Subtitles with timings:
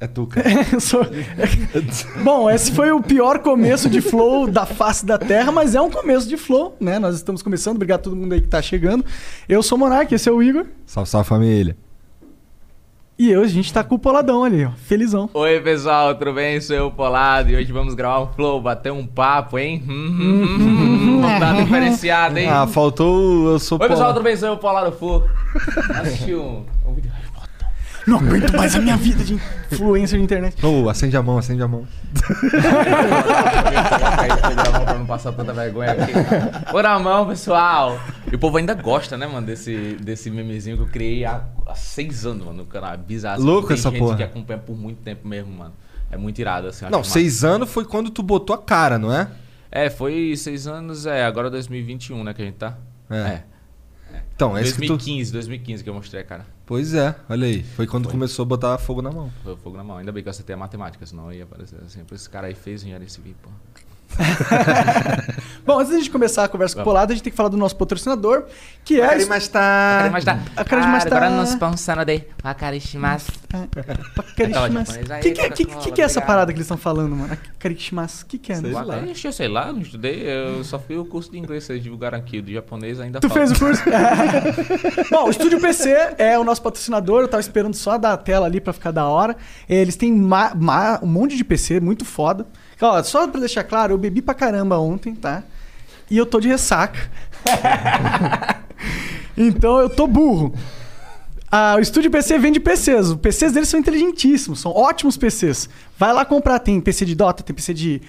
[0.00, 0.48] É tu, cara.
[0.72, 1.06] Eu sou-
[2.24, 5.90] Bom, esse foi o pior começo de flow da face da Terra, mas é um
[5.90, 6.98] começo de flow, né?
[6.98, 7.76] Nós estamos começando.
[7.76, 9.04] Obrigado a todo mundo aí que tá chegando.
[9.48, 10.64] Eu sou o Monark, esse é o Igor.
[10.86, 11.76] Salve, salve família.
[13.18, 14.70] E hoje a gente tá com o Poladão ali, ó.
[14.70, 15.28] Felizão.
[15.34, 16.58] Oi, pessoal, tudo bem?
[16.58, 19.84] Sou eu, Polado, e hoje vamos gravar um flow, bater um papo, hein?
[19.86, 22.48] Hum, tá diferenciado, hein?
[22.48, 23.50] Ah, faltou.
[23.50, 24.34] Eu sou Oi, pessoal, tudo bem?
[24.34, 25.22] Sou eu, Polado Fu.
[26.00, 27.12] Assistiu um, um vídeo.
[28.10, 29.34] Não aguento mais a minha vida de
[29.70, 30.66] influência de internet.
[30.66, 31.86] Ô, acende a mão, acende a mão.
[34.84, 36.12] pra não passar tanta vergonha aqui.
[36.72, 38.00] Por a mão, pessoal.
[38.30, 41.74] E o povo ainda gosta, né, mano, desse, desse memezinho que eu criei há, há
[41.76, 42.94] seis anos, mano, no canal.
[42.94, 43.40] É bizarro.
[43.40, 44.16] Louco Tem essa gente porra.
[44.16, 45.72] que acompanha por muito tempo mesmo, mano.
[46.10, 46.86] É muito irado, assim.
[46.90, 49.28] Não, seis anos foi quando tu botou a cara, não é?
[49.70, 52.76] É, foi seis anos, é, agora 2021, né, que a gente tá.
[53.08, 53.42] É.
[54.34, 54.96] Então, é isso que tu.
[54.96, 56.46] 2015, 2015 que eu mostrei, cara.
[56.64, 57.62] Pois é, olha aí.
[57.62, 58.12] Foi quando Foi.
[58.12, 59.30] começou a botar fogo na mão.
[59.42, 59.98] Foi fogo na mão.
[59.98, 62.04] Ainda bem que eu acertei a matemática, senão ia aparecer assim.
[62.04, 63.50] Por esse cara aí fez engenharia civil, pô.
[65.64, 66.84] Bom, antes da gente começar a conversa com o.
[66.84, 68.44] Polado, a gente tem que falar do nosso patrocinador,
[68.84, 69.04] que é.
[69.22, 70.08] a mais tá.
[70.10, 70.38] Mas tá.
[70.56, 73.30] A cara de mais tá- Agora nos sponsor de Wakarishimasu.
[74.36, 74.86] Karishimas.
[74.88, 76.66] japonês aí, O que, que, é- que, Coca-Cola, que, que é essa parada que eles
[76.66, 77.36] estão falando, mano?
[77.58, 78.22] Karishimas.
[78.22, 78.56] O que, que é?
[78.56, 78.62] né?
[78.62, 78.96] Sei lá.
[78.98, 80.22] Eu sei lá, não estudei.
[80.26, 82.38] Eu só fui o curso de inglês vocês divulgaram aqui.
[82.38, 83.46] O de japonês ainda Tu falta.
[83.46, 83.82] fez o curso?
[85.10, 87.22] Bom, o Estúdio PC é o nosso patrocinador.
[87.22, 89.36] Eu tava esperando só dar a tela ali pra ficar da hora.
[89.68, 92.46] Eles têm ma- ma- um monte de PC muito foda.
[92.80, 95.42] Ó, só pra deixar claro, eu bebi pra caramba ontem, tá?
[96.10, 96.98] E eu tô de ressaca.
[99.36, 100.54] então eu tô burro.
[101.50, 103.08] Ah, o Estúdio PC vende PCs.
[103.08, 105.68] Os PCs deles são inteligentíssimos, são ótimos PCs.
[105.98, 106.60] Vai lá comprar.
[106.60, 108.02] Tem PC de Dota, tem PC de.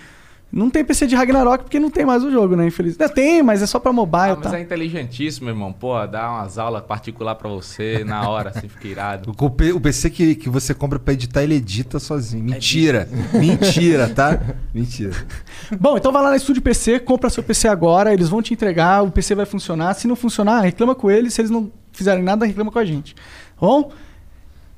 [0.52, 2.68] Não tem PC de Ragnarok porque não tem mais o jogo, né?
[2.68, 3.10] Infelizmente.
[3.10, 4.58] É, Tem, mas é só pra mobile, Ah, mas tá?
[4.58, 5.72] é inteligentíssimo, irmão.
[5.72, 9.32] Pô, dá umas aulas particulares pra você na hora, assim, fica irado.
[9.40, 12.44] O, o PC que, que você compra pra editar, ele edita sozinho.
[12.44, 13.08] Mentira.
[13.34, 14.40] Mentira, tá?
[14.74, 15.14] Mentira.
[15.80, 19.04] Bom, então vai lá na Estúdio PC, compra seu PC agora, eles vão te entregar,
[19.04, 19.94] o PC vai funcionar.
[19.94, 21.34] Se não funcionar, reclama com eles.
[21.34, 23.16] Se eles não fizerem nada, reclama com a gente.
[23.16, 23.22] Tá
[23.62, 23.92] bom?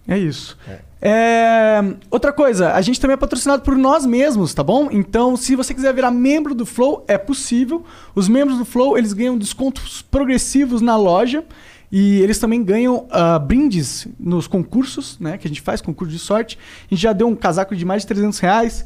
[0.07, 0.57] É isso.
[1.01, 4.89] É, Outra coisa, a gente também é patrocinado por nós mesmos, tá bom?
[4.91, 7.83] Então, se você quiser virar membro do Flow, é possível.
[8.15, 11.43] Os membros do Flow, eles ganham descontos progressivos na loja.
[11.91, 15.37] E eles também ganham ah, brindes nos concursos, né?
[15.37, 16.57] Que a gente faz, concurso de sorte.
[16.89, 18.85] A gente já deu um casaco de mais de 300 reais.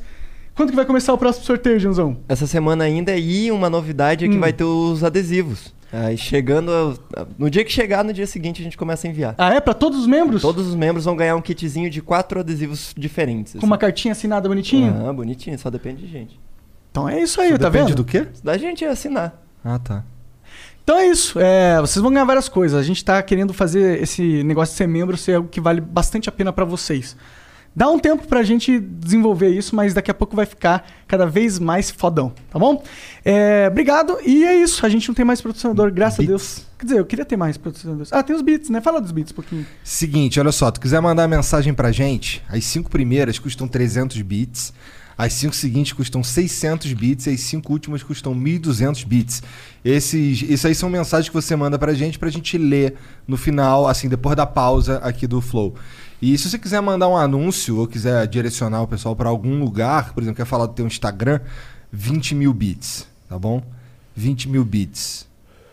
[0.53, 2.17] Quando que vai começar o próximo sorteio, Janzão?
[2.27, 4.39] Essa semana ainda e uma novidade é que Hum.
[4.41, 5.73] vai ter os adesivos.
[5.91, 6.99] Aí chegando.
[7.37, 9.35] No dia que chegar, no dia seguinte a gente começa a enviar.
[9.37, 9.59] Ah, é?
[9.61, 10.41] Pra todos os membros?
[10.41, 13.55] Todos os membros vão ganhar um kitzinho de quatro adesivos diferentes.
[13.59, 15.07] Com uma cartinha assinada bonitinho?
[15.07, 16.39] Ah, bonitinho, só depende de gente.
[16.91, 17.97] Então é isso aí, Isso tá depende vendo?
[17.97, 18.27] do quê?
[18.43, 19.41] Da gente é assinar.
[19.63, 20.03] Ah, tá.
[20.83, 21.39] Então é isso.
[21.39, 22.79] É, vocês vão ganhar várias coisas.
[22.79, 26.27] A gente tá querendo fazer esse negócio de ser membro ser algo que vale bastante
[26.29, 27.15] a pena pra vocês.
[27.77, 31.59] Dá um tempo pra gente desenvolver isso, mas daqui a pouco vai ficar cada vez
[31.59, 32.83] mais fodão, tá bom?
[33.23, 34.17] É, obrigado.
[34.25, 34.83] E é isso.
[34.83, 36.27] A gente não tem mais patrocinador, graças Beats.
[36.27, 36.65] a Deus.
[36.79, 38.11] Quer dizer, eu queria ter mais patrocinadores.
[38.11, 38.81] Ah, tem os beats, né?
[38.81, 39.63] Fala dos beats um pouquinho.
[39.83, 44.73] Seguinte, olha só, tu quiser mandar mensagem pra gente, as cinco primeiras custam 300 bits,
[45.15, 49.43] as cinco seguintes custam 600 bits e as cinco últimas custam 1.200 bits.
[49.85, 52.95] Esses, isso aí são mensagens que você manda pra gente pra gente ler
[53.27, 55.75] no final, assim, depois da pausa aqui do Flow.
[56.21, 60.13] E se você quiser mandar um anúncio ou quiser direcionar o pessoal pra algum lugar,
[60.13, 61.39] por exemplo, quer falar do teu Instagram,
[61.91, 63.61] 20 mil bits, tá bom?
[64.15, 65.27] 20 mil bits.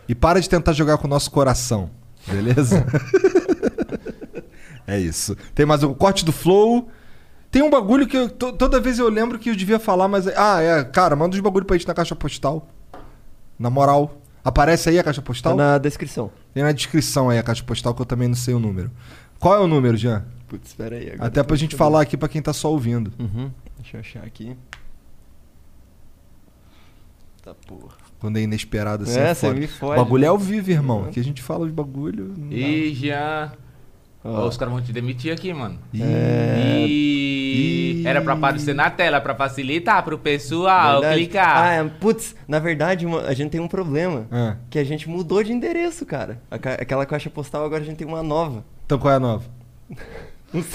[0.07, 1.89] E para de tentar jogar com o nosso coração,
[2.27, 2.85] beleza?
[4.87, 5.35] É isso.
[5.55, 6.89] Tem mais um corte do Flow.
[7.49, 10.27] Tem um bagulho que eu- to- toda vez eu lembro que eu devia falar, mas.
[10.27, 10.83] Ah, é.
[10.83, 12.67] Cara, manda os bagulho pra gente na caixa postal.
[13.57, 14.21] Na moral.
[14.43, 15.55] Aparece aí a caixa Tá postal?
[15.55, 16.29] na descrição.
[16.53, 18.91] Tem na descrição aí a caixa postal que eu também não sei o número.
[19.39, 20.23] Qual é o número, Jean?
[20.47, 21.11] Putz, espera aí.
[21.11, 23.11] agora Até pra gente falar aqui pra quem tá só ouvindo.
[23.19, 23.51] Uhum.
[23.79, 24.55] Deixa eu achar aqui.
[27.43, 27.93] Tá porra.
[28.19, 29.19] Quando é inesperado assim.
[29.19, 29.95] É, é você me O fode.
[30.01, 31.01] bagulho é ao vivo, irmão.
[31.01, 31.05] Uhum.
[31.09, 32.33] Aqui a gente fala os bagulho.
[32.93, 33.51] Jean.
[34.23, 34.45] Ó.
[34.45, 35.77] Ó, os caras vão te demitir aqui, mano.
[35.93, 36.85] É.
[36.87, 38.07] E Ih.
[38.07, 41.19] era pra aparecer na tela, pra facilitar pro pessoal Verdade.
[41.21, 41.57] clicar.
[41.63, 44.25] Ah, é, putz, na verdade, uma- a gente tem um problema.
[44.31, 46.41] Ah, Que a gente mudou de endereço, cara.
[46.49, 48.65] Aquela caixa postal agora a gente tem uma nova.
[48.87, 49.45] Então qual é a nova?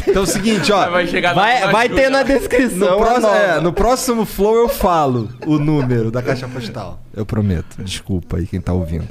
[0.06, 0.90] Então é o seguinte, ó.
[0.90, 2.94] Vai chegar Vai, vai ter na No descrição.
[2.94, 3.36] a próximo, nova.
[3.38, 7.00] é, no próximo flow eu falo o número da caixa postal.
[7.14, 7.82] Eu prometo.
[7.82, 9.08] Desculpa aí quem tá ouvindo.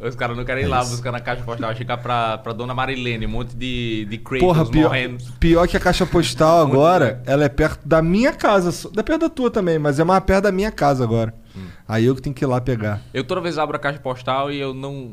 [0.00, 3.24] Os caras não querem ir lá buscar na caixa postal, chegar pra, pra dona Marilene,
[3.24, 5.22] um monte de, de Kratos Porra, pior, morrendo.
[5.38, 8.90] pior que a caixa postal agora, ela é perto da minha casa.
[8.92, 11.32] Da perto da tua também, mas é mais perto da minha casa agora.
[11.56, 11.66] Hum.
[11.86, 13.00] Aí eu que tenho que ir lá pegar.
[13.14, 15.12] Eu toda vez abro a caixa postal e eu não.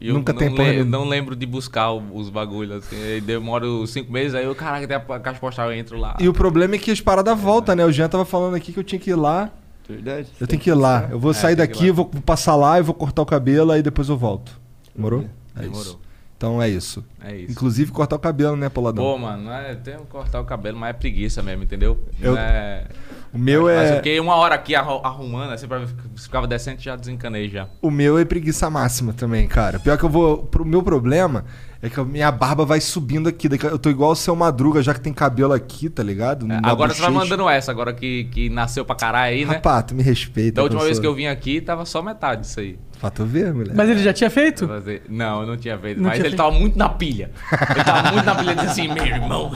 [0.00, 2.96] Eu Nunca não, tem porra le- não lembro de buscar os bagulhos, assim.
[3.02, 6.16] Aí demoro cinco meses, aí eu, caraca, tem a caixa postal, eu entro lá.
[6.20, 7.84] E o problema é que as paradas voltam, né?
[7.84, 9.50] O Jean tava falando aqui que eu tinha que ir lá.
[9.88, 10.28] Verdade.
[10.40, 11.08] Eu tenho que ir lá.
[11.10, 14.08] Eu vou É, sair daqui, vou passar lá e vou cortar o cabelo, aí depois
[14.08, 14.52] eu volto.
[14.94, 15.24] Demorou?
[15.56, 15.82] É Demorou.
[15.82, 16.00] isso.
[16.36, 17.04] Então é isso.
[17.24, 17.50] É isso.
[17.50, 19.02] Inclusive cortar o cabelo, né, Poladão?
[19.02, 21.98] Pô, mano, não é, tem que cortar o cabelo, mas é preguiça mesmo, entendeu?
[22.20, 22.84] Eu- Não é...
[23.32, 23.96] o meu Mas eu é.
[23.96, 27.68] fiquei uma hora aqui arru- arrumando, assim, pra ver se ficava decente, já desencanei já.
[27.82, 29.78] O meu é preguiça máxima também, cara.
[29.78, 30.38] Pior que eu vou.
[30.44, 31.44] Pro meu problema
[31.80, 33.48] é que a minha barba vai subindo aqui.
[33.64, 36.50] Eu tô igual o seu Madruga, já que tem cabelo aqui, tá ligado?
[36.50, 37.30] É, agora você vai bochecha.
[37.30, 39.54] mandando essa, agora que, que nasceu pra caralho aí, né?
[39.54, 40.56] Rapaz, tu me respeita.
[40.56, 42.78] Da última vez sou- que eu vim aqui, tava só metade disso aí.
[43.00, 43.76] Pra tu ver, mulher.
[43.76, 44.68] Mas ele já tinha feito?
[45.08, 45.98] Não, eu não tinha feito.
[45.98, 46.36] Não mas tinha ele feito.
[46.36, 47.30] tava muito na pilha.
[47.70, 49.52] Ele tava muito na pilha, disse assim, meu irmão,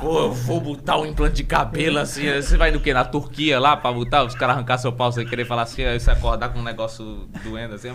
[0.00, 2.22] pô, eu vou botar um implante de cabelo assim.
[2.40, 2.94] Você vai no quê?
[2.94, 4.24] Na Turquia lá pra botar?
[4.24, 7.28] Os caras arrancar seu pau sem querer falar assim, aí você acordar com um negócio
[7.44, 7.92] doendo assim.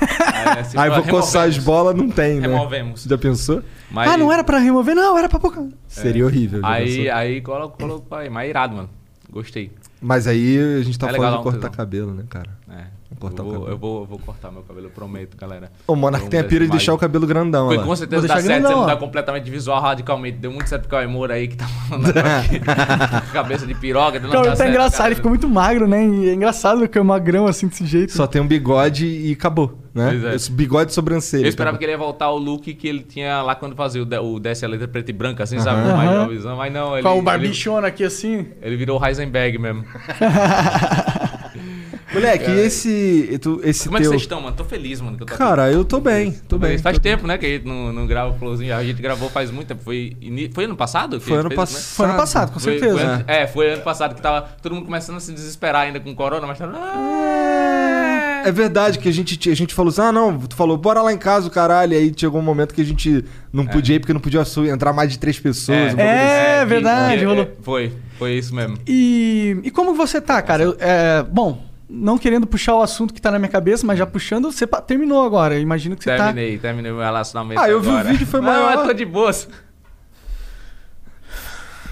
[0.00, 2.48] Aí, assim, Aí vou coçar as bolas, não tem, né?
[2.48, 3.04] Removemos.
[3.04, 3.62] Já pensou?
[3.90, 4.94] Mas- Ah, não era pra remover?
[4.94, 5.66] Não, era pra pouca.
[5.86, 6.60] Seria horrível.
[6.64, 8.28] Aí, aí colocou, colocou aí.
[8.30, 8.90] Mas é irado, mano.
[9.30, 9.70] Gostei.
[10.00, 12.50] Mas aí a gente tá É falando legal, de cortar cabelo, né, cara?
[13.22, 13.30] É.
[13.30, 13.72] cortar eu, o vou, cabelo.
[13.74, 15.70] eu, vou, eu vou cortar meu cabelo, eu prometo, galera.
[15.86, 16.96] O Monark tem a pira de deixar vai.
[16.96, 18.96] o cabelo grandão, Foi com certeza dá deixar certo você grandão, mudar ó.
[18.96, 20.38] completamente visual radicalmente.
[20.38, 22.60] Deu muito certo pro Cauê Moura aí que tá falando aqui.
[23.32, 24.18] Cabeça de piroga.
[24.20, 25.08] não Cara, ele tá certo, engraçado, cara.
[25.08, 26.04] ele ficou muito magro, né?
[26.06, 28.12] E é engraçado que é magrão assim desse jeito.
[28.12, 30.32] Só tem um bigode e acabou, né?
[30.32, 30.34] É.
[30.34, 31.44] Esse bigode e sobrancelha.
[31.44, 34.04] Eu esperava que ele ia voltar ao look que ele tinha lá quando fazia o,
[34.04, 35.80] de- o Desce a Letra Preta e Branca, assim, sabe?
[35.82, 35.96] Aham.
[35.96, 36.94] Mais jovenzão, mas não.
[36.94, 38.46] Ele, Com o ele, barbichona aqui assim.
[38.60, 39.84] ele virou o Heisenberg mesmo.
[42.12, 44.10] Moleque, e esse, tu, esse Como é que teu...
[44.12, 44.54] vocês estão, mano?
[44.56, 45.16] Tô feliz, mano.
[45.16, 46.76] Que eu tô Cara, eu tô bem, tô bem.
[46.78, 48.74] Faz tô tempo, né, que a gente não, não grava o Flowzinho.
[48.74, 49.82] A gente gravou faz muito tempo.
[49.82, 50.14] Foi,
[50.52, 51.18] foi ano passado?
[51.18, 51.80] que Foi ano fez, né?
[51.80, 52.94] Foi ano passado, com Foi- certeza.
[52.98, 56.00] foi ano- é, foi ano passado que tava todo mundo começando a se desesperar ainda
[56.00, 56.76] com corona, mas tava.
[58.44, 61.12] É verdade que a gente, a gente falou assim, ah não, tu falou, bora lá
[61.12, 61.92] em casa, o caralho.
[61.92, 64.66] E aí chegou um momento que a gente não podia ir porque não podia su-
[64.66, 65.92] entrar mais de três pessoas.
[65.92, 65.94] É.
[65.94, 66.68] um É, assim.
[66.68, 67.44] verdade, É, rolou.
[67.44, 68.76] é, Foi, foi isso mesmo.
[68.86, 70.64] E, e como você tá, cara?
[70.64, 71.62] Eu- é, bom,
[71.94, 75.22] não querendo puxar o assunto que tá na minha cabeça, mas já puxando, você terminou
[75.24, 75.54] agora.
[75.54, 76.24] Eu imagino que você tá.
[76.26, 77.60] Terminei, terminei meu relacionamento.
[77.60, 78.08] Ah, eu vi o agora.
[78.10, 78.74] vídeo, foi Não, maior.
[78.74, 79.46] eu tô de boas.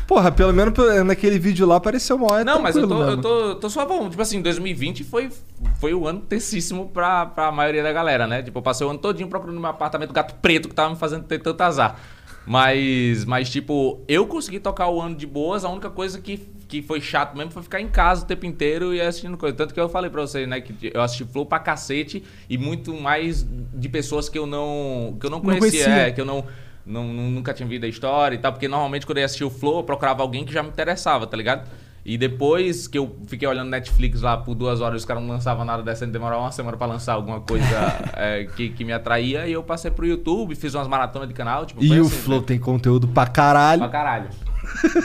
[0.07, 0.75] Porra, pelo menos
[1.07, 2.45] naquele vídeo lá pareceu maior.
[2.45, 4.09] Não, mas eu tô, eu tô, tô só bom.
[4.11, 5.31] Tipo assim, 2020 foi,
[5.79, 8.43] foi o ano tensíssimo pra, pra maioria da galera, né?
[8.43, 11.25] Tipo, eu passei o ano todinho procurando meu apartamento gato preto que tava me fazendo
[11.25, 11.97] ter tanto azar.
[12.45, 15.65] Mas, mas, tipo, eu consegui tocar o ano de boas.
[15.65, 16.39] A única coisa que,
[16.71, 19.57] que foi chato mesmo foi ficar em casa o tempo inteiro e assistindo coisa.
[19.57, 20.61] Tanto que eu falei pra vocês, né?
[20.61, 23.45] Que eu assisti Flow pra cacete e muito mais
[23.75, 25.85] de pessoas que eu não, que eu não Não conhecia.
[25.85, 25.89] conhecia.
[26.07, 26.45] é, que eu não,
[26.87, 28.53] não, nunca tinha visto a história e tal.
[28.53, 31.27] Porque normalmente quando eu ia assistir o Flow, eu procurava alguém que já me interessava,
[31.27, 31.69] tá ligado?
[32.07, 35.65] E depois que eu fiquei olhando Netflix lá por duas horas, os caras não lançavam
[35.67, 37.67] nada decente, demorava uma semana pra lançar alguma coisa
[38.17, 39.47] é, que, que me atraía.
[39.47, 41.67] E eu passei pro YouTube, fiz umas maratonas de canal.
[41.67, 42.45] Tipo, E o assim, Flow né?
[42.47, 43.81] tem conteúdo pra caralho.
[43.81, 44.29] Pra caralho.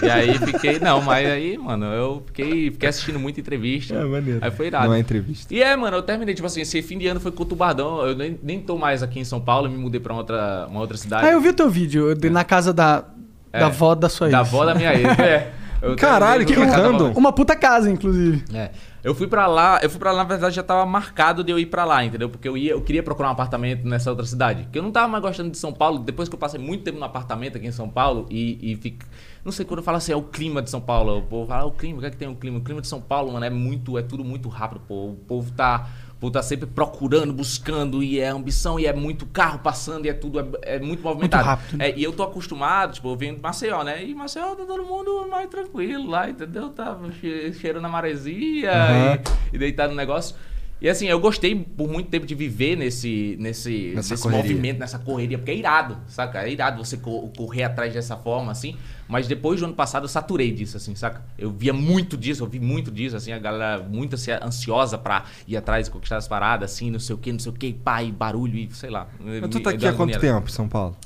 [0.02, 3.94] E aí fiquei, não, mas aí, mano, eu fiquei, fiquei assistindo muita entrevista.
[3.96, 4.40] É maneiro.
[4.42, 4.88] Aí foi irado.
[4.88, 5.54] Não é entrevista.
[5.54, 8.06] E é, mano, eu terminei, tipo assim, esse fim de ano foi conturbadão.
[8.06, 10.80] Eu nem, nem tô mais aqui em São Paulo, eu me mudei pra outra, uma
[10.80, 11.26] outra cidade.
[11.28, 13.04] Ah, eu vi o teu vídeo de- na casa da,
[13.52, 13.60] É.
[13.60, 14.32] da avó da sua ex.
[14.32, 15.52] Da avó da minha ex, é.
[15.82, 17.12] Eu Caralho, que random.
[17.12, 18.44] Uma puta casa, inclusive.
[18.54, 18.72] É.
[19.04, 21.60] Eu fui pra lá, eu fui pra lá, na verdade, já tava marcado de eu
[21.60, 22.28] ir pra lá, entendeu?
[22.28, 24.64] Porque eu ia, eu queria procurar um apartamento nessa outra cidade.
[24.64, 26.98] Porque eu não tava mais gostando de São Paulo, depois que eu passei muito tempo
[26.98, 29.06] no apartamento aqui em São Paulo e, e fica.
[29.46, 31.20] Não sei quando eu falo assim, é o clima de São Paulo.
[31.20, 32.58] O povo fala, ah, o clima, o que é que tem o clima?
[32.58, 35.10] O clima de São Paulo, mano, é muito, é tudo muito rápido, pô.
[35.10, 35.88] O povo tá.
[36.14, 40.10] O povo tá sempre procurando, buscando, e é ambição, e é muito carro passando, e
[40.10, 41.44] é tudo, é, é muito movimentado.
[41.44, 41.90] rápido, né?
[41.90, 44.04] É, e eu tô acostumado, tipo, eu venho de Maceió, né?
[44.04, 46.70] E Maceió tá todo mundo mais tranquilo lá, entendeu?
[46.70, 49.20] Tá che- cheirando a maresia Aham.
[49.52, 50.36] e, e deitado no negócio.
[50.82, 54.44] E assim, eu gostei por muito tempo de viver nesse, nesse, Nessa nesse correria.
[54.52, 56.44] movimento, nessa correria, porque é irado, saca?
[56.44, 58.76] É irado você co- correr atrás dessa forma, assim.
[59.08, 61.24] Mas depois do ano passado eu saturei disso, assim, saca?
[61.38, 65.24] Eu via muito disso, eu vi muito disso, assim, a galera muito assim, ansiosa pra
[65.48, 67.72] ir atrás e conquistar as paradas, assim, não sei o que, não sei o que,
[67.72, 69.08] pai, barulho e sei lá.
[69.20, 70.98] Mas tu tá aqui há quanto tempo, São Paulo?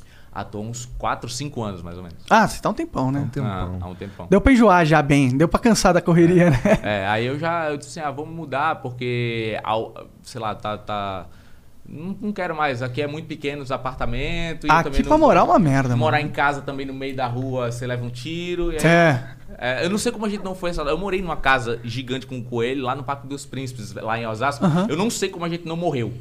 [0.52, 2.18] Tô uns 4, 5 anos, mais ou menos.
[2.30, 3.20] Ah, você tá um tempão, né?
[3.20, 3.50] Há um tempão.
[3.52, 4.28] Ah, há um tempão.
[4.30, 6.60] Deu pra enjoar já bem, deu pra cansar da correria, né?
[6.84, 9.94] É, aí eu já eu disse assim, ah, vamos mudar, porque, ao-
[10.24, 11.26] sei lá, tá, tá,
[11.88, 12.82] não, não quero mais.
[12.82, 14.66] Aqui é muito pequeno os apartamentos.
[14.66, 16.30] e eu Aqui pra não- morar é uma merda, Morar mano.
[16.30, 18.72] em casa também no meio da rua, você leva um tiro.
[18.72, 19.24] e aí- É.
[19.58, 20.84] É, eu não sei como a gente não foi essa.
[20.84, 24.26] Eu morei numa casa gigante com um coelho lá no Parque dos Príncipes, lá em
[24.28, 24.64] Osasco.
[24.64, 24.86] Aham.
[24.90, 26.14] Eu não sei como a gente não morreu.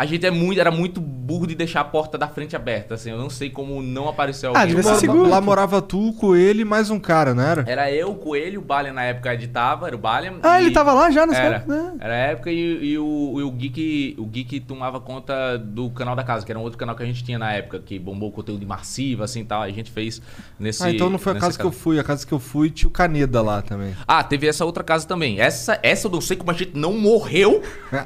[0.00, 3.10] A gente é muito, era muito burro de deixar a porta da frente aberta, assim.
[3.10, 4.68] Eu não sei como não apareceu Ah, alguém.
[4.68, 5.28] devia ser Lá, seguro.
[5.28, 7.64] lá morava tu, o coelho e mais um cara, não era?
[7.68, 10.36] Era eu, o Coelho, o Balian na época editava, era o Balian.
[10.42, 11.74] Ah, e- ele tava lá já nessa Era, época?
[11.82, 11.92] né?
[12.00, 16.16] era a época e, e o, e o Geek o Geek tomava conta do canal
[16.16, 18.30] da casa, que era um outro canal que a gente tinha na época, que bombou
[18.30, 19.60] o conteúdo de Massiva, assim, tal.
[19.60, 20.22] A gente fez
[20.58, 21.98] nesse ah, então não foi a nesse casa que eu fui.
[21.98, 23.94] A casa que eu fui tinha o Caneda lá também.
[24.08, 25.40] Ah, teve essa outra casa também.
[25.40, 27.60] Essa, essa eu não sei como a gente não morreu.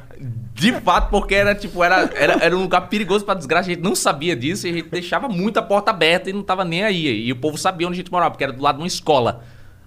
[0.55, 3.71] De fato, porque era tipo, era, era, era um lugar perigoso pra desgraça.
[3.71, 6.43] A gente não sabia disso e a gente deixava muito a porta aberta e não
[6.43, 7.26] tava nem aí.
[7.26, 9.45] E o povo sabia onde a gente morava, porque era do lado de uma escola.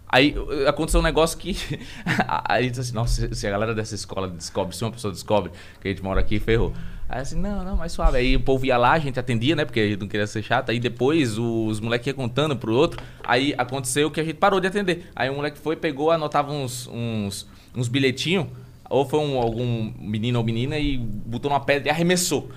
[0.09, 0.33] Aí
[0.65, 1.55] aconteceu um negócio que.
[2.25, 5.51] a gente disse assim, nossa, se a galera dessa escola descobre, se uma pessoa descobre
[5.81, 6.73] que a gente mora aqui, ferrou.
[7.09, 8.17] Aí assim, não, não, mais suave.
[8.17, 9.65] Aí o povo ia lá, a gente atendia, né?
[9.65, 10.69] Porque a gente não queria ser chato.
[10.69, 13.03] Aí depois os moleques iam contando pro outro.
[13.23, 15.09] Aí aconteceu que a gente parou de atender.
[15.13, 18.47] Aí o moleque foi, pegou, anotava uns, uns, uns bilhetinhos.
[18.89, 22.49] Ou foi um, algum menino ou menina e botou numa pedra e arremessou.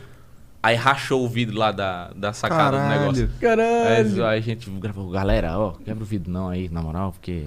[0.63, 3.31] Aí rachou o vidro lá da, da sacada do negócio.
[3.41, 3.69] Caralho.
[3.69, 4.25] Caralho.
[4.25, 7.47] Aí, aí a gente gravou, galera, ó, quebra o vidro não aí, na moral, porque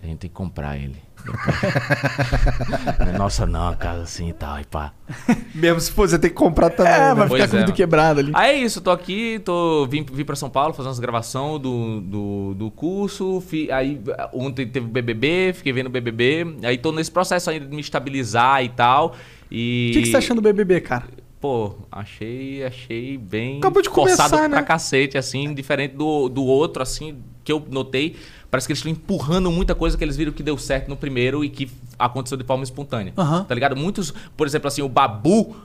[0.00, 1.05] a gente tem que comprar ele.
[3.18, 4.92] Nossa, não, a casa assim e tal, e pá.
[5.54, 6.92] Mesmo se for, você tem que comprar também.
[6.92, 7.14] É, né?
[7.14, 7.76] vai Pois ficar com é, o vidro mano.
[7.76, 8.32] quebrado ali.
[8.34, 12.00] Aí é isso, tô aqui, tô, vim, vim pra São Paulo fazer umas gravações do,
[12.00, 13.40] do, do curso.
[13.40, 14.00] fi- aí
[14.32, 16.56] ontem teve o BBB, fiquei vendo o BBB.
[16.62, 19.14] Aí tô nesse processo ainda de me estabilizar e tal.
[19.50, 19.90] E...
[19.90, 21.04] O que, que você tá achando do BBB, cara?
[21.40, 24.66] Pô, achei, achei bem Acabou de forçado começar, pra né?
[24.66, 28.16] cacete, assim, diferente do, do outro, assim, que eu notei.
[28.50, 31.44] Parece que eles estão empurrando muita coisa que eles viram que deu certo no primeiro
[31.44, 33.12] e que aconteceu de forma espontânea.
[33.16, 33.44] Aham.
[33.44, 33.76] Tá ligado?
[33.76, 35.56] Muitos, por exemplo, assim, o Babu,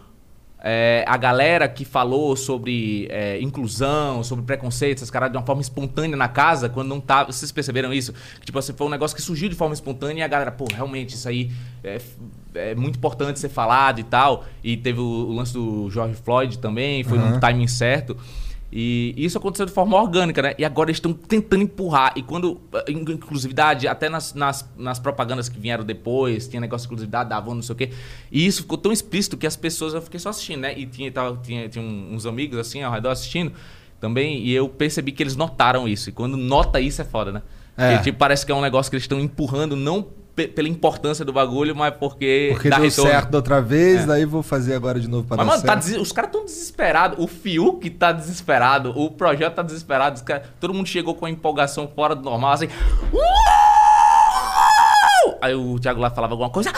[0.64, 5.62] é, a galera que falou sobre é, inclusão, sobre preconceito, essas caras de uma forma
[5.62, 7.32] espontânea na casa, quando não tava.
[7.32, 8.14] Vocês perceberam isso?
[8.44, 11.16] Tipo assim, foi um negócio que surgiu de forma espontânea e a galera, pô, realmente,
[11.16, 11.52] isso aí
[11.84, 12.00] é,
[12.54, 14.46] é muito importante ser falado e tal.
[14.64, 18.16] E teve o, o lance do George Floyd também, foi num timing certo.
[18.74, 20.54] E isso aconteceu de forma orgânica, né?
[20.58, 22.14] E agora eles estão tentando empurrar.
[22.16, 22.60] E quando.
[22.88, 27.38] in- Inclusividade, até nas, nas, nas propagandas que vieram depois, tinha negócio de exclusividade da
[27.38, 27.90] Avon, não sei o quê.
[28.32, 29.94] E isso ficou tão explícito que as pessoas.
[29.94, 30.74] Eu fiquei só assistindo, né?
[30.78, 33.52] E tinha, tava, tinha, tinha uns amigos assim ao redor assistindo
[34.00, 34.40] também.
[34.46, 36.10] E eu percebi que eles notaram isso.
[36.10, 37.42] E quando nota isso é foda, né?
[37.78, 37.90] É.
[37.92, 40.06] Porque, tipo, parece que é um negócio que eles estão empurrando, não
[40.48, 42.50] pela importância do bagulho, mas porque.
[42.54, 43.12] Porque deu retorno.
[43.12, 44.06] certo da outra vez, É.
[44.06, 45.86] daí vou fazer agora de novo pra Mas, dar mano, tá certo.
[45.94, 47.18] des- os caras tão desesperados.
[47.24, 48.92] O Fiuk tá desesperado.
[48.98, 50.22] O projeto tá desesperado.
[50.24, 52.68] cara- Todo mundo chegou com a empolgação fora do normal, assim.
[53.14, 53.24] "Uau!"
[55.42, 56.72] Aí o Thiago lá falava alguma coisa.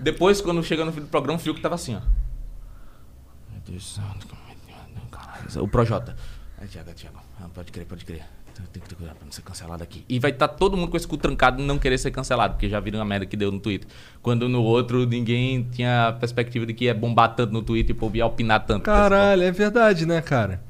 [0.00, 2.00] Depois, quando chegou no fim do programa, o Fiuk tava assim, ó.
[3.50, 4.04] Meu Deus do céu.
[5.10, 5.62] Caralho.
[5.64, 6.16] O Projota.
[6.60, 7.18] Aí, Thiago, Thiago.
[7.40, 8.24] Ah, pode crer, pode crer.
[8.72, 10.04] Tem que ter cuidado pra não ser cancelado aqui.
[10.08, 12.80] E vai estar todo mundo com esse cu trancado não querer ser cancelado, porque já
[12.80, 13.88] viram a merda que deu no Twitter.
[14.22, 17.96] Quando no outro ninguém tinha a perspectiva de que ia bombar tanto no Twitter e
[17.96, 18.82] o povo ia alpinar tanto.
[18.84, 20.62] Caralho, é verdade, né, cara?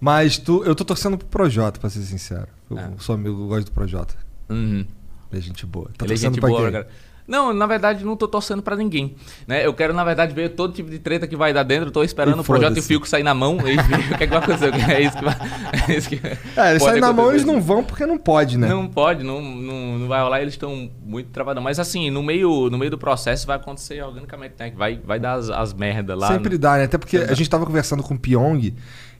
[0.00, 2.48] Mas tu, eu tô torcendo pro Projota, pra ser sincero.
[2.70, 2.90] Eu É.
[2.98, 4.14] sou amigo, eu gosto do Projota.
[4.48, 4.84] Uhum.
[5.30, 5.90] Ele é gente boa.
[5.96, 6.72] Tá Ele é gente boa, quem?
[6.72, 6.88] cara.
[7.26, 9.14] Não, na verdade, não tô torcendo pra ninguém.
[9.46, 9.64] Né?
[9.64, 11.86] Eu quero, na verdade, ver todo tipo de treta que vai dar dentro.
[11.88, 12.88] Eu tô esperando o projeto e o foda-se.
[12.88, 14.72] Fiuk sair na mão e ver o que, é que vai acontecer.
[14.90, 15.36] É isso que vai.
[15.88, 18.58] É isso que É, eles pode saem na mão, eles não vão porque não pode,
[18.58, 18.68] né?
[18.68, 21.62] Não pode, não, não, não vai rolar, eles estão muito travados.
[21.62, 24.70] Mas assim, no meio, no meio do processo vai acontecer organicamente, né?
[24.70, 26.28] Que Vai, vai dar as, as merdas lá.
[26.28, 26.84] Sempre no- dá, né?
[26.84, 28.74] Até porque Sempre a gente tava conversando com o Pyong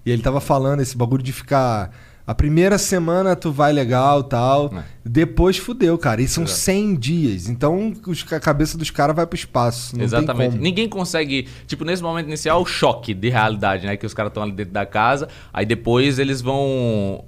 [0.05, 1.91] e ele tava falando esse bagulho de ficar.
[2.27, 4.73] A primeira semana tu vai legal tal.
[4.75, 4.85] É.
[5.05, 6.23] Depois fudeu, cara.
[6.23, 6.61] E são Exato.
[6.61, 7.49] 100 dias.
[7.49, 10.01] Então os- a cabeça dos caras vai pro espaço.
[10.01, 10.57] Exatamente.
[10.57, 11.49] Ninguém consegue.
[11.67, 13.97] Tipo, nesse momento inicial, o choque de realidade, né?
[13.97, 15.29] Que os caras estão ali dentro da casa.
[15.53, 17.25] Aí depois eles vão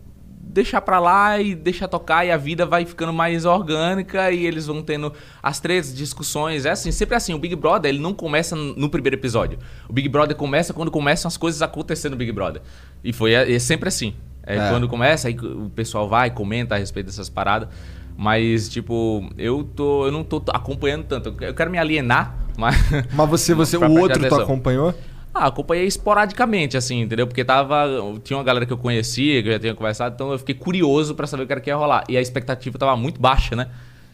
[0.47, 4.67] deixar pra lá e deixar tocar e a vida vai ficando mais orgânica e eles
[4.67, 6.65] vão tendo as três discussões.
[6.65, 7.35] É assim, sempre assim.
[7.35, 9.59] O Big Brother, ele não começa no primeiro episódio.
[9.89, 12.63] O Big Brother começa quando começam as coisas a acontecer no Big Brother.
[13.03, 14.15] E foi é sempre assim.
[14.47, 14.71] É, É.
[14.71, 17.69] quando começa, aí o pessoal vai, comenta a respeito dessas paradas.
[18.17, 20.07] Mas, tipo, eu tô.
[20.07, 21.35] Eu não tô acompanhando tanto.
[21.41, 22.77] Eu quero me alienar, mas.
[23.13, 24.95] Mas você, você o outro tu acompanhou?
[25.35, 27.27] Ah, acompanhei esporadicamente, assim, entendeu?
[27.27, 27.89] Porque tava.
[28.23, 31.15] Tinha uma galera que eu conhecia, que eu já tinha conversado, então eu fiquei curioso
[31.17, 32.05] pra saber o que era que ia rolar.
[32.09, 33.67] E a expectativa tava muito baixa, né?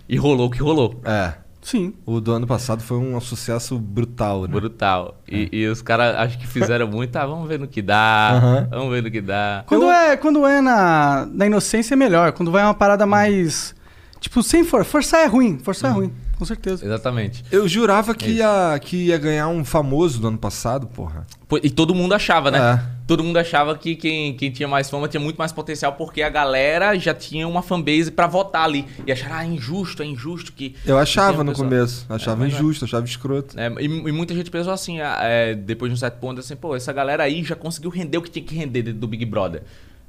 [0.08, 0.98] E rolou o que rolou.
[1.04, 1.34] É.
[1.62, 1.92] Sim.
[2.06, 4.48] O do ano passado foi um sucesso brutal, né?
[4.48, 5.20] Brutal.
[5.28, 7.14] E, e os caras acho que fizeram muito.
[7.16, 8.30] Ah, vamos ver no que dá.
[8.32, 8.68] Aham.
[8.70, 9.62] Vamos ver no que dá.
[9.66, 12.32] Quando é, quando é na, na inocência é melhor.
[12.32, 13.74] Quando vai uma parada mais.
[14.20, 15.58] Tipo, sem for, forçar é ruim.
[15.58, 16.12] Forçar é ruim.
[16.40, 16.82] Com certeza.
[16.86, 17.44] Exatamente.
[17.52, 21.26] Eu jurava que ia, que ia ganhar um famoso do ano passado, porra.
[21.62, 22.58] E todo mundo achava, né?
[22.58, 22.82] É.
[23.06, 26.30] Todo mundo achava que quem, quem tinha mais fama tinha muito mais potencial porque a
[26.30, 28.86] galera já tinha uma fanbase pra votar ali.
[29.06, 30.74] E acharam, ah, é injusto, é injusto que.
[30.86, 32.06] Eu achava no começo.
[32.08, 32.56] Achava mas é.
[32.56, 33.60] injusto, achava escroto.
[33.60, 36.56] É, e, e muita gente pensou assim, ah, é, depois de um certo ponto, assim,
[36.56, 39.26] pô, essa galera aí já conseguiu render o que tinha que render dentro do Big
[39.26, 39.62] Brother.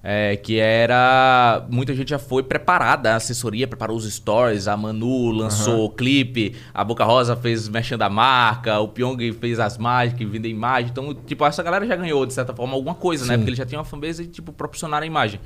[0.03, 1.63] É, que era.
[1.69, 6.55] Muita gente já foi preparada, a assessoria preparou os stories, a Manu lançou o clipe,
[6.73, 10.89] a Boca Rosa fez mexendo da marca, o Pyong fez as mágicas, vender imagem.
[10.89, 13.33] Então, tipo, essa galera já ganhou, de certa forma, alguma coisa, né?
[13.33, 13.39] Sim.
[13.39, 15.39] Porque eles já tinham uma fanbase e, tipo, proporcionaram a imagem.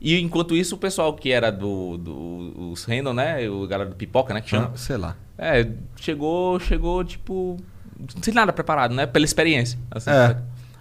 [0.00, 1.98] E enquanto isso, o pessoal que era do.
[1.98, 3.48] do os Random, né?
[3.48, 4.40] O galera do Pipoca, né?
[4.40, 4.72] Que chama.
[4.74, 5.14] Ah, sei lá.
[5.38, 7.58] É, chegou, chegou, tipo,
[8.22, 9.06] sem nada preparado, né?
[9.06, 9.78] Pela experiência.
[9.90, 10.36] assim, É.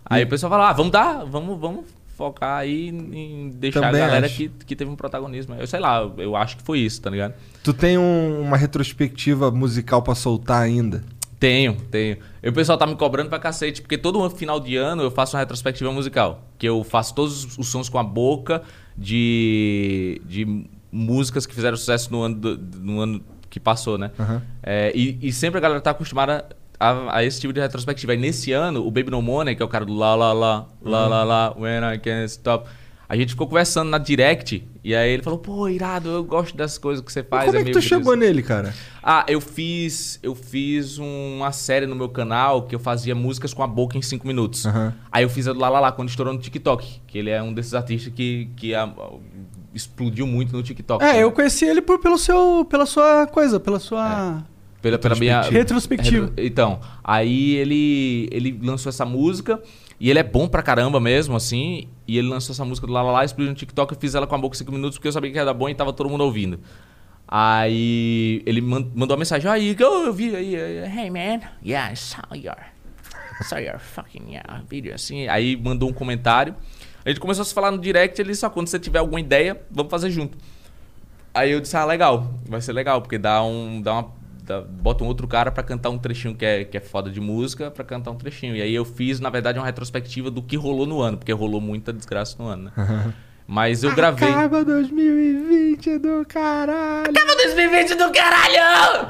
[0.05, 1.85] Aí o pessoal fala, ah, vamos dar, vamos, vamos
[2.19, 4.35] focar aí em deixar Também a galera acho.
[4.35, 5.55] que, que teve um protagonismo.
[5.55, 7.33] Eu sei lá, eu acho que foi isso, tá ligado?
[7.63, 11.01] Tu tem um- uma retrospectiva musical pra soltar ainda?
[11.39, 12.17] Tenho, tenho.
[12.43, 15.37] E o pessoal tá me cobrando pra cacete, porque todo final de ano eu faço
[15.37, 16.43] uma retrospectiva musical.
[16.57, 18.61] Que eu faço todos os sons com a boca
[18.97, 24.11] de, de músicas que fizeram sucesso no ano, do- no ano que passou, né?
[24.19, 24.41] Aham.
[24.61, 26.45] É, e, e sempre a galera tá acostumada
[26.79, 28.13] a, a esse tipo de retrospectiva.
[28.13, 30.67] E nesse ano, o Baby No Money, que é o cara do lá, lá, lá,
[30.81, 32.69] lá, lá, lá, when I can't stop.
[33.07, 36.77] A gente ficou conversando na direct, e aí ele falou, pô, irado, eu gosto dessas
[36.77, 37.45] coisas que você faz.
[37.45, 38.71] Como é que tu chegou isso." nele, cara?
[39.01, 40.19] Ah, eu fiz.
[40.21, 44.01] Eu fiz uma série no meu canal que eu fazia músicas com a boca em
[44.03, 44.63] 5 minutos.
[44.67, 44.93] Aham.
[45.11, 47.01] Aí eu fiz a do Lá, quando estourou no TikTok.
[47.07, 48.93] Que ele é um desses artistas que, que ah,
[49.73, 51.03] explodiu muito no TikTok.
[51.03, 51.23] É, né?
[51.23, 54.43] eu conheci ele por, pelo seu, pela sua coisa, pela sua...
[54.81, 55.41] Pela, pela minha.
[55.41, 56.27] Retrospectiva.
[56.27, 59.61] Retro- Então, aí ele, ele lançou essa música.
[59.99, 61.89] E ele é bom pra caramba mesmo, assim.
[62.07, 63.93] E ele lançou essa música do Lá Lá Lá, explodiu no TikTok.
[63.93, 65.67] Eu fiz ela com a boca em 5 minutos porque eu sabia que era bom
[65.67, 66.59] e tava todo mundo ouvindo.
[67.27, 69.49] Aí ele man- mandou uma mensagem.
[69.51, 70.55] Aí, oh, eu vi aí.
[70.55, 72.55] aí, Hey man, yeah, I saw your.
[73.43, 75.27] Saw your fucking yeah, video, assim.
[75.27, 76.55] Aí mandou um comentário.
[77.05, 78.19] A gente começou a se falar no direct.
[78.21, 80.37] Ele só, quando você tiver alguma ideia, vamos fazer junto.
[81.33, 83.81] Aí eu disse, ah, legal, vai ser legal, porque dá um.
[83.81, 84.11] Dá uma,
[84.49, 87.21] dá- bota um outro cara pra cantar um trechinho que é, que é foda de
[87.21, 88.55] música, pra cantar um trechinho.
[88.55, 91.61] E aí eu fiz, na verdade, uma retrospectiva do que rolou no ano, porque rolou
[91.61, 93.13] muita desgraça no ano, né?
[93.47, 94.29] Mas eu gravei.
[94.29, 97.09] Acaba 2020 do caralho.
[97.09, 99.07] Acaba 2020 do caralho!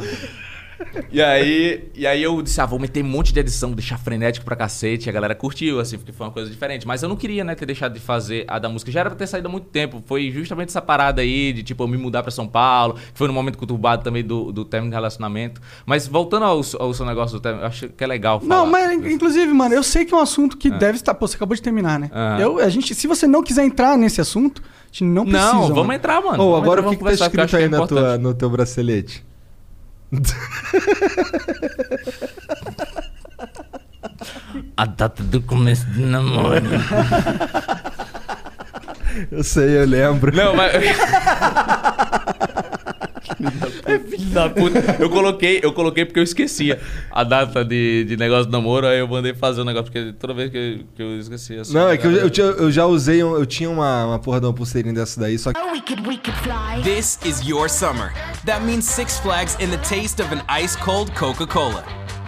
[1.12, 4.46] E aí, e aí eu disse, ah, vou meter um monte de edição, deixar frenético
[4.46, 5.08] pra cacete.
[5.08, 6.86] E a galera curtiu, assim, porque foi uma coisa diferente.
[6.88, 8.92] Mas eu não queria, né, ter deixado de fazer a da música.
[8.92, 10.02] Já era pra ter saído há muito tempo.
[10.06, 12.94] Foi justamente essa parada aí de, tipo, eu me mudar pra São Paulo.
[12.94, 15.60] Que foi num momento conturbado também do, do término de relacionamento.
[15.86, 18.56] Mas voltando ao, ao seu negócio do término, eu acho que é legal falar.
[18.56, 20.78] Não, mas inclusive, mano, eu sei que é um assunto que Ah.
[20.78, 21.14] deve estar.
[21.14, 22.10] Pô, você acabou de terminar, né?
[22.40, 25.52] Eu, a gente, se você não quiser entrar nesse assunto, a gente não precisa.
[25.54, 25.94] Não, vamos mano.
[25.94, 26.44] entrar, mano.
[26.44, 28.34] Ô, Vamos agora entrar, o que, que tá escrito aí que é na tua, no
[28.34, 29.28] teu bracelete?
[34.76, 36.64] A data do começo do namoro.
[39.32, 40.36] Eu sei, eu lembro.
[40.36, 40.72] Não, mas.
[43.86, 44.98] É filho da puta.
[45.00, 46.80] Eu coloquei, eu coloquei porque eu esquecia
[47.12, 50.34] a data de, de negócio do namoro, aí eu mandei fazer o negócio, porque toda
[50.34, 51.62] vez que eu, que eu esquecia.
[51.62, 54.20] assim, Não, é que eu, eu, tinha- eu já usei, um- eu tinha uma, uma
[54.20, 56.82] porra de uma pulseirinha dessa daí, só que We could, we could fly.
[56.84, 58.12] This is your summer.
[58.46, 61.84] That means Six Flags and the taste of an ice cold Coca Cola.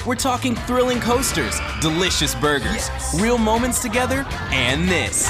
[0.05, 2.89] We're talking thrilling coasters, delicious burgers,
[3.21, 5.29] real moments together, and this.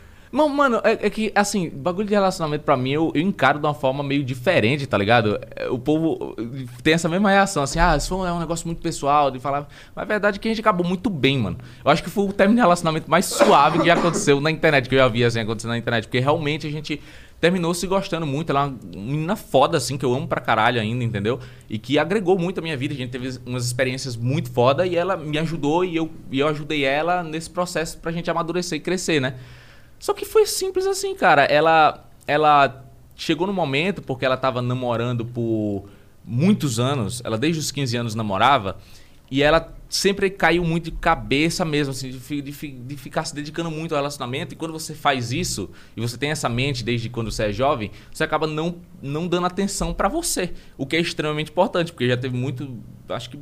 [0.31, 3.65] Não, mano, é, é que, assim, bagulho de relacionamento pra mim, eu, eu encaro de
[3.65, 5.37] uma forma meio diferente, tá ligado?
[5.55, 6.35] É, O povo
[6.81, 9.67] tem essa mesma reação, assim, ah, isso é um negócio muito pessoal, de falar.
[9.93, 11.57] Mas a verdade é que a gente acabou muito bem, mano.
[11.83, 14.87] Eu acho que foi o término de relacionamento mais suave que já aconteceu na internet,
[14.87, 16.05] que eu já vi, assim, acontecendo na internet.
[16.05, 17.01] Porque realmente a gente
[17.41, 18.51] terminou se gostando muito.
[18.51, 21.39] Ela é uma menina foda, assim, que eu amo pra caralho ainda, entendeu?
[21.69, 22.93] E que agregou muito a minha vida.
[22.93, 26.47] A gente teve umas experiências muito foda e ela me ajudou e eu, e eu
[26.47, 29.35] ajudei ela nesse processo pra gente amadurecer e crescer, né?
[30.01, 31.43] Só que foi simples assim, cara.
[31.43, 32.83] Ela, ela
[33.15, 35.87] chegou no momento, porque ela tava namorando por
[36.25, 38.77] muitos anos, ela desde os 15 anos namorava,
[39.29, 43.69] e ela sempre caiu muito de cabeça mesmo, assim, de, de de ficar se dedicando
[43.69, 44.53] muito ao relacionamento.
[44.53, 47.91] E quando você faz isso, e você tem essa mente desde quando você é jovem,
[48.11, 50.51] você acaba não, não dando atenção pra você.
[50.77, 52.77] O que é extremamente importante, porque já teve muito.
[53.07, 53.39] Acho que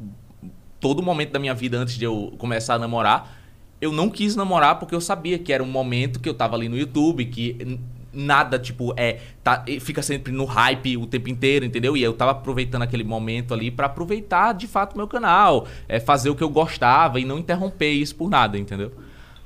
[0.79, 3.38] todo momento da minha vida antes de eu começar a namorar,
[3.81, 6.67] eu não quis namorar porque eu sabia que era um momento que eu tava ali
[6.67, 7.79] no YouTube, que
[8.13, 9.19] nada, tipo, é.
[9.43, 11.95] Tá, fica sempre no hype o tempo inteiro, entendeu?
[11.95, 16.29] E eu tava aproveitando aquele momento ali pra aproveitar de fato meu canal, é, fazer
[16.29, 18.91] o que eu gostava e não interromper isso por nada, entendeu?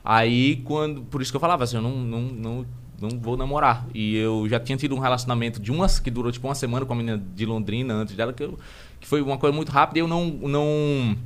[0.03, 1.01] Aí quando.
[1.03, 2.65] Por isso que eu falava assim, eu não, não, não,
[3.01, 3.87] não vou namorar.
[3.93, 6.93] E eu já tinha tido um relacionamento de umas que durou tipo uma semana com
[6.93, 8.57] a menina de Londrina antes dela, que, eu,
[8.99, 10.25] que foi uma coisa muito rápida e eu não.
[10.25, 11.17] não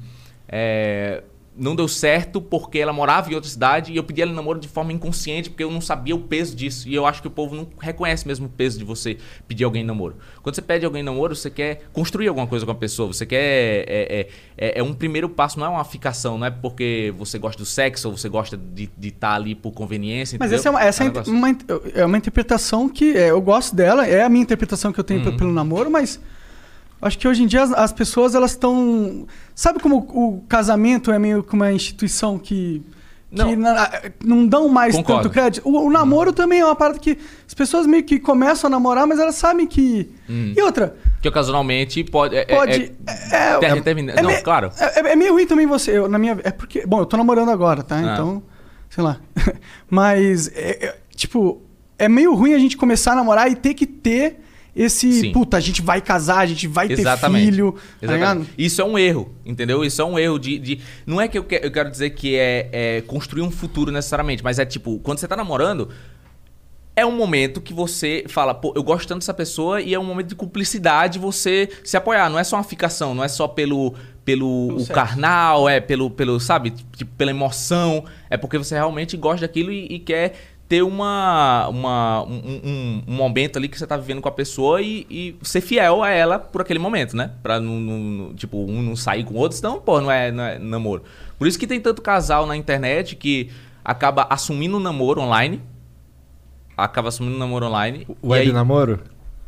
[0.48, 1.24] é,
[1.58, 4.60] não deu certo porque ela morava em outra cidade e eu pedi ela em namoro
[4.60, 6.88] de forma inconsciente porque eu não sabia o peso disso.
[6.88, 9.18] E eu acho que o povo não reconhece mesmo o peso de você
[9.48, 10.16] pedir alguém em namoro.
[10.44, 13.12] Quando você pede alguém em namoro, você quer construir alguma coisa com a pessoa.
[13.12, 13.38] Você quer.
[13.40, 17.38] É, é, é, é um primeiro passo, não é uma ficação, não é porque você
[17.40, 20.38] gosta do sexo ou você gosta de estar ali por conveniência.
[20.40, 20.60] Mas entendeu?
[20.60, 21.34] essa é uma, essa é negócio.
[21.34, 21.58] uma,
[21.96, 25.20] é uma interpretação que é, eu gosto dela, é a minha interpretação que eu tenho
[25.24, 25.32] Uhum.
[25.32, 26.20] pe- pelo namoro, mas
[27.02, 29.26] acho que hoje em dia as, as pessoas elas estão.
[29.56, 32.82] Sabe como o casamento é meio que uma instituição que.
[33.30, 33.56] que Não.
[33.56, 33.92] na-
[34.24, 35.24] não dão mais Concordo.
[35.24, 35.68] tanto crédito.
[35.68, 39.06] O, o namoro também é uma parada que as pessoas meio que começam a namorar,
[39.06, 40.10] mas elas sabem que.
[40.30, 42.36] E outra, Que ocasionalmente pode.
[42.36, 42.72] é- é- pode.
[42.72, 44.72] é- é- ter- é- termina- é não, claro.
[44.80, 45.98] É, é meio ruim também você.
[45.98, 46.86] eu, na minha, é porque.
[46.86, 47.98] Bom, eu tô namorando agora, tá?
[47.98, 48.14] Ah.
[48.14, 48.44] Então.
[48.90, 49.20] Sei lá.
[49.90, 51.62] Mas, é- é, tipo,
[52.00, 54.40] é meio ruim a gente começar a namorar e ter que ter
[54.78, 55.12] esse.
[55.12, 55.32] Sim.
[55.32, 57.46] Puta, a gente vai casar, a gente vai Exatamente.
[57.46, 57.72] ter filho.
[57.74, 58.14] tá Exatamente.
[58.40, 58.48] ligado?
[58.58, 59.84] Isso é um erro, entendeu?
[59.84, 60.60] Isso é um erro de.
[60.60, 63.92] de- não é que eu, que- eu quero dizer que é, é construir um futuro
[63.92, 65.90] necessariamente, mas é tipo, quando você tá namorando,
[66.96, 70.04] é um momento que você fala, pô, eu gosto tanto dessa pessoa e é um
[70.04, 72.28] momento de cumplicidade você se apoiar.
[72.30, 73.94] Não é só uma ficação, não é só pelo.
[74.26, 78.04] Pelo o carnal, é pelo, pelo, sabe, tipo, pela emoção.
[78.30, 80.34] É porque você realmente gosta daquilo e, e quer
[80.68, 84.82] ter uma, uma, um, um- um momento ali que você tá vivendo com a pessoa
[84.82, 87.32] e, e ser fiel a ela por aquele momento, né?
[87.42, 90.44] Pra não, não- tipo, um não sair com o outro, senão, pô, não é, não
[90.44, 91.04] é namoro.
[91.40, 93.50] Por isso que tem tanto casal na internet que
[93.86, 95.62] acaba assumindo um namoro online.
[96.76, 98.06] Acaba assumindo um namoro online.
[98.10, 99.00] e Web aí- namoro?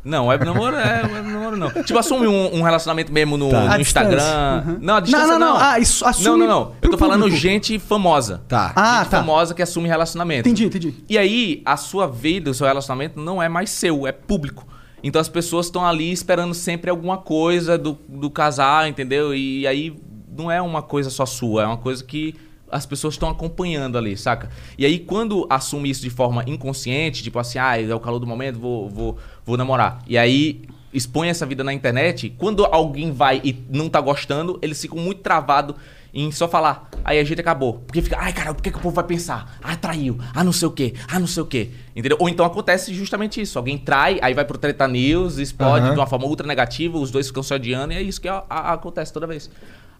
[0.02, 1.70] Não, web namoro é web namoro não.
[1.82, 3.74] Tipo, assume um, um relacionamento mesmo no, Tá.
[3.74, 4.64] no Instagram.
[4.66, 4.78] Uhum.
[4.80, 5.46] Não, a distância Não, não.
[5.48, 5.60] não, não.
[5.64, 6.72] Ah, isso assume Não, não, não.
[6.80, 7.40] Eu tô falando público.
[7.40, 8.42] gente famosa.
[8.48, 8.72] Tá.
[8.74, 9.18] Ah, gente tá.
[9.18, 10.48] famosa que assume relacionamento.
[10.48, 10.94] Entendi, entendi.
[11.08, 14.66] E aí, a sua vida, o seu relacionamento não é mais seu, é público.
[15.02, 19.34] Então as pessoas estão ali esperando sempre alguma coisa do, do casal, entendeu?
[19.34, 19.94] E aí
[20.36, 22.34] não é uma coisa só sua, é uma coisa que
[22.70, 24.48] as pessoas estão acompanhando ali, saca?
[24.78, 28.26] E aí quando assume isso de forma inconsciente, tipo assim, ah, é o calor do
[28.26, 29.98] momento, vou, vou, vou namorar.
[30.06, 34.80] E aí expõe essa vida na internet, quando alguém vai e não tá gostando, eles
[34.80, 35.76] ficam muito travados
[36.12, 37.74] em só falar, aí a gente acabou.
[37.86, 39.56] Porque fica, ai cara, por que, que o povo vai pensar?
[39.62, 41.70] Ah, traiu, ah, não sei o quê, ah, não sei o quê.
[41.94, 42.16] Entendeu?
[42.20, 45.94] Ou então acontece justamente isso, alguém trai, aí vai pro Treta News, explode Aham.
[45.94, 48.42] de uma forma ultra negativa, os dois ficam se odiando, e é isso que a-
[48.50, 49.48] a- acontece toda vez.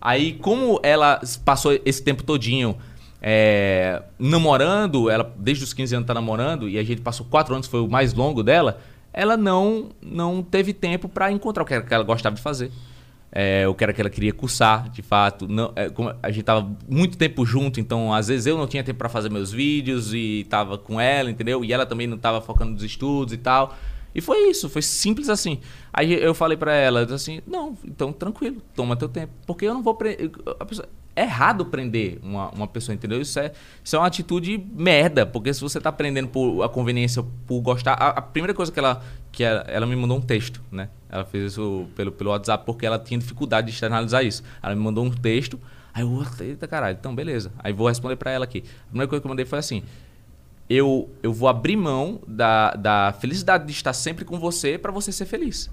[0.01, 2.77] Aí, como ela passou esse tempo todinho
[3.21, 7.67] é, namorando, ela desde os 15 anos tá namorando, e a gente passou quatro anos,
[7.67, 8.81] foi o mais longo dela,
[9.13, 12.71] ela não, não teve tempo pra encontrar o que era que ela gostava de fazer.
[13.33, 15.47] É, o que era que ela queria cursar, de fato.
[15.47, 15.89] Não, é,
[16.23, 19.31] a gente tava muito tempo junto, então às vezes eu não tinha tempo pra fazer
[19.31, 21.65] meus vídeos e tava com ela, entendeu?
[21.65, 23.77] E ela também não tava focando nos estudos e tal.
[24.15, 25.61] E foi isso, foi simples assim.
[25.93, 29.33] Aí eu falei pra ela, assim, não, então tranquilo, toma teu tempo.
[29.47, 30.31] Porque eu não vou prender.
[30.67, 33.21] pessoa- É errado prender uma, uma pessoa, entendeu?
[33.21, 33.53] Isso é,
[33.85, 35.27] isso é uma atitude merda.
[35.27, 37.93] Porque se você tá prendendo por a conveniência, por gostar.
[37.95, 39.03] A, a primeira coisa que ela.
[39.33, 40.89] que ela, ela me mandou um texto, né?
[41.09, 44.43] Ela fez isso pelo, pelo WhatsApp porque ela tinha dificuldade de externalizar isso.
[44.63, 45.59] Ela me mandou um texto.
[45.93, 47.53] Aí eu, eita caralho, então beleza.
[47.59, 48.63] Aí vou responder pra ela aqui.
[48.87, 49.83] A primeira coisa que eu mandei foi assim:
[50.71, 55.11] eu, eu vou abrir mão da, da felicidade de estar sempre com você para você
[55.11, 55.69] ser feliz.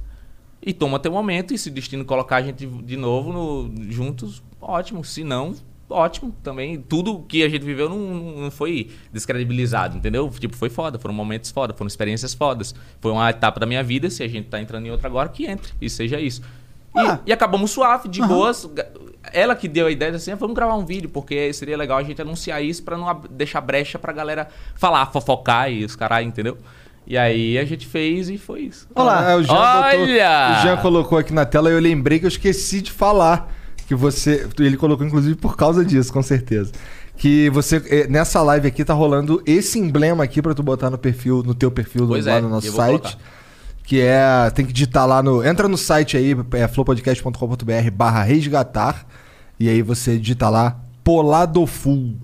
[0.61, 4.41] E toma teu momento, e se o destino colocar a gente de novo no- juntos,
[4.59, 5.05] ótimo.
[5.05, 5.53] Se não,
[5.87, 6.81] ótimo também.
[6.81, 7.97] Tudo que a gente viveu não,
[8.41, 10.27] não foi descredibilizado, entendeu?
[10.31, 12.73] Tipo, foi foda, foram momentos foda, foram experiências fodas.
[12.99, 15.45] Foi uma etapa da minha vida, se a gente tá entrando em outra agora, que
[15.45, 16.41] entre, e seja isso.
[16.95, 17.19] E, Ah.
[17.27, 18.67] e acabamos suave, de boas.
[19.33, 22.21] Ela que deu a ideia assim, vamos gravar um vídeo, porque seria legal a gente
[22.21, 26.57] anunciar isso pra não deixar brecha pra galera falar, fofocar e os caralho, entendeu?
[27.05, 28.87] E aí a gente fez e foi isso.
[28.93, 29.31] Olá.
[29.31, 30.57] Ah, o Jean botou- Olha!
[30.59, 33.53] o Jean colocou aqui na tela e eu lembrei que eu esqueci de falar.
[33.87, 34.45] Que você.
[34.59, 36.73] Ele colocou, inclusive, por causa disso, com certeza.
[37.15, 37.81] Que você.
[37.87, 41.55] eh, Nessa live aqui tá rolando esse emblema aqui pra tu botar no perfil, no
[41.55, 42.99] teu perfil do, lá é, no nosso site.
[43.01, 43.17] colocar.
[43.87, 44.49] Que é.
[44.53, 45.43] Tem que digitar lá no.
[45.43, 49.05] Entra no site aí, é flowpodcast.com.br barra resgatar.
[49.59, 52.15] E aí você digita lá Poladoful.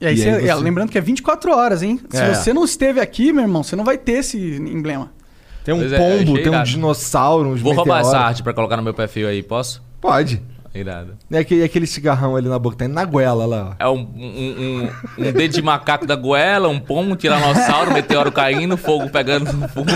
[0.00, 2.00] E aí, E você- aí é, você- lembrando que é 24 horas, hein?
[2.10, 2.34] Se É.
[2.34, 5.10] você não esteve aqui, meu irmão, você não vai ter esse emblema.
[5.64, 8.28] Tem um Pois é, pombo, achei tem um dinossauro, uns Vou roubar essa meteoros.
[8.28, 9.80] arte pra colocar no meu perfil aí, posso?
[10.00, 10.42] Pode.
[10.74, 11.18] Irado.
[11.30, 13.84] E aquele, e aquele cigarrão ali na boca, tem na goela lá, ó.
[13.84, 18.32] É um, um, um, um dedo de macaco da goela, um pombo, um tiranossauro, meteoro
[18.32, 19.92] caindo, fogo pegando no fundo.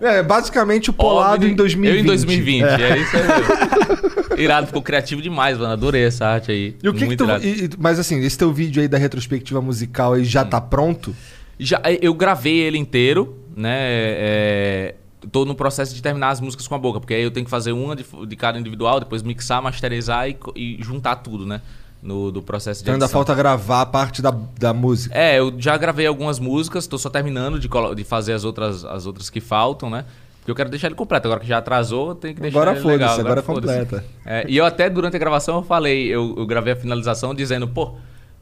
[0.00, 1.52] É, basicamente o polado OVNI.
[1.52, 1.94] em 2020.
[1.96, 2.82] Eu em 2020, É.
[2.90, 4.42] é, isso aí.
[4.42, 5.72] Irado, ficou criativo demais, mano.
[5.72, 6.76] Adorei essa arte aí.
[6.82, 7.24] E o que, que tu.
[7.42, 11.14] e- mas assim, esse teu vídeo aí da retrospectiva musical aí já tá pronto?
[11.58, 13.70] Já, eu gravei ele inteiro, né?
[13.78, 14.94] É,
[15.30, 17.50] tô no processo de terminar as músicas com a boca, porque aí eu tenho que
[17.50, 21.60] fazer uma de, de cada individual, depois mixar, masterizar e, e juntar tudo, né?
[22.02, 25.16] No do processo de Então ainda falta gravar a parte da, da música.
[25.16, 29.06] É, eu já gravei algumas músicas, tô só terminando de, de fazer as outras, as
[29.06, 30.04] outras que faltam, né?
[30.38, 31.26] Porque eu quero deixar ele completo.
[31.26, 33.08] Agora que já atrasou, tenho que deixar Agora ele legal.
[33.08, 33.78] foda-se, agora foda-se.
[33.80, 34.04] completa.
[34.24, 37.66] É, e eu até durante a gravação eu falei, eu, eu gravei a finalização dizendo,
[37.66, 37.96] pô,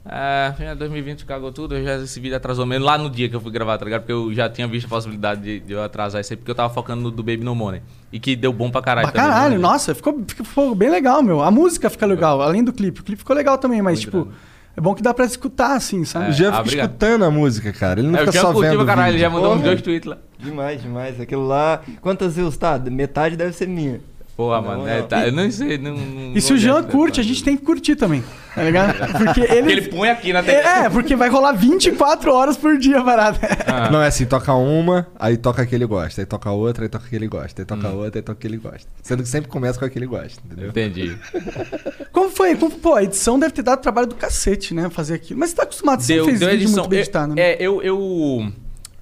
[0.07, 3.51] é, 2020 cagou tudo, já, esse vídeo atrasou menos lá no dia que eu fui
[3.51, 4.01] gravar, tá ligado?
[4.03, 6.55] Porque eu já tinha visto a possibilidade de, de eu atrasar isso aí, porque eu
[6.55, 7.81] tava focando no do Baby No Money.
[8.13, 9.35] E que deu bom pra caralho Pra também.
[9.35, 9.61] caralho, né?
[9.61, 11.43] nossa, ficou, ficou bem legal, meu.
[11.43, 13.01] A música fica legal, além do clipe.
[13.01, 14.35] O clipe ficou legal também, mas, Muito tipo, irado.
[14.77, 16.31] é bom que dá pra escutar, assim, sabe?
[16.31, 16.87] O Jean ah, fica obrigado.
[16.91, 17.99] escutando a música, cara.
[18.01, 19.41] Ele não É, fica só vendo o caralho, ele já vídeo.
[19.43, 20.19] mandou uns dois tweets lá.
[20.39, 21.19] Demais, demais.
[21.21, 21.81] Aquilo lá.
[22.03, 22.79] Quantas views tá?
[22.79, 24.01] Metade deve ser minha.
[24.37, 24.89] Porra, Não, mano, não.
[24.89, 25.79] é, tá, eu não sei.
[25.79, 28.95] Não, não- E se o Jean curte, a gente tem que curtir também, tá ligado?
[29.17, 29.71] Porque ele...
[29.73, 30.57] Ele põe aqui na TV.
[30.59, 33.39] É, porque vai rolar 24 horas por dia, parada.
[33.65, 33.91] Ah.
[33.91, 36.89] Não, é assim, toca uma, aí toca a que ele gosta, aí toca outra, aí
[36.89, 37.81] toca a que ele gosta, aí Hum.
[37.81, 38.89] toca outra, aí toca a que ele gosta.
[39.03, 40.69] Sendo que sempre começa com a que ele gosta, entendeu?
[40.71, 41.17] Entendi.
[42.11, 42.57] Como foi?
[42.57, 44.91] Como, pô, a edição deve ter dado trabalho do cacete, né?
[44.91, 45.39] Fazer aquilo.
[45.39, 46.73] Mas você tá acostumado, você Deu, fez deu edição.
[46.79, 47.41] muito bem editado, né?
[47.41, 48.53] É, eu, eu,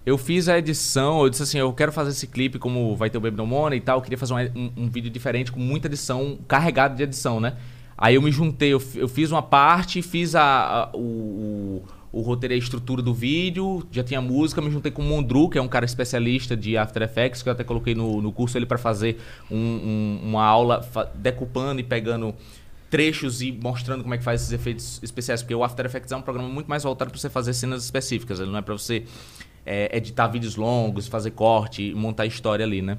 [0.05, 3.19] eu fiz a edição, eu disse assim, eu quero fazer esse clipe como vai ter
[3.19, 5.87] o Baby No Money e tal, eu queria fazer um, um- vídeo diferente com muita
[5.87, 7.57] edição, carregado de edição, né?
[7.97, 12.53] Aí eu me juntei, eu, eu fiz uma parte, fiz a, a- o, o, roteiro
[12.53, 15.63] e a estrutura do vídeo, já tinha música, me juntei com o Mondru, que é
[15.63, 18.79] um cara especialista de After Effects, que eu até coloquei no, no curso ele para
[18.79, 20.85] fazer um- um- uma aula
[21.15, 22.35] decupando e pegando
[22.91, 26.17] trechos e mostrando como é que faz esses efeitos especiais, porque o After Effects é
[26.17, 29.05] um programa muito mais voltado para você fazer cenas específicas, ele não é para você
[29.65, 32.99] é, editar vídeos longos, fazer corte e montar história ali, né?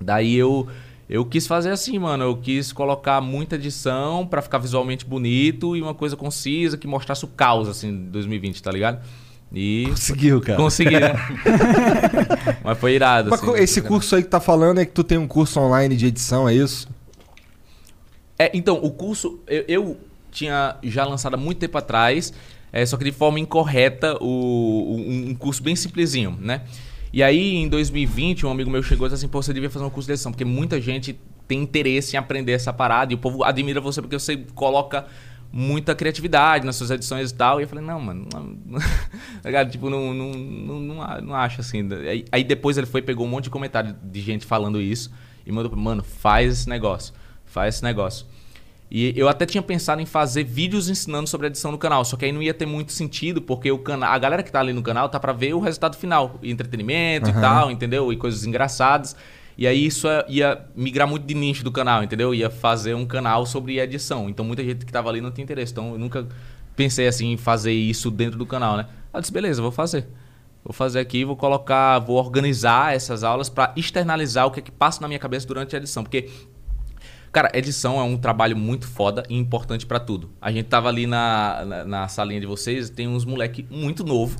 [0.00, 0.68] Daí eu
[1.08, 5.80] eu quis fazer assim, mano, eu quis colocar muita edição para ficar visualmente bonito e
[5.80, 9.00] uma coisa concisa que mostrasse o caos assim de 2020, tá ligado?
[9.50, 10.58] E Conseguiu, cara.
[10.58, 11.14] consegui, né?
[12.62, 13.54] Mas foi irado Mas assim.
[13.54, 16.46] esse curso aí que tá falando é que tu tem um curso online de edição,
[16.46, 16.86] é isso?
[18.38, 19.96] É, então, o curso, eu, eu
[20.30, 22.32] tinha já lançado há muito tempo atrás,
[22.72, 26.62] é, só que de forma incorreta, o, um, um curso bem simplesinho, né?
[27.12, 29.84] E aí, em 2020, um amigo meu chegou e disse assim, pô, você devia fazer
[29.84, 33.18] um curso de edição, porque muita gente tem interesse em aprender essa parada, e o
[33.18, 35.06] povo admira você porque você coloca
[35.50, 37.58] muita criatividade nas suas edições e tal.
[37.58, 38.26] E eu falei, não, mano,
[38.66, 38.78] não,
[39.42, 41.88] tá tipo, não, não, não, não, acho assim.
[42.06, 45.10] Aí, aí depois ele foi, pegou um monte de comentário de gente falando isso,
[45.46, 47.14] e mandou, mano, faz esse negócio,
[47.46, 48.26] faz esse negócio.
[48.90, 52.24] E eu até tinha pensado em fazer vídeos ensinando sobre edição no canal, só que
[52.24, 54.82] aí não ia ter muito sentido, porque o cana a galera que tá ali no
[54.82, 58.10] canal tá pra ver o resultado final, e entretenimento e tal, entendeu?
[58.12, 59.14] E coisas engraçadas.
[59.58, 62.32] E aí isso ia- ia migrar muito de nicho do canal, entendeu?
[62.34, 64.28] Ia fazer um canal sobre edição.
[64.28, 65.72] Então muita gente que tava ali não tinha interesse.
[65.72, 66.26] Então eu nunca
[66.76, 68.86] pensei assim em fazer isso dentro do canal, né?
[69.12, 70.06] Eu disse, beleza, vou fazer.
[70.64, 74.70] Vou fazer aqui, vou colocar, vou organizar essas aulas pra externalizar o que é que
[74.70, 76.30] passa na minha cabeça durante a edição, porque
[77.32, 80.30] Cara, edição é um trabalho muito foda e importante pra tudo.
[80.40, 84.38] A gente tava ali na, na, na salinha de vocês, tem uns moleque muito novo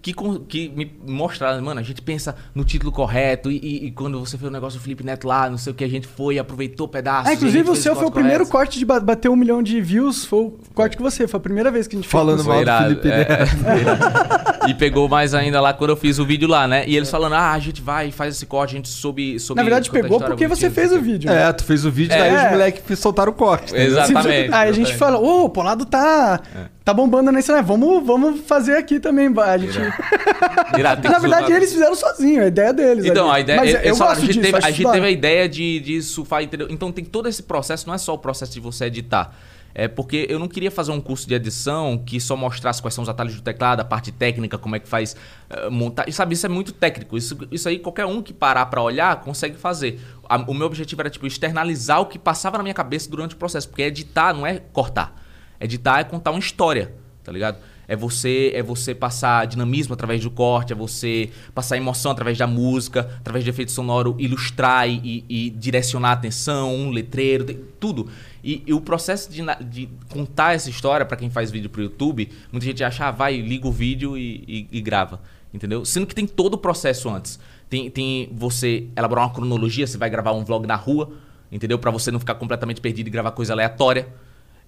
[0.00, 3.90] que, con- que me mostraram, mano, a gente pensa no título correto e, e- e
[3.90, 6.06] quando você fez o negócio do Felipe Neto lá, não sei o que, a gente
[6.06, 7.28] foi, aproveitou pedaços.
[7.30, 8.52] A inclusive o seu foi o primeiro corretos.
[8.52, 10.24] corte de ba- bater um milhão de views.
[10.24, 12.46] Foi o corte que você, foi a primeira vez que a gente Falando fez.
[12.46, 13.18] mal Foi do Felipe é.
[13.18, 14.56] Neto.
[14.66, 16.82] E pegou mais ainda lá quando eu fiz o vídeo lá, né?
[16.88, 19.38] E eles falando, ah, a gente vai, faz esse corte, a gente soube.
[19.38, 21.30] soube Na verdade, pegou porque você fez o vídeo.
[21.30, 22.46] É, tu fez o vídeo, daí É.
[22.46, 23.72] os moleques soltaram o corte.
[23.72, 23.92] entendeu?
[24.02, 24.52] Exatamente.
[24.52, 26.40] Aí a gente fala, ô, o Polado tá,
[26.86, 27.60] tá bombando nesse, né?
[27.62, 29.26] Vamos, vamos fazer aqui também.
[29.26, 29.76] A gente...
[31.02, 33.04] Na verdade, eles fizeram sozinho, a ideia deles.
[33.04, 33.38] Então, ali.
[33.38, 33.60] a ideia.
[33.60, 35.80] Mas eles eu falaram, gosto a gente, disso, teve, a gente teve a ideia de,
[35.80, 36.68] de surfar, entendeu?
[36.70, 39.34] Então tem todo esse processo, não é só o processo de você editar.
[39.74, 43.02] É porque eu não queria fazer um curso de edição que só mostrasse quais são
[43.02, 45.16] os atalhos do teclado, a parte técnica, como é que faz
[45.50, 46.08] eh, montar.
[46.08, 47.16] E sabe, isso é muito técnico.
[47.18, 50.00] Isso, isso aí qualquer um que parar pra olhar consegue fazer.
[50.28, 53.36] A- o meu objetivo era tipo externalizar o que passava na minha cabeça durante o
[53.36, 55.25] processo, porque editar não é cortar.
[55.60, 56.92] Editar é contar uma história.
[57.24, 57.58] tá ligado?
[57.88, 62.46] É você, é você passar dinamismo através do corte, é você passar emoção através da
[62.46, 67.44] música, através de efeito sonoro, ilustrar e, e direcionar a atenção, um letreiro,
[67.78, 68.08] tudo.
[68.42, 72.28] E, e o processo de, de contar essa história pra quem faz vídeo pro YouTube,
[72.50, 75.20] muita gente acha, ah, vai, liga o vídeo e, e- grava,
[75.54, 75.84] entendeu?
[75.84, 77.38] Sendo que tem todo o processo antes.
[77.70, 81.12] Tem, tem você elaborar uma cronologia, você vai gravar um vlog na rua,
[81.52, 81.78] entendeu?
[81.78, 84.08] Pra você não ficar completamente perdido e gravar coisa aleatória.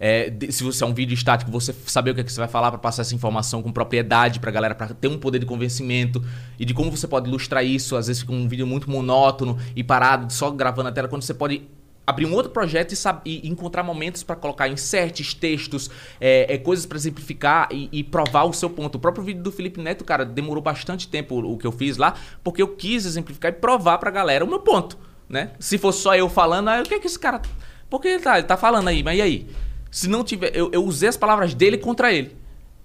[0.00, 2.48] É, se você é um vídeo estático, você saber o que, é que você vai
[2.48, 6.24] falar pra passar essa informação com propriedade pra galera, pra ter um poder de convencimento
[6.58, 7.96] e de como você pode ilustrar isso.
[7.96, 11.34] Às vezes fica um vídeo muito monótono e parado, só gravando a tela, quando você
[11.34, 11.62] pode
[12.06, 16.86] abrir um outro projeto e, e encontrar momentos pra colocar inserts, textos, é, é, coisas
[16.86, 18.94] pra exemplificar e, e provar o seu ponto.
[18.94, 22.14] O próprio vídeo do Felipe Neto, cara, demorou bastante tempo o, que eu fiz lá,
[22.42, 24.96] porque eu quis exemplificar e provar pra galera o meu ponto,
[25.28, 25.50] né?
[25.60, 27.42] Se fosse só eu falando, aí o que é que esse cara...
[27.90, 29.02] Por que ele tá, ele tá falando aí?
[29.02, 29.46] Mas e aí?
[29.90, 30.54] Se não tiver...
[30.54, 32.36] Eu, eu usei as palavras dele contra ele.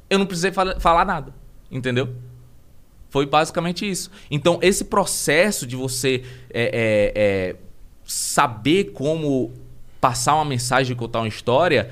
[0.09, 1.33] Eu não precisei fala- falar nada,
[1.71, 2.09] entendeu?
[3.09, 4.09] Foi basicamente isso.
[4.31, 7.55] Então, esse processo de você é, é, é,
[8.05, 9.51] saber como
[10.01, 11.89] passar uma mensagem e contar uma história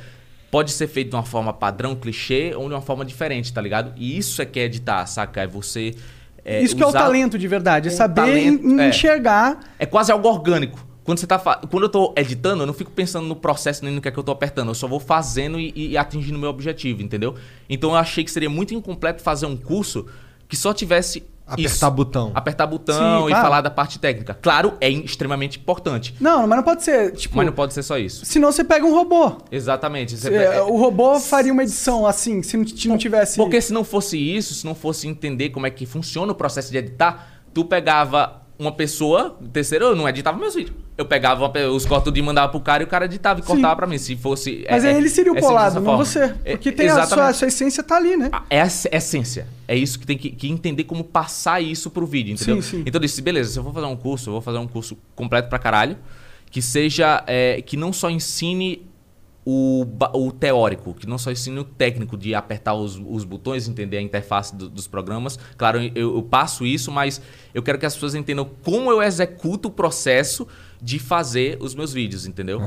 [0.50, 3.94] pode ser feito de uma forma padrão, clichê, ou de uma forma diferente, tá ligado?
[3.96, 5.42] E isso é que é editar, saca?
[5.44, 5.96] É você.
[6.44, 8.90] é, Isso que é o talento de verdade, é saber talento, en- é.
[8.90, 9.60] enxergar.
[9.80, 10.86] É quase algo orgânico.
[11.12, 14.00] Quando você tá quando eu tô editando, eu não fico pensando no processo nem no
[14.00, 16.50] que é que eu tô apertando, eu só vou fazendo e, e atingindo o meu
[16.50, 17.36] objetivo, entendeu?
[17.70, 20.06] Então eu achei que seria muito incompleto fazer um curso
[20.48, 21.92] que só tivesse Apertar isso.
[21.92, 22.32] botão.
[22.34, 23.44] Apertar botão Sim, e claro.
[23.44, 24.34] falar da parte técnica.
[24.42, 27.98] Claro, é extremamente importante, Não, mas não pode ser, tipo, mas não pode ser só
[27.98, 28.24] isso.
[28.24, 29.34] senão você pega um robô.
[29.52, 30.16] Exatamente.
[30.16, 33.36] Você- É, é- o robô faria uma edição assim, se não, se não tivesse...
[33.36, 36.72] Porque se não fosse isso, se não fosse entender como é que funciona o processo
[36.72, 40.76] de editar, tu pegava uma pessoa, terceiro, eu não editava meus vídeos.
[40.98, 43.48] Eu pegava uma os cortes de mandava pro cara e o cara editava e Sim.
[43.48, 43.98] cortava pra mim.
[43.98, 44.66] Se fosse.
[44.70, 46.06] Mas é- aí ele seria o é colado, não forma.
[46.06, 46.36] você.
[46.46, 48.30] É- Porque tem a sua, a sua essência tá ali, né?
[48.32, 49.48] A- É a ess- essência.
[49.68, 52.62] É isso que tem que, que entender como passar isso pro vídeo, entendeu?
[52.62, 52.80] Sim, sim.
[52.86, 54.96] Então eu disse, beleza, se eu vou fazer um curso, eu vou fazer um curso
[55.16, 55.98] completo pra caralho,
[56.52, 57.24] que seja.
[57.26, 58.86] é, que não só ensine
[59.44, 63.98] o, o teórico, que não só ensine o técnico de apertar os, os botões, entender
[63.98, 65.40] a interface do- dos programas.
[65.58, 67.20] Claro, eu, eu passo isso, mas
[67.54, 70.48] eu quero que as pessoas entendam como eu executo o processo
[70.84, 72.60] de fazer os meus vídeos, entendeu?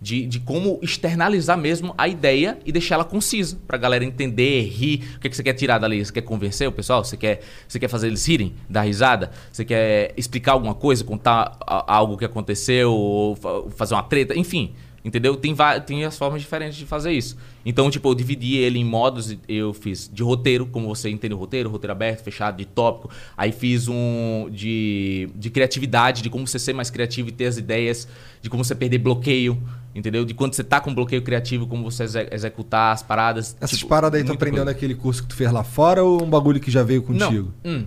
[0.00, 5.04] De, de como externalizar mesmo a ideia e deixar ela concisa pra galera entender, rir.
[5.16, 6.04] O que, é que você quer tirar dali?
[6.04, 7.04] Você quer convencer o pessoal?
[7.04, 9.30] Você quer, você quer fazer eles rirem, dar risada?
[9.52, 14.36] Você quer explicar alguma coisa, contar a- algo que aconteceu, ou fa- fazer uma treta?
[14.36, 14.72] Enfim,
[15.04, 15.36] entendeu?
[15.36, 15.54] Tem,
[15.86, 17.36] tem as formas diferentes de fazer isso.
[17.64, 19.36] Então, tipo, eu dividi ele em modos.
[19.48, 23.10] Eu fiz de roteiro, como você entende o roteiro, roteiro aberto, fechado, de tópico.
[23.36, 27.56] Aí fiz um de, de criatividade, de como você ser mais criativo e ter as
[27.56, 28.08] ideias,
[28.42, 29.60] de como você perder bloqueio,
[29.94, 30.24] entendeu?
[30.24, 33.56] De quando você tá com bloqueio criativo, como você exe- executar as paradas.
[33.60, 34.72] Essas tipo, paradas aí tu aprendeu coisa.
[34.72, 37.52] naquele curso que tu fez lá fora ou um bagulho que já veio contigo?
[37.64, 37.72] Não.
[37.72, 37.86] Hum.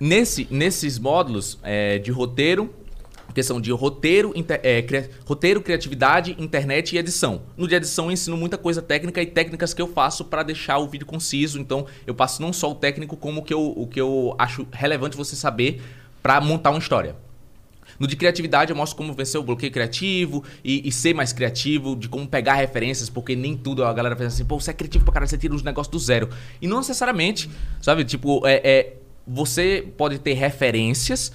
[0.00, 2.72] Nesse, nesses módulos é, de roteiro,
[3.34, 7.42] que são de roteiro, é, roteiro, criatividade, internet e edição.
[7.56, 10.78] No de edição eu ensino muita coisa técnica e técnicas que eu faço para deixar
[10.78, 11.58] o vídeo conciso.
[11.58, 14.66] Então eu passo não só o técnico, como o que eu, o que eu acho
[14.72, 15.82] relevante você saber
[16.22, 17.14] para montar uma história.
[17.98, 21.96] No de criatividade eu mostro como vencer o bloqueio criativo e, e ser mais criativo,
[21.96, 25.04] de como pegar referências, porque nem tudo a galera pensa assim, pô, você é criativo
[25.04, 26.28] pra caralho, você tira os negócios do zero.
[26.62, 27.50] E não necessariamente,
[27.82, 28.04] sabe?
[28.04, 28.92] Tipo, é, é-
[29.26, 31.32] você pode ter referências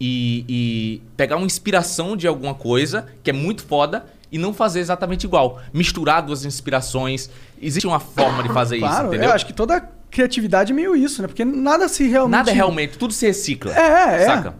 [0.00, 4.80] e, e pegar uma inspiração de alguma coisa que é muito foda e não fazer
[4.80, 5.60] exatamente igual.
[5.72, 7.30] Misturar duas inspirações.
[7.62, 9.28] Existe uma forma de fazer isso, Claro, entendeu?
[9.28, 9.80] eu acho que toda
[10.10, 11.28] criatividade é meio isso, né?
[11.28, 12.32] Porque nada se realmente...
[12.32, 13.72] Nada é realmente, tudo se recicla.
[13.72, 14.26] É, é.
[14.26, 14.54] Saca?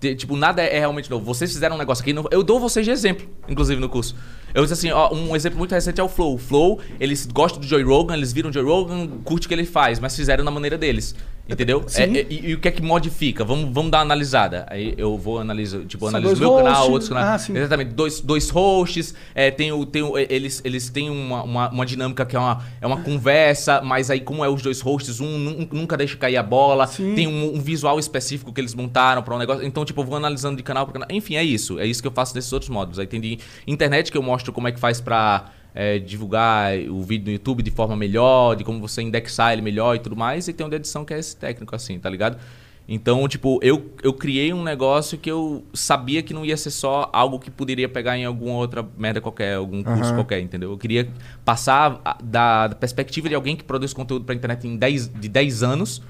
[0.00, 1.24] Te- Tipo, nada é realmente novo.
[1.24, 4.14] Vocês fizeram um negócio aqui, eu dou vocês de exemplo, inclusive no curso.
[4.52, 6.34] Eu disse assim, ó, um exemplo muito recente é o Flow.
[6.34, 9.54] O Flow, eles gostam do Joy Rogan, eles viram o Joy Rogan, curte o que
[9.54, 11.14] ele faz, mas fizeram na maneira deles.
[11.46, 11.84] Entendeu?
[11.94, 13.44] É, é, e, e o que é que modifica?
[13.44, 14.64] Vamos, vamos dar uma analisada.
[14.70, 16.90] Aí eu vou analisar, tipo, analiso meu canal, hosts.
[16.90, 17.26] outros canais.
[17.28, 17.54] Ah, sim.
[17.54, 21.84] Exatamente, dois, dois hosts, é, tem o, tem o- eles, eles têm uma, uma, uma
[21.84, 25.38] dinâmica que é uma, é uma conversa, mas aí como é os dois hosts, um
[25.38, 27.14] nun- nunca deixa cair a bola, Sim.
[27.14, 30.16] tem um, um visual específico que eles montaram para um negócio, então tipo, eu vou
[30.16, 32.70] analisando de canal para canal, enfim, é isso, é isso que eu faço nesses outros
[32.70, 32.98] modos.
[32.98, 37.02] Aí tem de internet que eu mostro como é que faz pra é, divulgar o
[37.02, 40.46] vídeo no YouTube de forma melhor, de como você indexar ele melhor e tudo mais,
[40.48, 42.38] e tem um de edição que é esse técnico assim, tá ligado?
[42.86, 47.08] Então, tipo, eu, eu criei um negócio que eu sabia que não ia ser só
[47.14, 50.14] algo que poderia pegar em alguma outra merda qualquer, algum curso Aham.
[50.16, 50.70] qualquer, entendeu?
[50.70, 51.08] Eu queria
[51.46, 55.28] passar a- da, da perspectiva de alguém que produz conteúdo pra internet em 10, de
[55.30, 56.02] 10 anos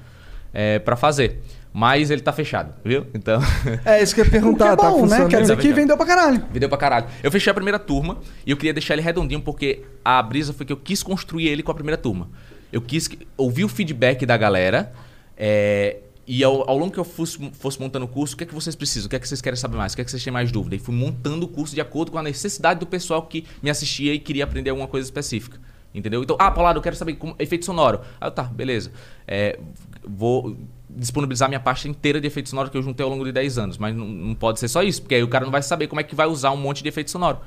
[0.53, 1.41] é, para fazer.
[1.77, 3.05] Mas ele tá fechado, viu?
[3.13, 3.41] Então.
[3.83, 5.01] É, isso que eu ia O que perguntar, é tá bom, né?
[5.01, 5.29] funcionando?
[5.29, 6.45] Quer dizer que Tá vendeu pra caralho.
[6.49, 7.07] Vendeu pra caralho.
[7.21, 10.65] Eu fechei a primeira turma e eu queria deixar ele redondinho porque a brisa foi
[10.65, 12.29] que eu quis construir ele com a primeira turma.
[12.71, 14.93] Eu quis ouvir o feedback da galera
[15.35, 18.47] é, e ao, ao longo que eu fosse, fosse montando o curso, o que é
[18.47, 19.07] que vocês precisam?
[19.07, 19.91] O que é que vocês querem saber mais?
[19.91, 20.77] O que é que vocês têm mais dúvida?
[20.77, 24.13] E fui montando o curso de acordo com a necessidade do pessoal que me assistia
[24.13, 25.59] e queria aprender alguma coisa específica.
[25.93, 26.23] Entendeu?
[26.23, 27.99] Então, ah, Paulado, eu quero saber como, efeito sonoro.
[28.19, 28.93] Ah, tá, beleza.
[29.27, 29.59] É,
[30.05, 30.55] vou
[30.95, 33.77] disponibilizar minha pasta inteira de efeito sonoro que eu juntei ao longo de 10 anos.
[33.77, 35.99] Mas não, não pode ser só isso, porque aí o cara não vai saber como
[35.99, 37.39] é que vai usar um monte de efeito sonoro.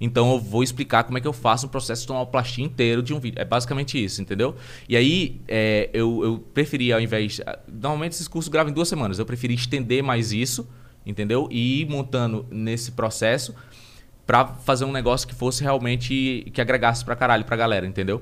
[0.00, 3.14] Então eu vou explicar como é que eu faço um processo de sonoplastia inteiro de
[3.14, 3.38] um vídeo.
[3.40, 4.56] É basicamente isso, entendeu?
[4.88, 7.40] E aí é, eu, eu preferi, ao invés.
[7.72, 9.18] Normalmente esses cursos gravam em duas semanas.
[9.18, 10.66] Eu preferi estender mais isso,
[11.06, 11.48] entendeu?
[11.50, 13.54] E ir montando nesse processo
[14.26, 16.50] pra fazer um negócio que fosse realmente.
[16.52, 18.20] que agregasse pra caralho pra galera, entendeu?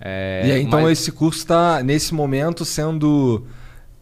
[0.00, 3.46] É, E aí, então mas- esse curso tá, nesse momento, sendo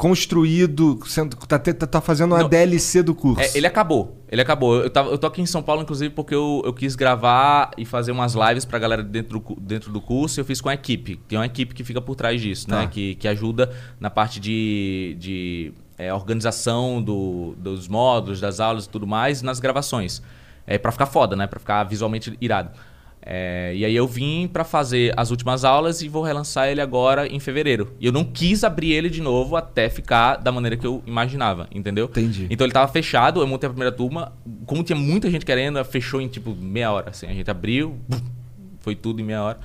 [0.01, 2.49] construído, sendo, tá, tá, tá fazendo uma Não.
[2.49, 3.41] DLC do curso.
[3.43, 4.17] É, ele acabou.
[4.31, 4.77] Ele acabou.
[4.77, 7.85] Eu, tava, eu tô aqui em São Paulo, inclusive, porque eu, eu quis gravar e
[7.85, 10.39] fazer umas lives pra galera dentro do, dentro do curso.
[10.39, 11.17] e Eu fiz com a equipe.
[11.29, 12.81] Tem uma equipe que fica por trás disso, Tá.
[12.81, 12.87] né?
[12.91, 13.71] Que, que ajuda
[14.01, 19.61] na parte de, de é, organização do- dos módulos, das aulas e tudo mais, nas
[19.61, 20.23] gravações.
[20.67, 21.47] É pra ficar foda, né?
[21.47, 22.71] Pra ficar visualmente irado.
[23.23, 27.27] É, e aí eu vim pra fazer as últimas aulas e vou relançar ele agora
[27.27, 27.95] em fevereiro.
[28.01, 31.69] E eu não quis abrir ele de novo até ficar da maneira que eu imaginava,
[31.71, 32.07] entendeu?
[32.07, 32.47] Entendi.
[32.49, 34.33] Então ele tava fechado, eu montei a primeira turma.
[34.65, 37.11] Como tinha muita gente querendo, fechou em tipo meia hora.
[37.11, 37.27] Assim.
[37.27, 37.99] A gente abriu,
[38.81, 39.59] foi tudo em meia hora.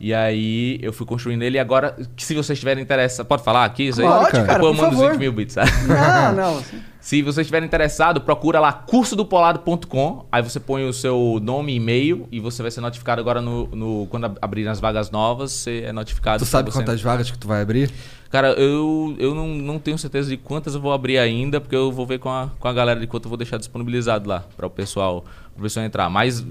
[0.00, 3.88] E aí eu fui construindo ele e agora, se vocês tiverem interesse, pode falar aqui
[3.88, 4.06] isso aí?
[4.08, 5.10] Pode, cara, Depois eu mando os favor.
[5.12, 5.70] 20 mil bits, sabe?
[5.86, 6.62] Não, não.
[6.98, 10.26] Se você estiver interessado, procura lá cursodopolado.com.
[10.30, 13.66] Aí você põe o seu nome e e-mail e você vai ser notificado agora no,
[13.68, 16.44] no- quando ab- abrirem as vagas novas, você é notificado.
[16.44, 17.90] Tu sabe quantas vagas que tu vai abrir?
[18.30, 21.90] Cara, eu, eu não, não tenho certeza de quantas eu vou abrir ainda, porque eu
[21.90, 24.66] vou ver com a, com a galera de quanto eu vou deixar disponibilizado lá para
[24.66, 25.24] o pessoal,
[25.54, 26.08] pro pessoal entrar.
[26.08, 26.44] Mas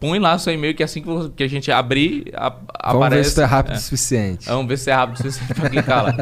[0.00, 3.22] põe lá seu e-mail que assim que vo- que a gente abrir, a, Vamos aparece.
[3.22, 3.76] ver se tu é rápido É.
[3.76, 4.46] o suficiente.
[4.46, 6.14] Vamos ver se é rápido o suficiente pra clicar lá.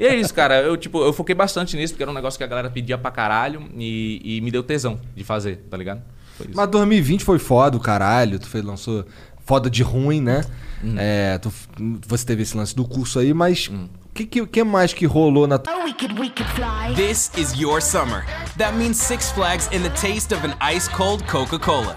[0.00, 0.60] E é isso, cara.
[0.60, 3.10] Eu, tipo, eu foquei bastante nisso, porque era um negócio que a galera pedia pra
[3.10, 6.02] caralho e, e me deu tesão de fazer, tá ligado?
[6.36, 6.56] Foi isso.
[6.56, 8.38] Mas 2020 foi foda, o caralho.
[8.38, 9.04] Tu fez, lançou
[9.44, 10.42] foda de ruim, né?
[10.84, 10.94] Hum.
[10.98, 11.52] É, tu-
[12.06, 15.46] você teve esse lance do curso aí, mas o que, que, que mais que rolou
[15.46, 15.74] na tua.
[15.74, 16.94] Oh, we could, we could fly.
[16.94, 18.24] This is your summer.
[18.58, 21.96] That means Six Flags and the taste of an ice cold Coca Cola.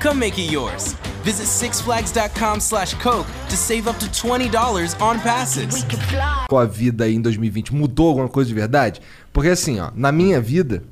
[0.00, 0.94] Come make it yours.
[1.24, 5.74] Visit sixflags.com slash Coke to save up to $20 on passes.
[5.74, 6.46] We could fly.
[6.48, 9.00] tua vida aí em 2020 mudou alguma coisa de verdade?
[9.32, 10.82] Porque assim, ó, na minha vida,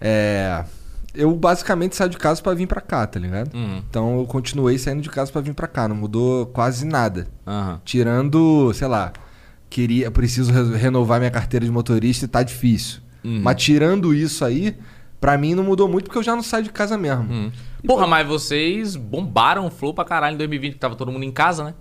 [0.00, 0.64] é,
[1.12, 3.52] eu basicamente saio de casa pra vir pra cá, tá ligado?
[3.54, 3.82] Uhum.
[3.90, 7.26] Então eu continuei saindo de casa pra vir pra cá, não mudou quase nada.
[7.44, 7.80] Aham.
[7.84, 9.12] Tirando, sei lá,
[9.68, 13.00] queria, preciso re- renovar minha carteira de motorista e tá difícil.
[13.24, 13.40] Uhum.
[13.42, 14.76] Mas tirando isso aí,
[15.20, 17.22] pra mim não mudou muito porque eu já não saio de casa mesmo.
[17.30, 17.52] Uhum.
[17.86, 21.30] Porra, mas vocês bombaram o Flow pra caralho em 2020, que tava todo mundo em
[21.32, 21.74] casa, né?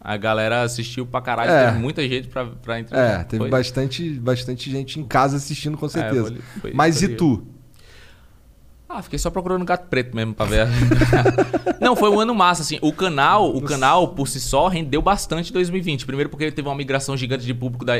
[0.00, 1.66] A galera assistiu pra caralho, É.
[1.66, 3.20] teve muita gente pra, pra entregar.
[3.20, 3.50] É, teve Foi.
[3.50, 6.28] bastante, bastante gente em casa assistindo com certeza.
[6.28, 7.46] foi- foi- Mas foi e tu?
[8.96, 10.66] Ah, fiquei só procurando gato preto mesmo pra ver.
[11.80, 12.78] não, foi um ano massa, assim.
[12.80, 16.06] O canal, o canal por si só rendeu bastante em 2020.
[16.06, 17.94] Primeiro porque teve uma migração gigante de público da,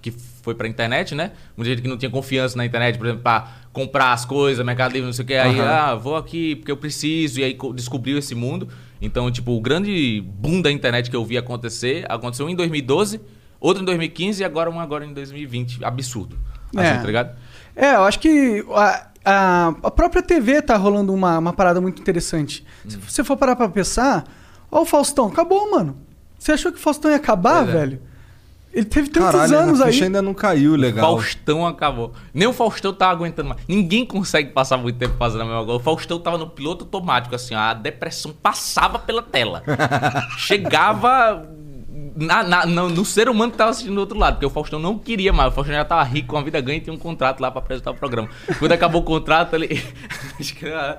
[0.00, 1.32] que foi pra internet, né?
[1.56, 4.92] Muita gente que não tinha confiança na internet, por exemplo, pra comprar as coisas, Mercado
[4.92, 5.34] Livre, não sei o que.
[5.34, 5.68] Aí, Aham.
[5.70, 7.38] ah, vou aqui porque eu preciso.
[7.40, 8.68] E aí co- descobriu esse mundo.
[9.00, 13.20] Então, tipo, o grande boom da internet que eu vi acontecer aconteceu um em 2012,
[13.60, 15.84] outro em 2015 e agora um agora em 2020.
[15.84, 16.36] Absurdo.
[16.76, 16.96] Assim, É.
[16.98, 17.36] tá ligado?
[17.74, 22.00] É, eu acho que a, a, a própria TV tá rolando uma, uma parada muito
[22.00, 22.64] interessante.
[22.88, 23.00] Se Hum.
[23.08, 24.24] você for parar pra pensar,
[24.70, 25.96] ó o Faustão, acabou, mano.
[26.38, 27.72] Você achou que o Faustão ia acabar, é.
[27.72, 28.02] velho?
[28.74, 29.92] Ele teve tantos Caralho, anos a aí.
[29.92, 31.16] ficha ainda não caiu, legal.
[31.18, 32.14] Faustão acabou.
[32.32, 33.60] Nem o Faustão tava aguentando mais.
[33.68, 35.78] Ninguém consegue passar muito tempo fazendo a mesma coisa.
[35.78, 39.62] O Faustão tava no piloto automático, assim, a depressão passava pela tela.
[40.38, 41.46] Chegava
[42.16, 44.78] na- na- no, no ser humano que tava assistindo do outro lado, porque o Faustão
[44.78, 45.50] não queria mais.
[45.52, 47.60] O Faustão já tava rico, com a vida ganha e tinha um contrato lá pra
[47.60, 48.28] apresentar o programa.
[48.58, 49.68] Quando acabou o contrato, ele.
[50.40, 50.98] Acho que era-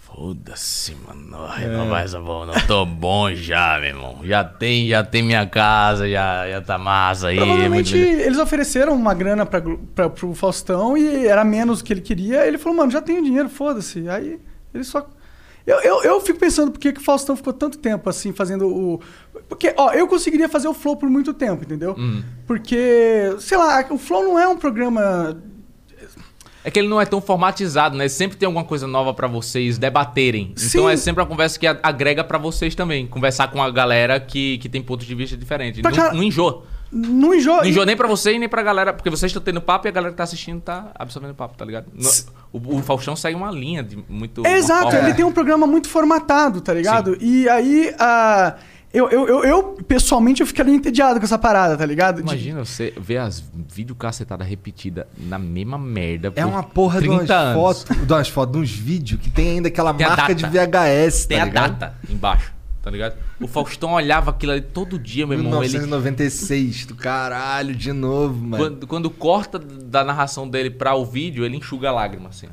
[0.00, 1.38] Foda-se, mano.
[1.60, 1.66] É.
[1.68, 2.54] Não vai essa porra, não.
[2.66, 4.18] Tô bom já, meu irmão.
[4.24, 7.36] Já tem, já tem minha casa, já, já tá massa aí.
[7.36, 9.62] Provavelmente muito- eles ofereceram uma grana pra,
[9.94, 12.46] pra, pro Faustão e era menos do que ele queria.
[12.46, 14.08] Ele falou, mano, já tenho dinheiro, foda-se.
[14.08, 14.40] Aí
[14.74, 15.06] ele só.
[15.68, 19.00] Eu, eu, eu fico pensando por que, o Faustão ficou tanto tempo assim fazendo o.
[19.48, 21.94] Porque, ó, eu conseguiria fazer o Flow por muito tempo, entendeu?
[21.98, 22.22] Hum.
[22.46, 25.36] Porque, sei lá, o Flow não é um programa.
[26.64, 28.08] É que ele não é tão formatizado, né?
[28.08, 30.52] Sempre tem alguma coisa nova pra vocês debaterem.
[30.56, 30.66] Sim.
[30.68, 33.06] Então é sempre uma conversa que agrega pra vocês também.
[33.06, 35.82] Conversar com a galera que, que tem pontos de vista diferentes.
[35.82, 36.64] Não, cara- não enjoa.
[36.90, 37.58] Não enjoa.
[37.58, 38.92] Não enjoa nem pra você e nem pra galera.
[38.92, 41.64] Porque vocês estão tendo papo e a galera que tá assistindo tá absorvendo papo, tá
[41.64, 41.86] ligado?
[41.94, 42.10] No-
[42.52, 44.46] o, o Faustão segue uma linha de muito.
[44.46, 47.16] É, exato, ele tem um programa muito formatado, tá ligado?
[47.20, 48.54] E aí, ah,
[48.92, 52.16] eu, eu, eu, eu, pessoalmente, eu ficaria entediado com essa parada, tá ligado?
[52.16, 56.28] De- Imagina você ver as videocacetadas repetidas na mesma merda.
[56.28, 57.54] É por uma porra de 30 umas anos.
[57.84, 60.34] fotos, de umas fotos, de uns vídeos que tem ainda aquela Tem a marca data.
[60.34, 61.70] de VHS, Tem tá a ligado?
[61.78, 62.52] data embaixo,
[62.88, 63.16] tá ligado?
[63.38, 65.62] O Faustão olhava aquilo ali todo dia, meu irmão.
[65.62, 68.56] Ele, 1996, do caralho, de novo, mano.
[68.64, 72.46] Quando, quando corta da narração dele pra o vídeo, ele enxuga a lágrima, assim.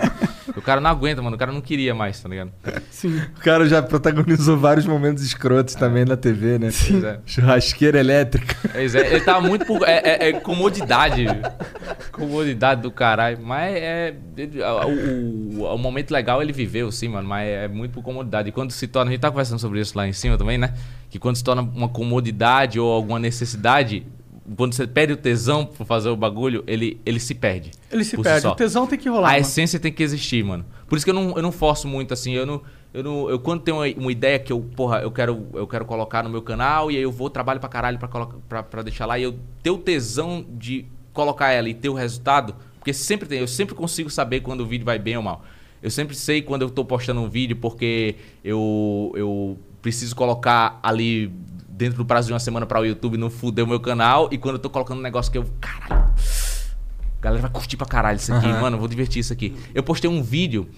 [0.56, 1.36] o cara não aguenta, mano.
[1.36, 2.50] O cara não queria mais, tá ligado?
[2.90, 3.18] Sim.
[3.36, 6.70] O cara já protagonizou vários momentos escrotos também na TV, né?
[6.88, 7.20] Pois é.
[7.26, 8.56] Churrasqueira elétrica.
[8.72, 9.86] Pois é, ele tava muito por.
[9.86, 11.26] É, é- é comodidade.
[12.14, 13.38] Comodidade do caralho.
[13.42, 14.14] Mas é.
[14.36, 17.28] ele- o, o- o momento legal ele viveu, sim, mano.
[17.28, 18.48] Mas é muito por comodidade.
[18.48, 19.10] E quando se torna.
[19.10, 20.74] A gente tá conversando sobre isso lá em cima também, né?
[21.10, 24.06] Que quando se torna uma comodidade ou alguma necessidade.
[24.56, 27.70] Quando você perde o tesão por fazer o bagulho, ele, ele se perde.
[27.90, 28.42] Ele se si perde.
[28.42, 28.52] só.
[28.52, 29.28] O tesão tem que rolar.
[29.28, 29.40] A mano.
[29.40, 30.66] essência tem que existir, mano.
[30.86, 32.32] Por isso que eu não, eu não forço muito, assim.
[32.34, 32.60] Eu não.
[32.92, 35.84] Eu, não, eu quando tenho uma, uma ideia que eu, porra, eu quero, eu quero
[35.84, 38.82] colocar no meu canal e aí eu vou, trabalho pra caralho pra, colocar, pra, pra
[38.82, 39.34] deixar lá e eu
[39.64, 40.84] ter o tesão de
[41.14, 44.66] colocar ela e ter o resultado, porque sempre tem, eu sempre consigo saber quando o
[44.66, 45.42] vídeo vai bem ou mal.
[45.82, 51.32] Eu sempre sei quando eu tô postando um vídeo porque eu, eu preciso colocar ali
[51.68, 54.38] dentro do prazo de uma semana para o YouTube não fuder o meu canal e
[54.38, 56.04] quando eu tô colocando um negócio que eu, caralho,
[57.18, 58.60] a galera vai curtir pra caralho isso aqui, Aham.
[58.60, 59.54] mano, eu vou divertir isso aqui.
[59.74, 60.68] Eu postei um vídeo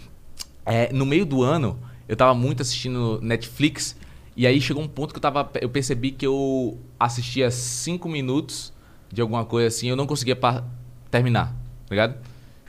[0.64, 1.78] é, no meio do ano,
[2.08, 3.96] eu tava muito assistindo Netflix,
[4.36, 5.50] e aí chegou um ponto que eu tava.
[5.60, 8.72] Eu percebi que eu assistia cinco minutos
[9.12, 10.38] de alguma coisa assim, eu não conseguia
[11.10, 11.48] terminar,
[11.86, 12.16] tá ligado?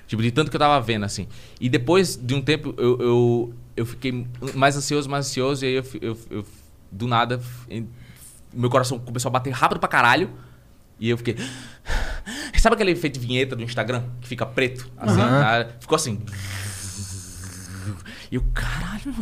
[0.07, 1.27] Tipo, de tanto que eu tava vendo, assim.
[1.59, 5.73] E depois de um tempo, eu, eu, eu fiquei mais ansioso, mais ansioso, e aí
[5.75, 6.45] eu, eu, eu
[6.89, 7.41] do nada,
[8.53, 10.29] meu coração começou a bater rápido pra caralho.
[10.99, 11.35] E eu fiquei.
[12.57, 14.03] Sabe aquele efeito vinheta do Instagram?
[14.19, 14.89] Que fica preto?
[14.97, 15.75] Assim, na área?
[15.79, 16.19] Ficou assim.
[18.31, 19.15] E eu, caralho.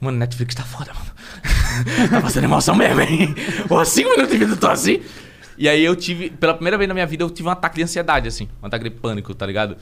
[0.00, 1.10] Mano, Netflix tá foda, mano.
[2.10, 3.34] tá fazendo emoção mesmo, hein?
[3.66, 5.00] Pô, cinco minutos de vida eu tô assim.
[5.58, 7.82] E aí eu tive, pela primeira vez na minha vida, eu tive um ataque de
[7.82, 8.48] ansiedade, assim.
[8.62, 9.76] Um ataque de pânico, tá ligado?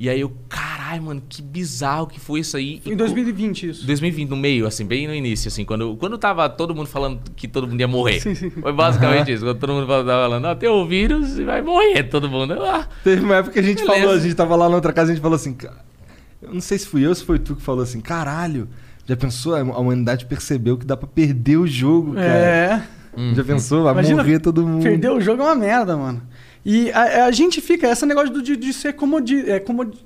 [0.00, 2.80] E aí eu, caralho, mano, que bizarro que foi isso aí.
[2.86, 3.84] Em 2020, isso.
[3.86, 7.48] 2020, no meio, assim, bem no início, assim, quando, quando tava todo mundo falando que
[7.48, 8.20] todo mundo ia morrer.
[8.20, 8.48] Sim, sim.
[8.48, 9.44] Foi basicamente isso.
[9.44, 12.54] Quando todo mundo tava falando, ó, tem o vírus e vai morrer todo mundo.
[12.62, 14.00] Ah, Teve uma época que a gente Beleza.
[14.00, 15.74] falou, a gente tava lá na outra casa, a gente falou assim, "Ca-
[16.40, 18.68] eu não sei se fui eu ou se foi tu que falou assim, caralho,
[19.04, 19.56] já pensou?
[19.56, 22.24] A humanidade percebeu que dá pra perder o jogo, cara.
[22.28, 22.82] É.
[23.34, 23.84] Já pensou?
[23.84, 24.82] Vai Imagina morrer todo mundo.
[24.82, 26.22] Perder o jogo é uma merda, mano.
[26.64, 29.98] E a, a gente fica, esse negócio do- de, de ser comodi, é, comodi,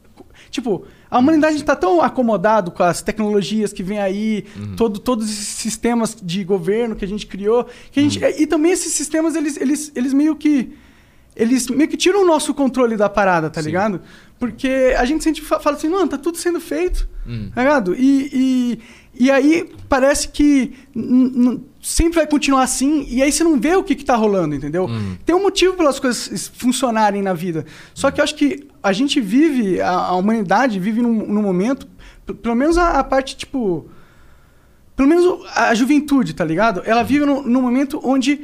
[0.50, 4.44] Tipo, a humanidade tá tão acomodado com as tecnologias que vem aí,
[4.76, 7.66] todo, todos esses sistemas de governo que a gente criou.
[7.90, 10.72] Que a gente, E também esses sistemas, eles, eles, eles meio que.
[11.34, 13.68] Eles meio que tiram o nosso controle da parada, tá Sim.
[13.68, 14.00] ligado?
[14.38, 17.08] Porque a gente sempre fa- fala assim, mano, tá tudo sendo feito.
[17.26, 17.48] Hum.
[17.54, 17.94] Tá ligado?
[17.94, 18.78] E,
[19.16, 20.74] e, e aí parece que
[21.84, 24.88] sempre vai continuar assim, e aí você não vê o que, que tá rolando, entendeu?
[25.26, 27.66] Tem um motivo pelas coisas funcionarem na vida.
[27.92, 31.88] Só que eu acho que a gente vive, a, a humanidade vive num, num momento,
[32.40, 33.88] pelo menos a, a parte, tipo.
[34.94, 36.82] Pelo menos a juventude, tá ligado?
[36.84, 38.42] Ela vive num, num momento onde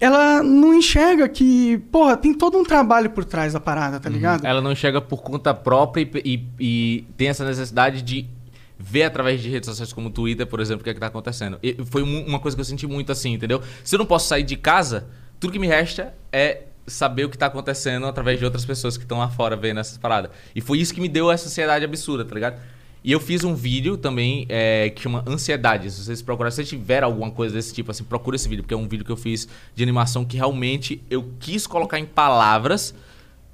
[0.00, 4.44] ela não enxerga que, porra, tem todo um trabalho por trás da parada, tá ligado?
[4.44, 8.26] Ela não chega por conta própria e, e- e tem essa necessidade de
[8.82, 11.58] ver através de redes sociais como Twitter, por exemplo, o que, é que tá acontecendo.
[11.62, 13.62] E foi uma coisa que eu senti muito assim, entendeu?
[13.84, 15.06] Se eu não posso sair de casa,
[15.38, 19.04] tudo que me resta é saber o que tá acontecendo através de outras pessoas que
[19.04, 20.32] estão lá fora vendo essas paradas.
[20.54, 22.60] E foi isso que me deu essa ansiedade absurda, tá ligado?
[23.04, 25.90] E eu fiz um vídeo também é, que chama Ansiedade.
[25.90, 28.76] Se vocês procurarem, se tiver alguma coisa desse tipo, assim, procura esse vídeo, porque é
[28.76, 32.94] um vídeo que eu fiz de animação que realmente eu quis colocar em palavras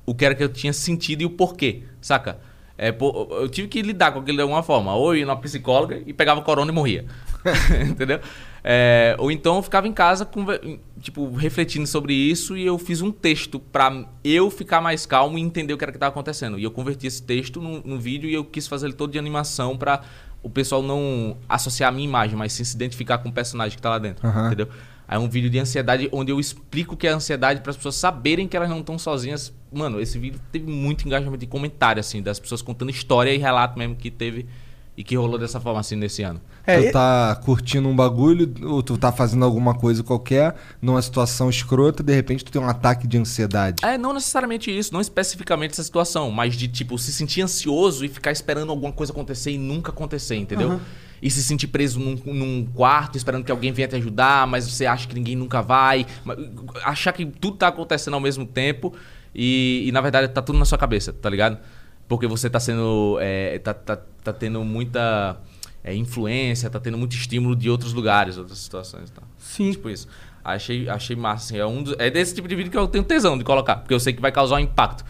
[0.05, 2.39] o que era que eu tinha sentido e o porquê, saca?
[2.79, 4.95] É, pô, eu tive que lidar com aquilo de alguma forma.
[4.95, 7.05] Ou eu ia numa psicóloga e pegava corona e morria.
[7.89, 8.21] Entendeu?
[8.63, 13.01] É, ou então eu ficava em casa, conver- tipo, refletindo sobre isso e eu fiz
[13.01, 16.59] um texto pra eu ficar mais calmo e entender o que era que tava acontecendo.
[16.59, 19.19] E eu converti esse texto num, num vídeo e eu quis fazer ele todo de
[19.19, 20.03] animação pra
[20.43, 23.83] o pessoal não associar a minha imagem, mas sim se identificar com o personagem que
[23.83, 24.27] tá lá dentro.
[24.27, 24.47] Aham.
[24.47, 24.69] Entendeu?
[25.09, 27.77] Aí é um vídeo de ansiedade onde eu explico o que é ansiedade para as
[27.77, 29.55] pessoas saberem que elas não estão sozinhas.
[29.73, 33.79] Mano, esse vídeo teve muito engajamento de comentário, assim, das pessoas contando história e relato
[33.79, 34.47] mesmo que teve
[34.99, 36.41] e que rolou dessa forma, assim, nesse ano.
[36.67, 41.49] É, tu tá curtindo um bagulho, ou tu tá fazendo alguma coisa qualquer, numa situação
[41.49, 43.85] escrota, de repente tu tem um ataque de ansiedade.
[43.85, 48.09] É, não necessariamente isso, não especificamente essa situação, mas de, tipo, se sentir ansioso e
[48.09, 50.81] ficar esperando alguma coisa acontecer e nunca acontecer, entendeu?
[51.21, 54.87] E se sentir preso num, num quarto esperando que alguém venha te ajudar, mas você
[54.87, 56.07] acha que ninguém nunca vai.
[56.85, 58.95] Achar que tudo tá acontecendo ao mesmo tempo
[59.35, 61.59] e, e, na verdade tá tudo na sua cabeça, tá ligado?
[62.07, 63.19] Porque você tá sendo.
[63.21, 65.41] é, tá, tá, tá tendo muita
[65.85, 69.25] é, influência, tá tendo muito estímulo de outros lugares, outras situações e tal.
[69.37, 69.73] Sim.
[69.73, 70.09] Tipo isso.
[70.45, 71.59] Achei, achei massa, assim.
[71.59, 73.93] É, um dos- é desse tipo de vídeo que eu tenho tesão de colocar, porque
[73.93, 75.05] eu sei que vai causar um impacto.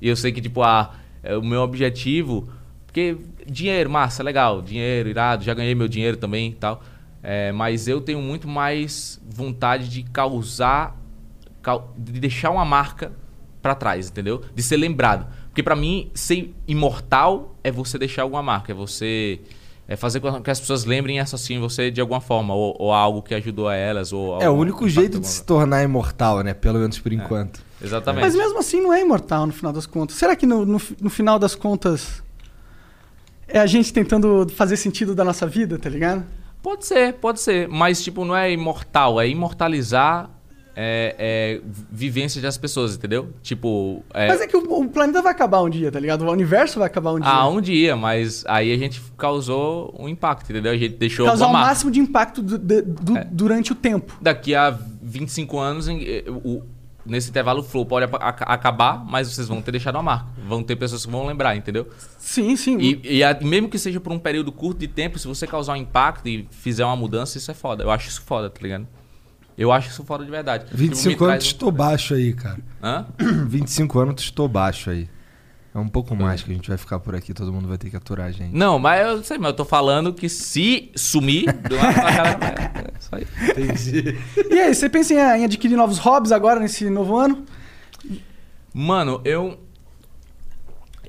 [0.00, 0.92] E eu sei que, tipo, a,
[1.22, 2.48] é, o meu objetivo.
[2.92, 3.16] Porque
[3.46, 4.60] dinheiro, massa, legal.
[4.60, 6.82] Dinheiro, irado, já ganhei meu dinheiro também e tal.
[7.22, 10.94] É, mas eu tenho muito mais vontade de causar.
[11.62, 13.12] cau- de deixar uma marca
[13.62, 14.42] pra trás, entendeu?
[14.54, 15.26] De ser lembrado.
[15.48, 19.40] Porque pra mim, ser imortal é você deixar alguma marca, é você.
[19.88, 22.92] É fazer com que as pessoas lembrem e associem você de alguma forma, ou, ou
[22.92, 26.52] algo que ajudou a elas, ou É o único jeito de se tornar imortal, né?
[26.54, 27.62] Pelo menos por enquanto.
[27.82, 28.22] Exatamente.
[28.22, 30.16] Mas mesmo assim não é imortal no final das contas.
[30.16, 32.22] Será que no, no, no final das contas
[33.52, 36.24] é a gente tentando fazer sentido da nossa vida, tá ligado?
[36.62, 37.68] Pode ser, pode ser.
[37.68, 40.30] Mas, tipo, não é imortal, é imortalizar
[40.74, 43.28] é, é, vivências das pessoas, entendeu?
[43.42, 44.02] Tipo.
[44.14, 46.24] É, Mas é que o, o planeta vai acabar um dia, tá ligado?
[46.24, 47.28] O universo vai acabar um dia.
[47.30, 50.72] Ah, um dia, mas aí a gente causou um impacto, entendeu?
[50.72, 53.24] A gente deixou Causar o máximo de impacto du- de- du- É.
[53.30, 54.16] durante o tempo.
[54.22, 54.70] Daqui a
[55.02, 56.62] 25 anos, eh, o-
[57.04, 60.26] nesse intervalo, o flow pode acabar, mas vocês vão ter deixado uma marca.
[60.46, 61.88] Vão ter pessoas que vão lembrar, entendeu?
[62.18, 62.78] Sim, sim.
[62.78, 65.72] E, e a- mesmo que seja por um período curto de tempo, se você causar
[65.72, 67.82] um impacto e fizer uma mudança, isso é foda.
[67.84, 68.86] Eu acho isso foda, tá ligado?
[69.56, 70.64] Eu acho isso foda de verdade.
[70.64, 72.58] Tipo, 25 me anos traz estou baixo aí, cara.
[72.82, 73.06] Hã?
[73.46, 75.08] 25 anos tu estou baixo aí.
[75.74, 77.88] É um pouco mais que a gente vai ficar por aqui, todo mundo vai ter
[77.88, 78.54] que aturar a gente.
[78.54, 82.36] Não, mas eu sei, mas eu tô falando que se sumir, do lado da galera
[82.38, 82.84] vai.
[82.84, 83.26] É isso aí.
[83.48, 84.18] Entendi.
[84.50, 87.44] E aí, você pensa em, em adquirir novos hobbies agora nesse novo ano?
[88.74, 89.58] Mano, eu.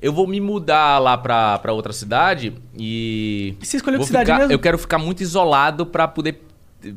[0.00, 3.56] Eu vou me mudar lá pra, pra outra cidade e.
[3.60, 4.52] E você escolheu vou que cidade ficar- mesmo?
[4.52, 6.42] Eu quero ficar muito isolado pra poder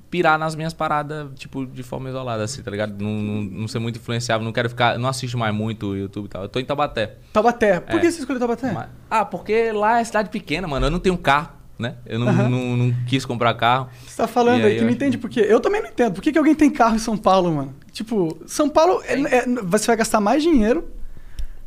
[0.10, 3.02] pirar nas minhas paradas, tipo, de forma isolada, assim, tá ligado?
[3.02, 4.98] Não, não, não ser muito influenciável, não quero ficar.
[5.00, 6.44] Não assisto mais muito o YouTube e tal.
[6.44, 7.16] Eu tô em Taubaté.
[7.34, 7.80] Taubaté.
[7.80, 8.00] Por É.
[8.00, 8.72] que você escolheu Taubaté?
[8.72, 10.86] Mas- ah, porque lá é cidade pequena, mano.
[10.88, 11.96] Eu não tenho carro, né?
[12.06, 13.90] Eu não, não, não quis comprar carro.
[14.06, 15.46] Você tá falando aí, que não entende por quê.
[15.48, 16.14] Eu também não entendo.
[16.14, 17.74] Por que, que alguém tem carro em São Paulo, mano?
[17.92, 20.90] Tipo, São Paulo, é- é- você vai gastar mais dinheiro.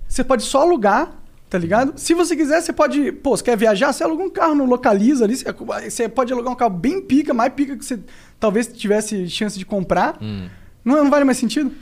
[0.09, 1.13] Você pode só alugar,
[1.51, 1.95] tá ligado?
[1.97, 3.11] Se você quiser, você pode.
[3.11, 3.93] Pô, você quer viajar?
[3.93, 5.37] Você aluga um carro no Localiza ali.
[5.37, 7.99] Você, pode alugar um carro bem pica, mais pica que você
[8.39, 10.17] talvez tivesse chance de comprar.
[10.23, 10.49] Hum.
[10.85, 11.73] Não, não vale mais sentido?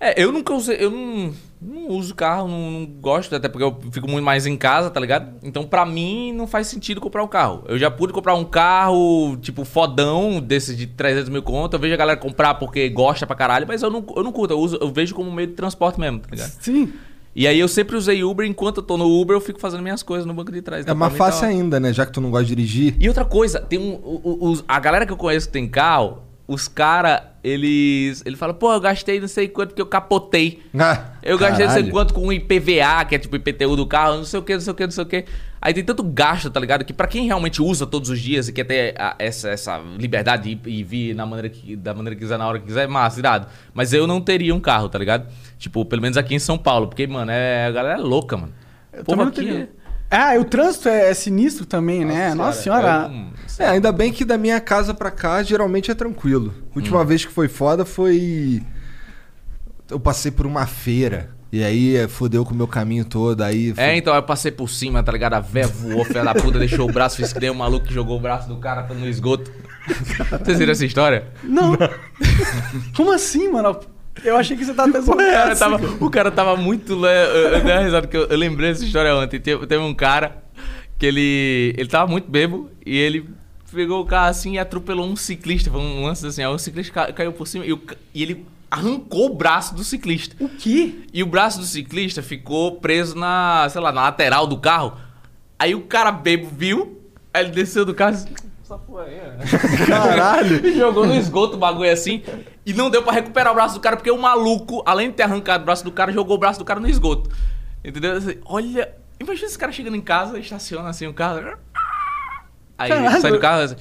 [0.00, 3.78] É, eu nunca usei, eu não, não uso carro, não, não gosto, até porque eu
[3.92, 5.36] fico muito mais em casa, tá ligado?
[5.44, 7.62] Então, pra mim, não faz sentido comprar um carro.
[7.68, 11.76] Eu já pude comprar um carro, tipo, fodão, desses de 300 mil conto.
[11.76, 14.52] Eu vejo a galera comprar porque gosta pra caralho, mas eu não, eu não curto,
[14.52, 16.50] eu, uso, eu vejo como meio de transporte mesmo, tá ligado?
[16.60, 16.92] Sim.
[17.34, 20.02] E aí eu sempre usei Uber, enquanto eu tô no Uber, eu fico fazendo minhas
[20.02, 20.80] coisas no banco de trás.
[20.80, 21.92] É Então, mais pra mim, fácil tá- ainda, né?
[21.92, 22.94] Já que tu não gosta de dirigir.
[23.00, 23.94] e outra coisa, tem um.
[23.94, 28.22] o- a galera que eu conheço que tem carro, os caras, eles.
[28.26, 30.60] Ele fala, pô, eu gastei não sei quanto porque eu capotei.
[30.78, 31.90] Ah, Eu gastei não sei caralho.
[31.92, 34.72] quanto com IPVA, que é tipo IPTU do carro, não sei o que, não sei
[34.72, 35.24] o que, não sei o que.
[35.64, 36.84] Aí tem tanto gasto, tá ligado?
[36.84, 40.60] Que pra quem realmente usa todos os dias e quer ter a- essa, essa liberdade
[40.66, 43.20] e vir na maneira que, da maneira que quiser, na hora que quiser, é massa,
[43.20, 43.46] irado.
[43.72, 45.28] Mas eu não teria um carro, tá ligado?
[45.58, 46.88] Tipo, pelo menos aqui em São Paulo.
[46.88, 48.52] Porque, mano, é, a galera é louca, mano.
[48.92, 49.70] Eu Pô, também não aqui- teria.
[50.10, 52.34] Ah, e o trânsito é, é sinistro também, né?
[52.34, 53.04] Nossa senhora.
[53.04, 56.52] eu não- É, ainda bem que da minha casa pra cá geralmente é tranquilo.
[56.74, 58.60] A última vez que foi foda foi.
[59.88, 61.30] Eu passei por uma feira.
[61.52, 63.42] E aí eh, fodeu com o meu caminho todo.
[63.42, 63.74] Aí.
[63.76, 65.34] É, então eu passei por cima, tá ligado?
[65.34, 67.92] A véia voou, filha da puta, deixou o braço, fiz que nem um maluco que
[67.92, 69.52] jogou o braço do cara no esgoto.
[70.42, 71.26] Vocês viram essa história?
[71.42, 71.76] Não.
[72.96, 73.78] Como assim, mano?
[74.24, 76.94] Eu achei que você tava até O cara tava, o cara tava muito.
[76.94, 79.40] le- Eu, eu dei uma risada que eu, eu lembrei dessa história ontem.
[79.40, 80.42] Teve, teve um cara
[80.98, 81.74] que ele.
[81.76, 83.28] Ele tava muito bebo e ele
[83.72, 85.70] pegou o carro assim e atropelou um ciclista.
[85.70, 87.80] Foi um lance assim, aí o ciclista ca- caiu por cima e, o
[88.14, 90.34] e ele arrancou o braço do ciclista.
[90.42, 91.04] O quê?
[91.12, 94.96] E o braço do ciclista ficou preso na, sei lá, na lateral do carro.
[95.58, 96.98] Aí o cara bebo viu,
[97.34, 98.40] aí ele desceu do carro e
[98.72, 98.72] ó."
[99.86, 100.66] Caralho.
[100.66, 102.22] E jogou no esgoto o bagulho assim.
[102.64, 105.24] E não deu pra recuperar o braço do cara, porque o maluco, além de ter
[105.24, 107.30] arrancado o braço do cara, jogou o braço do cara no esgoto.
[107.84, 108.16] Entendeu?
[108.16, 111.40] Assim, Olha, imagina esse cara chegando em casa, estaciona assim o carro.
[112.78, 113.20] Aí Caralho.
[113.20, 113.76] sai do carro assim.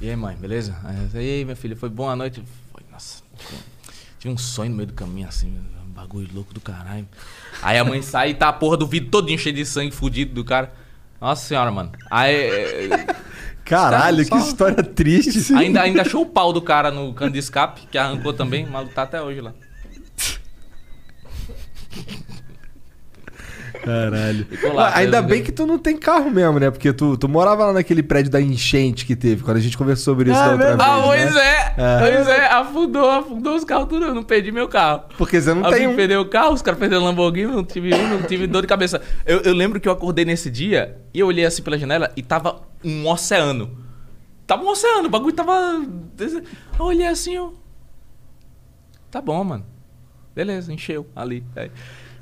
[0.00, 0.76] E aí, mãe, beleza?
[0.84, 2.42] Aí, e aí, meu filho, foi boa noite?
[4.26, 5.56] Tive um sonho no meio do caminho, assim,
[5.86, 7.06] um bagulho louco do caralho.
[7.62, 10.34] Aí a mãe sai e tá a porra do vidro todinho cheio de sangue fudido
[10.34, 10.72] do cara.
[11.20, 11.92] Nossa senhora, mano.
[12.10, 12.34] Aí.
[12.34, 13.06] é,
[13.64, 15.54] Caralho, que história triste.
[15.54, 18.92] Ainda, ainda achou o pau do cara no cano de escape, que arrancou também, maluco
[18.92, 19.54] tá até hoje lá.
[23.86, 24.46] Caralho.
[24.74, 26.72] Lá, Ainda Deus bem que tu não tem carro mesmo, né?
[26.72, 30.12] Porque tu, tu morava lá naquele prédio da enchente que teve, quando a gente conversou
[30.12, 30.90] sobre isso Ah, da outra verdade.
[30.90, 31.22] Ah, vez.
[31.22, 31.42] pois né?
[31.76, 31.98] é.
[32.00, 35.04] Pois é, afundou, afundou os carros tudo, eu não perdi meu carro.
[35.16, 35.94] Porque você não Alguém tem um.
[35.94, 38.68] perdeu o carro, os caras perderam o Lamborghini, não tive um, não tive dor de
[38.68, 39.00] cabeça.
[39.24, 42.22] Eu, eu lembro que eu acordei nesse dia e eu olhei assim pela janela e
[42.22, 43.70] tava um oceano.
[44.48, 45.52] Tava um oceano, o bagulho tava.
[46.78, 47.54] Eu olhei assim, eu.
[49.10, 49.64] Tá bom, mano.
[50.34, 51.42] Beleza, encheu ali.
[51.54, 51.70] Aí.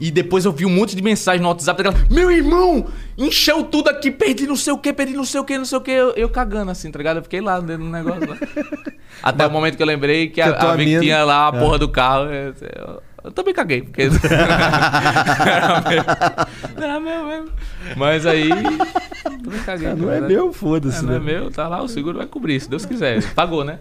[0.00, 2.08] E depois eu vi um monte de mensagem no WhatsApp da galera.
[2.10, 2.86] Meu irmão!
[3.16, 5.78] Encheu tudo aqui, perdi não sei o que, perdi não sei o que, não sei
[5.78, 5.90] o que.
[5.90, 7.18] Eu, eu cagando assim, tá ligado?
[7.18, 8.36] Eu fiquei lá dentro do negócio lá.
[9.22, 11.60] Até o momento que eu lembrei que Que a a, mina- tinha lá a É.
[11.60, 12.24] porra do carro.
[12.26, 14.02] Eu, eu- eu também caguei, porque.
[14.02, 16.04] era meu.
[16.84, 17.48] Era meu mesmo.
[17.96, 18.48] Mas aí.
[18.48, 19.88] Também caguei.
[19.88, 20.34] Ah, não é verdade.
[20.34, 21.24] meu, foda-se, É, não é né?
[21.24, 23.22] meu, tá lá, o seguro vai cobrir, se Deus quiser.
[23.32, 23.78] Pagou, né?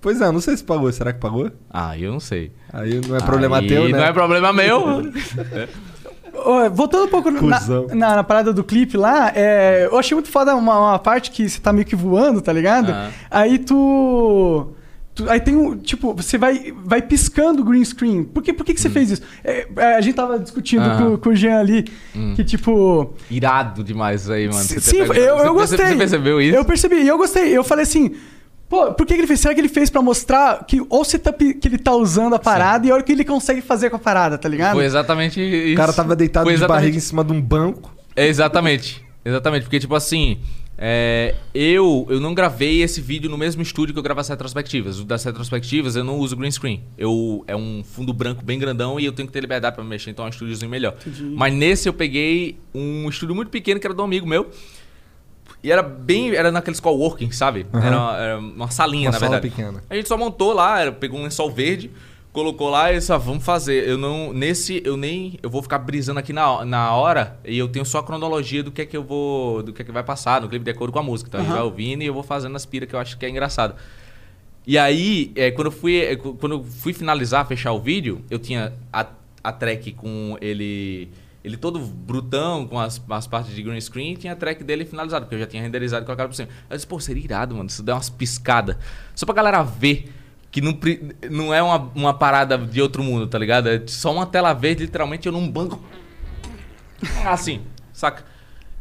[0.00, 0.90] Pois é, não sei se pagou.
[0.92, 1.50] Será que pagou?
[1.70, 2.52] Ah, eu não sei.
[2.72, 3.98] Aí não é problema Aí teu, né?
[3.98, 5.02] Não é problema meu.
[6.72, 7.60] Voltando um pouco na,
[7.94, 11.48] na, na parada do clipe lá, é, eu achei muito foda uma, uma parte que
[11.48, 12.92] você tá meio que voando, tá ligado?
[12.92, 13.10] Ah.
[13.28, 14.68] Aí tu,
[15.14, 15.76] tu- Aí tem um.
[15.76, 18.22] Tipo, você vai, vai piscando o green screen.
[18.22, 19.22] Por que, por que, que você fez isso?
[19.42, 20.90] É, é, a gente tava discutindo Hum.
[20.90, 21.10] Aham.
[21.12, 21.84] com, com o Jean ali,
[22.14, 22.34] Hum.
[22.36, 23.12] que tipo.
[23.28, 24.60] Irado demais isso aí, mano.
[24.62, 25.86] Você ter Sim, eu, você- eu você- gostei.
[25.86, 26.56] Você percebeu isso?
[26.56, 27.56] Eu percebi, e eu gostei.
[27.56, 28.14] Eu falei assim.
[28.68, 29.40] Pô, por que, que ele fez?
[29.40, 30.78] Será que ele fez pra mostrar que
[31.22, 33.88] tá, pi- que ele tá usando a parada e olha o que ele consegue fazer
[33.88, 34.74] com a parada, tá ligado?
[34.74, 35.72] Foi exatamente isso.
[35.72, 37.96] O cara tava deitado Foi de exatamente- barriga em cima de um banco.
[38.14, 39.02] É, exatamente.
[39.24, 39.62] Exatamente.
[39.62, 40.38] Porque, tipo assim,
[40.76, 45.00] é, eu, eu não gravei esse vídeo no mesmo estúdio que eu gravo as retrospectivas.
[45.00, 46.82] O das retrospectivas eu não uso green screen.
[46.96, 50.10] Eu, é um fundo branco bem grandão e eu tenho que ter liberdade pra mexer,
[50.10, 50.94] então é um estúdiozinho melhor.
[51.34, 54.50] Mas nesse eu peguei um estúdio muito pequeno que era do amigo meu.
[55.62, 56.34] E era bem.
[56.34, 57.66] Era naqueles coworking, sabe?
[57.72, 57.86] Aham.
[57.86, 59.54] Era, era uma salinha, Uma na sala verdade.
[59.54, 59.82] pequena.
[59.90, 61.90] A gente só montou lá, era- pegou um lençol verde,
[62.32, 63.88] colocou lá e só vamos fazer.
[63.88, 64.32] Eu não.
[64.32, 65.38] Nesse, eu nem.
[65.42, 68.70] Eu vou ficar brisando aqui na, na hora e eu tenho só a cronologia do
[68.70, 69.62] que é que eu vou.
[69.62, 71.28] Do que é que vai passar no clipe de acordo com a música.
[71.28, 73.26] Então a gente vai ouvindo e eu vou fazendo as piras que eu acho que
[73.26, 73.74] é engraçado.
[74.66, 78.38] E aí, é, quando, eu fui, é, quando eu fui finalizar, fechar o vídeo, eu
[78.38, 79.06] tinha a,
[79.42, 81.08] a track com ele.
[81.48, 85.24] Ele todo brutão, com as, as partes de green screen, tinha a track dele finalizada,
[85.24, 86.48] porque eu já tinha renderizado e colocado por cima.
[86.68, 88.76] Eu disse, pô, seria irado, mano, isso dá umas piscadas.
[89.14, 90.12] Só pra galera ver
[90.50, 90.78] que não,
[91.30, 93.68] não é uma, uma parada de outro mundo, tá ligado?
[93.68, 95.82] É só uma tela verde, literalmente, eu num banco.
[97.24, 98.24] Assim, saca?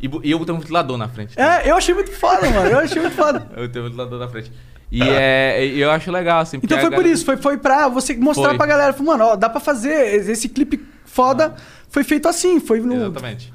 [0.02, 1.40] E, e eu botei um ventilador na frente.
[1.40, 2.70] É, eu achei muito foda, mano.
[2.70, 3.48] Eu achei muito foda.
[3.56, 4.52] Eu tenho um ventilador na frente.
[4.90, 6.62] E é, eu acho legal, assim.
[6.64, 8.58] Então a foi por galera- isso, foi, foi pra você mostrar Foi.
[8.58, 8.96] pra galera.
[9.04, 10.30] Mano, ó, dá pra fazer.
[10.30, 11.56] Esse clipe foda
[11.90, 12.60] foi feito assim.
[12.60, 12.96] Foi no.
[12.96, 13.54] Exatamente.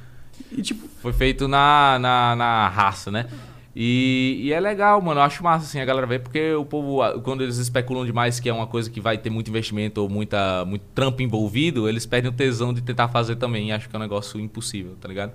[0.51, 3.26] E, tipo, Foi feito na, na, na raça, né?
[3.74, 5.20] E, e é legal, mano.
[5.20, 8.49] Eu acho massa, assim, a galera ver, porque o povo, quando eles especulam demais que
[8.49, 12.30] é uma coisa que vai ter muito investimento ou muita, muito trampo envolvido, eles perdem
[12.30, 13.68] o tesão de tentar fazer também.
[13.68, 15.33] E acho que é um negócio impossível, tá ligado?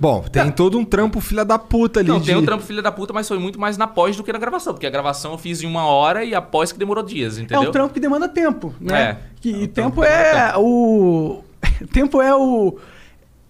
[0.00, 2.08] Bom, tem todo um trampo filha da puta ali.
[2.08, 2.26] Não, de...
[2.26, 4.38] tem o trampo filha da puta, mas foi muito mais na pós do que na
[4.38, 4.72] gravação.
[4.72, 7.42] Porque a gravação eu fiz em uma hora e a pós que demorou dias, é
[7.42, 7.68] entendeu?
[7.68, 9.02] um trampo que demanda tempo, né?
[9.02, 11.42] É, Que, é um e tempo que demanda é o.
[11.92, 12.78] tempo é o.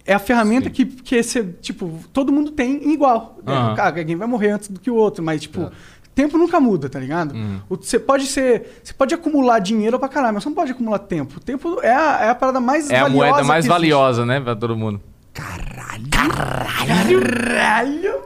[0.05, 3.37] É a ferramenta que, que esse, tipo, todo mundo tem igual.
[3.45, 3.53] né?
[3.53, 3.75] Aham.
[3.75, 5.69] Cara, alguém vai morrer antes do que o outro, mas, tipo,
[6.15, 7.35] tempo nunca muda, tá ligado?
[7.35, 7.59] Uhum.
[7.69, 8.79] O- Você pode ser.
[8.83, 11.37] Você pode acumular dinheiro pra caralho, mas você não pode acumular tempo.
[11.37, 13.27] O tempo é a, é a parada mais É a valiosa.
[13.31, 13.73] moeda mais que existe.
[13.91, 14.99] valiosa, né, pra todo mundo.
[15.31, 16.09] Caralho!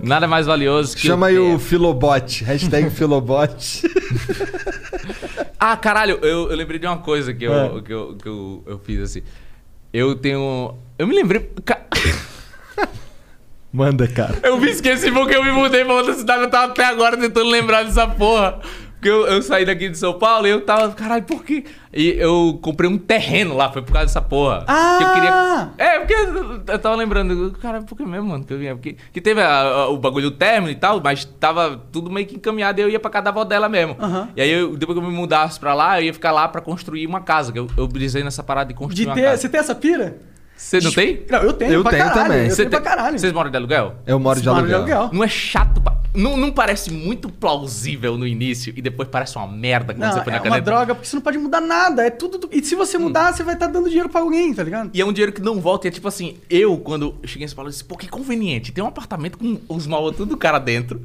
[0.01, 1.59] Nada mais valioso que Chama aí o.
[1.59, 2.43] Filobot.
[2.43, 3.83] Hashtag Filobot.
[5.59, 7.81] Ah, caralho, eu, eu lembrei de uma coisa que eu, É.
[7.81, 9.21] que eu, que eu, eu fiz assim.
[9.93, 10.75] Eu tenho.
[10.97, 11.49] Eu me lembrei.
[11.63, 11.81] ca-
[13.71, 14.39] Manda, cara.
[14.43, 16.43] Eu me esqueci porque eu me mudei pra outra cidade.
[16.43, 18.59] Eu tava até agora tentando lembrar dessa porra.
[19.03, 20.89] Porque eu, eu saí daqui de São Paulo e eu tava.
[20.93, 21.65] Caralho, por quê?
[21.93, 24.63] E eu comprei um terreno lá, foi por causa dessa porra.
[24.65, 24.97] Ah!
[24.97, 25.69] Que eu queria.
[25.77, 27.51] É, porque eu, eu tava lembrando.
[27.61, 28.45] Cara, por que mesmo, mano?
[28.45, 28.73] Que eu vinha?
[28.75, 32.25] Porque que teve a- a- o bagulho do término e tal, mas tava tudo meio
[32.25, 33.95] que encaminhado e eu ia pra casa da avó dela mesmo.
[33.99, 34.29] Aham.
[34.37, 36.61] E aí, eu, depois que eu me mudasse pra lá, eu ia ficar lá pra
[36.61, 37.51] construir uma casa.
[37.51, 39.37] Que eu, eu brisei nessa parada de construir De uma ter, casa.
[39.41, 40.17] você tem essa pira?
[40.63, 41.25] Você não tem?
[41.29, 41.73] Não, eu tenho.
[41.73, 42.43] Eu pra tenho caralho, também.
[42.45, 43.19] Eu Você tenho pra tem- caralho.
[43.19, 43.95] Vocês moram de aluguel?
[44.07, 44.97] Eu moro de Moro de aluguel.
[44.97, 45.13] aluguel.
[45.17, 49.47] Não é chato pra Não, não parece muito plausível no início e depois parece uma
[49.47, 50.61] merda quando Não, você põe é na uma caneta.
[50.65, 52.05] droga porque você não pode mudar nada.
[52.05, 52.47] É tudo.
[52.51, 54.89] E se você mudar, você vai estar dando dinheiro pra alguém, tá ligado?
[54.93, 55.87] E é um dinheiro que não volta.
[55.87, 58.71] E é tipo assim, eu, quando cheguei em São Paulo, eu disse, pô, que conveniente.
[58.71, 61.01] Tem um apartamento com os móveis tudo do cara dentro.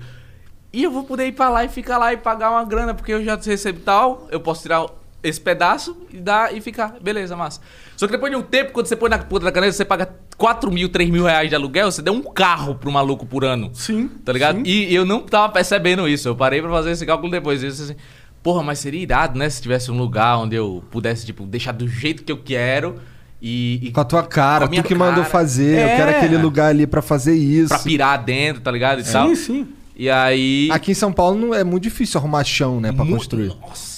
[0.73, 3.13] E eu vou poder ir pra lá e ficar lá e pagar uma grana, porque
[3.13, 4.85] eu já recebo tal, eu posso tirar
[5.23, 6.97] esse pedaço e dar e ficar.
[7.01, 7.61] Beleza, massa.
[7.97, 10.09] Só que depois de um tempo, quando você põe na puta da caneta, você paga
[10.37, 13.71] 4 mil, 3 mil reais de aluguel, você deu um carro pro maluco por ano.
[13.75, 14.09] Sim.
[14.25, 14.57] Tá ligado?
[14.59, 14.63] sim.
[14.65, 16.29] E eu não tava percebendo isso.
[16.29, 17.63] Eu parei pra fazer esse cálculo depois.
[17.63, 17.97] E eu disse assim,
[18.43, 19.51] porra, mas seria irado, né?
[19.51, 22.97] Se tivesse um lugar onde eu pudesse, tipo, deixar do jeito que eu quero
[23.43, 23.81] e.
[23.89, 25.27] e Com a tua cara, a tu que mandou cara.
[25.27, 25.97] fazer, eu É.
[25.97, 27.69] quero aquele lugar ali pra fazer isso.
[27.71, 29.01] pra pirar dentro, tá ligado?
[29.01, 29.29] E tal.
[29.31, 29.69] Sim, sim.
[29.97, 30.69] E aí.
[30.71, 33.49] Aqui em São Paulo não é muito difícil arrumar chão, né, pra Muito- construir.
[33.49, 33.98] Nossa,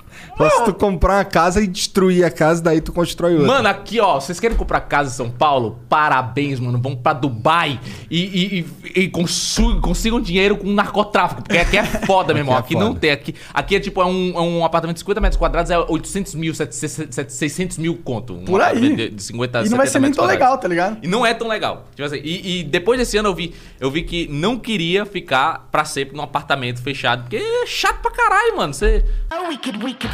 [0.37, 3.47] Só se tu comprar uma casa e destruir a casa, daí tu constrói outra.
[3.47, 5.79] Mano, aqui, ó, vocês querem comprar casa em São Paulo?
[5.87, 6.79] Parabéns, mano.
[6.81, 7.79] Vão pra Dubai
[8.09, 8.65] e, e,
[8.95, 11.43] e, e consigam dinheiro com narcotráfico.
[11.43, 12.55] Porque aqui é foda, meu irmão.
[12.57, 12.99] Aqui Aqui, é não foda.
[12.99, 13.11] tem.
[13.11, 16.35] Aqui, aqui é tipo é um, é um apartamento de 50 metros quadrados, é 800
[16.35, 18.33] mil, 700 600 mil conto.
[18.33, 18.95] Um Por aí.
[18.95, 20.39] De, de 50 E não vai 70 ser nem tão quadrados.
[20.39, 20.97] legal, tá ligado?
[21.03, 21.87] E não é tão legal.
[21.95, 25.67] Tipo assim, e, e depois desse ano eu vi, eu vi que não queria ficar
[25.71, 27.23] pra sempre num apartamento fechado.
[27.23, 28.73] Porque é chato pra caralho, mano.
[28.73, 29.03] Você.
[29.33, 30.13] Oh, we could, we could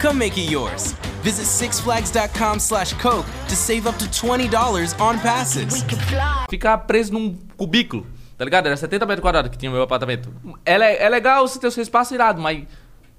[0.00, 0.94] Come make it yours.
[1.22, 5.72] Visit sixflags.com slash Coke to save up to $20 on passes.
[5.72, 6.44] We could fly.
[6.50, 8.66] ficar preso num cubículo, tá ligado?
[8.66, 10.30] Era 70 metros quadrados que tinha o meu apartamento.
[10.64, 12.64] É, le- é legal você ter o seu espaço irado, mas.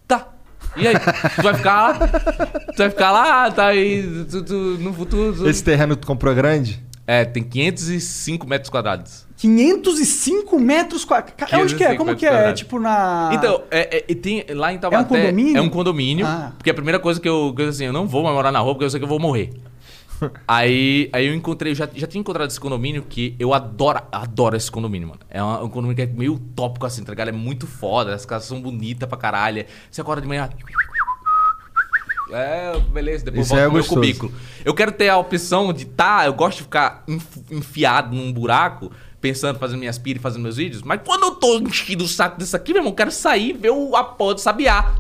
[0.08, 0.28] Tá.
[0.78, 0.96] E aí?
[1.36, 2.08] Tu vai ficar lá?
[2.08, 4.26] Tu vai ficar lá, tá aí.
[4.30, 5.36] Tu, tu- no futuro.
[5.36, 6.84] tu- Esse terreno tu comprou grande?
[7.08, 9.25] É, tem 505 metros quadrados.
[9.38, 11.54] 505 metros quadrados.
[11.54, 11.96] Onde que é?
[11.96, 12.50] 505 Como que é?
[12.50, 13.32] É tipo na.
[13.34, 15.04] Então, é, é- e tem, lá em Taubaté.
[15.08, 15.58] condomínio?
[15.58, 16.26] É um condomínio.
[16.26, 16.54] Ah.
[16.58, 18.60] Porque a primeira coisa que eu, que eu assim, eu não vou mais morar na
[18.60, 19.52] rua porque eu sei que eu vou morrer.
[20.48, 24.56] aí, aí eu encontrei, eu já, já tinha encontrado esse condomínio que eu adoro, adoro
[24.56, 25.20] esse condomínio, mano.
[25.30, 27.28] É um condomínio que é meio utópico assim, tá ligado?
[27.28, 29.66] É muito foda, as casas são bonitas pra caralho.
[29.92, 30.50] Você acorda de manhã.
[32.32, 34.32] É, beleza, depois Isso volta aí é meu cubículo.
[34.64, 38.92] Eu quero ter a opção de tá, eu gosto de ficar enf- enfiado num buraco,
[39.26, 42.38] pensando, fazendo minhas piras e fazendo meus vídeos, mas quando eu tô enchido o saco
[42.38, 44.94] disso aqui, meu irmão, eu quero sair ver o, a porra do sabiá.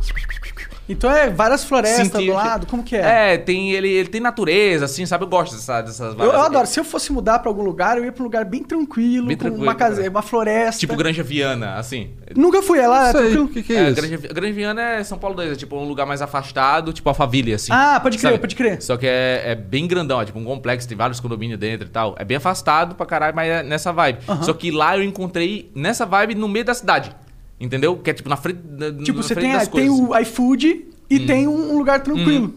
[0.88, 3.34] Então é várias florestas Sentir- do lado, como que é?
[3.34, 5.24] É, tem, ele, ele tem natureza, assim, sabe?
[5.24, 6.68] Eu gosto dessa, dessas Eu, várias- eu adoro.
[6.68, 9.36] Se eu fosse mudar pra algum lugar, eu ia pra um lugar bem tranquilo, Bem
[9.36, 10.10] com tranquilo, uma casa, cara.
[10.12, 10.80] uma floresta.
[10.80, 12.12] Tipo Granja Viana, assim.
[12.36, 13.46] Nunca fui é lá, é tranquilo.
[13.46, 13.96] o que, que é, É, isso?
[13.96, 17.54] Granja, Granja Viana é São Paulo 2, é tipo um lugar mais afastado, tipo Alphaville,
[17.56, 17.72] assim.
[17.74, 18.42] Ah, pode crer, sabe?
[18.42, 18.82] pode crer.
[18.82, 21.90] Só que é, é bem grandão, é tipo um complexo, tem vários condomínios dentro e
[21.90, 22.16] tal.
[22.20, 24.20] É bem afastado pra caralho, mas é nessa vibe.
[24.44, 27.12] Só que lá eu encontrei nessa vibe no meio da cidade.
[27.60, 27.98] Entendeu?
[27.98, 28.60] Que é tipo na frente,
[29.04, 30.10] Tipo, na você frente tem, das tem coisas.
[30.10, 32.54] o iFood e tem um, lugar tranquilo.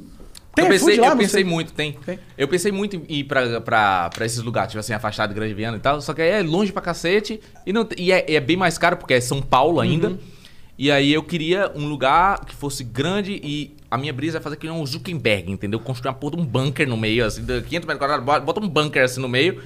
[0.54, 1.08] Tem eu iFood pensei, lá?
[1.08, 1.44] eu pensei sei.
[1.44, 1.92] muito, tem.
[2.04, 2.18] Tem.
[2.36, 5.54] Eu pensei muito em ir pra, pra, pra esses lugares, tipo assim, afastado de Grande
[5.54, 6.00] Viana e tal.
[6.00, 8.96] Só que aí é longe pra cacete e, não, e é, é bem mais caro,
[8.96, 10.08] porque é São Paulo ainda.
[10.08, 10.18] Uhum.
[10.76, 14.56] E aí eu queria um lugar que fosse grande e a minha brisa é fazer
[14.56, 15.80] que um Zuckerberg, entendeu?
[15.80, 18.68] Construir uma porra de um bunker no meio, assim, de 500 metros quadrados, bota um
[18.68, 19.60] bunker assim no meio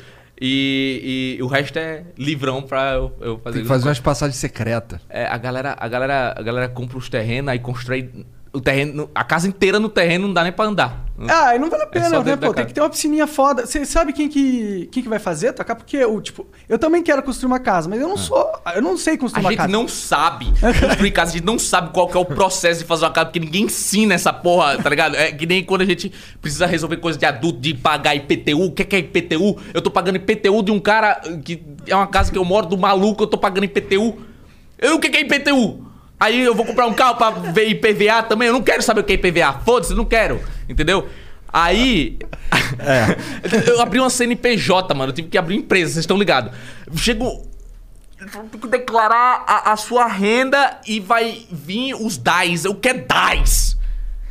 [0.45, 3.59] e, e o resto é livrão pra eu, eu fazer.
[3.59, 5.01] Tem que fazer umas passagens secretas.
[5.09, 8.11] É, a galera, a galera, a galera compra os terrenos aí constrói
[8.53, 11.07] o terreno, a casa inteira no terreno não dá nem pra andar.
[11.29, 12.37] Ah, e não vale a pena, só né?
[12.37, 13.65] Pô, tem que ter uma piscininha foda.
[13.65, 15.75] Você sabe quem que, quem que vai fazer, tocar?
[15.75, 18.51] Porque, o, tipo, eu também quero construir uma casa, mas eu não sou.
[18.75, 19.73] Eu não sei A construir uma gente casa.
[19.73, 20.47] não sabe
[20.81, 23.27] construir casa, a gente não sabe qual que é o processo de fazer uma casa,
[23.27, 25.15] porque ninguém ensina essa porra, tá ligado?
[25.17, 28.65] É que nem quando a gente precisa resolver coisa de adulto, de pagar IPTU.
[28.67, 29.59] O que é que é IPTU?
[29.73, 32.77] Eu tô pagando IPTU de um cara que é uma casa que eu moro do
[32.77, 34.19] maluco, eu tô pagando IPTU.
[34.79, 35.92] Eu, o que é que é IPTU?
[36.23, 39.05] Aí eu vou comprar um carro pra ver IPVA também, eu não quero saber o
[39.05, 39.61] que é IPVA.
[39.65, 41.09] Foda-se, não quero, entendeu?
[41.53, 42.17] Aí.
[43.67, 45.11] eu abri uma CNPJ, mano.
[45.11, 46.53] Eu tive que abrir empresa, vocês estão ligados.
[46.95, 47.45] Chegou.
[48.71, 52.67] declarar a, a sua renda e vai vir os DAIs.
[52.67, 53.77] O que é DAIs?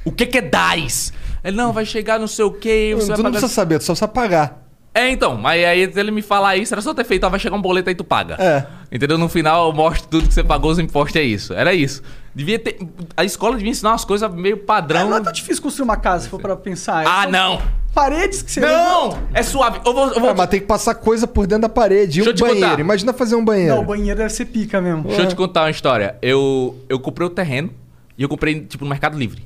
[0.05, 1.11] O que que é DAIs?
[1.43, 3.31] Ele, não, vai chegar não sei o que, Tu você vai não pagar...
[3.31, 4.61] precisa saber, tu só precisa pagar.
[4.93, 7.55] É, então, mas aí ele me falar isso, era só ter feito, ó, vai chegar
[7.55, 8.35] um boleto aí tu paga.
[8.37, 8.65] É.
[8.91, 9.17] Entendeu?
[9.17, 11.53] No final eu mostro tudo que você pagou, os impostos é isso.
[11.53, 12.01] Era isso.
[12.35, 12.77] Devia ter.
[13.15, 15.09] A escola devia ensinar umas coisas meio É, padrão.
[15.09, 17.05] não é tão difícil construir uma casa, se for pra pensar.
[17.07, 17.61] Ah, São não!
[17.93, 18.59] Paredes que você.
[18.59, 19.17] Não!
[19.33, 19.79] É suave.
[19.85, 20.07] Eu vou.
[20.13, 20.29] Eu vou...
[20.29, 22.19] É, mas tem que passar coisa por dentro da parede.
[22.19, 22.69] E Deixa um eu te banheiro.
[22.69, 22.79] contar.
[22.81, 23.75] Imagina fazer um banheiro.
[23.75, 25.03] Não, o banheiro deve ser pica mesmo.
[25.03, 26.15] Deixa eu te contar uma história.
[26.21, 27.69] Eu, eu comprei o terreno
[28.17, 29.45] e eu comprei, tipo, no Mercado Livre.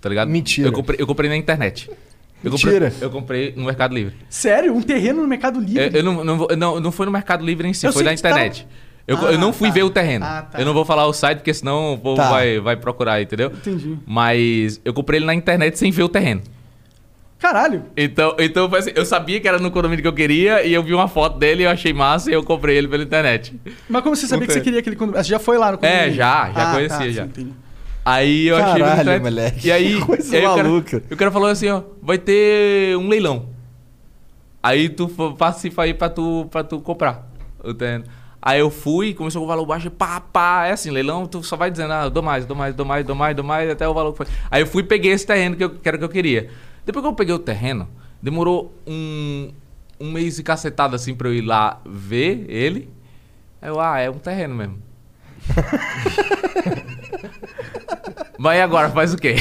[0.00, 0.28] Tá ligado?
[0.28, 0.68] Mentira.
[0.68, 1.90] Eu comprei, eu comprei na internet.
[2.44, 2.90] Eu Mentira.
[2.90, 4.14] Comprei, eu comprei no Mercado Livre.
[4.28, 4.74] Sério?
[4.74, 5.84] Um terreno no Mercado Livre?
[5.84, 8.12] Eu, eu não, não, não, não foi no Mercado Livre em si, Eu foi na
[8.12, 8.66] internet.
[9.06, 9.74] Eu, Ah, eu não fui tá.
[9.74, 10.24] ver o terreno.
[10.24, 10.58] Ah, tá.
[10.58, 12.30] Eu não vou falar o site, porque senão o povo Tá.
[12.30, 13.48] vai, vai procurar, entendeu?
[13.48, 13.98] Entendi.
[14.06, 16.42] Mas eu comprei ele na internet sem ver o terreno.
[17.38, 17.84] Caralho.
[17.96, 20.94] Então, então assim, eu sabia que era no condomínio que eu queria e eu vi
[20.94, 23.54] uma foto dele, eu achei massa e eu comprei ele pela internet.
[23.86, 25.22] Mas como você sabia que você queria aquele condomínio?
[25.22, 26.02] Você já foi lá no condomínio?
[26.04, 27.28] É, já, já Ah, conhecia tá, já.
[27.34, 27.52] sim.
[28.04, 29.22] Aí eu achei Caralho, pela internet.
[29.22, 29.68] moleque.
[29.68, 31.02] E aí, Que coisa e aí o cara- maluca.
[31.10, 33.48] o cara falou assim, ó, vai ter um leilão.
[34.62, 37.26] Aí tu participa aí pra tu, pra tu comprar
[37.62, 38.04] o terreno.
[38.40, 40.66] Aí eu fui, começou com o valor baixo, pá, pá.
[40.66, 43.16] É assim, leilão, tu só vai dizendo, ah, dou mais, dou mais, dou mais, dou
[43.16, 44.26] mais, dou mais, até o valor que foi.
[44.50, 46.50] Aí eu fui e peguei esse terreno que, eu, que era o que eu queria.
[46.84, 47.88] Depois que eu peguei o terreno,
[48.22, 49.50] demorou um,
[49.98, 52.90] um mês e cacetado assim pra eu ir lá ver ele.
[53.62, 54.76] Aí eu, ah, é um terreno mesmo.
[58.44, 59.36] Mas agora faz o quê?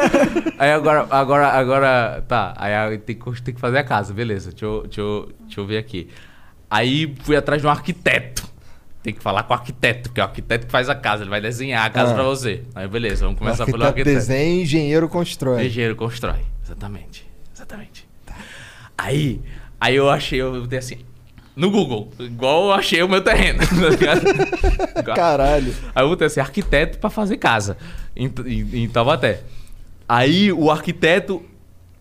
[0.58, 2.52] aí agora, agora, agora, tá.
[2.56, 4.50] Aí tem que, tem que fazer a casa, beleza.
[4.50, 6.08] Deixa eu, deixa, eu, deixa eu ver aqui.
[6.70, 8.44] Aí fui atrás de um arquiteto.
[9.02, 11.30] Tem que falar com o arquiteto, que é o arquiteto que faz a casa, ele
[11.30, 12.14] vai desenhar a casa Ah.
[12.14, 12.62] pra você.
[12.74, 14.16] Aí beleza, vamos começar pelo Arquiteto arquiteto.
[14.28, 15.66] desenha engenheiro constrói.
[15.66, 16.40] Engenheiro constrói.
[16.64, 17.26] Exatamente.
[17.54, 18.08] Exatamente.
[18.96, 19.40] Aí,
[19.80, 20.98] aí eu achei, eu botei assim,
[21.56, 23.60] no Google, igual eu achei o meu terreno.
[25.04, 25.72] tá Caralho.
[25.94, 27.76] Aí eu botei assim, arquiteto pra fazer casa
[28.16, 29.42] em, em, em Taubaté.
[30.08, 31.42] Aí o arquiteto,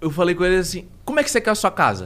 [0.01, 2.05] eu falei com ele assim, como é que você quer a sua casa?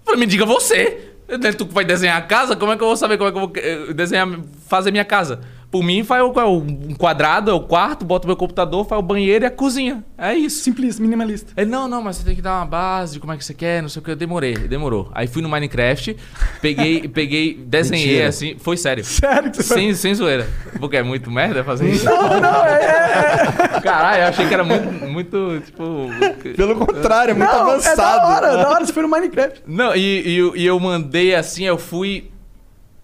[0.00, 1.14] Eu falei, me diga você.
[1.56, 3.46] Tu vai desenhar a casa, como é que eu vou saber como é que eu
[3.46, 3.52] vou
[3.90, 4.26] eh, desenhar,
[4.66, 5.40] fazer minha casa?
[5.70, 9.02] Por mim, faz é, um quadrado, é o quarto, bota o meu computador, faz o
[9.02, 10.02] banheiro e a cozinha.
[10.16, 10.62] É isso.
[10.62, 11.52] Simplista, minimalista.
[11.56, 13.82] Ele, não, não, mas você tem que dar uma base, como é que você quer,
[13.82, 14.10] não sei o que.
[14.10, 15.10] Eu demorei, demorou.
[15.14, 16.16] Aí fui no Minecraft,
[16.62, 18.28] peguei, peguei, desenhei Mentira.
[18.28, 19.04] assim, foi sério.
[19.04, 20.48] Sério que você Sem, sem zoeira.
[20.80, 22.06] Porque é muito merda fazer isso?
[22.06, 23.80] Não, não, é.
[23.82, 26.08] Caralho, eu achei que era muito, muito, tipo.
[26.56, 27.92] Pelo contrário, é muito Não, avançado.
[27.92, 28.86] É da hora, da hora.
[28.86, 29.62] Você foi no Minecraft.
[29.66, 32.30] Não, e, e, e eu mandei assim, eu fui.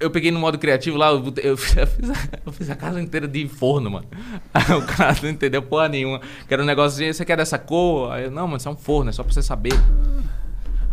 [0.05, 3.01] Eu peguei no modo criativo lá, eu, botei- eu fiz, a, eu fiz a casa
[3.01, 4.07] inteira de forno, mano.
[4.53, 6.21] Aí o cara não entendeu porra nenhuma.
[6.47, 8.13] Que era um negócio assim, você quer dessa cor?
[8.13, 9.73] Aí eu, não, mano, isso é um forno, é só pra você saber.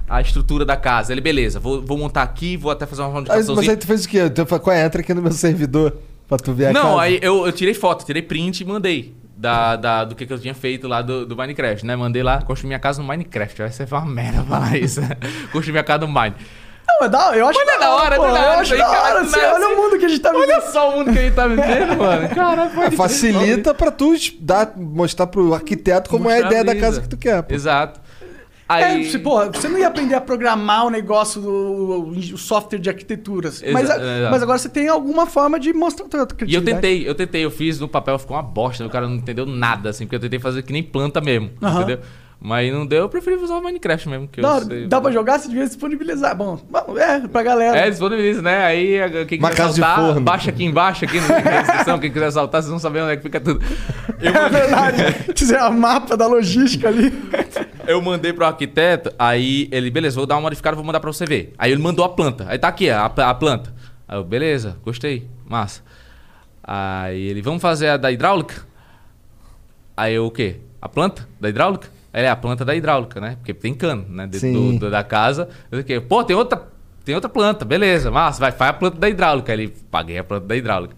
[0.10, 1.14] A estrutura da casa.
[1.14, 3.56] Ele, beleza, vou, vou montar aqui, vou até fazer uma ramificaçãozinha.
[3.56, 4.30] mas aí tu fez o quê?
[4.30, 4.86] Tu falou, qual é?
[4.86, 5.96] Entra aqui no meu servidor
[6.28, 7.02] pra tu ver a Não, casa.
[7.02, 9.16] aí eu, eu tirei foto, tirei print e mandei.
[9.38, 11.96] Da, da- do que, que eu tinha feito lá do, do Minecraft, né?
[11.96, 13.58] Mandei lá, construí minha casa no Minecraft.
[13.60, 15.02] Vai ser uma merda falar isso.
[15.52, 16.36] construí minha casa no Mine.
[17.00, 17.38] Não, é da hora.
[17.38, 19.02] Eu acho Mas é da hora, é da hora Eu isso acho da cara.
[19.14, 19.24] hora.
[19.24, 19.74] Não Você é olha assim.
[19.74, 20.50] o mundo que a gente tá vivendo.
[20.50, 22.30] Olha só o mundo que a gente tá vivendo, mano.
[22.30, 27.02] Caralho, É, facilita pra tu dar, mostrar pro arquiteto como é a ideia da casa
[27.02, 27.42] que tu quer.
[27.44, 27.54] pô.
[27.54, 28.00] Exato.
[28.70, 29.04] É, Aí...
[29.10, 33.62] você, porra, você não ia aprender a programar o negócio do o software de arquiteturas.
[33.72, 37.08] Mas, é, mas agora você tem alguma forma de mostrar a tua E eu tentei,
[37.08, 40.06] eu tentei, eu fiz no papel, ficou uma bosta, o cara não entendeu nada, assim,
[40.06, 41.78] porque eu tentei fazer que nem planta mesmo, Aham.
[41.80, 42.00] entendeu?
[42.44, 44.88] Mas não deu, eu preferi usar o Minecraft mesmo, que eu Dá, sei.
[44.88, 45.38] dá pra jogar?
[45.38, 46.36] Você devia disponibilizar.
[46.36, 47.78] Bom, bom, é, pra galera.
[47.78, 48.66] É, disponibiliza, né?
[48.66, 50.22] Aí quem Uma quiser saltar, forno.
[50.22, 53.22] baixa aqui embaixo, aqui na descrição, quem quiser saltar, vocês vão saber onde é que
[53.22, 53.64] fica tudo.
[54.20, 55.34] Eu É mandei, verdade.
[55.36, 57.14] Dizer a mapa da logística ali.
[57.88, 61.28] eu mandei pro arquiteto, aí ele, beleza, vou dar uma modificada, vou mandar pra você
[61.28, 61.54] ver.
[61.60, 63.72] Aí ele mandou a planta, aí tá aqui a, a planta.
[64.08, 65.84] Aí eu, beleza, gostei, massa.
[66.64, 68.66] Aí ele, vamos fazer a da hidráulica?
[69.96, 70.56] Aí eu, o quê?
[70.82, 71.88] A planta da hidráulica?
[72.14, 73.36] Ele, é a planta da hidráulica, né?
[73.38, 74.28] Porque tem cano, né?
[74.28, 75.48] Dentro do- do- da casa.
[76.10, 76.62] Pô, tem outra,
[77.06, 79.54] tem outra planta, beleza, massa, vai, faz a planta da hidráulica.
[79.54, 80.96] Ele, paguei a planta da hidráulica.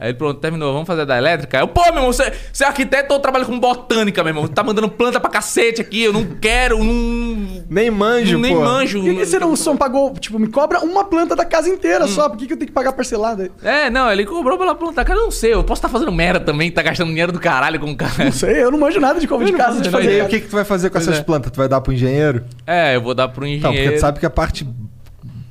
[0.00, 1.56] Aí ele, pronto, terminou, vamos fazer a da elétrica?
[1.58, 4.46] Aí eu, pô, meu irmão, você, você é arquiteto ou trabalha com botânica, meu irmão?
[4.46, 7.64] Tá mandando planta pra cacete aqui, eu não quero, não...
[7.68, 8.60] Nem manjo, nem pô.
[8.64, 9.00] manjo.
[9.02, 10.12] Por que, você não só pagou?
[10.14, 12.08] Tipo, me cobra uma planta da casa inteira Hum.
[12.08, 12.28] só.
[12.28, 13.50] Por que, que eu tenho que pagar parcelada?
[13.62, 15.04] É, não, ele cobrou pela planta.
[15.04, 17.80] Cara, eu não sei, eu posso estar fazendo merda também, tá gastando dinheiro do caralho
[17.80, 18.24] com o cara.
[18.24, 20.08] Não sei, eu não manjo nada de como de não casa de E fazer.
[20.08, 21.24] aí, o que, que tu vai fazer com Pois essas é.
[21.24, 21.50] plantas?
[21.50, 22.44] Tu vai dar pro engenheiro?
[22.66, 23.66] É, eu vou dar pro engenheiro.
[23.66, 24.64] Não, porque tu sabe que a parte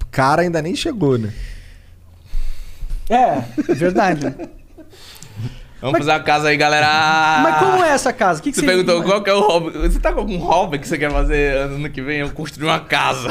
[0.10, 1.32] cara ainda nem chegou, né?
[3.10, 3.42] É,
[3.74, 4.34] verdade.
[5.80, 6.88] Vamos fazer uma casa aí, galera.
[7.44, 8.40] Mas como é essa casa?
[8.40, 9.78] O que, que Você perguntou qual que é o hobby.
[9.78, 12.18] Você tá com algum hobby que você quer fazer ano que vem?
[12.22, 13.30] Eu construir uma casa.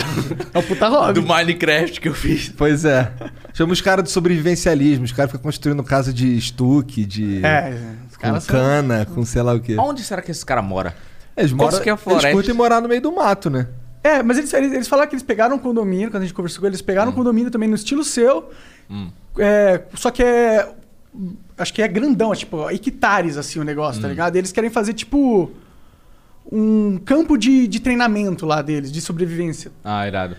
[0.55, 1.14] É o puta hobby.
[1.20, 2.49] Do Minecraft que eu fiz.
[2.57, 3.11] Pois é.
[3.53, 5.05] Chama os caras de sobrevivencialismo.
[5.05, 7.45] Os caras ficam construindo casa de estuque, de.
[7.45, 7.74] É,
[8.09, 9.74] os com caras são- cana, com sei lá o quê.
[9.77, 10.95] Onde será que esse cara mora?
[11.37, 12.31] Eles, moram, que é a eles floresta?
[12.31, 13.66] curtem morar no meio do mato, né?
[14.05, 16.61] É, mas eles, eles, eles falaram que eles pegaram um condomínio, quando a gente conversou
[16.61, 18.51] com eles, pegaram um condomínio também no estilo seu.
[19.39, 20.72] É, só que é.
[21.59, 24.37] Acho que é grandão, é tipo, hectares assim o negócio, tá ligado?
[24.37, 25.51] E eles querem fazer tipo.
[26.51, 29.72] Um campo de, de treinamento lá deles, de sobrevivência.
[29.82, 30.37] Ah, irado.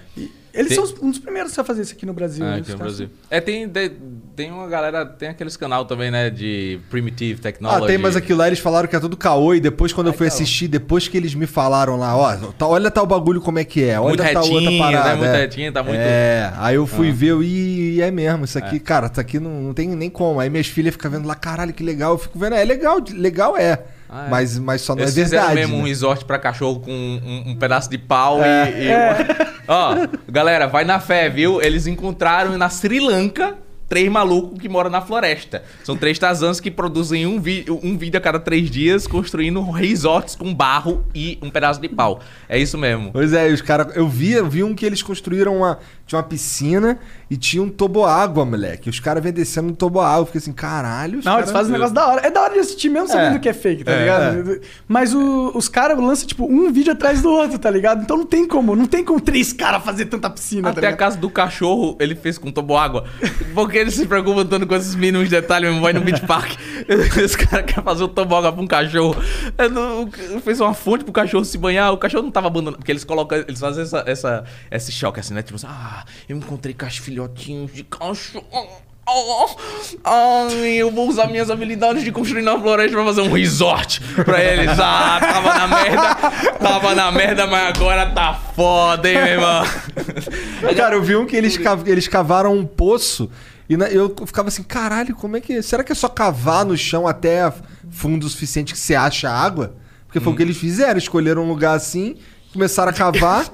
[0.57, 2.43] Eles Tem- são os- um dos primeiros a fazer isso aqui no Brasil.
[2.43, 2.57] Ah, né?
[2.57, 3.09] aqui no Brasil.
[3.29, 3.91] É, tem, de-
[4.35, 7.83] tem uma galera, tem aqueles canal também, né, de Primitive Technology.
[7.83, 10.13] Ah, tem, mas aquilo lá eles falaram que é tudo caô e depois quando eu
[10.13, 13.63] fui assistir, depois que eles me falaram lá, ó, tá- olha tal bagulho como é
[13.63, 15.09] que é, olha Muito tal outra retinho, parada.
[15.09, 15.15] né?
[15.15, 15.37] Muito é.
[15.41, 17.13] retinho, tá muito- É, aí eu fui Ah.
[17.13, 20.39] ver, e é mesmo, isso aqui, cara, isso aqui não, não tem nem como.
[20.39, 23.55] Aí minhas filhas ficam vendo lá, caralho, que legal, eu fico vendo, é legal, legal
[23.55, 23.79] é,
[24.09, 24.29] Ah, é.
[24.29, 25.55] Mas, mas só não Eles é verdade.
[25.55, 25.87] mesmo um né?
[25.89, 28.71] resort pra cachorro com um, um pedaço de pau É.
[28.71, 28.87] e.
[28.87, 31.61] e- Ó, galera, vai na fé, viu?
[31.61, 33.55] Eles encontraram na Sri Lanka
[33.87, 35.63] três malucos que moram na floresta.
[35.83, 37.35] São três Tazans que produzem um,
[37.83, 42.19] um vídeo a cada três dias construindo resorts com barro e um pedaço de pau.
[42.49, 43.11] É isso mesmo.
[43.11, 43.95] Pois é, os caras.
[43.95, 45.79] Eu vi, eu vi um que eles construíram uma.
[46.05, 48.89] Tinha uma piscina e tinha um toboágua, moleque.
[48.89, 50.21] Os caras vêm descendo no toboágua.
[50.21, 51.19] Eu fiquei assim, caralho.
[51.19, 52.25] os Não, eles fazem um negócio da hora.
[52.25, 53.39] É da hora de assistir mesmo sabendo É.
[53.39, 54.61] que é fake, tá É, ligado?
[54.87, 58.03] Mas o- os caras lançam, tipo, um vídeo atrás do outro, tá ligado?
[58.03, 60.91] Então não tem como, não tem como três caras fazer tanta piscina, tá Até a
[60.91, 60.97] ligado?
[60.99, 63.03] casa do cachorro ele fez com toboágua.
[63.53, 66.51] Porque ele se preocupa tanto com esses mínimos detalhes, mesmo vai no beach park.
[67.21, 69.15] Esse cara quer fazer o toboágua pra um cachorro.
[69.57, 70.09] É, não-
[70.43, 71.91] Fez uma fonte pro cachorro se banhar.
[71.93, 72.77] O cachorro não tava abandonando.
[72.77, 75.41] Porque eles colocam, eles fazem essa, essa, esse choque assim, né?
[75.41, 78.45] Tipo assim, ah, eu encontrei filhotinhos de cachorro.
[79.09, 79.55] Oh,
[80.03, 84.43] ai, eu vou usar minhas habilidades de construir na floresta pra fazer um resort pra
[84.43, 84.77] eles.
[84.77, 86.15] Ah, tava na merda,
[86.59, 89.63] tava na merda, mas agora tá foda, hein, meu irmão?
[90.75, 93.31] Cara, eu vi um que eles, eles cavaram um poço
[93.69, 95.61] e na- eu ficava assim, caralho, como é que.
[95.61, 97.51] Será que é só cavar no chão até
[97.89, 99.75] fundo o suficiente que você acha água?
[100.05, 102.15] Porque foi o que eles fizeram, escolheram um lugar assim,
[102.53, 103.45] começaram a cavar.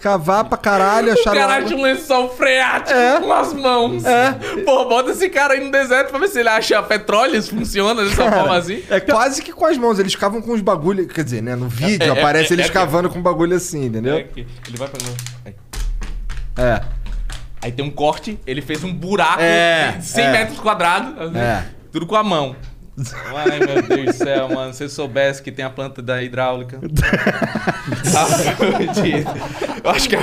[0.00, 1.38] cavar pra caralho, O acharam.
[1.38, 1.66] cara água.
[1.66, 3.20] acha um lençol freático É.
[3.20, 4.02] com as mãos.
[4.04, 4.32] É.
[4.64, 8.02] Pô, bota esse cara aí no deserto pra ver se ele acha petróleo, se funciona
[8.02, 8.82] dessa forma assim.
[8.88, 11.06] É quase que com as mãos, eles cavam com os bagulho.
[11.06, 11.54] Quer dizer, né?
[11.54, 14.14] No vídeo É, é, aparece é, eles é, cavando com bagulho assim, entendeu?
[14.16, 14.26] É.
[14.36, 14.88] Ele vai.
[15.44, 15.54] Aí.
[16.56, 16.80] É.
[17.62, 20.32] Aí tem um corte, ele fez um buraco É, de 100 é.
[20.32, 21.18] metros quadrados.
[21.20, 21.64] assim, É.
[21.92, 22.54] Tudo com a mão.
[23.34, 24.72] Ai, meu Deus do céu, mano.
[24.74, 26.78] Se você soubesse que tem a planta da hidráulica.
[28.14, 28.26] Ah,
[29.84, 30.16] Eu acho que.
[30.16, 30.20] é-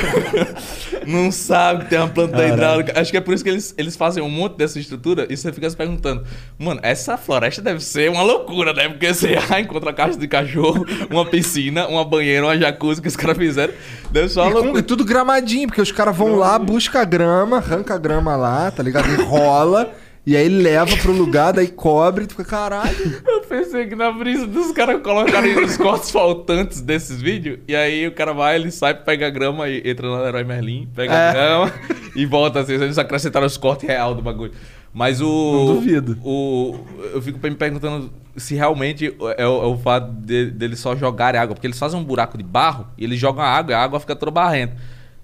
[1.07, 2.53] Não sabe que tem uma planta da Caralho.
[2.53, 2.99] hidráulica.
[2.99, 5.51] Acho que é por isso que eles, eles fazem um monte dessa estrutura e você
[5.51, 6.23] fica se perguntando:
[6.59, 8.89] Mano, essa floresta deve ser uma loucura, né?
[8.89, 13.15] Porque você já encontra caixa de cachorro, uma piscina, uma banheira, uma jacuzzi que os
[13.15, 13.73] caras fizeram.
[14.11, 14.79] Deve ser uma E, com- loucura.
[14.79, 18.69] e tudo gramadinho, porque os caras vão lá, busca a grama, arranca a grama lá,
[18.69, 19.09] tá ligado?
[19.09, 19.91] Enrola.
[20.27, 23.21] E aí leva pro lugar, daí cobre, tu fica, caralho.
[23.25, 27.59] Eu pensei que na brisa dos caras colocarem os cortes faltantes desses vídeos.
[27.65, 30.89] E aí o cara vai, ele sai, pega a grama e entra no Leroy Merlin,
[30.93, 31.29] pega É.
[31.29, 31.73] a grama
[32.13, 32.73] e volta assim.
[32.73, 34.51] Eles acrescentaram os cortes real do bagulho.
[34.93, 35.25] Mas o.
[35.67, 36.17] Não duvido.
[36.21, 36.75] O,
[37.13, 41.39] eu fico me perguntando se realmente é o, é o fato de- deles só jogarem
[41.39, 41.55] água.
[41.55, 43.97] Porque eles fazem um buraco de barro e eles jogam a água e a água
[43.97, 44.75] fica toda barrenta.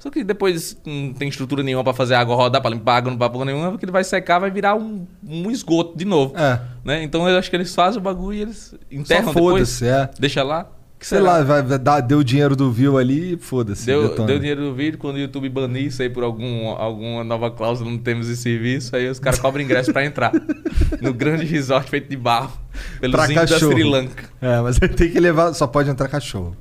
[0.03, 2.97] Só que depois não tem estrutura nenhuma pra fazer a água rodar, pra limpar a
[2.97, 6.03] água, não pra porra nenhuma, porque ele vai secar, vai virar um, um esgoto de
[6.03, 6.37] novo.
[6.37, 6.59] É.
[6.83, 7.03] Né?
[7.03, 9.79] Então eu acho que eles fazem o bagulho e eles enterram Só depois.
[9.79, 10.09] foda-se, é.
[10.19, 10.69] Deixa lá.
[10.99, 11.37] Que Sei será?
[11.37, 13.85] lá, vai, dar, deu dinheiro do view ali e foda-se.
[13.85, 14.27] Deu, detona.
[14.27, 17.89] deu dinheiro no vídeo, quando o YouTube banir isso aí por algum, alguma nova cláusula
[17.89, 20.33] no termos de serviço, aí os caras cobram ingresso pra entrar.
[21.01, 22.51] no grande resort feito de barro.
[22.99, 23.57] Pelos Pra índios da.
[23.57, 24.25] Sri Lanka.
[24.41, 25.53] É, mas tem que levar.
[25.53, 26.57] Só pode entrar cachorro.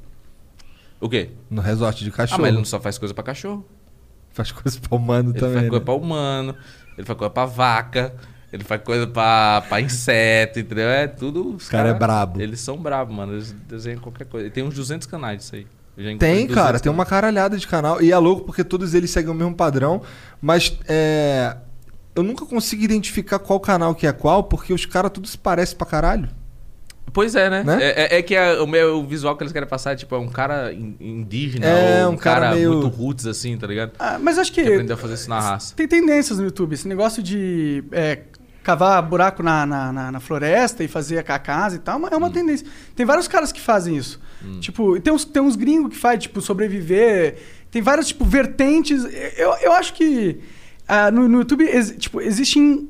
[1.02, 1.30] O quê?
[1.50, 2.40] No resort de Ah, cachorro.
[2.42, 3.66] mas ele não só faz coisa pra cachorro.
[4.30, 5.54] Faz coisa pra humano Ele também.
[5.54, 5.68] faz né?
[5.70, 6.54] coisa pra humano,
[6.96, 8.14] ele faz coisa pra vaca,
[8.52, 10.88] ele faz coisa pra, pra inseto, entendeu?
[10.88, 11.56] É tudo.
[11.56, 12.40] Os cara é brabo.
[12.40, 13.32] Eles são brabos, mano.
[13.34, 14.46] Eles desenham qualquer coisa.
[14.46, 15.66] E tem uns 200 canais disso aí.
[15.94, 18.00] Tem, 200 cara, tem uma caralhada de canal.
[18.00, 20.00] E é louco porque todos eles seguem o mesmo padrão.
[20.40, 21.56] Mas é.
[22.14, 25.76] Eu nunca consigo identificar qual canal que é qual, porque os caras tudo se parecem
[25.76, 26.28] pra caralho.
[27.12, 27.62] Pois é, né?
[27.62, 27.78] Né?
[27.82, 30.18] É, é- é que a- o meu visual que eles querem passar é tipo é
[30.18, 33.92] um cara in- indígena, É, ou um cara meio- muito roots, assim, tá ligado?
[33.98, 34.62] Ah, mas acho que.
[34.62, 35.74] Que aprendeu a fazer isso na raça.
[35.76, 36.72] Tem tendências no YouTube.
[36.72, 38.20] Esse negócio de é,
[38.62, 42.30] cavar buraco na, na, na- na floresta e fazer a casa e tal, é uma
[42.30, 42.66] tendência.
[42.96, 44.18] Tem vários caras que fazem isso.
[44.60, 47.36] Tipo, e tem uns, tem uns gringos que fazem, tipo, sobreviver.
[47.70, 49.04] Tem várias, tipo, vertentes.
[49.36, 50.40] Eu, eu acho que
[50.88, 52.88] ah, no, no YouTube, ex- tipo, existem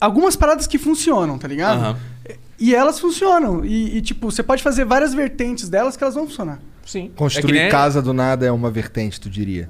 [0.00, 1.78] algumas paradas que funcionam, tá ligado?
[1.80, 1.96] Aham.
[2.58, 3.64] E elas funcionam.
[3.64, 6.58] E, e, tipo, você pode fazer várias vertentes delas que elas vão funcionar.
[6.84, 7.10] Sim.
[7.16, 9.68] Construir É nem- casa do nada é uma vertente, tu diria.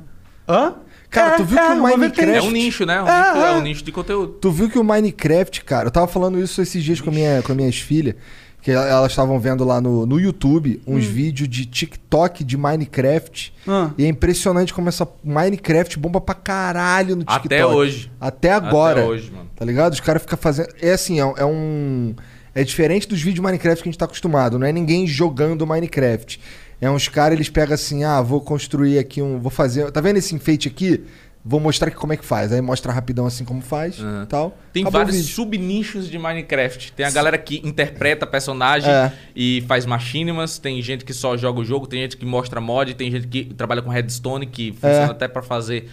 [0.49, 0.75] Hã?
[1.11, 2.31] Cara, É, tu viu é, que o Minecraft...
[2.37, 3.03] É um nicho, né?
[3.03, 3.53] Um É, nicho- é é.
[3.57, 4.33] um nicho de conteúdo.
[4.35, 7.43] Tu viu que o Minecraft, cara, eu tava falando isso esses dias com, a minha,
[7.43, 8.15] com as minhas filhas,
[8.61, 13.53] que el- elas estavam vendo lá no, no YouTube uns vídeos de TikTok de Minecraft.
[13.67, 13.91] Hum.
[13.97, 17.47] E é impressionante como essa Minecraft bomba pra caralho no TikTok.
[17.47, 18.11] Até hoje.
[18.21, 19.01] Até agora.
[19.01, 19.49] Até hoje, mano.
[19.57, 19.93] Tá ligado?
[19.95, 20.69] Os caras ficam fazendo.
[20.83, 22.15] É assim, é, um- é um.
[22.57, 24.59] É diferente dos vídeos de Minecraft que a gente tá acostumado.
[24.59, 26.41] Não é ninguém jogando Minecraft.
[26.81, 29.39] É uns caras, eles pegam assim, ah, vou construir aqui um.
[29.39, 29.91] Vou fazer.
[29.93, 31.05] Tá vendo esse enfeite aqui?
[31.49, 32.53] Vou mostrar aqui como é que faz.
[32.53, 34.27] Aí mostra rapidão assim como faz Uhum.
[34.29, 34.59] tal.
[34.73, 35.33] Tem Acabou vários vídeo.
[35.33, 36.93] subnichos de Minecraft.
[36.93, 39.13] Tem a galera que interpreta personagem É.
[39.35, 42.93] e faz machinimas, tem gente que só joga o jogo, tem gente que mostra mod,
[42.95, 45.11] tem gente que trabalha com redstone, que funciona É.
[45.11, 45.89] até pra fazer.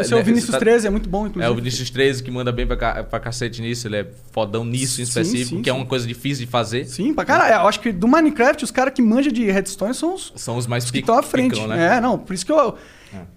[0.00, 1.44] Esse é o né, Vinícius tá- 13, é muito bom, inclusive.
[1.44, 4.64] É o Vinicius 13 que manda bem pra, ca- pra cacete nisso, ele é fodão
[4.64, 5.78] nisso em Sim, específico, sim, que é sim.
[5.78, 6.84] uma coisa difícil de fazer.
[6.86, 7.54] Sim, pra caralho.
[7.54, 10.66] Eu acho que do Minecraft, os caras que manjam de redstone são os São os
[10.66, 11.60] mais que pic- estão à frente.
[11.66, 11.96] né?
[11.96, 12.76] É, não, por isso que eu.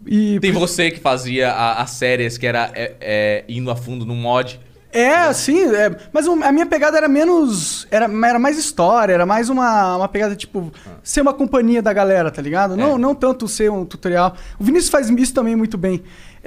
[0.05, 4.05] E Tem por- você que fazia as séries que era é, é, indo a fundo
[4.05, 4.59] no mod.
[4.91, 7.85] É, sim, é, mas a minha pegada era menos.
[7.91, 10.71] Era, era mais história, era mais uma, uma pegada, tipo,
[11.03, 12.75] ser uma companhia da galera, tá ligado?
[12.75, 12.97] Não, É.
[12.97, 14.35] não tanto ser um tutorial.
[14.57, 16.01] O Vinícius faz isso também muito bem.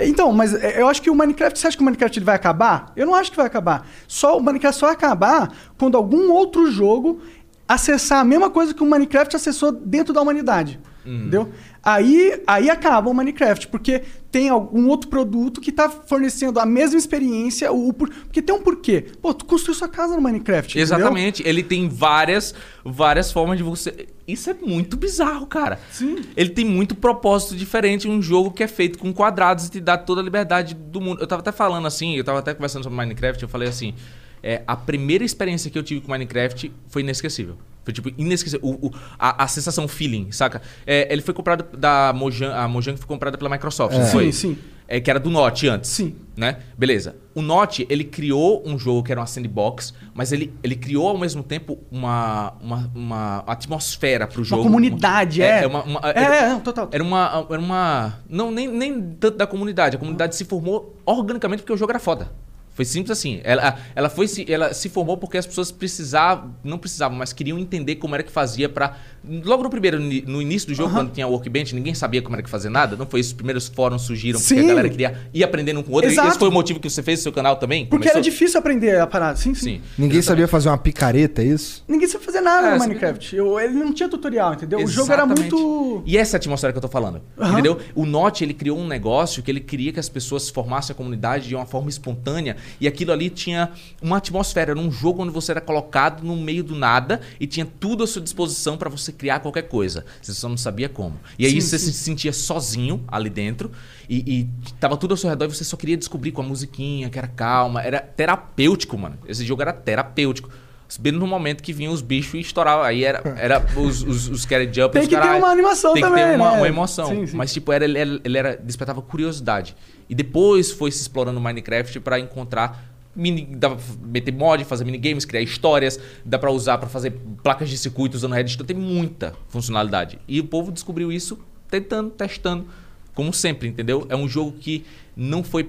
[0.06, 1.58] Então, mas é, eu acho que o Minecraft.
[1.58, 2.92] Você acha que o Minecraft vai acabar?
[2.96, 3.86] Eu não acho que vai acabar.
[4.06, 7.20] Só o Minecraft só vai acabar quando algum outro jogo
[7.68, 10.80] acessar a mesma coisa que o Minecraft acessou dentro da humanidade.
[11.20, 11.48] Entendeu?
[11.82, 16.98] Aí, aí acaba o Minecraft, porque tem algum outro produto que está fornecendo a mesma
[16.98, 19.06] experiência, o, por- porque tem um porquê.
[19.22, 20.70] Pô, tu construiu sua casa no Minecraft.
[20.78, 20.82] entendeu?
[20.98, 21.42] Exatamente.
[21.46, 22.54] Ele tem várias,
[22.84, 24.08] várias formas de você.
[24.28, 25.80] Isso é muito bizarro, cara.
[25.90, 26.16] Sim.
[26.36, 28.06] Ele tem muito propósito diferente.
[28.06, 31.20] Um jogo que é feito com quadrados e te dá toda a liberdade do mundo.
[31.20, 33.42] Eu tava até falando assim, eu tava até conversando sobre Minecraft.
[33.42, 33.94] Eu falei assim:
[34.42, 37.56] é, a primeira experiência que eu tive com Minecraft foi inesquecível.
[37.92, 38.60] Foi tipo, inesquecível.
[38.68, 40.62] O, o- a, a sensação feeling, saca?
[40.86, 42.54] É, ele foi comprado da Mojang.
[42.54, 44.32] A Mojang foi comprada pela Microsoft, não Sim, foi?
[44.32, 44.58] sim.
[44.92, 45.88] É, que era do Note antes.
[45.88, 46.16] Sim.
[46.36, 46.56] Né?
[46.76, 47.14] Beleza.
[47.32, 51.16] O Note, ele criou um jogo que era uma sandbox, mas ele, ele criou ao
[51.16, 54.64] mesmo tempo uma, uma, uma atmosfera pro jogo.
[54.64, 55.64] comunidade, é.
[55.64, 56.88] uma- uma- É, era, é, não, total.
[56.90, 57.46] Era uma.
[57.48, 59.94] Era uma não, nem, nem tanto da comunidade.
[59.94, 62.32] A comunidade se formou organicamente porque o jogo era foda.
[62.72, 63.40] Foi simples assim.
[63.44, 67.58] Ela, ela, foi se, ela se formou porque as pessoas precisavam, não precisavam, mas queriam
[67.58, 68.96] entender como era que fazia pra.
[69.44, 72.42] Logo no primeiro, no início do jogo, quando tinha o workbench, ninguém sabia como era
[72.42, 72.96] que fazer nada.
[72.96, 73.30] Não foi isso?
[73.30, 74.64] Os primeiros fóruns surgiram porque Sim.
[74.64, 76.08] a galera queria ir aprendendo um com o outro.
[76.08, 76.28] E Exato.
[76.28, 77.84] Esse foi o motivo que você fez o seu canal também?
[77.84, 78.12] Porque Começou?
[78.12, 79.36] era difícil aprender a parada.
[79.36, 79.60] Sim, sim.
[79.60, 79.82] Sim.
[79.98, 81.84] Ninguém sabia fazer uma picareta, é isso?
[81.86, 83.36] Ninguém sabia fazer nada É, no Minecraft.
[83.36, 84.78] Eu- ele não tinha tutorial, entendeu?
[84.82, 85.52] O jogo era Exatamente.
[85.54, 86.02] muito.
[86.06, 87.20] E essa é a atmosfera que eu tô falando.
[87.38, 87.52] Aham.
[87.52, 87.78] Entendeu?
[87.94, 91.46] O Note, ele criou um negócio que ele queria que as pessoas formassem a comunidade
[91.48, 92.56] de uma forma espontânea.
[92.80, 93.70] E aquilo ali tinha
[94.00, 94.72] uma atmosfera.
[94.72, 98.06] Era um jogo onde você era colocado no meio do nada e tinha tudo à
[98.06, 100.04] sua disposição para você criar qualquer coisa.
[100.20, 101.18] Você só não sabia como.
[101.38, 101.92] E aí Sim, você sim.
[101.92, 103.70] se sentia sozinho ali dentro
[104.08, 104.48] e, e
[104.80, 107.28] tava tudo ao seu redor e você só queria descobrir com a musiquinha, que era
[107.28, 107.82] calma.
[107.82, 109.18] Era terapêutico, mano.
[109.26, 110.50] Esse jogo era terapêutico.
[110.98, 112.84] Bem no momento que vinham os bichos e estouravam.
[112.84, 115.38] Aí era, era os, os, os carry jump, Tem os que ter caralho.
[115.38, 116.56] uma animação Tem que também, ter uma, né?
[116.58, 117.06] uma emoção.
[117.08, 117.36] Sim, sim.
[117.36, 119.76] Mas, tipo, era, ele, era, ele era- despertava curiosidade.
[120.08, 122.90] E depois foi se explorando o Minecraft pra encontrar.
[123.14, 127.12] Mini, dava pra meter mod, fazer minigames, criar histórias, dá pra usar pra fazer
[127.42, 130.18] placas de circuito usando Redstone, tem muita funcionalidade.
[130.28, 131.36] E o povo descobriu isso
[131.68, 132.66] tentando, testando,
[133.12, 134.06] como sempre, entendeu?
[134.08, 134.84] É um jogo que
[135.16, 135.68] não foi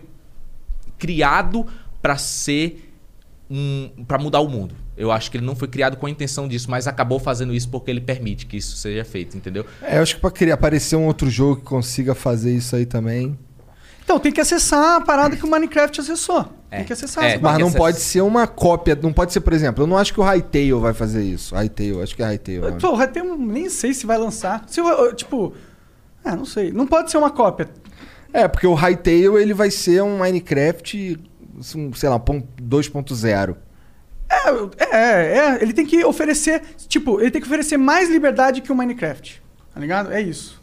[0.99, 1.65] criado
[2.01, 2.90] pra ser
[3.51, 4.73] um, para mudar o mundo.
[4.95, 7.67] Eu acho que ele não foi criado com a intenção disso, mas acabou fazendo isso
[7.69, 9.65] porque ele permite que isso seja feito, entendeu?
[9.81, 12.85] É, eu acho que pra querer aparecer um outro jogo que consiga fazer isso aí
[12.85, 13.37] também.
[14.03, 16.45] Então, tem que acessar a parada que o Minecraft acessou.
[16.69, 16.77] É.
[16.77, 19.41] Tem que acessar É, essa Mas não essa- pode ser uma cópia, não pode ser,
[19.41, 21.55] por exemplo, eu não acho que o Hytale vai fazer isso.
[21.55, 22.57] Hytale, acho que é Hytale.
[22.59, 22.81] o nome.
[22.81, 24.63] Pô, ter um, nem sei se vai lançar.
[24.67, 25.53] Se eu- tipo,
[26.25, 26.71] é, não sei.
[26.71, 27.69] Não pode ser uma cópia.
[28.33, 31.17] É, porque o Hytale ele vai ser um Minecraft,
[31.75, 33.55] um, sei lá, pon- 2.0.
[34.29, 38.71] É, é, é, ele tem que oferecer, tipo, ele tem que oferecer mais liberdade que
[38.71, 39.41] o Minecraft.
[39.73, 40.11] Tá ligado?
[40.11, 40.61] É isso.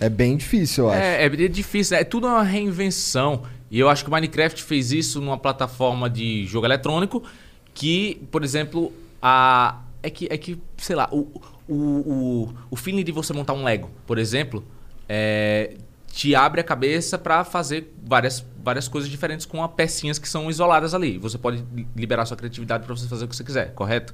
[0.00, 1.00] É bem difícil, eu acho.
[1.00, 3.42] É, é difícil, é tudo uma reinvenção.
[3.70, 7.22] E eu acho que o Minecraft fez isso numa plataforma de jogo eletrônico
[7.72, 13.04] que, por exemplo, a é que é que, sei lá, o, o, o, o feeling
[13.04, 14.64] de você montar um Lego, por exemplo,
[15.08, 15.74] é,
[16.12, 20.92] te abre a cabeça pra fazer várias, várias coisas diferentes com pecinhas que são isoladas
[20.92, 21.16] ali.
[21.18, 24.12] Você pode li- liberar sua criatividade pra você fazer o que você quiser, correto?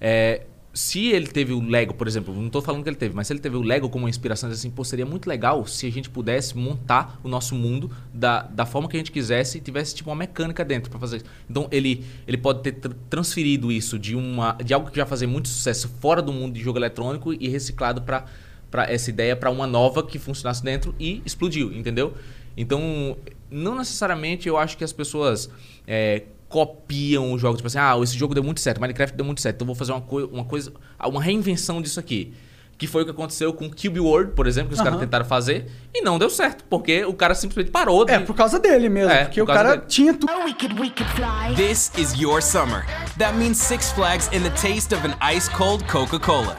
[0.00, 3.28] É, se ele teve o Lego, por exemplo, não tô falando que ele teve, mas
[3.28, 5.90] se ele teve o Lego como uma inspiração, assim, pô, seria muito legal se a
[5.90, 9.94] gente pudesse montar o nosso mundo da, da forma que a gente quisesse e tivesse
[9.94, 11.22] tipo uma mecânica dentro para fazer.
[11.48, 15.28] Então ele, ele pode ter tr- transferido isso de uma de algo que já fazia
[15.28, 18.24] muito sucesso fora do mundo de jogo eletrônico e reciclado para
[18.70, 22.14] para essa ideia para uma nova que funcionasse dentro e explodiu, entendeu?
[22.56, 23.16] Então,
[23.50, 25.48] não necessariamente eu acho que as pessoas
[25.86, 29.40] é, copiam os jogos, tipo assim, ah, esse jogo deu muito certo, Minecraft deu muito
[29.40, 30.72] certo, então vou fazer uma, coi- uma coisa,
[31.06, 32.34] uma reinvenção disso aqui.
[32.76, 35.00] Que foi o que aconteceu com Cube World, por exemplo, que os caras Aham.
[35.04, 38.12] tentaram fazer e não deu certo, porque o cara simplesmente parou de...
[38.12, 39.10] É, por causa dele mesmo.
[39.10, 39.82] É, porque por o cara dele.
[39.88, 40.32] tinha tudo.
[40.32, 41.56] Oh, we could, we could fly.
[41.56, 42.86] This is your summer.
[43.18, 46.56] That means Six Flags in the taste of an ice cold Coca Cola.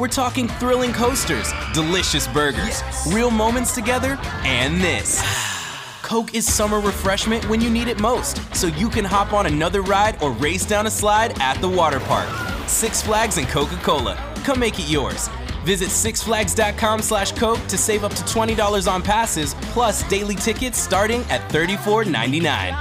[0.00, 5.20] We're talking thrilling coasters, delicious burgers, real moments together, and this.
[6.02, 9.82] Coke is summer refreshment when you need it most, so you can hop on another
[9.82, 12.28] ride or race down a slide at the water park.
[12.66, 14.16] Six Flags and Coca Cola.
[14.42, 15.28] Come make it yours.
[15.66, 21.20] Visit sixflags.com slash Coke to save up to $20 on passes, plus daily tickets starting
[21.28, 22.74] at $34.99.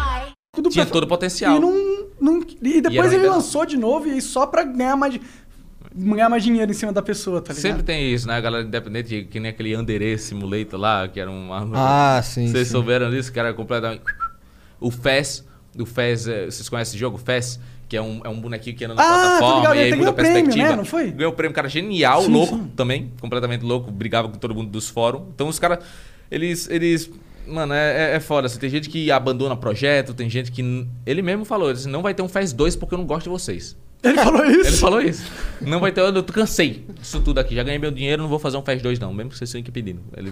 [0.71, 1.57] Tinha todo o potencial.
[1.57, 1.71] E, não,
[2.19, 5.19] não- e depois era ele ainda- lançou de novo e só pra ganhar mais,
[5.95, 7.61] ganhar mais dinheiro em cima da pessoa, tá ligado?
[7.61, 8.35] Sempre tem isso, né?
[8.35, 11.49] A galera independente, que nem aquele Andere Simulator lá, que era um...
[11.73, 12.71] Ah, sim, Vocês sim.
[12.73, 13.31] souberam disso?
[13.31, 14.01] Que era completamente...
[14.79, 15.43] O Fez,
[15.77, 17.17] o Fez, eh, vocês conhecem esse jogo?
[17.17, 17.59] Fez?
[17.87, 19.95] Que é um, é um bonequinho que anda na Ah, plataforma ligado, e aí muda
[19.95, 20.69] a ganhou prêmio, perspectiva.
[20.69, 20.75] né?
[20.75, 21.11] Não foi?
[21.11, 22.71] Ganhou o prêmio, cara genial, Sim, louco sim.
[22.75, 25.23] também, completamente louco, brigava com todo mundo dos fóruns.
[25.33, 25.79] Então os caras,
[26.29, 27.09] eles, eles...
[27.47, 28.45] Mano, é, é- é foda.
[28.45, 30.87] Assim, tem gente que abandona projeto, tem gente que...
[31.05, 33.23] Ele mesmo falou, ele disse, não vai ter um Fez 2 porque eu não gosto
[33.23, 33.75] de vocês.
[34.01, 34.69] Ele falou isso?
[34.69, 35.31] Ele falou isso.
[35.61, 37.53] Não vai ter, eu cansei disso tudo aqui.
[37.53, 39.71] Já ganhei meu dinheiro, não vou fazer um Fast 2 não, mesmo que vocês fiquem
[39.73, 40.01] pedindo.
[40.15, 40.31] Ele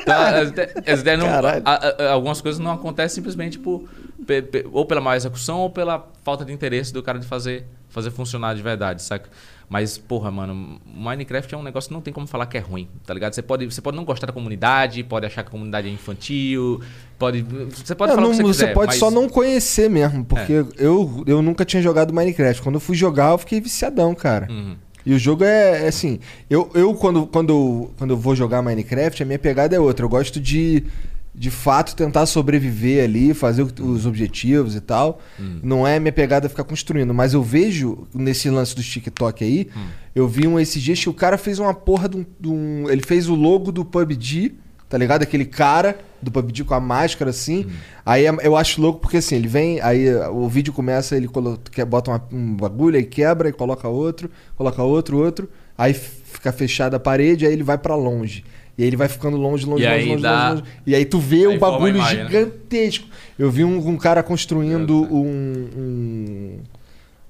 [0.00, 0.52] então, as
[0.88, 1.26] as ideias não-
[1.64, 3.88] a- a- algumas coisas não acontecem simplesmente por,
[4.26, 7.64] pe- pe- ou pela má execução ou pela falta de interesse do cara de fazer,
[7.88, 9.28] fazer funcionar de verdade, saca?
[9.72, 12.86] Mas, porra, mano, Minecraft é um negócio que não tem como falar que é ruim,
[13.06, 13.32] tá ligado?
[13.32, 16.82] Você pode, você pode não gostar da comunidade, pode achar que a comunidade é infantil,
[17.18, 17.40] pode.
[17.42, 18.98] Você pode É, falar não- você você quiser, pode mas- É.
[18.98, 22.60] só não conhecer mesmo, porque eu, eu nunca tinha jogado Minecraft.
[22.60, 24.46] Quando eu fui jogar, eu fiquei viciadão, cara.
[24.50, 24.76] Uhum.
[25.06, 26.20] E o jogo é, é assim,
[26.50, 30.04] eu, eu quando, quando, quando eu vou jogar Minecraft, a minha pegada é outra.
[30.04, 30.84] Eu gosto de,
[31.34, 35.18] de fato, tentar sobreviver ali, fazer os objetivos e tal.
[35.40, 35.60] Hum.
[35.62, 37.14] Não é minha pegada ficar construindo.
[37.14, 39.80] Mas eu vejo, nesse lance do TikTok aí, Hum.
[40.14, 42.90] eu vi um esses dias que o cara fez uma porra de um, de um-
[42.90, 44.54] Ele fez o logo do PUBG,
[44.90, 45.22] tá ligado?
[45.22, 47.66] Aquele cara do PUBG com a máscara assim.
[48.04, 51.58] Aí é- eu acho louco porque assim, ele vem, aí o vídeo começa, ele colo-
[51.70, 55.48] que- bota uma- um bagulho, aí quebra e coloca outro, coloca outro, outro.
[55.78, 58.44] Aí fica fechada a parede, aí ele vai pra longe.
[58.78, 60.72] E aí ele vai ficando longe, longe, longe, longe, dá- longe, longe.
[60.86, 62.30] E aí tu vê Aí o bagulho imagem, né?
[62.30, 63.06] gigantesco.
[63.38, 66.58] Eu vi um, um cara construindo um, um-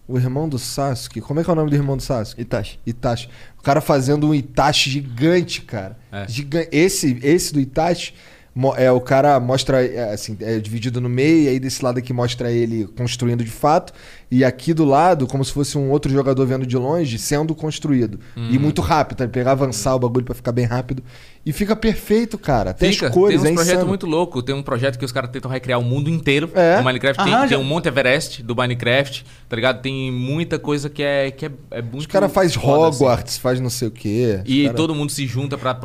[0.09, 1.21] O irmão do Sasuke.
[1.21, 2.43] Como é que é o nome do irmão do Sasuke?
[2.43, 2.79] Itachi.
[2.87, 3.29] Itachi.
[3.59, 5.97] O cara fazendo um Itachi gigante, cara.
[6.11, 6.27] É.
[6.29, 8.13] Gigan- Esse, esse do Itachi,
[8.77, 12.13] é, o cara mostra, é, assim, é dividido no meio, e aí desse lado aqui
[12.13, 13.93] mostra ele construindo de fato,
[14.35, 18.19] e aqui do lado, como se fosse um outro jogador vendo de longe, sendo construído.
[18.37, 18.63] E Uhum.
[18.63, 19.25] muito rápido, tá?
[19.25, 21.03] Ele pegar, avançar o bagulho pra ficar bem rápido.
[21.45, 22.71] E fica perfeito, cara.
[22.71, 23.89] Até Fica, as cores, tem uns é projetos insano.
[23.89, 24.43] muito loucos.
[24.45, 26.79] Tem um projeto que os caras tentam recriar o mundo inteiro É.
[26.79, 27.25] do Minecraft.
[27.25, 29.83] Tem, Arranja- tem um Monte Everest do Minecraft, tá ligado?
[29.83, 33.03] Tem muita coisa que é, que é, é muito Os caras fazem foda, assim.
[33.05, 34.41] Hogwarts, faz não sei o quê.
[34.47, 35.77] E cara- todo mundo se junta pra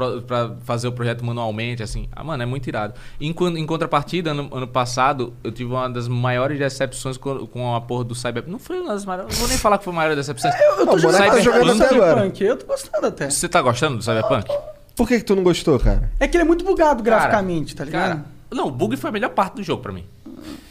[0.64, 2.08] fazer o projeto manualmente, assim.
[2.12, 2.94] Ah, mano, é muito irado.
[3.20, 7.82] Em, em contrapartida, ano, ano passado, eu tive uma das maiores decepções com, com a
[7.82, 8.52] porra do Cyberpunk.
[8.52, 9.32] Não foi uma das maiores.
[9.34, 10.52] Não vou nem falar que foi a maior decepção.
[10.52, 12.10] Eu tô Não, o jogando, tá jogando até agora.
[12.16, 13.30] Cyberpunk, eu tô gostando até.
[13.30, 14.48] Você tá gostando do Cyberpunk?
[14.96, 16.10] Por que, que tu não gostou, cara?
[16.20, 18.10] É que ele é muito bugado Cara, graficamente, tá ligado?
[18.10, 20.06] Cara, não, o bug foi a melhor parte do jogo pra mim.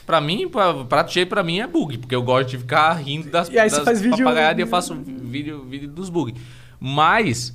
[0.04, 3.28] Pra mim, pra- prato cheio pra mim é bug, porque eu gosto de ficar rindo
[3.30, 6.34] das, E aí você das faz vídeo- papagaiadas e eu faço vídeo, vídeo dos bugs.
[6.80, 7.52] Mas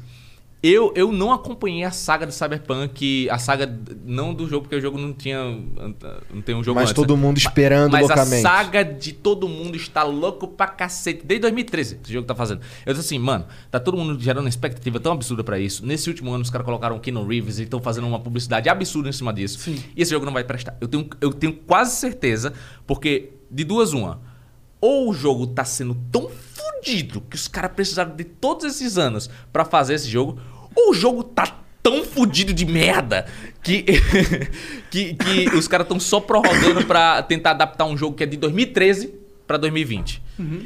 [0.63, 4.81] eu, eu não acompanhei a saga do Cyberpunk, a saga não do jogo, porque o
[4.81, 5.39] jogo não tinha.
[6.31, 7.21] Não tem um jogo Mas antes, todo né?
[7.21, 8.45] mundo esperando Mas loucamente.
[8.45, 11.25] a saga de todo mundo está louco pra cacete.
[11.25, 12.61] Desde 2013 esse jogo tá fazendo.
[12.85, 15.83] Eu disse assim, mano, tá todo mundo gerando uma expectativa tão absurda pra isso.
[15.83, 19.09] Nesse último ano os caras colocaram o Keanu Reeves e estão fazendo uma publicidade absurda
[19.09, 19.67] em cima disso.
[19.95, 20.77] E esse jogo não vai prestar.
[20.79, 22.53] Eu tenho, eu tenho quase certeza,
[22.85, 24.21] porque de duas uma.
[24.79, 29.29] Ou o jogo tá sendo tão fudido que os caras precisaram de todos esses anos
[29.53, 30.39] pra fazer esse jogo,
[30.75, 33.25] ou o jogo tá tão fudido de merda
[33.63, 33.83] que,
[34.91, 38.37] que, que os caras estão só prorrogando pra tentar adaptar um jogo que é de
[38.37, 39.13] 2013
[39.47, 40.21] pra 2020.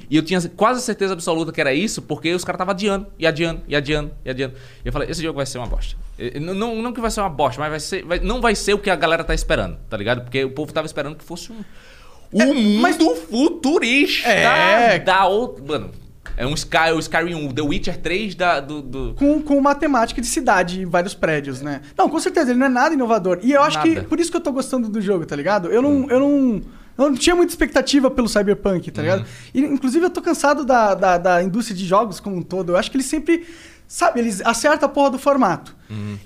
[0.10, 3.28] E eu tinha quase certeza absoluta que era isso, porque os caras estavam adiando, e
[3.28, 4.54] adiando, e adiando, e adiando.
[4.84, 5.98] E eu falei, esse jogo vai ser uma bosta.
[6.40, 8.74] Não, não, não que vai ser uma bosta, mas vai ser, vai- não vai ser
[8.74, 10.22] o que a galera tá esperando, tá ligado?
[10.22, 11.58] Porque o povo tava esperando que fosse um...
[12.32, 15.00] O mundo futurista É.
[15.00, 15.64] da outra...
[15.66, 15.92] Mano,
[16.38, 20.20] É um Sky, o Skyrim 1, The Witcher 3 da, do, do- Com, com matemática
[20.20, 21.82] de cidade e vários prédios, né?
[21.98, 23.40] Não, com certeza, ele não é nada inovador.
[23.42, 24.08] E eu acho que Nada.
[24.08, 25.70] por isso que eu tô gostando do jogo, tá ligado?
[25.70, 26.10] Eu não.
[26.10, 26.62] Eu não
[26.98, 29.26] eu não tinha muita expectativa pelo Cyberpunk, tá ligado?
[29.54, 32.72] E, inclusive, eu tô cansado da, da, da indústria de jogos como um todo.
[32.72, 33.46] Eu acho que eles sempre.
[33.88, 35.76] Sabe, eles acertam a porra do formato.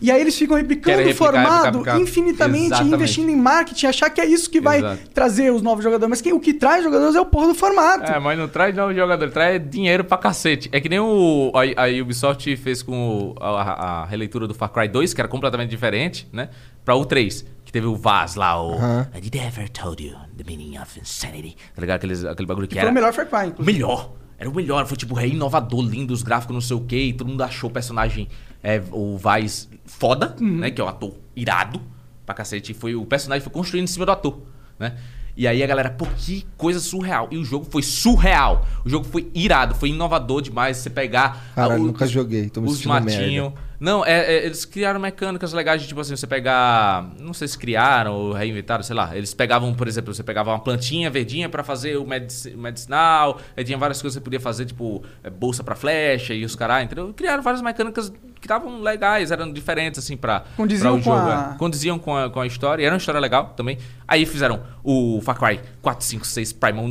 [0.02, 2.00] E aí eles ficam replicando Querem o replicar, formato replicar, replicar.
[2.02, 2.96] infinitamente, Exatamente.
[2.96, 5.10] investindo em marketing, achar que é isso que vai Exato.
[5.14, 6.10] trazer os novos jogadores.
[6.10, 8.10] Mas quem, o que traz jogadores é o porra do formato.
[8.10, 10.70] É, mas não traz não jogador, traz dinheiro pra cacete.
[10.72, 14.70] É que nem o, a, a Ubisoft fez com o- a, a releitura do Far
[14.70, 16.48] Cry 2, que era completamente diferente, né?
[16.86, 18.76] Pra o 3, que teve o Vaz lá, o...
[18.76, 19.08] Aham.
[19.14, 21.58] I did ever told you the meaning of insanity.
[21.76, 21.98] Tá ligado?
[21.98, 22.88] Aqueles, aquele bagulho que, Que era...
[22.88, 23.74] foi o melhor Far Cry, O inclusive.
[23.74, 24.12] melhor.
[24.40, 24.86] Era o melhor.
[24.88, 27.04] Foi tipo, é inovador, lindo, os gráficos, não sei o quê.
[27.08, 28.30] E todo mundo achou o personagem,
[28.64, 30.72] é, o Vaz, foda, né?
[30.72, 31.82] Que é o ator irado
[32.26, 32.72] pra cacete.
[32.72, 34.40] E Foi, o personagem foi construído em cima do ator,
[34.80, 34.98] né?
[35.40, 37.30] E aí a galera, pô, que coisa surreal.
[37.32, 38.66] E o jogo foi surreal.
[38.84, 40.76] O jogo foi irado, foi inovador demais.
[40.76, 41.46] Você pegar.
[41.56, 43.54] Ah, o- nunca joguei, tô me os matinhos.
[43.80, 47.10] Não, é, é, eles criaram mecânicas legais de tipo assim, você pegar.
[47.18, 49.16] Não sei se criaram ou reinventaram, sei lá.
[49.16, 53.40] Eles pegavam, por exemplo, você pegava uma plantinha verdinha pra fazer o medici- medicinal.
[53.56, 56.54] Aí tinha várias coisas que você podia fazer, tipo, é, bolsa pra flecha e os
[56.58, 57.14] caras, entendeu?
[57.14, 61.30] Criaram várias mecânicas que estavam legais, eram diferentes, assim, pra, Condiziam pra o com jogo.
[61.32, 61.58] a- é.
[61.58, 62.82] Condiziam com a, com a história.
[62.82, 63.78] E era uma história legal também.
[64.08, 66.86] Aí fizeram o Far Cry 4, 5, 6 Primal.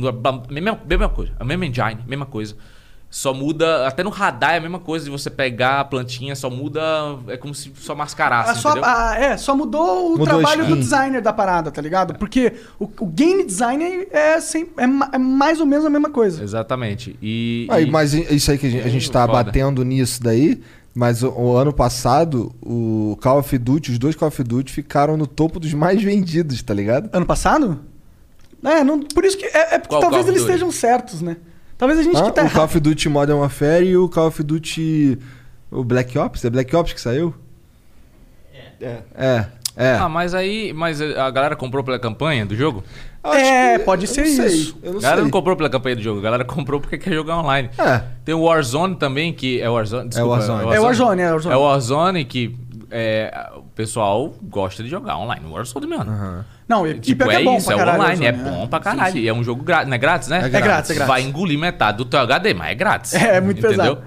[0.49, 1.31] Mesma, mesma coisa.
[1.39, 2.55] A mesma engine, mesma coisa.
[3.11, 6.47] Só muda, até no radar é a mesma coisa de você pegar a plantinha, só
[6.47, 6.79] muda,
[7.27, 8.87] é como se só mascarasse, Ah, só, entendeu?
[8.87, 12.13] ah, é, só mudou o Mudou a trabalho do designer da parada, tá ligado?
[12.19, 14.83] Porque o, o game designer é, sem, é,
[15.15, 16.43] é mais ou menos a mesma coisa.
[16.43, 17.17] Exatamente.
[17.19, 19.43] E, Aí, e- mas isso aí que a gente, a gente tá Foda.
[19.43, 20.61] batendo nisso daí,
[20.99, 25.15] mas o, o ano passado, o Call of Duty, os dois Call of Duty ficaram
[25.15, 27.09] no topo dos mais vendidos, tá ligado?
[27.13, 27.79] Ano passado?
[28.61, 29.45] É, não, por isso que.
[29.45, 31.37] É, é porque Qual talvez Call eles estejam certos, né?
[31.77, 32.25] Talvez a gente Hã?
[32.25, 32.65] que tá o Call errado.
[32.65, 35.17] of Duty Modern Warfare e o Call of Duty.
[35.71, 36.43] O Black Ops?
[36.43, 37.33] É Black Ops que saiu?
[38.81, 38.97] É.
[39.15, 39.45] É.
[39.79, 39.95] É.
[39.95, 42.83] Ah, mas aí, mas a galera comprou pela campanha do jogo?
[43.23, 44.77] Eu é, que- pode eu ser sei, isso.
[44.83, 45.23] A galera sei.
[45.23, 47.69] não comprou pela campanha do jogo, a galera comprou porque quer jogar online.
[47.77, 48.03] É.
[48.25, 50.09] Tem o Warzone também, que é Warzone.
[50.09, 50.75] Desculpa, Warzone.
[50.75, 51.53] É Warzone, é Warzone.
[51.55, 52.57] É o Warzone que
[52.91, 55.45] é, o pessoal gosta de jogar online.
[55.45, 56.45] O Warzone, mano.
[56.67, 57.99] Não, e, e Tipo, que é, é bom isso, pra é caralho.
[58.03, 59.17] online, é bom pra caralho.
[59.17, 60.37] E é um jogo grátis, não é grátis, né?
[60.43, 61.07] É grátis, é grátis.
[61.07, 63.13] Vai engolir metade do teu HD, mas é grátis.
[63.19, 63.99] É, muito pesado.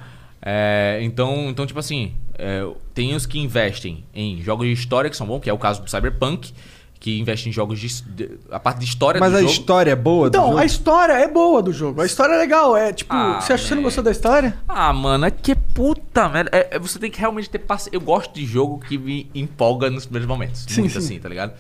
[0.45, 2.13] É, então, então, tipo assim,
[2.43, 5.59] é, tem os que investem em jogos de história, que são bons, que é o
[5.59, 6.53] caso do Cyberpunk,
[6.99, 8.03] que investe em jogos de.
[8.05, 9.53] de- a parte de história Mas do a jogo.
[9.53, 10.59] história é boa do Então, jogo?
[10.59, 12.01] a história é boa do jogo.
[12.01, 12.77] A história é legal.
[12.77, 14.57] É tipo, Ah, você acha que você não gostou da história?
[14.69, 16.51] Ah, mano, é que puta merda.
[16.53, 17.97] É, é- você tem que realmente ter paciência.
[17.97, 20.65] Eu gosto de jogo que me empolga nos primeiros momentos.
[20.69, 20.99] Sim, muito sim.
[20.99, 21.55] assim, tá ligado?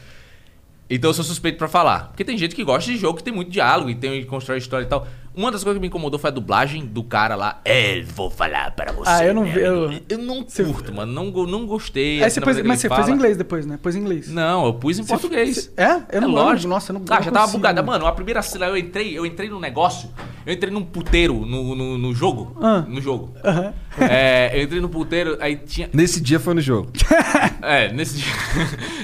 [0.88, 2.08] Então eu sou suspeito pra falar.
[2.08, 4.58] Porque tem gente que gosta de jogo que tem muito diálogo e tem que constrói
[4.58, 5.06] história e tal.
[5.34, 7.60] Uma das coisas que me incomodou foi a dublagem do cara lá.
[7.64, 9.08] É, vou falar para você.
[9.10, 11.10] Ah, eu não meu vi- eu- amigo." Eu não curto, mano.
[11.10, 12.22] Não, go- não gostei.
[12.22, 13.16] Assim, você da pôs, mas você ele fez em fala.
[13.16, 13.78] inglês depois, né?
[13.82, 14.28] Pôs em inglês.
[14.28, 15.70] Não, eu pus em Você- português.
[15.74, 16.02] você- é?
[16.12, 16.42] Eu não lembro.
[16.44, 16.68] lógico.
[16.68, 17.58] Nossa, eu não- Ah, não já tava consigo.
[17.58, 17.82] bugada.
[17.82, 20.10] Mano, a primeira cena eu entrei, eu entrei num negócio.
[20.44, 22.54] Eu entrei num puteiro no, no, no jogo.
[22.62, 22.84] Ah.
[22.86, 23.32] No jogo.
[23.42, 23.72] Aham.
[24.00, 25.88] É, eu entrei no puteiro, aí tinha.
[25.94, 26.90] Nesse dia foi no jogo.
[27.62, 28.32] É, nesse dia.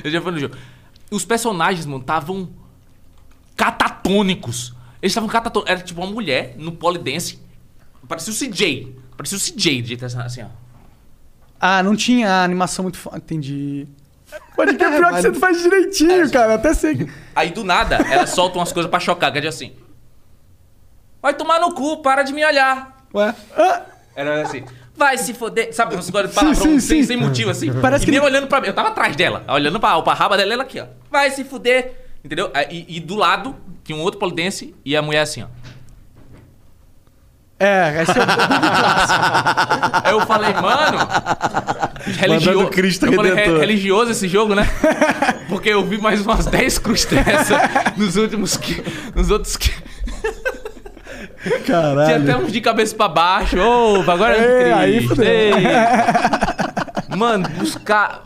[0.05, 0.55] eu já fui no jogo.
[1.11, 2.49] Os personagens, mano, estavam
[3.57, 4.75] catatônicos.
[5.01, 5.71] Eles estavam catatônicos.
[5.71, 7.39] Era tipo uma mulher no polidense.
[8.07, 8.97] Parecia o CJ.
[9.17, 10.47] Parecia o CJ, de jeito assim, assim, ó.
[11.61, 13.17] Ah, não tinha a animação muito foda.
[13.19, 13.87] Entendi.
[14.55, 16.55] Pode que é pior que você faz direitinho, cara.
[16.55, 17.09] Até sei.
[17.35, 19.73] Aí do nada, ela solta umas coisas pra chocar, que é assim.
[21.21, 23.07] Vai tomar no cu, para de me olhar.
[23.15, 23.35] Ué?
[24.15, 24.65] Era assim.
[24.97, 25.73] Vai se foder.
[25.75, 27.07] Sabe, uns negócios de palavrão sim, sem, sim.
[27.07, 27.73] sem motivo, assim.
[27.81, 28.67] Parece e que nem ele- olhando pra mim.
[28.67, 29.45] Eu tava atrás dela.
[29.49, 30.87] Olhando pra, pra raba dela, ela aqui, ó.
[31.11, 32.08] Vai se fuder.
[32.25, 32.51] Entendeu?
[32.55, 33.55] Aí, E, e do lado
[33.85, 35.47] tinha um outro polidense e a mulher assim, ó.
[37.61, 39.25] É, esse é o Clássico.
[40.05, 40.99] Aí eu falei, mano.
[42.29, 43.55] Mandando Cristo eu falei, Redentor.
[43.55, 44.65] "Re- religioso esse jogo, né?
[45.49, 47.59] Porque eu vi mais umas 10 cruz dessa
[47.97, 48.57] nos últimos.
[48.57, 48.81] que-
[49.15, 49.57] nos outros.
[49.57, 49.73] que-
[51.43, 52.23] Tinha Caralho.
[52.23, 53.57] até uns de cabeça pra baixo.
[53.59, 55.09] Ô, agora é É, aí Cristo.
[55.17, 55.27] fudeu.
[55.27, 57.17] ei.
[57.17, 58.23] Mano, buscar.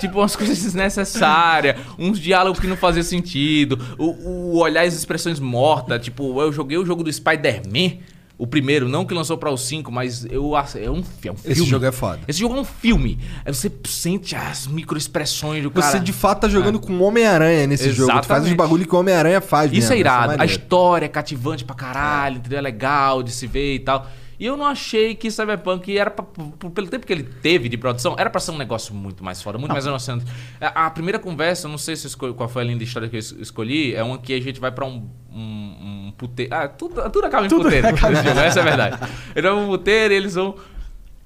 [0.00, 4.06] Tipo, umas coisas desnecessárias, uns diálogos que não faziam sentido, o,
[4.54, 6.02] o olhar as expressões mortas.
[6.02, 7.98] Tipo, eu joguei o jogo do Spider-Man,
[8.36, 11.36] o primeiro, não que lançou pra o 5, mas eu acho- é um, é um
[11.36, 11.38] filme.
[11.44, 12.20] Esse jogo é foda.
[12.26, 13.18] Esse jogo é um filme.
[13.44, 15.86] Aí você sente as microexpressões do cara.
[15.86, 18.08] Você de fato tá jogando com Homem-Aranha nesse jogo.
[18.10, 18.56] Tu faz os Exatamente.
[18.56, 20.24] bagulho que o Homem-Aranha faz Isso é mesmo, irado.
[20.24, 20.52] A maneiro.
[20.52, 22.58] história é cativante pra caralho, entendeu?
[22.58, 24.04] É legal de se ver e tal.
[24.38, 26.24] E eu não achei que Cyberpunk era pra,
[26.70, 29.58] pelo tempo que ele teve de produção, era pra ser um negócio muito mais foda,
[29.58, 30.24] muito mais emocionante.
[30.60, 33.16] A, a primeira conversa, eu não sei se escolhi- qual foi a linda história que
[33.16, 36.54] eu es- escolhi, é uma que a gente vai pra um, um- um puteiro.
[36.54, 37.88] Ah, tudo, tudo acaba em Tudo puteiro.
[37.88, 38.98] acaba jogo, essa é a verdade.
[39.36, 40.54] Ele é um puteiro e eles vão.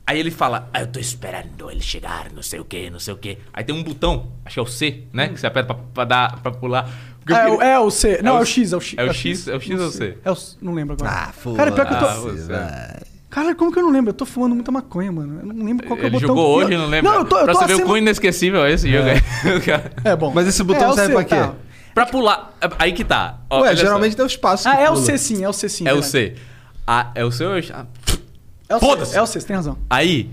[0.06, 3.12] Aí ele fala, ah, eu tô esperando ele chegar, não sei o que, não sei
[3.12, 3.36] o que.
[3.52, 5.28] Aí tem um botão, acho que é o C, né?
[5.28, 6.88] Que você aperta pra, pra dar, pra pular.
[7.28, 8.20] Porque eu Ah, é, é o C.
[8.22, 8.98] Não, é o X, é o X.
[8.98, 9.90] É o X, é o X ou o.
[9.90, 10.18] C?
[10.24, 11.10] É o, não lembro agora.
[11.28, 12.54] Ah, foda Cara, pior que eu tô.
[12.54, 13.00] Ah.
[13.30, 14.08] Cara, como que eu não lembro?
[14.10, 15.40] Eu tô fumando muita maconha, mano.
[15.40, 16.28] Eu não lembro qual que é o Ele botão.
[16.28, 17.10] jogou que- hoje, não lembro.
[17.10, 19.08] Não, eu tô, eu pra tô você ver o acima- quão inesquecível é esse jogo
[19.10, 19.20] aí.
[20.04, 20.32] É bom.
[20.34, 21.34] Mas esse botão É, serve C, pra quê?
[21.36, 21.54] tá.
[21.94, 23.40] pra pular, aí que tá.
[23.50, 24.66] Ó, Ué, geralmente tem o espaço.
[24.68, 24.96] Ah, é o.
[24.96, 25.86] C sim, é o C sim.
[25.86, 26.02] É o.
[26.02, 26.34] C.
[26.86, 27.70] Ah, é o C hoje?
[27.74, 27.84] Ah,
[28.68, 29.16] É o C, Foda-se.
[29.16, 29.76] é o C, você tem razão.
[29.90, 30.30] Aí,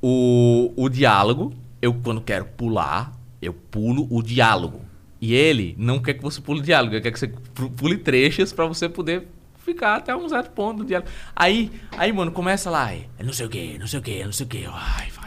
[0.00, 1.52] o, o diálogo,
[1.82, 3.12] eu quando quero pular,
[3.42, 4.80] eu pulo o diálogo.
[5.26, 8.52] E ele não quer que você pule diálogo, ele quer que você pu- pule trechos
[8.52, 9.26] pra você poder
[9.58, 11.10] ficar até um certo ponto do diálogo.
[11.34, 12.92] Aí, aí mano, começa lá,
[13.22, 14.64] não sei o que, não sei o que, não sei o que.
[14.70, 15.25] Ai, vai,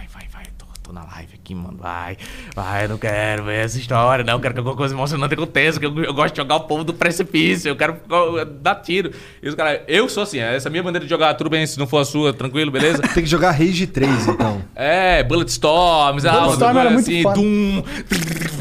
[0.90, 2.18] tô, na live aqui, mano, vai,
[2.56, 5.86] vai, eu não quero ver essa história, não, quero que alguma coisa emocionante aconteça, que
[5.86, 9.12] eu, eu gosto de jogar o povo do precipício, eu quero eu, dar tiro.
[9.42, 11.66] E os caras, eu sou assim, essa é a minha maneira de jogar, tudo bem,
[11.66, 13.02] se não for a sua, tranquilo, beleza?
[13.14, 14.62] Tem que jogar Rage 3, então.
[14.76, 17.36] É, Bulletstorms, ah, Bulletstorm era muito assim, foda.
[17.36, 17.84] Doom.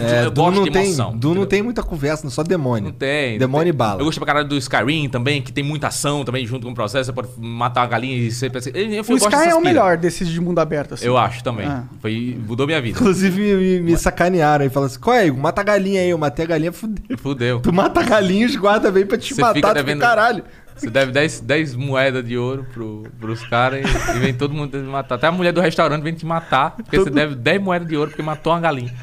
[0.01, 1.17] É, eu Doom gosto não de tem, emoção.
[1.17, 2.91] Doom não tem muita conversa, só demônio.
[2.91, 3.33] Não tem.
[3.33, 3.71] não Demônio tem.
[3.71, 4.01] e bala.
[4.01, 6.75] Eu gosto pra caralho do Skyrim também, que tem muita ação também junto com o
[6.75, 7.07] processo.
[7.07, 8.71] Você pode matar uma galinha e sempre assim.
[8.75, 11.07] Eu, eu O gosto Sky é o melhor desses de mundo aberto, assim.
[11.07, 11.67] Eu acho também.
[11.67, 11.85] Ah.
[12.01, 12.13] Foi,
[12.47, 12.99] mudou minha vida.
[12.99, 15.41] Inclusive me, me- sacanearam aí, falaram assim, qual é, Igor?
[15.41, 16.11] Mata a galinha aí.
[16.11, 17.19] Eu matei a galinha, fudeu.
[17.19, 17.61] Fudeu.
[17.61, 20.07] Tu mata a galinha, os guarda vem pra te Você matar, fica tu devendo- fica,
[20.09, 20.45] caralho.
[20.77, 24.71] Você deve 10, 10 moedas de ouro pro, pros caras e, e vem todo mundo
[24.71, 25.17] te matar.
[25.17, 28.11] Até a mulher do restaurante vem te matar, porque você deve 10 moedas de ouro
[28.11, 28.95] porque matou uma galinha.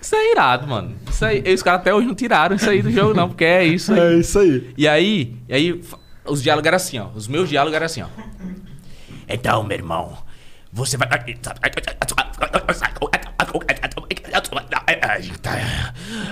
[0.00, 0.94] Isso é irado, mano.
[1.10, 3.44] Isso aí, e os caras até hoje não tiraram isso aí do jogo, não, porque
[3.44, 3.98] é isso aí.
[3.98, 4.70] É isso aí.
[4.78, 7.08] E aí, e aí fa- os diálogos eram assim, ó.
[7.16, 8.06] Os meus diálogos eram assim, ó.
[9.28, 10.16] Então, meu irmão,
[10.72, 11.06] você vai.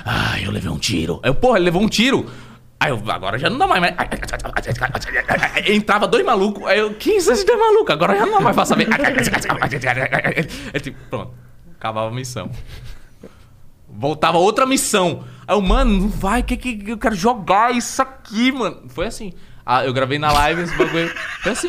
[0.05, 1.21] Ai, eu levei um tiro.
[1.23, 2.31] Eu, porra, ele levou um tiro.
[2.81, 3.95] Aí eu, agora já não dá mais.
[5.67, 6.67] Entrava dois malucos.
[6.67, 7.93] Aí eu, são esses dois malucos?
[7.93, 8.89] Agora já não dá mais pra saber.
[10.73, 11.35] É tipo, pronto.
[11.77, 12.51] Acabava a missão.
[13.87, 15.25] Voltava outra missão.
[15.47, 18.85] Aí eu, mano, não vai, que, que eu quero jogar isso aqui, mano.
[18.89, 19.35] Foi assim.
[19.73, 21.13] Ah, eu gravei na live esse bagulho.
[21.43, 21.69] Foi assim.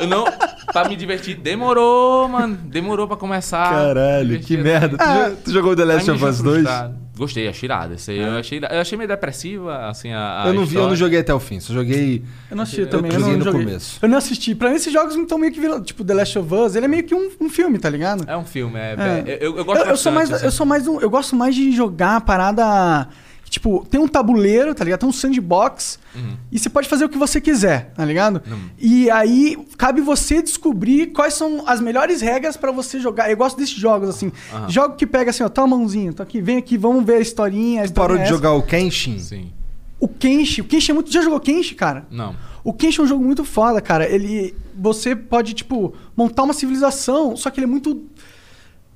[0.00, 0.24] Eu não.
[0.72, 1.36] Pra me divertir.
[1.36, 2.56] Demorou, mano.
[2.56, 3.68] Demorou pra começar.
[3.70, 4.96] Caralho, que merda.
[4.96, 6.62] Tu, Ah, tu jogou The Last of Us deixou 2?
[6.62, 7.02] frustrado.
[7.18, 7.94] Gostei, achei irado.
[7.94, 8.74] Esse aí eu, achei, irado.
[8.74, 10.44] eu achei meio depressiva, assim, a.
[10.44, 10.96] a Eu não vi, eu não história.
[10.96, 11.60] joguei até o fim.
[11.60, 12.24] Só joguei.
[12.50, 13.64] Eu não assisti Eu também, eu, não no joguei.
[13.64, 13.98] começo.
[14.00, 14.54] Eu não assisti.
[14.54, 15.84] Pra mim, esses jogos não estão meio que virando.
[15.84, 18.24] Tipo, The Last of Us, ele é meio que um, um filme, tá ligado?
[18.26, 18.94] É um filme, é.
[19.26, 19.38] É.
[19.40, 20.44] Eu, eu gosto eu, eu sou bastante, mais, assim.
[20.46, 23.08] eu sou mais um, eu gosto mais de jogar a parada
[23.52, 25.00] tipo, tem um tabuleiro, tá ligado?
[25.00, 26.36] Tem um sandbox Uhum.
[26.50, 28.42] e você pode fazer o que você quiser, tá ligado?
[28.78, 33.30] E aí cabe você descobrir quais são as melhores regras pra você jogar.
[33.30, 34.32] Eu gosto desses jogos assim.
[34.68, 37.82] Jogo que pega assim, ó, toma mãozinha, tô aqui, vem aqui, vamos ver a historinha,
[37.82, 39.18] a Tu parou de é jogar o Kenshin?
[39.18, 39.52] Sim.
[40.00, 41.12] o Kenshi, o Kenshi é muito.
[41.12, 42.06] Já jogou Kenshi, cara?
[42.10, 42.34] Não.
[42.64, 44.08] O Kenshi é um jogo muito foda, cara.
[44.08, 44.54] Ele.
[44.74, 48.02] Você pode, tipo, montar uma civilização, só que ele é muito.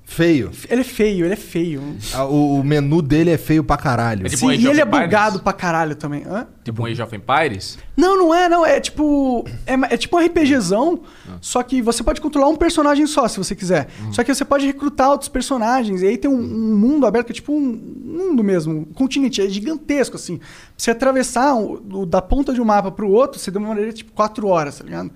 [0.09, 0.53] Feio.
[0.71, 1.83] Ele é feio, ele é feio.
[2.15, 4.25] Ah, O, o menu dele é feio pra caralho.
[4.25, 5.07] É tipo Sim, um Age e of ele é Empires?
[5.07, 6.23] bugado pra caralho também.
[6.25, 6.47] Hã?
[6.63, 7.77] Tipo um Age of Empires?
[7.97, 8.65] Não, não é, não.
[8.65, 9.45] É tipo.
[9.67, 11.01] É, ma- é tipo um RPGzão,
[11.41, 13.89] só que você pode controlar um personagem só, se você quiser.
[14.13, 16.01] Só que você pode recrutar outros personagens.
[16.03, 19.43] E aí tem um, um mundo aberto, que é tipo um mundo mesmo, um continente.
[19.43, 20.39] É gigantesco, assim.
[20.39, 20.47] Pra
[20.79, 24.47] você atravessar o- o- da ponta de um mapa pro outro, você demoraria tipo quatro
[24.47, 25.11] horas, tá ligado?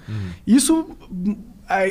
[0.44, 0.84] Isso.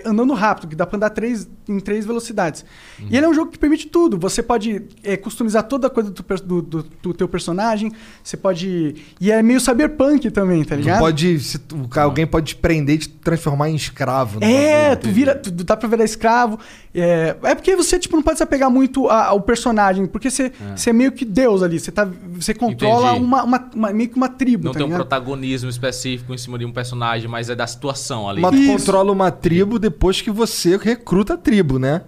[0.06, 2.66] Andando rápido, que dá pra andar três, em três velocidades.
[3.10, 4.18] E ele é um jogo que permite tudo.
[4.20, 7.92] Você pode é, customizar toda a coisa do, do, do- do teu personagem.
[8.24, 8.96] Você pode.
[9.22, 11.00] E é meio cyberpunk também, tá Tu ligado?
[11.00, 11.40] pode.
[11.40, 14.40] Se tu- alguém pode te prender e te transformar em escravo.
[14.40, 16.60] no É, tu vira, tu, dá pra virar escravo.
[16.94, 20.52] É, é porque você tipo, não pode se apegar muito a- ao personagem, porque você,
[20.76, 21.80] você é meio que Deus ali.
[21.80, 24.66] Você, tá, você controla uma, uma- uma- meio que uma tribo.
[24.66, 25.02] Não tá tem um ligado?
[25.08, 28.42] protagonismo específico em cima de um personagem, mas é da situação ali.
[28.42, 32.04] Mas tu controla uma tribo depois que você recruta a tribo, né?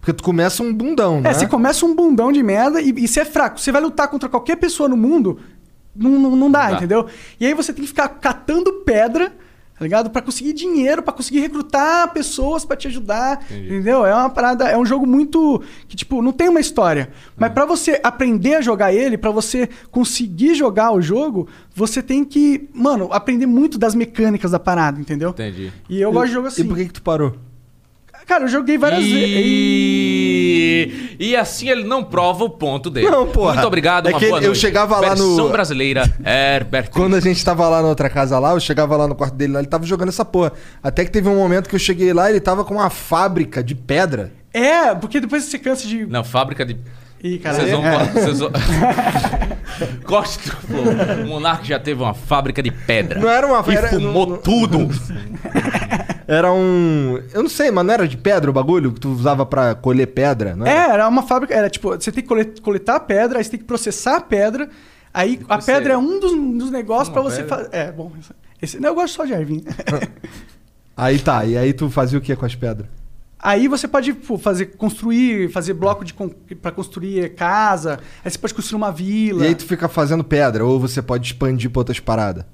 [0.00, 1.30] Porque tu começa um bundão, né?
[1.30, 3.60] É, você começa um bundão de merda e, e você é fraco.
[3.60, 5.38] Você vai lutar contra qualquer pessoa no mundo,
[5.94, 6.76] não, não, não dá, Não dá.
[6.76, 7.06] entendeu?
[7.38, 9.32] E aí você tem que ficar catando pedra,
[9.78, 10.10] tá ligado?
[10.10, 14.04] Pra conseguir dinheiro, pra conseguir recrutar pessoas pra te ajudar, entendeu?
[14.04, 17.10] É uma parada, é um jogo muito que tipo, não tem uma história.
[17.36, 22.24] Mas pra você aprender a jogar ele, pra você conseguir jogar o jogo, você tem
[22.24, 25.30] que, mano, aprender muito das mecânicas da parada, entendeu?
[25.30, 25.72] Entendi.
[25.88, 26.62] E eu gosto de jogo assim.
[26.62, 27.36] E por que, que tu parou?
[28.28, 29.36] Cara, eu joguei várias vezes.
[29.36, 31.16] E...
[31.18, 33.08] e assim ele não prova o ponto dele.
[33.10, 33.54] Não, porra.
[33.54, 36.90] Muito obrigado, É uma que boa eu chegava lá no- Versão brasileira, Herbert.
[36.90, 39.54] Quando a gente tava lá na outra casa lá, eu chegava lá no quarto dele
[39.54, 40.52] lá, ele tava jogando essa porra.
[40.82, 43.74] Até que teve um momento que eu cheguei lá, ele tava com uma fábrica de
[43.74, 44.30] pedra.
[44.52, 46.04] É, porque depois você cansa de.
[46.06, 46.76] Não, fábrica de...
[47.24, 47.56] Ih, cara.
[47.56, 47.84] Vocês vão...
[47.86, 48.04] é.
[48.12, 48.50] Vocês vão...
[50.04, 50.84] Corte do flow.
[51.24, 53.18] O Monark já teve uma fábrica de pedra.
[53.20, 54.88] Não era uma E era- fumou não- não- tudo.
[56.28, 57.18] Era um.
[57.32, 60.06] Eu não sei, mas não era de pedra o bagulho que tu usava pra colher
[60.08, 60.92] pedra, não É, era?
[60.92, 61.54] era uma fábrica.
[61.54, 64.20] Era tipo, você tem que cole- coletar a pedra, aí você tem que processar a
[64.20, 64.68] pedra.
[65.14, 67.68] Aí a pedra é um dos, dos negócios pra Uma você fazer.
[67.72, 68.12] É, bom.
[68.60, 69.64] Esse, não, eu gosto só de Arvin.
[70.96, 72.88] Aí tá, e aí tu fazia o que com as pedras?
[73.40, 76.30] Aí você pode pô, fazer, construir, fazer bloco de con-
[76.60, 78.00] pra construir casa.
[78.24, 79.44] Aí você pode construir uma vila.
[79.44, 82.44] E aí tu fica fazendo pedra, ou você pode expandir pra outras paradas.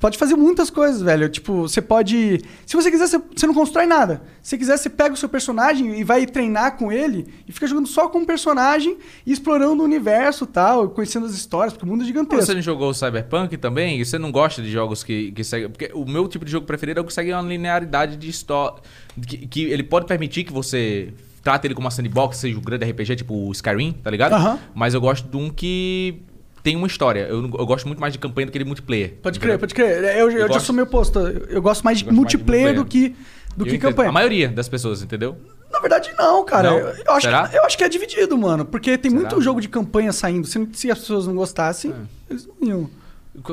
[0.00, 1.28] Pode fazer muitas coisas, velho.
[1.28, 2.40] Tipo, você pode.
[2.64, 4.22] Se você quiser, você, não constrói nada.
[4.40, 7.66] Se você quiser, você pega o seu personagem e vai treinar com ele e fica
[7.66, 8.96] jogando só com o personagem
[9.26, 12.46] e explorando o universo e tal, conhecendo as histórias, porque o mundo é gigantesco.
[12.46, 14.00] Você não jogou o Cyberpunk também?
[14.00, 15.68] E você não gosta de jogos que, que seguem.
[15.68, 18.80] Porque o meu tipo de jogo preferido é o que segue uma linearidade de história.
[19.26, 21.12] Que, que ele pode permitir que você
[21.42, 24.32] trate ele como uma sandbox, seja um grande RPG, tipo o Skyrim, tá ligado?
[24.32, 24.58] Aham.
[24.74, 26.22] Mas eu gosto de um que
[26.62, 27.20] tem uma história.
[27.28, 29.14] Eu, não- eu gosto muito mais de campanha do que de multiplayer.
[29.22, 30.02] Pode crer, pode crer.
[30.16, 31.18] Eu, eu, já gosto- sou meio oposto.
[31.18, 33.08] Eu, eu gosto mais de Eu gosto mais de multiplayer do que,
[33.56, 33.90] do Eu que entendo.
[33.90, 34.08] campanha.
[34.08, 35.36] A maioria das pessoas, entendeu?
[35.72, 36.70] Na verdade, não, cara.
[36.70, 36.78] Não?
[36.78, 37.48] Eu, eu acho Será?
[37.48, 38.64] que, eu acho que é dividido, mano.
[38.64, 39.22] Porque tem Será?
[39.22, 40.46] muito jogo de campanha saindo.
[40.46, 41.94] Se, se as pessoas não gostassem, É.
[42.30, 42.90] eles não iam.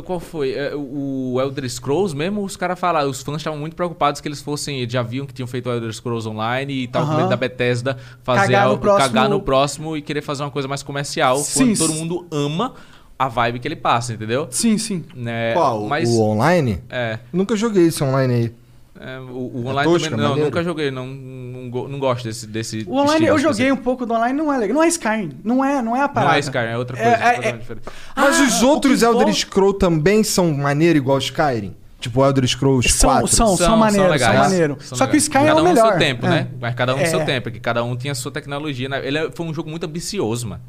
[0.03, 0.53] Qual, foi?
[0.53, 4.41] É, O Elder Scrolls mesmo, os caras falaram, os fãs estavam muito preocupados que eles
[4.41, 7.21] fossem, já viam que tinham feito o Elder Scrolls Online e estavam com Aham.
[7.21, 10.49] medo da Bethesda fazer Cagar no algo, próximo- cagar no próximo e querer fazer uma
[10.51, 12.73] coisa mais comercial, Sim, quando todo mundo ama
[13.19, 14.47] a vibe que ele passa, entendeu?
[14.51, 15.03] Sim, sim.
[15.15, 15.87] Né, Qual?
[15.87, 16.81] Mas, O online?
[16.89, 18.53] é, Nunca joguei esse online aí.
[18.99, 20.49] é, o, o online tosco, também, é não, maneiro?
[20.49, 23.79] nunca joguei, não, não, não gosto desse, desse O online, estilo eu joguei específico.
[23.79, 24.75] um pouco do online, não é legal.
[24.75, 25.31] Não é Skyrim.
[25.43, 26.31] Não é, não é a parada.
[26.31, 27.13] Não é Skyrim, é outra coisa, É,
[27.45, 27.85] é, é- diferente.
[28.15, 31.75] Mas Ah, os outros Elder Scrolls também são maneiro igual Skyrim?
[31.99, 33.27] Tipo Elder Scrolls São, 4?
[33.27, 34.39] são, são, maneiros, são, legais.
[34.51, 34.77] maneiro.
[34.81, 35.23] São Só que o legais.
[35.23, 35.89] Skyrim é cada o um no melhor.
[35.89, 36.29] seu tempo, É.
[36.29, 36.47] né?
[36.61, 37.25] Mas cada um no seu É.
[37.25, 38.87] tempo, que cada um tinha a sua tecnologia.
[38.87, 39.01] né?
[39.05, 40.61] Ele é- foi um jogo muito ambicioso, mano.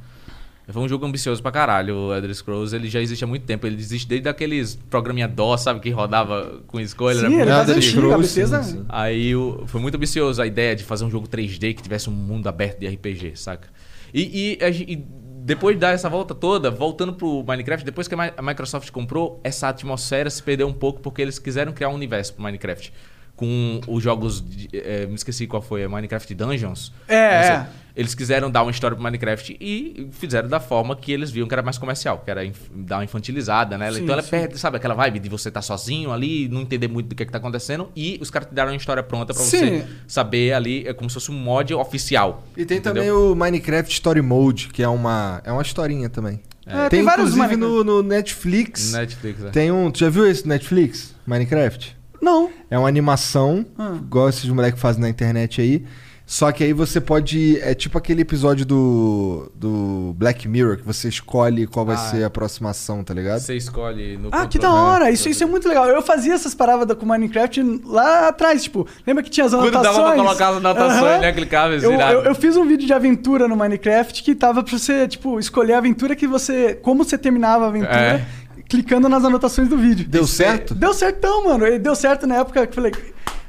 [0.71, 1.97] Foi um jogo ambicioso pra caralho.
[1.97, 3.67] O Elder Scrolls, ele já existe há muito tempo.
[3.67, 5.81] Ele existe desde aqueles programinha DOS, sabe?
[5.81, 7.21] Que rodava com escolha.
[7.21, 8.29] Sim, era Elder Scrolls,
[8.63, 8.85] sim.
[8.89, 12.13] Aí o- foi muito ambicioso a ideia de fazer um jogo 3D que tivesse um
[12.13, 13.69] mundo aberto de RPG, saca?
[14.13, 15.05] E, e e
[15.45, 19.69] depois de dar essa volta toda, voltando pro Minecraft, depois que a Microsoft comprou, essa
[19.69, 22.93] atmosfera se perdeu um pouco porque eles quiseram criar um universo pro Minecraft.
[23.39, 24.41] Com os jogos.
[24.45, 26.93] de- eh, me esqueci qual foi, é Minecraft Dungeons.
[27.07, 27.53] É, sei.
[27.53, 27.67] é.
[27.95, 31.55] Eles quiseram dar uma história pro Minecraft e fizeram da forma que eles viam que
[31.55, 33.95] era mais comercial, que era inf- dar uma infantilizada nela.
[33.97, 34.31] Sim, então ela sim.
[34.31, 37.31] perde, sabe, aquela vibe de você estar sozinho ali, não entender muito do que, que
[37.33, 39.59] tá acontecendo, e os caras te deram uma história pronta pra Sim.
[39.81, 42.45] você saber ali, é como se fosse um mod oficial.
[42.57, 43.03] E tem entendeu?
[43.03, 46.41] também o Minecraft Story Mode, que é uma, é uma historinha também.
[46.67, 48.93] É, tem, tem vários inclusive no, no Netflix.
[48.93, 49.51] Netflix, é.
[49.51, 49.91] Tem um.
[49.91, 51.15] Tu já viu esse Netflix?
[51.27, 51.97] Minecraft?
[52.21, 52.51] Não.
[52.71, 53.95] É uma animação, Ah.
[54.01, 55.85] igual esses moleques fazem na internet aí.
[56.31, 57.59] Só que aí você pode.
[57.63, 62.19] É tipo aquele episódio do, do Black Mirror, que você escolhe qual vai Ah, ser
[62.21, 62.25] é.
[62.25, 63.41] a aproximação, tá ligado?
[63.41, 65.11] Você escolhe no Ah, que da hora.
[65.11, 65.87] Isso, isso é muito legal.
[65.89, 69.97] Eu fazia essas paradas com Minecraft lá atrás, tipo, lembra que tinha as Quando anotações?
[69.97, 71.19] dava pra colocar as anotações, Aham.
[71.21, 71.33] né?
[71.33, 72.13] Clicáveis, Eu, irado.
[72.13, 75.73] eu, eu fiz um vídeo de aventura no Minecraft que tava pra você, tipo, escolher
[75.73, 76.75] a aventura que você.
[76.75, 78.27] Como você terminava a aventura, É.
[78.69, 80.07] clicando nas anotações do vídeo.
[80.09, 80.75] Deu certo?
[80.75, 81.67] Deu certão, mano.
[81.67, 82.93] Ele Deu certo na época que eu falei.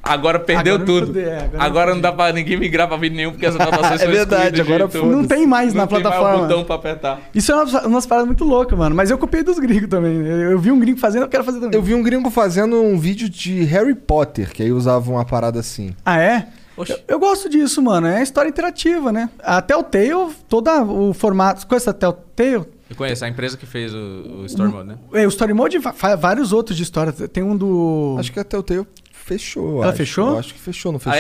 [0.02, 1.08] Agora perdeu Agora tudo.
[1.08, 4.02] fudei, é, agora agora não dá pra ninguém migrar pra vídeo nenhum, porque as anotações
[4.02, 5.10] É são verdade, de agora YouTube.
[5.10, 6.30] Não tem mais na Não tem plataforma.
[6.38, 7.20] mais o botão pra apertar.
[7.36, 8.96] Isso é umas, umas paradas muito loucas, mano.
[8.96, 10.16] Mas eu copiei dos gringos também.
[10.26, 11.78] Eu, eu vi um gringo fazendo, eu quero fazer também.
[11.78, 15.60] Eu vi um gringo fazendo um vídeo de Harry Potter, que aí usava uma parada
[15.60, 15.94] assim.
[16.06, 16.48] Ah, é?
[16.78, 18.08] Eu, eu gosto disso, mano.
[18.08, 19.30] É história interativa, né?
[19.44, 20.70] A Telltale, todo
[21.10, 21.68] o formato.
[21.68, 22.66] Conhece a Telltale?
[22.90, 23.98] Eu conheço a empresa que fez o,
[24.42, 24.98] o Story Mode, né?
[25.14, 27.12] É, o Story Mode fa- vários outros de história.
[27.12, 28.16] Tem um do.
[28.20, 29.78] Acho que até o teu fechou.
[29.84, 29.98] Ela acho.
[29.98, 30.30] fechou?
[30.30, 31.20] Eu acho que fechou, não fechou?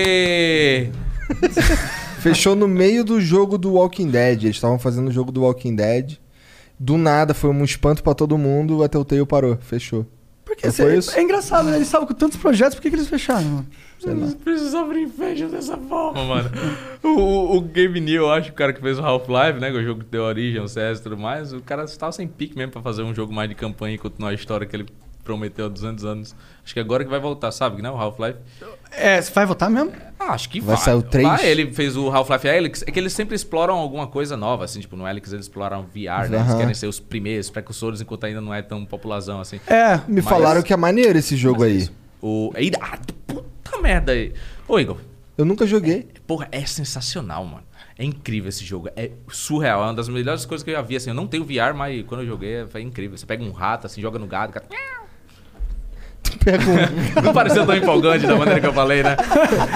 [0.00, 0.90] Aê!
[2.20, 4.42] Fechou no meio do jogo do Walking Dead.
[4.44, 6.18] Eles estavam fazendo o jogo do Walking Dead.
[6.78, 9.58] Do nada, foi um espanto pra todo mundo, até o Telltale parou.
[9.60, 10.06] Fechou.
[10.50, 11.16] Porque Não isso?
[11.16, 11.76] é engraçado, né?
[11.76, 13.44] Eles estavam com tantos projetos, por que, que eles fecharam?
[13.44, 13.66] mano?
[14.00, 14.26] Sei lá.
[14.42, 16.50] Precisa abrir inveja dessa forma, mano.
[17.04, 19.70] O, o, o Gabe New, eu acho, o cara que fez o Half-Life, né?
[19.70, 21.52] Que é o jogo que deu origem ao CS e tudo mais.
[21.52, 24.30] O cara estava sem pique mesmo pra fazer um jogo mais de campanha e continuar
[24.30, 24.86] a história que ele
[25.24, 26.36] prometeu há 200 anos.
[26.64, 27.80] Acho que agora que vai voltar, sabe?
[27.82, 27.90] Né?
[27.90, 28.38] O Half-Life.
[28.92, 29.92] É, você vai votar mesmo?
[30.18, 30.84] Ah, acho que Vai vai.
[30.84, 31.26] sair o três?
[31.26, 32.82] Vai, ele fez o Half-Life Alyx.
[32.86, 34.80] É que eles sempre exploram alguma coisa nova, assim.
[34.80, 36.38] Tipo, no Alyx eles exploram VR, né?
[36.38, 36.58] Eles Aham.
[36.58, 39.60] querem ser os primeiros, precursores, enquanto ainda não é tão popularzão, assim.
[39.66, 39.96] É.
[40.08, 41.88] Me Mas- falaram que é maneiro esse jogo aí.
[42.22, 42.50] O...
[42.54, 43.12] É irado.
[43.26, 44.32] Puta merda aí.
[44.68, 44.98] Ô, Igor.
[45.38, 46.06] Eu nunca joguei.
[46.26, 47.64] Porra, é sensacional, mano.
[47.98, 48.88] É incrível esse jogo.
[48.94, 49.82] É surreal.
[49.82, 50.96] É uma das melhores coisas que eu já vi.
[50.96, 53.16] Assim, eu não tenho VR, mas quando eu joguei foi incrível.
[53.16, 54.52] Você pega um rato, assim, joga no gado.
[54.52, 54.66] Cara...
[57.18, 57.22] Um...
[57.22, 59.16] Não pareceu tão empolgante da maneira que eu falei, né?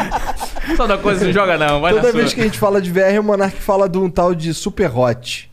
[0.76, 2.35] Só da coisa não joga não, vai Toda na vez sua.
[2.36, 5.51] que a gente fala de VR, o Monark fala de um tal de Super Hot.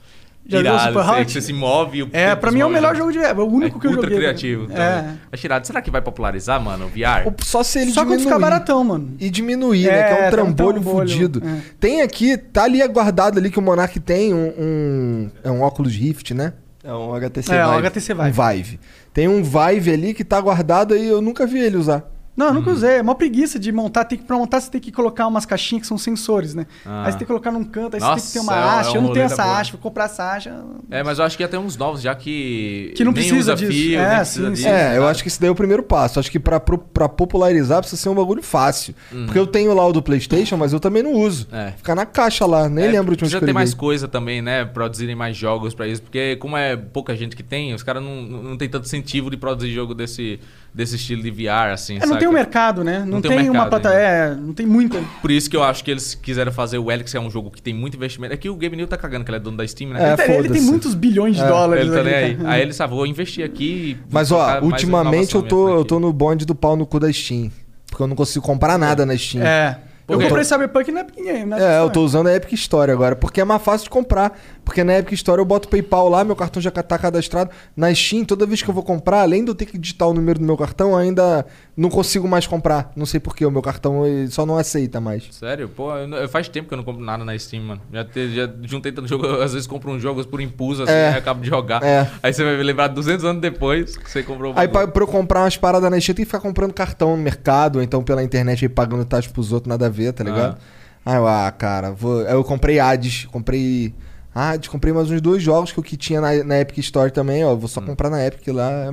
[0.48, 1.32] Já Irado, Super sei Hot?
[1.32, 3.40] você se move o É, pra mim é o melhor jogo de VR.
[3.40, 4.18] O único é que eu ultra joguei.
[4.18, 4.64] criativo.
[4.64, 4.65] É.
[4.99, 5.18] Então.
[5.32, 7.26] Mas tirado, será que vai popularizar, mano, o VR?
[7.26, 8.23] Ou Só se ele Só quando diminuir.
[8.34, 9.11] ficar baratão, mano.
[9.19, 9.99] E diminuir, né?
[9.99, 11.44] É, Que é um tem um trambolho trambolho, fudido.
[11.45, 11.57] é.
[11.80, 15.94] Tem aqui, tá ali guardado ali que o Monark tem um, um- É um óculos
[15.94, 16.53] Rift, né?
[16.84, 17.78] É um HTC É, Vive.
[17.78, 18.32] HTC Um Vive.
[18.64, 18.80] Vive.
[19.14, 22.10] Tem um Vive ali que tá guardado e eu nunca vi ele usar.
[22.36, 22.56] Não, eu Hum.
[22.56, 22.91] nunca usei.
[22.98, 24.06] É uma preguiça de montar.
[24.06, 26.66] Tem que, pra montar, você tem que colocar umas caixinhas que são sensores, né?
[26.86, 27.02] Ah.
[27.06, 28.64] Aí você tem que colocar num canto, aí Nossa, você tem que ter uma é
[28.80, 28.88] haste.
[28.88, 30.49] é um eu não tenho essa haste, vou comprar essa haste.
[30.90, 32.94] É, mas eu acho que ia ter uns novos já que.
[32.95, 33.72] Que não nem precisa disso.
[33.72, 34.64] fio, É, nem precisa sim, disso.
[34.64, 34.70] sim.
[34.70, 35.12] É, eu sabe?
[35.12, 36.20] acho que esse daí é o primeiro passo.
[36.20, 38.95] Acho que pra, pra popularizar precisa ser um bagulho fácil.
[39.26, 41.48] Porque eu tenho lá o do PlayStation, mas eu também não uso.
[41.52, 41.58] Uhum.
[41.60, 41.72] É.
[41.78, 44.08] Fica na caixa lá, nem É, lembro de onde Precisa que eu ter mais coisa
[44.08, 44.64] também, né?
[44.66, 46.02] Produzirem mais jogos pra isso.
[46.02, 49.38] Porque, como é pouca gente que tem, os caras não, não tem tanto incentivo de
[49.38, 50.40] produzir jogo desse,
[50.73, 51.98] desse estilo de VR, assim.
[51.98, 52.19] É, não saca?
[52.19, 52.99] tem um mercado, né?
[52.99, 53.93] Não, Não tem tem, um uma mercado plata.
[53.93, 55.02] É, não tem muita.
[55.22, 57.52] Por isso que eu acho que eles quiseram fazer o Helix, que é um jogo
[57.52, 58.34] que tem muito investimento.
[58.34, 60.02] É que o Game New tá cagando, que ele é dono da Steam, né?
[60.02, 61.85] É, ele, tem- ele tem muitos bilhões de É, dólares.
[61.85, 62.38] Ele tá nem ali, aí.
[62.45, 63.98] Aí ele sabe, vou investir aqui.
[63.99, 67.11] e Mas ó, ultimamente eu tô, eu tô no bonde do pau no cu da
[67.11, 67.52] Steam.
[67.89, 69.43] Porque eu não consigo comprar nada na Steam.
[69.45, 69.77] É.
[70.07, 71.57] Eu comprei Cyberpunk na Epic Game, né?
[71.60, 74.38] É, eu tô usando a Epic Store agora, porque é mais fácil de comprar.
[74.72, 77.52] Porque na Epic Store eu boto o PayPal lá, meu cartão já tá cadastrado.
[77.76, 80.14] Na Steam, toda vez que eu vou comprar, além de eu ter que digitar o
[80.14, 81.45] número do meu cartão, ainda
[81.76, 82.89] não consigo mais comprar.
[82.95, 85.27] Não sei porquê, o meu cartão só não aceita mais.
[85.30, 85.68] Sério?
[85.68, 87.81] Pô, eu, faz tempo que eu não compro nada na Steam, mano.
[87.91, 91.07] Já, te- já juntei tanto jogo, às vezes compro uns jogos por impulso, assim, É.
[91.10, 91.84] aí eu acabo de jogar.
[91.84, 92.10] É.
[92.23, 95.41] Aí você vai lembrar 200 anos depois que você comprou Aí pra, pra eu comprar
[95.41, 98.23] umas paradas na Steam, eu tenho que ficar comprando cartão no mercado, ou então pela
[98.23, 100.57] internet aí pagando taxa pros outros, nada a ver, tá ligado?
[101.06, 102.26] Aí eu, ah, cara, vou...
[102.26, 103.93] aí eu comprei Hades, comprei
[104.34, 107.44] Hades, comprei mais uns dois jogos que o que tinha na, na Epic Store também,
[107.44, 107.53] ó.
[107.56, 107.68] Vou Hum.
[107.68, 108.91] só comprar na Epic lá, é-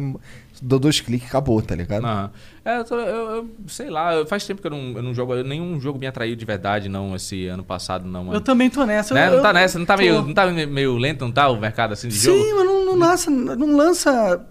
[0.61, 2.05] dou dois cliques, acabou, tá ligado?
[2.05, 2.31] Aham.
[2.65, 5.35] É, eu, tô- eu- eu- sei lá, faz tempo que eu não, eu não jogo,
[5.35, 8.37] eu- nenhum jogo me atraiu de verdade, não, esse ano passado, não, mano.
[8.37, 9.15] Eu também tô nessa.
[9.15, 9.29] Né?
[9.29, 10.03] eu- Não tá nessa, não tá, tô.
[10.03, 12.37] meio, não tá meio lento, não tá o mercado assim de jogo?
[12.43, 13.31] Sim, mas não, não lança.
[13.31, 14.45] Não lança.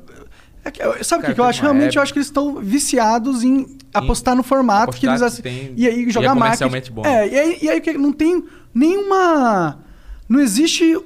[0.63, 1.61] é que sabe o que, que eu acho?
[1.61, 5.35] Realmente época- eu acho que eles estão viciados em apostar no formato que apostar eles
[5.37, 6.63] que tem- E aí e jogar é marketing.
[6.69, 7.05] comercialmente bom.
[7.05, 8.43] É, e aí, e aí o que- não tem
[8.73, 9.79] nenhuma.
[10.27, 10.97] Não existe.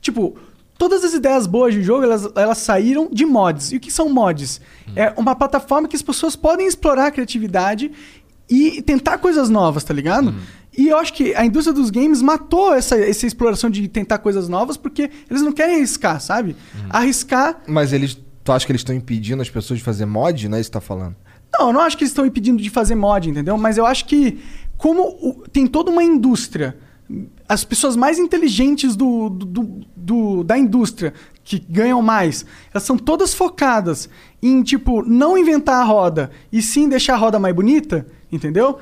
[0.00, 0.36] Tipo,
[0.78, 3.72] todas as ideias boas de jogo, elas, elas saíram de mods.
[3.72, 4.60] E o que são mods?
[4.88, 4.92] Hum.
[4.96, 7.90] É uma plataforma que as pessoas podem explorar a criatividade
[8.48, 10.30] e tentar coisas novas, tá ligado?
[10.30, 10.38] Hum.
[10.78, 14.46] E eu acho que a indústria dos games matou essa, essa exploração de tentar coisas
[14.48, 16.54] novas porque eles não querem arriscar, sabe?
[16.74, 16.86] Hum.
[16.90, 17.62] Arriscar.
[17.66, 18.18] Mas eles.
[18.44, 20.48] Tu acha que eles estão impedindo as pessoas de fazer mod?
[20.48, 21.16] Não é isso que tá falando?
[21.58, 23.56] Não, eu não acho que eles estão impedindo de fazer mod, entendeu?
[23.58, 24.38] Mas eu acho que,
[24.76, 26.76] como o- tem toda uma indústria,
[27.48, 31.14] as pessoas mais inteligentes do, do- do- da indústria,
[31.44, 34.08] que ganham mais, elas são todas focadas
[34.42, 38.78] em, tipo, não inventar a roda e sim deixar a roda mais bonita, entendeu?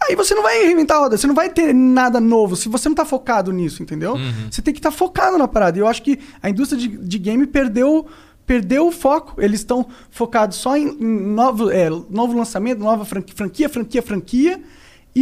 [0.00, 2.88] Aí você não vai reinventar a roda, você não vai ter nada novo se você
[2.88, 4.14] não tá focado nisso, entendeu?
[4.50, 5.76] Você tem que estar focado na parada.
[5.76, 8.06] E eu acho que a indústria de, de game perdeu
[8.46, 9.34] perdeu o foco.
[9.42, 11.04] Eles estão focados só em, em
[11.34, 14.60] novo, é, novo lançamento, nova franquia, franquia, franquia, franquia,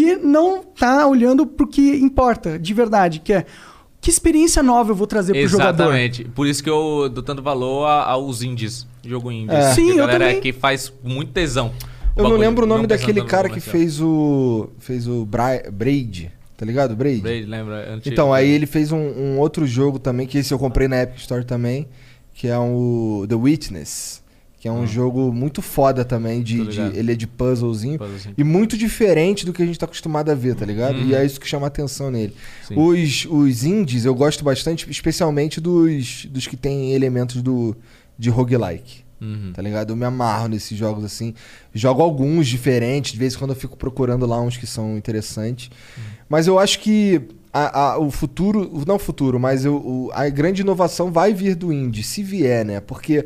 [0.05, 3.47] e não tá olhando pro que importa, de verdade, que é
[4.01, 5.82] que experiência nova eu vou trazer pro jogador.
[5.85, 6.24] Exatamente.
[6.27, 9.52] Por isso que eu dou tanto valor a- aos indies, jogo indie.
[9.55, 9.73] É.
[9.73, 10.40] Sim, a eu galera também.
[10.40, 11.73] que faz muito tesão.
[12.16, 14.68] Eu não lembro o nome não daquele cara que fez o.
[14.78, 16.31] fez o Bra Braid.
[16.56, 16.97] Tá ligado?
[16.97, 17.20] Braid?
[17.20, 17.81] Braid, lembra?
[17.81, 18.12] É Antigo.
[18.14, 21.18] Então, aí ele fez um, um outro jogo também, que esse eu comprei na Epic
[21.18, 21.86] Store também,
[22.32, 24.23] que é o The Witness.
[24.72, 27.98] Que é um jogo muito foda também, de, de- ele é de puzzlezinho.
[27.98, 28.34] Puzzlezinho.
[28.36, 30.98] E muito diferente do que a gente tá acostumado a ver, tá ligado?
[30.98, 32.34] E é isso que chama a atenção nele.
[32.70, 32.94] Uhum.
[32.97, 33.05] Sim.
[33.05, 37.76] Os, os indies eu gosto bastante, especialmente dos, dos que tem elementos do,
[38.18, 39.05] de roguelike.
[39.20, 39.52] Uhum.
[39.55, 39.90] Tá ligado?
[39.90, 41.32] Eu me amarro nesses jogos assim.
[41.74, 45.70] Jogo alguns diferentes, de vez em quando eu fico procurando lá uns que são interessantes.
[46.28, 47.22] Mas eu acho que
[47.52, 51.55] a- a- o futuro, não o futuro, mas o, o- a grande inovação vai vir
[51.55, 52.80] do indie, se vier, né?
[52.80, 53.24] Porque,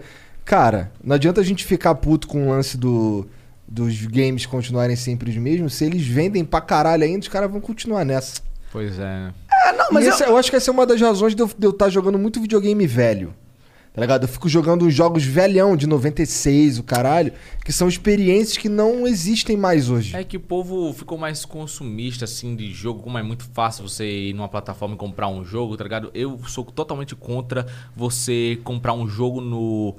[0.50, 3.24] cara, não adianta a gente ficar puto com o lance do,
[3.68, 5.74] dos games continuarem sempre os mesmos.
[5.74, 8.40] Se eles vendem pra caralho ainda, os caras vão continuar nessa.
[8.72, 9.02] Pois é.
[9.02, 9.34] né?
[9.48, 10.36] Ah, não, mas eu, essa- eu...
[10.36, 13.32] acho que essa é uma das razões de eu estar jogando muito videogame velho.
[13.92, 14.22] Tá ligado?
[14.22, 17.32] Eu fico jogando uns jogos velhão de 96, o caralho,
[17.64, 20.16] que são experiências que não existem mais hoje.
[20.16, 23.02] É que o povo ficou mais consumista, assim, de jogo.
[23.02, 26.08] Como é muito fácil você ir numa plataforma e comprar um jogo, tá ligado?
[26.14, 29.96] Eu sou totalmente contra você comprar um jogo no...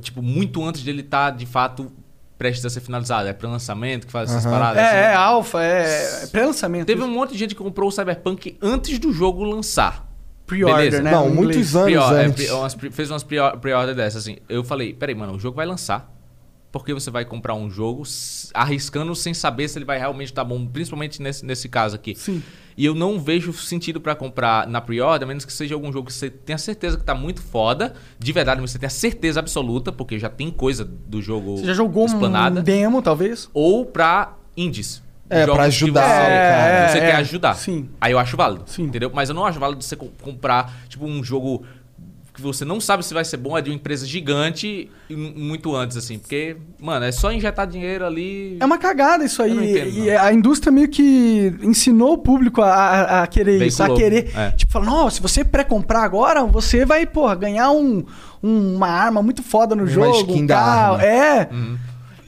[0.00, 1.90] Tipo, muito antes dele estar, de fato,
[2.38, 3.28] prestes a ser finalizado.
[3.28, 4.54] É pré-lançamento que faz essas Aham.
[4.54, 4.84] paradas.
[4.84, 4.96] assim.
[4.96, 6.86] é, é alfa, é, é pré-lançamento.
[6.86, 10.11] Teve um monte de gente que comprou o Cyberpunk antes do jogo lançar.
[10.56, 11.10] Pre-order, né?
[11.10, 11.96] Não, em muitos inglês.
[11.96, 12.44] anos é, antes.
[12.46, 14.36] pre- umas pre- fez umas pre- pre-order dessas, assim.
[14.48, 16.10] Eu falei, peraí, mano, o jogo vai lançar.
[16.70, 18.02] porque você vai comprar um jogo
[18.54, 22.14] arriscando sem saber se ele vai realmente estar bom, principalmente nesse, nesse caso aqui.
[22.14, 22.42] Sim.
[22.78, 26.06] E eu não vejo sentido pra comprar na pre-order, a menos que seja algum jogo
[26.06, 30.18] que você tenha certeza que tá muito foda, de verdade, você tenha certeza absoluta, porque
[30.18, 33.50] já tem coisa do jogo Você já jogou explanada, um demo, talvez?
[33.52, 35.02] ou pra indies.
[35.34, 36.88] É, pra que ajudar você, o cara.
[36.88, 37.16] você É, quer é.
[37.16, 37.54] ajudar.
[37.54, 37.88] Sim.
[38.00, 38.64] Aí eu acho válido.
[38.66, 38.84] Sim.
[38.84, 39.10] Entendeu?
[39.12, 41.64] Mas eu não acho válido você co- comprar, tipo, um jogo
[42.34, 45.76] que você não sabe se vai ser bom, é de uma empresa gigante e muito
[45.76, 46.18] antes, assim.
[46.18, 48.56] Porque, mano, é só injetar dinheiro ali.
[48.58, 49.50] É uma cagada isso aí.
[49.50, 50.22] Eu não entendo, e não.
[50.24, 54.10] a indústria meio que ensinou o público a, a- a querer isso, a Veiculou.
[54.10, 54.32] querer.
[54.34, 54.50] É.
[54.52, 58.02] Tipo, falar, não, se você pré-comprar agora, você vai, porra, ganhar um,
[58.42, 60.16] um- uma arma muito foda no Uma jogo.
[60.30, 60.94] skin um da carro.
[60.94, 61.04] arma.
[61.04, 61.48] É.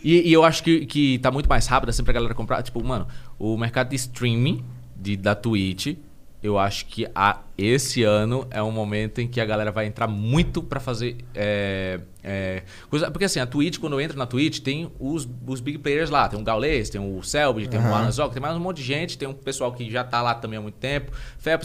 [0.05, 2.63] E, e eu acho que, que tá muito mais rápido, assim, pra galera comprar.
[2.63, 3.09] Tipo, mano,
[3.39, 4.63] o mercado de streaming
[4.95, 5.97] de, da Twitch,
[6.43, 10.07] eu acho que a, esse ano é um momento em que a galera vai entrar
[10.07, 11.17] muito pra fazer.
[11.35, 15.79] é, é, coisa, porque assim, a Twitch, quando entra na Twitch, tem os, os big
[15.79, 16.29] players lá.
[16.29, 18.83] Tem o Gaules, tem o Selbit, tem o Alan Zoc, tem mais um monte de
[18.83, 19.17] gente.
[19.17, 21.13] Tem um pessoal que já tá lá também há muito tempo.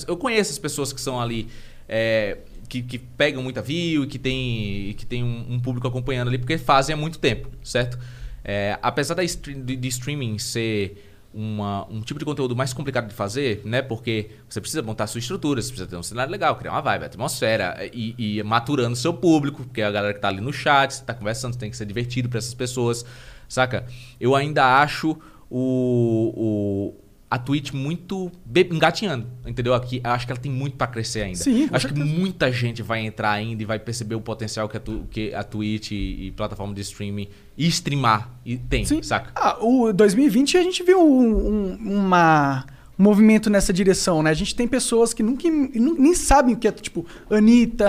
[0.08, 1.50] Eu conheço as pessoas que são ali.
[1.90, 2.38] é,
[2.70, 6.38] que, que pegam muita view e que tem, que tem um, um público acompanhando ali,
[6.38, 7.98] porque fazem há muito tempo, certo?
[8.44, 13.08] É, apesar da stream- de, de streaming ser uma- um tipo de conteúdo mais complicado
[13.08, 13.82] de fazer, né?
[13.82, 17.06] Porque você precisa montar sua estrutura, você precisa ter um cenário legal, criar uma vibe,
[17.06, 20.92] atmosfera e, e maturando seu público, porque é a galera que tá ali no chat,
[20.96, 23.06] você tá conversando, você tem que ser divertido para essas pessoas,
[23.48, 23.86] saca?
[24.20, 25.16] Eu ainda acho
[25.50, 28.32] o, o- a Twitch muito
[28.72, 29.74] engatinhando, entendeu?
[29.76, 31.38] Aqui, eu acho que ela tem muito para crescer ainda.
[31.38, 34.80] Sim, acho que muita gente vai entrar ainda e vai perceber o potencial que a,
[34.80, 39.04] tu- que a Twitch e, e plataforma de streaming e streamar e tem, Sim.
[39.04, 39.32] saca?
[39.36, 42.66] Ah, o 2020 a gente viu um, um- uma,
[42.98, 44.32] um movimento nessa direção, né?
[44.32, 47.88] A gente tem pessoas que nunca, nu- nem sabem o que é, tipo, Anitta,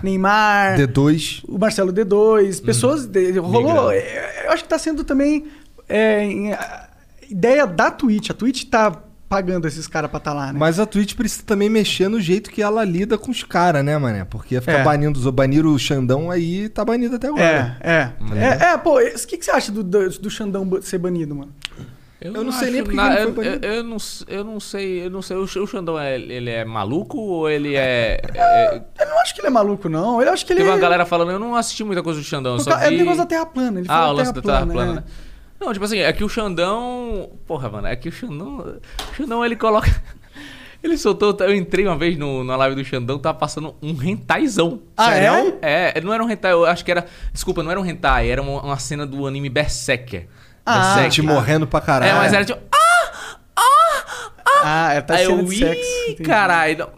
[0.00, 0.04] É.
[0.04, 1.44] Neymar, D2.
[1.46, 2.64] o Marcelo D2, Uhum.
[2.66, 3.06] pessoas.
[3.06, 3.62] de- rolou.
[3.62, 3.90] Migrando.
[3.92, 5.44] é, Eu acho que tá sendo também.
[5.88, 6.88] é,
[7.32, 8.30] ideia da Twitch.
[8.30, 8.92] A Twitch tá
[9.28, 10.58] pagando esses caras pra estar lá, né?
[10.58, 13.96] Mas a Twitch precisa também mexer no jeito que ela lida com os caras, né,
[13.96, 14.24] mané?
[14.26, 14.84] Porque ficar É.
[14.84, 17.78] banindo os banir o Xandão aí tá banido até agora.
[17.80, 18.12] É, é.
[18.36, 21.52] É, é, pô, o que, que você acha do, do, do Xandão ser banido, mano?
[22.20, 23.66] Eu não sei nem porque na- ele não eu, foi banido.
[23.66, 23.96] eu, eu não,
[24.28, 25.36] eu não sei, eu não sei.
[25.36, 28.20] O, o Xandão é, ele é maluco ou ele é.
[28.34, 30.22] é- Eu não acho que ele é maluco, não.
[30.22, 30.80] Eu acho que ele Teve uma é.
[30.80, 32.52] galera falando, eu não assisti muita coisa do Xandão.
[32.52, 32.98] eu Só ca- É o vi...
[32.98, 33.80] negócio da Terra plana.
[33.80, 34.94] Ele Ah, o lance da Terra plana, é.
[34.96, 35.04] né?
[35.62, 37.30] Não, tipo assim, é que o Xandão.
[37.46, 38.80] Porra, mano, é que o Xandão.
[39.12, 39.88] O Xandão ele coloca.
[40.82, 41.36] Ele soltou.
[41.38, 44.82] Eu entrei uma vez no, na live do Xandão, tava passando um rentaizão.
[44.96, 45.56] Ah, Sério?
[45.62, 47.06] É, não era um hentai, eu acho que era.
[47.32, 50.26] Desculpa, não era um hentai, era uma, uma cena do anime Berserker.
[50.66, 51.10] Ah, Berserker.
[51.12, 52.10] Te morrendo pra caralho.
[52.10, 52.60] É, mas era tipo.
[54.64, 56.78] Ah, é tá Aí eu, ih, caralho.
[56.78, 56.88] não,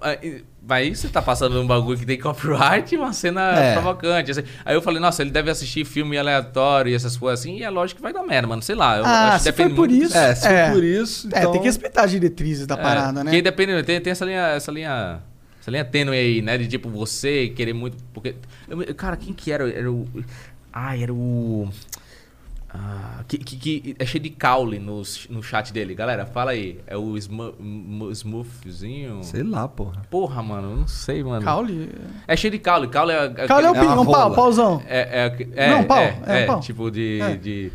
[0.69, 3.73] aí- Aí você tá passando um bagulho que tem copyright e uma cena É.
[3.75, 4.31] provocante.
[4.31, 4.43] assim.
[4.65, 7.59] Aí eu falei, nossa, ele deve assistir filme aleatório e essas coisas assim.
[7.59, 8.63] E é lógico que vai dar merda, mano.
[8.63, 8.99] Sei lá.
[8.99, 10.17] Eu Ah, acho que se for depende por muito isso.
[10.17, 10.71] É, se É.
[10.71, 11.29] por isso.
[11.33, 11.53] É, então...
[11.53, 13.31] tem que respeitar as diretrizes da É, parada, né?
[13.31, 15.21] Porque depende, tem, tem essa linha, essa linha.
[15.61, 16.59] Essa linha tênue aí, né?
[16.59, 17.97] De tipo, você querer muito.
[18.13, 18.35] Porque.
[18.69, 19.69] eu- cara, quem que era?
[19.71, 20.07] Era o.
[20.73, 21.69] Ai, era o.
[22.77, 25.95] Ah, que, que, que é cheio de caule nos, no chat dele.
[25.95, 26.81] Galera, fala aí.
[26.89, 27.17] É o
[28.11, 29.23] Smoothzinho?
[29.23, 30.03] Sei lá, porra.
[30.11, 31.45] Porra, mano, eu não sei, mano.
[31.45, 31.91] Caule.
[32.27, 32.89] É cheio de caule.
[32.89, 33.25] Caule é.
[33.37, 34.83] é Caule é o É um pau, pauzão.
[34.87, 36.61] é, é, é, Não, pau, É, é, é, pau.
[36.61, 37.37] tipo de, É.
[37.37, 37.71] de-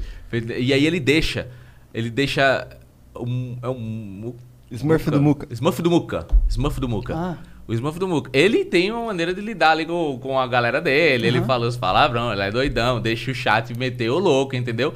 [0.60, 1.48] E aí ele deixa.
[1.94, 2.68] Ele deixa.
[3.16, 4.36] Um, é um.
[4.72, 5.48] Smurf do Muca.
[5.52, 6.28] Smurf do Muca.
[6.48, 7.16] Smurf do Muca.
[7.16, 7.38] Ah.
[7.70, 8.30] O Smurf do Muca.
[8.34, 11.28] Ele tem uma maneira de lidar ali com, com a galera dele.
[11.28, 14.94] Ele fala os palavrão, ele é doidão, deixa o chat meter o louco, entendeu?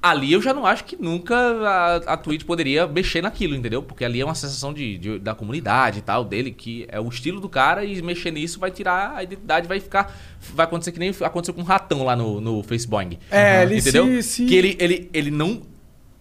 [0.00, 3.82] Ali eu já não acho que nunca a, a Twitch poderia mexer naquilo, entendeu?
[3.82, 7.08] Porque ali é uma sensação de, de- da comunidade e tal, dele, que é o
[7.08, 10.16] estilo do cara e mexer nisso vai tirar a identidade, vai ficar.
[10.54, 13.18] Vai acontecer que nem aconteceu com o ratão lá no, no Facebook.
[13.28, 14.06] É, ele entendeu?
[14.06, 15.62] se- se- Que ele, ele, ele não.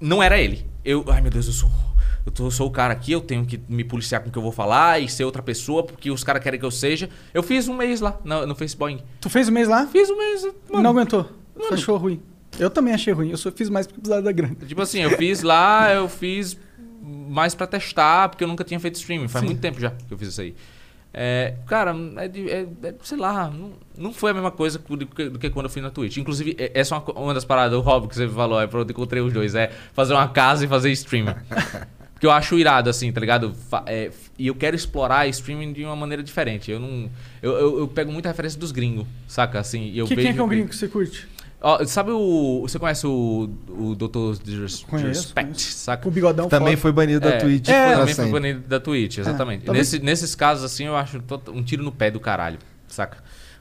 [0.02, 0.66] Não era ele.
[0.84, 1.06] Eu.
[1.10, 1.70] Ai meu Deus, eu sou.
[2.28, 4.42] Eu tô- sou o cara aqui, eu tenho que me policiar com o que eu
[4.42, 7.10] vou falar e ser outra pessoa, porque os caras querem que eu seja.
[7.34, 9.02] Eu fiz um mês lá no, no Facebook.
[9.22, 9.88] Tu fez o mês lá?
[9.88, 10.44] Fiz um mês.
[10.70, 11.24] Mano, Não aguentou.
[11.56, 12.22] Tu achou ruim.
[12.60, 13.30] Eu também achei ruim.
[13.32, 14.56] Eu só fiz mais porque precisava da grana.
[14.68, 16.58] Tipo assim, eu fiz lá, eu fiz
[17.02, 19.30] mais pra testar, porque eu nunca tinha feito streaming.
[19.30, 20.54] Faz muito tempo já que eu fiz isso aí.
[21.14, 25.30] É, cara, é, é- é- sei lá, não, não foi a mesma coisa do que,
[25.30, 26.18] do que quando eu fui na Twitch.
[26.18, 28.80] Inclusive, é- essa é uma, uma das paradas, o Rob que você falou, é pra
[28.82, 31.34] eu encontrei os dois, é fazer uma casa e fazer streaming.
[32.18, 33.54] Porque eu acho irado, assim, tá ligado?
[33.86, 36.72] É, e eu quero explorar streaming de uma maneira diferente.
[36.72, 37.10] Eu não.
[37.44, 39.60] Eu, eu, eu pego muita referência dos gringos, saca?
[39.60, 40.26] Assim, e eu Que, vejo.
[40.26, 41.28] quem é que é um gringo que você curte?
[41.62, 42.62] Ó, sabe o.
[42.64, 44.42] Você conhece o, o Dr.
[44.44, 46.08] Disrespect, saca?
[46.08, 46.82] O bigodão Também foda.
[46.82, 47.70] foi banido da É, Twitch.
[47.70, 49.70] é, Também foi banido da Twitch, exatamente.
[49.70, 51.22] Nesse- nesses casos, assim, eu acho
[51.54, 52.58] um tiro no pé do caralho,
[52.88, 53.18] saca?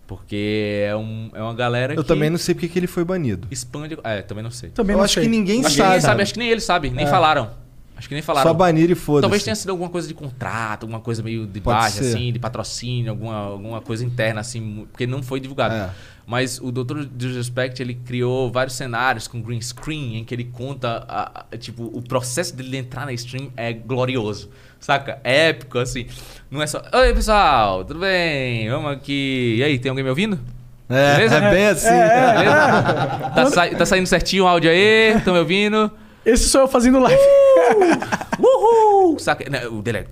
[0.06, 3.04] Porque é, um, é uma galera Eu que também não sei porque que ele foi
[3.04, 3.48] banido.
[3.50, 3.98] expande.
[4.04, 4.70] É, também não sei.
[4.70, 5.24] Também Eu não acho sei.
[5.24, 5.88] que ninguém Acho que sabe.
[5.88, 7.50] ninguém sabe, acho que nem eles sabem, nem falaram.
[7.96, 8.48] Acho que nem falaram.
[8.50, 9.22] Só banir e foda-se.
[9.22, 12.14] Talvez tenha sido alguma coisa de contrato, alguma coisa meio de Pode baixa, ser.
[12.14, 15.74] assim, de patrocínio, alguma, alguma coisa interna, assim, porque não foi divulgado.
[15.74, 15.90] É.
[16.26, 17.04] Mas o Dr.
[17.10, 21.84] Disrespect, ele criou vários cenários com green screen, em que ele conta, a- a- tipo,
[21.84, 25.18] o processo dele entrar na stream é glorioso, saca?
[25.24, 26.06] É épico, assim.
[26.50, 28.68] Não é só, oi pessoal, tudo bem?
[28.68, 29.54] Vamos aqui.
[29.58, 30.38] E aí, tem alguém me ouvindo?
[30.88, 31.36] É, Beleza?
[31.36, 31.88] é bem assim.
[31.88, 33.30] Beleza?
[33.34, 35.14] Tá, sa- tá saindo certinho o áudio aí?
[35.16, 35.90] Estão me ouvindo?
[36.26, 37.22] Esse sou eu fazendo live.
[38.38, 39.16] Uhul!
[39.20, 39.48] Saca?
[39.48, 40.06] Não, o dele é.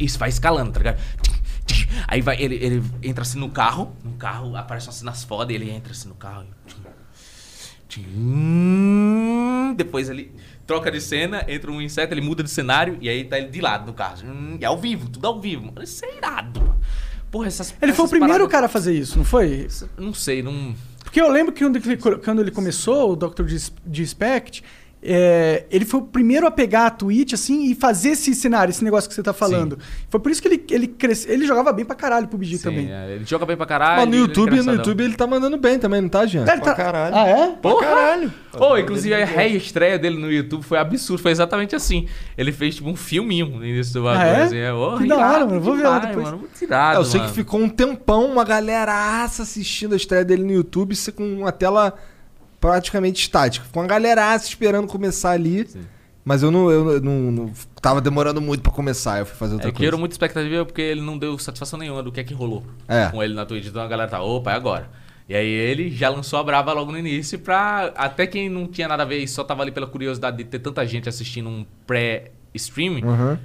[0.00, 0.98] Isso vai escalando, tá ligado?
[2.06, 5.54] Aí vai, ele, ele entra assim no carro, no carro, aparecem umas cenas foda, e
[5.56, 6.46] ele entra assim no carro.
[9.76, 10.32] Depois ele
[10.66, 13.60] troca de cena, entra um inseto, ele muda de cenário, e aí tá ele de
[13.60, 14.18] lado no carro.
[14.58, 15.72] E é ao vivo, tudo ao vivo.
[15.82, 16.80] Isso é irado, mano.
[17.30, 19.68] Porra, essas Ele foi o essas primeiro paradas- cara a fazer isso, não foi?
[19.98, 20.74] Não sei, não.
[21.08, 21.64] Porque eu lembro que
[22.22, 23.44] quando ele, começou, o Dr.
[23.44, 24.62] Dis- Disrespect,
[25.02, 28.82] é, ele foi o primeiro a pegar a Twitch, assim, e fazer esse cenário, esse
[28.82, 29.78] negócio que você tá falando.
[30.10, 31.32] Foi por isso que ele, ele cresceu.
[31.32, 32.92] Ele jogava bem pra caralho pro BG Sim, também.
[32.92, 34.00] é, ele joga bem pra caralho.
[34.00, 34.72] Mas no ele é YouTube, no.
[34.72, 36.40] YouTube ele tá mandando bem também, não tá, Jean?
[36.42, 37.14] Ele Pra tá- caralho.
[37.16, 37.46] Ah, é?
[37.62, 37.86] Porra!
[37.86, 38.34] Caralho.
[38.58, 42.08] Ô, inclusive a reestreia dele no YouTube foi absurdo, foi exatamente assim.
[42.36, 44.20] Ele fez tipo um filminho no início do bagulho.
[44.24, 44.42] Ah, é?
[44.42, 46.24] assim, é ô, Que da hora, mano, vou ver lá depois.
[46.24, 47.30] Mano, muito irado, É, eu sei mano.
[47.32, 51.94] que ficou um tempão, uma galeraça assistindo a estreia dele no YouTube, com uma tela
[52.60, 53.64] praticamente estática.
[53.64, 55.68] Ficou uma galeraça esperando começar ali.
[56.24, 59.68] Mas eu não, eu não, não- Tava demorando muito pra começar, eu fui fazer outra
[59.70, 59.82] É coisa.
[59.84, 63.06] gerou muita expectativa porque ele não deu satisfação nenhuma do que é que rolou É.
[63.08, 63.66] com ele na Twitch.
[63.68, 64.90] Então a galera tá, opa, é agora.
[65.26, 67.92] E aí ele já lançou a brava logo no início pra.
[67.96, 70.58] Até quem não tinha nada a ver e só tava ali pela curiosidade de ter
[70.58, 73.04] tanta gente assistindo um pré-streaming.
[73.04, 73.38] Uhum.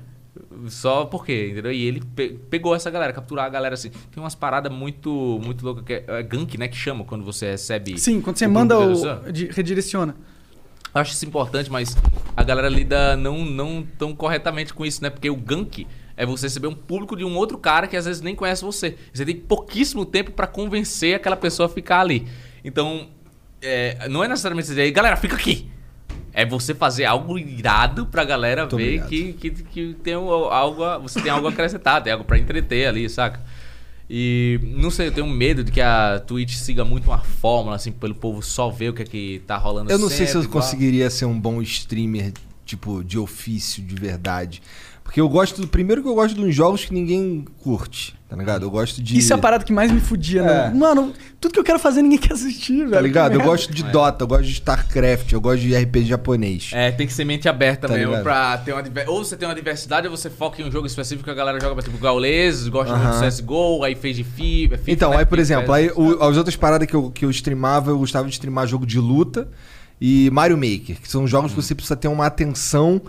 [0.68, 1.72] Só porque, entendeu?
[1.72, 3.90] E ele pe- pegou essa galera, capturar a galera assim.
[3.90, 6.68] Tem umas paradas muito, muito loucas que é, é gank, né?
[6.68, 7.98] Que chama quando você recebe.
[8.00, 9.32] Sim, quando você manda o.
[9.32, 10.16] de- redireciona.
[10.94, 11.96] Eu acho isso importante, mas
[12.38, 15.10] a galera lida não, não tão corretamente com isso, né?
[15.10, 18.22] Porque o gank é você receber um público de um outro cara que às vezes
[18.22, 18.96] nem conhece você.
[19.14, 22.28] Você tem pouquíssimo tempo pra convencer aquela pessoa a ficar ali.
[22.64, 23.08] Então,
[23.62, 25.68] é, não é necessariamente dizer, galera, fica aqui.
[26.34, 29.10] É você fazer algo irado pra galera Muito ver obrigado.
[29.10, 32.88] que, que, que tem algo, a- você tem algo a acrescentar, tem algo pra entreter
[32.88, 33.40] ali, saca?
[34.10, 37.92] E não sei, eu tenho medo de que a Twitch siga muito uma fórmula, assim,
[37.92, 40.42] pelo povo só ver o que é que tá rolando Eu não sei se eu
[40.42, 40.62] sempre, igual.
[40.64, 42.34] conseguiria ser um bom streamer,
[42.66, 44.62] tipo, de ofício, de verdade.
[45.04, 45.62] Porque eu gosto.
[45.62, 48.64] do- Primeiro que eu gosto de uns jogos que ninguém curte, tá ligado?
[48.64, 49.16] Eu gosto de.
[49.18, 50.72] Isso é a parada que mais me fudia, né?
[50.74, 50.76] É.
[50.76, 52.92] Mano, tudo que eu quero fazer ninguém quer assistir, velho.
[52.92, 53.34] Tá ligado?
[53.36, 56.72] Eu gosto de Dota, eu gosto de StarCraft, eu gosto de RPG japonês.
[56.74, 58.24] É, tem que ser mente aberta Tá mesmo ligado?
[58.24, 60.88] pra ter uma diver- Ou você tem uma diversidade ou você foca em um jogo
[60.88, 63.20] específico que a galera joga, tipo, Gaules, gosta muito Aham.
[63.20, 64.78] do CSGO, aí fez de FIBA.
[64.80, 65.18] FIFA, Então, né?
[65.18, 68.00] aí, por exemplo, é- aí, o- as outras paradas que eu, que eu streamava, eu
[68.00, 69.48] gostava de streamar jogo de luta
[70.02, 73.00] e Mario Maker, que são jogos que você precisa ter uma atenção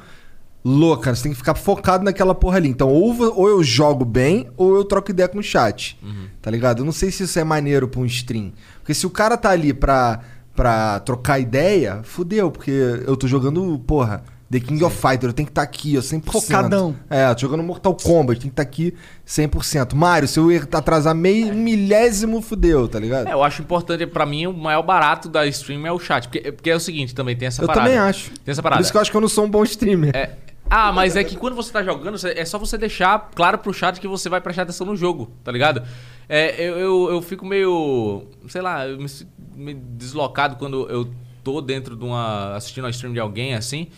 [0.65, 2.69] louca, você tem que ficar focado naquela porra ali.
[2.69, 5.99] Então, ou, ou eu jogo bem, ou eu troco ideia com o chat.
[6.41, 6.81] Tá ligado?
[6.81, 8.53] Eu não sei se isso é maneiro pra um stream.
[8.81, 10.21] Porque se o cara tá ali pra,
[10.55, 12.71] pra trocar ideia, fudeu, porque
[13.07, 14.23] eu tô jogando, porra.
[14.51, 16.31] The King of Fighter, eu tenho que estar aqui, ó, 100%.
[16.31, 16.95] Focadão.
[17.11, 18.95] É, tô jogando Mortal Kombat, tem que estar aqui
[19.27, 19.95] 100%.
[19.95, 23.27] Mario, se eu atrasar meio um milésimo, fudeu, tá ligado?
[23.27, 26.29] É, eu acho importante, pra mim, o maior barato da stream é o chat.
[26.29, 27.87] Porque, porque é o seguinte, também tem essa eu parada.
[27.87, 28.31] também acho.
[28.45, 28.83] Tem essa Por parada.
[28.83, 30.15] isso que eu acho que eu não sou um bom streamer.
[30.15, 30.31] É.
[30.69, 34.01] Ah, mas é que quando você tá jogando, é só você deixar claro pro chat
[34.01, 35.83] que você vai prestar atenção no jogo, tá ligado?
[36.29, 38.27] É, eu, eu, eu fico meio.
[38.49, 39.07] Sei lá, me
[39.55, 41.09] meio deslocado quando eu
[41.43, 42.57] tô dentro de uma.
[42.57, 43.89] assistindo a stream de alguém assim.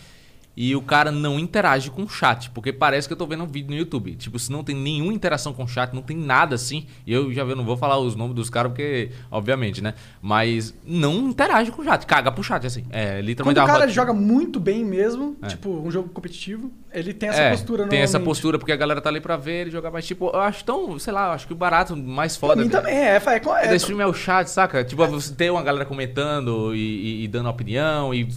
[0.59, 3.47] E o cara não interage com o chat, porque parece que eu tô vendo um
[3.47, 4.15] vídeo no YouTube.
[4.15, 6.87] Tipo, se não tem nenhuma interação com o chat, não tem nada assim.
[7.05, 9.93] E eu já não vou falar os nomes dos caras, porque, obviamente, né?
[10.19, 12.85] Mas não interage com o chat, caga pro chat, assim.
[12.89, 15.45] É literalmente Quando o cara rota- joga muito bem mesmo, É.
[15.45, 18.99] tipo, um jogo competitivo, ele tem essa É, postura Tem essa postura porque a galera
[18.99, 21.45] tá ali pra ver ele jogar, mas tipo, eu acho tão, sei lá, eu acho
[21.45, 22.63] que o barato mais Pra foda.
[22.63, 24.83] mim também é, é, é, É, é, da stream é o chat, saca?
[24.83, 28.27] Tipo, você ter uma galera comentando e, e- e dando opinião e,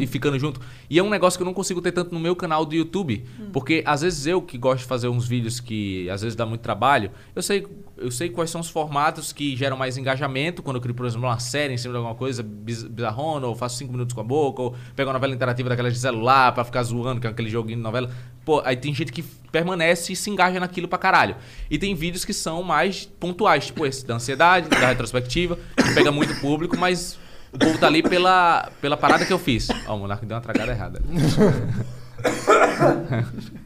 [0.00, 0.60] e ficando junto.
[0.88, 3.24] E é um negócio que eu não consigo ter tanto no meu canal do YouTube.
[3.40, 3.50] Hum.
[3.52, 6.60] Porque às vezes eu que gosto de fazer uns vídeos que às vezes dá muito
[6.60, 7.66] trabalho, eu sei,
[7.96, 10.62] eu sei quais são os formatos que geram mais engajamento.
[10.62, 13.54] Quando eu crio, por exemplo, uma série em cima de alguma coisa biz- bizarrona, ou
[13.54, 16.64] faço cinco minutos com a boca, ou pego uma novela interativa daquela de celular pra
[16.64, 18.10] ficar zoando, que é aquele joguinho de novela.
[18.44, 21.36] Pô, aí tem gente que permanece e se engaja naquilo pra caralho.
[21.70, 26.12] E tem vídeos que são mais pontuais, tipo esse, da ansiedade, da retrospectiva, que pega
[26.12, 27.18] muito público, mas
[27.54, 29.68] o povo tá ali pela, pela parada que eu fiz.
[29.86, 31.00] Ó, o Monark deu uma tragada errada.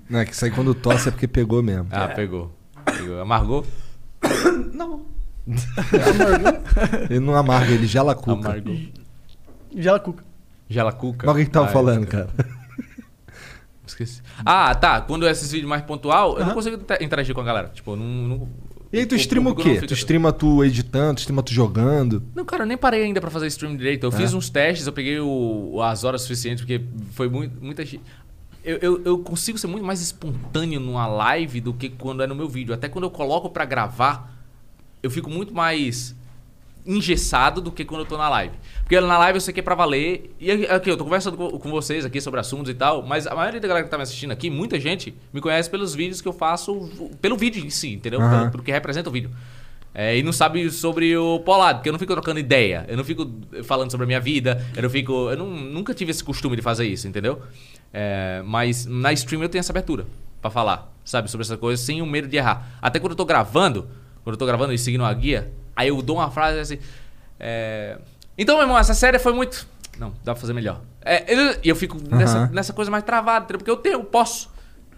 [0.09, 1.87] Não, é que isso aí quando tosse é porque pegou mesmo.
[1.91, 2.53] Ah, pegou.
[2.85, 3.21] pegou.
[3.21, 3.65] Amargou?
[4.73, 5.07] Não.
[7.09, 8.33] Ele não amarga, ele gela a cuca.
[8.49, 8.77] Amargou.
[9.75, 10.25] Gela cuca.
[10.69, 11.27] Gela cuca?
[11.27, 11.73] Mas o que que tava Ah, é.
[11.73, 12.29] falando, cara?
[13.87, 14.21] Esqueci.
[14.45, 15.01] Ah, tá.
[15.01, 17.69] Quando é esses vídeos mais pontual, eu não consigo inter- interagir com a galera.
[17.69, 18.05] Tipo, eu não.
[18.07, 18.49] não
[18.93, 19.75] E aí tu streama o quê?
[19.75, 22.23] fica- Tu streama tu editando, tu streama tu jogando?
[22.35, 24.05] Não, cara, eu nem parei ainda pra fazer stream direito.
[24.05, 24.13] Eu É?
[24.13, 26.83] fiz uns testes, eu peguei o- as horas suficientes, porque
[27.13, 28.03] foi muito, muita gente.
[28.65, 32.35] Eu, eu, eu consigo ser muito mais espontâneo numa live do que quando é no
[32.35, 32.73] meu vídeo.
[32.75, 34.35] Até quando eu coloco pra gravar,
[35.03, 36.15] eu fico muito mais
[36.89, 38.55] engessado do que quando eu tô na live.
[38.81, 40.35] Porque na live eu sei que é pra valer.
[40.41, 43.27] E aqui, aqui, eu tô conversando com, com vocês aqui sobre assuntos e tal, mas
[43.27, 46.21] a maioria da galera que tá me assistindo aqui, muita gente me conhece pelos vídeos
[46.23, 46.89] que eu faço,
[47.21, 48.21] pelo vídeo em si, entendeu?
[48.21, 48.39] Aham.
[48.39, 49.31] Pelo, pelo que representa o vídeo.
[49.95, 53.03] É, e não sabe sobre o Polado, porque eu não fico trocando ideia, eu não
[53.05, 53.29] fico
[53.65, 55.13] falando sobre a minha vida, eu não fico.
[55.31, 57.43] Eu não- nunca tive esse costume de fazer isso, entendeu?
[57.93, 60.07] É, mas na stream eu tenho essa abertura
[60.41, 62.79] pra falar, sabe, sobre essa coisa sem o medo de errar.
[62.81, 63.89] Até quando eu tô gravando,
[64.23, 66.79] quando eu tô gravando e seguindo uma guia, aí eu dou uma frase assim.
[67.41, 67.99] é,
[68.37, 69.67] então, meu irmão, essa série foi muito.
[69.99, 70.81] Não, dá pra fazer melhor.
[71.05, 72.51] É, eu- E eu, fico nessa, Aham.
[72.53, 74.49] nessa coisa mais travada, porque eu tenho, eu posso.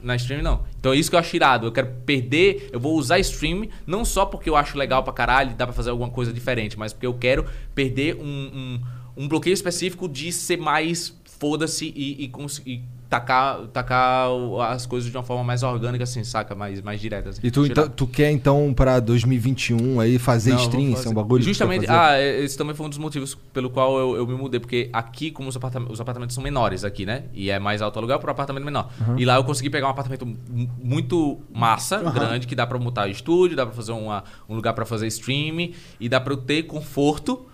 [0.02, 0.64] Na stream não.
[0.78, 1.66] Então é isso que eu acho irado.
[1.66, 5.54] Eu quero perder, eu vou usar stream não só porque eu acho legal pra caralho,
[5.54, 7.44] dá pra fazer alguma coisa diferente, mas porque eu quero
[7.74, 8.80] perder um, um,
[9.24, 12.32] um bloqueio específico de ser mais foda-se e, e,
[12.72, 14.28] e tacar, tacar
[14.70, 16.54] as coisas de uma forma mais orgânica, assim, saca?
[16.54, 17.30] Mais, mais direta.
[17.30, 17.40] Assim.
[17.42, 20.92] E tu, então, tu quer então pra 2021 aí fazer Não, stream?
[20.92, 21.42] Isso é um bagulho?
[21.42, 24.60] Justamente, ah, é, esse também foi um dos motivos pelo qual eu, eu me mudei,
[24.60, 27.24] porque aqui, como os apartamentos, os apartamentos são menores aqui, né?
[27.34, 28.88] E é mais alto aluguel para um apartamento menor.
[29.06, 29.18] Uhum.
[29.18, 33.08] E lá eu consegui pegar um apartamento mu- muito massa, grande, que dá pra montar
[33.08, 36.62] estúdio, dá pra fazer uma, um lugar pra fazer stream e dá pra eu ter
[36.62, 37.44] conforto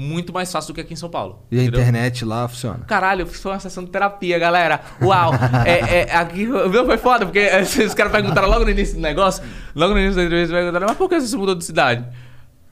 [0.00, 1.44] muito mais fácil do que aqui em São Paulo.
[1.50, 1.80] E a entendeu?
[1.80, 2.84] internet lá funciona?
[2.86, 4.80] Caralho, eu fiz uma sessão de terapia, galera.
[5.02, 5.32] Uau!
[5.66, 7.46] é, é, aqui meu, foi foda, porque
[7.84, 9.42] os caras perguntaram logo no início do negócio,
[9.74, 12.04] logo no início da entrevista, perguntaram, mas por que você mudou de cidade?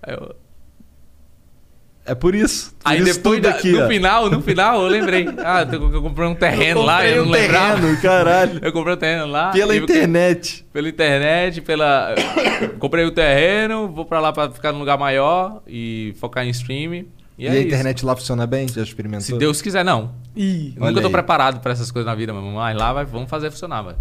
[0.03, 0.35] Aí eu,
[2.07, 2.75] É por isso.
[2.83, 3.89] Por Aí isso depois, da- aqui, no ó.
[3.89, 5.29] final, no final, eu lembrei.
[5.45, 7.75] Ah, eu, eu comprei um terreno lá, comprei eu não um lembrava.
[7.81, 8.59] terreno, caralho.
[8.63, 9.51] Eu comprei um terreno lá.
[9.51, 10.65] Pela internet.
[10.73, 12.15] Pela internet, pela...
[12.81, 17.05] comprei o terreno, vou pra lá pra ficar num lugar maior e focar em stream.
[17.39, 17.67] E, E, é a isso.
[17.69, 18.67] internet lá funciona bem?
[18.67, 19.25] Já experimentou?
[19.25, 20.11] Se Deus quiser, não.
[20.37, 21.13] Ih, nunca tô aí.
[21.13, 23.97] preparado pra essas coisas na vida, mas mas lá vai, vamos fazer funcionar, velho.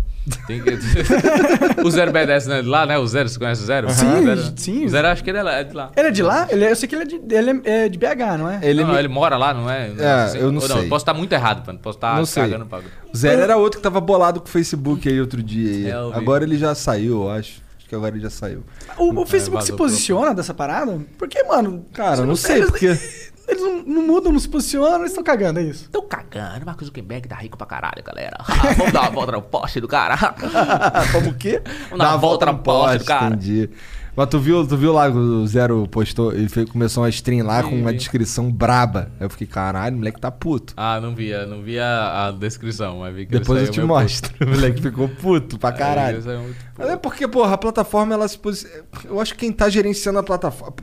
[0.48, 0.70] Tem que...
[1.84, 2.98] o Zero BDS não é de lá, né?
[2.98, 3.90] O Zero, você conhece o Zero?
[3.92, 4.86] Sim, O Zero, sim.
[4.86, 5.92] O Zero acho que ele é lá- é de lá.
[5.96, 6.48] Ele é de lá?
[6.50, 8.60] Ele é- eu sei que ele é de, ele é, é de BH, não é?
[8.64, 9.92] Ele, não, me- ele mora lá, não é?
[10.00, 10.42] É, sei.
[10.42, 10.88] eu não sei.
[10.88, 11.80] Posso estar muito errado, mano.
[11.80, 12.44] Posso estar Não sei.
[12.44, 12.80] cagando pra...
[13.14, 15.72] O Zero era outro que tava bolado com o Facebook aí outro dia.
[15.72, 15.88] aí.
[15.90, 17.62] É, agora ele já saiu, eu acho.
[17.88, 18.64] Que agora ele já saiu.
[18.98, 21.00] O, o Facebook se posiciona dessa parada?
[21.18, 21.86] Porque, mano.
[21.94, 22.98] Cara, eu não eles- sei, eles- porque.
[23.50, 25.90] Eles não, não mudam, não se posicionam, eles estão cagando, é isso.
[25.90, 28.36] Tô cagando, Marcos Zuckerberg tá rico pra caralho, galera.
[28.42, 30.18] Ah, vamos dar uma volta no poste do cara.
[31.14, 31.62] Como o quê?
[31.84, 33.28] Vamos dar uma volta na poste do cara.
[33.28, 33.70] Entendi.
[34.18, 37.62] Mas tu viu, tu viu lá o Zero postou, ele fez- começou uma stream lá
[37.62, 37.98] com uma vi.
[38.00, 39.12] descrição braba.
[39.20, 40.74] Aí eu fiquei, caralho, o moleque tá puto.
[40.76, 44.34] Ah, não via, não via a descrição, mas vi que Depois eu te mostro.
[44.44, 45.70] O moleque ficou puto pra.
[45.70, 46.18] Aí caralho.
[46.24, 46.56] puto.
[46.80, 48.66] Mas é porque, porra, a plataforma, ela se posi...
[49.06, 50.74] Eu acho que quem tá gerenciando a plataforma.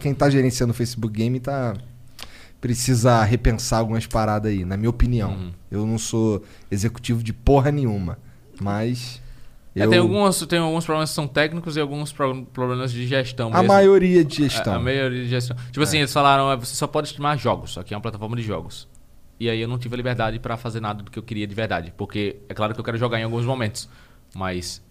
[0.00, 1.74] Quem tá gerenciando o Facebook Game tá.
[2.60, 5.30] Precisa repensar algumas paradas aí, na minha opinião.
[5.30, 5.50] Uhum.
[5.70, 8.18] Eu não sou executivo de porra nenhuma.
[8.60, 9.20] Mas.
[9.74, 9.90] É, eu...
[9.90, 13.58] tem, alguns, tem alguns problemas que são técnicos e alguns pro- problemas de gestão A
[13.58, 13.68] mesmo.
[13.68, 14.74] maioria de A, gestão.
[14.74, 15.56] a maioria de gestão.
[15.70, 17.78] Tipo assim, eles falaram, "Ah, você só pode streamar jogos.
[17.78, 18.88] Aqui é uma plataforma de jogos.
[19.38, 21.54] E aí eu não tive a liberdade pra fazer nada do que eu queria de
[21.54, 21.92] verdade.
[21.96, 23.88] Porque é claro que eu quero jogar em alguns momentos.
[24.34, 24.82] Mas,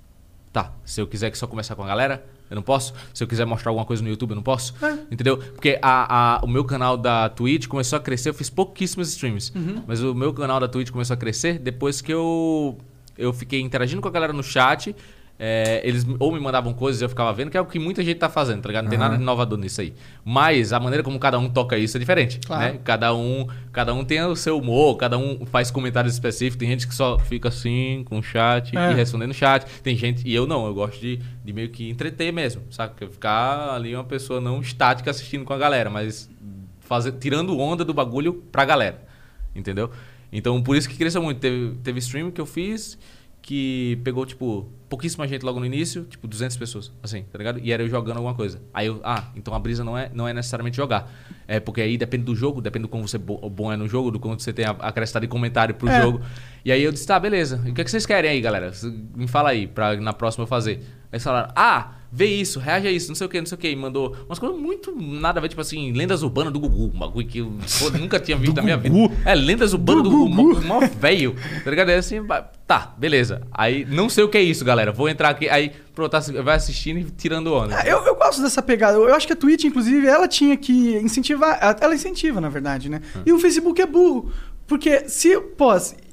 [0.53, 2.93] tá, se eu quiser que só começar com a galera, eu não posso.
[3.13, 4.73] Se eu quiser mostrar alguma coisa no YouTube, eu não posso.
[5.11, 5.37] Entendeu?
[5.37, 8.29] Porque a, a- o meu canal da Twitch começou a crescer.
[8.29, 9.51] Eu fiz pouquíssimos streams.
[9.85, 12.77] Mas o meu canal da Twitch começou a crescer depois que eu,
[13.17, 14.95] eu fiquei interagindo com a galera no chat.
[15.39, 18.03] É, eles ou me mandavam coisas e eu ficava vendo, que é o que muita
[18.03, 18.85] gente tá fazendo, tá ligado?
[18.85, 19.93] Não tem nada de inovador nisso aí.
[20.25, 22.73] Mas a maneira como cada um toca isso é diferente, Claro.
[22.73, 22.79] né?
[22.83, 26.57] Cada um, cada um tem o seu humor, cada um faz comentários específicos.
[26.57, 28.91] Tem gente que só fica assim, com o chat É.
[28.91, 29.63] e respondendo chat.
[29.83, 32.93] Tem gente, e eu não, eu gosto de, de meio que entreter mesmo, sabe?
[33.07, 36.27] Ficar ali uma pessoa não estática assistindo com a galera, mas
[36.79, 39.03] fazer, tirando onda do bagulho pra galera,
[39.55, 39.91] entendeu?
[40.31, 41.39] Então, por isso que cresceu muito.
[41.39, 42.97] Teve, teve stream que eu fiz
[43.41, 47.59] que pegou, tipo, pouquíssima gente logo no início, tipo, 200 pessoas, assim, tá ligado?
[47.63, 48.61] E era eu jogando alguma coisa.
[48.73, 51.09] Aí eu, ah, então a brisa não é, não é necessariamente jogar.
[51.47, 54.11] É porque aí depende do jogo, depende do como você bo- bom é no jogo,
[54.11, 56.01] do quanto você tem a- acrescentado de comentário pro É.
[56.01, 56.19] jogo.
[56.65, 57.61] E aí eu disse, tá, beleza.
[57.65, 58.69] E o que, é que vocês querem aí, galera?
[59.15, 60.79] Me fala aí, pra na próxima eu fazer.
[61.03, 63.55] Aí eles falaram, ah, vê isso, reage a isso, não sei o que, não sei
[63.55, 63.69] o que.
[63.69, 66.85] E mandou umas coisas muito nada a ver, tipo assim, lendas urbanas do Gugu.
[66.93, 68.95] Um bagulho que eu pô, nunca tinha visto na minha vida.
[69.25, 70.61] É, lendas urbanas do, Gugu.
[70.61, 71.35] Mó velho.
[71.63, 71.89] Tá ligado?
[71.89, 72.17] Aí assim,
[72.65, 73.41] tá, beleza.
[73.51, 74.91] Aí, não sei o que é isso, galera.
[74.91, 75.49] Vou entrar aqui.
[75.49, 77.77] Aí, pronto, tá- vai assistindo e tirando onda.
[77.79, 78.97] Ah, Eu, eu gosto dessa pegada.
[78.97, 81.59] Eu acho que a Twitch, inclusive, ela tinha que incentivar.
[81.81, 83.01] Ela incentiva, na verdade, né?
[83.25, 84.31] E o Facebook é burro.
[84.65, 85.39] Porque se.
[85.39, 85.69] Pô,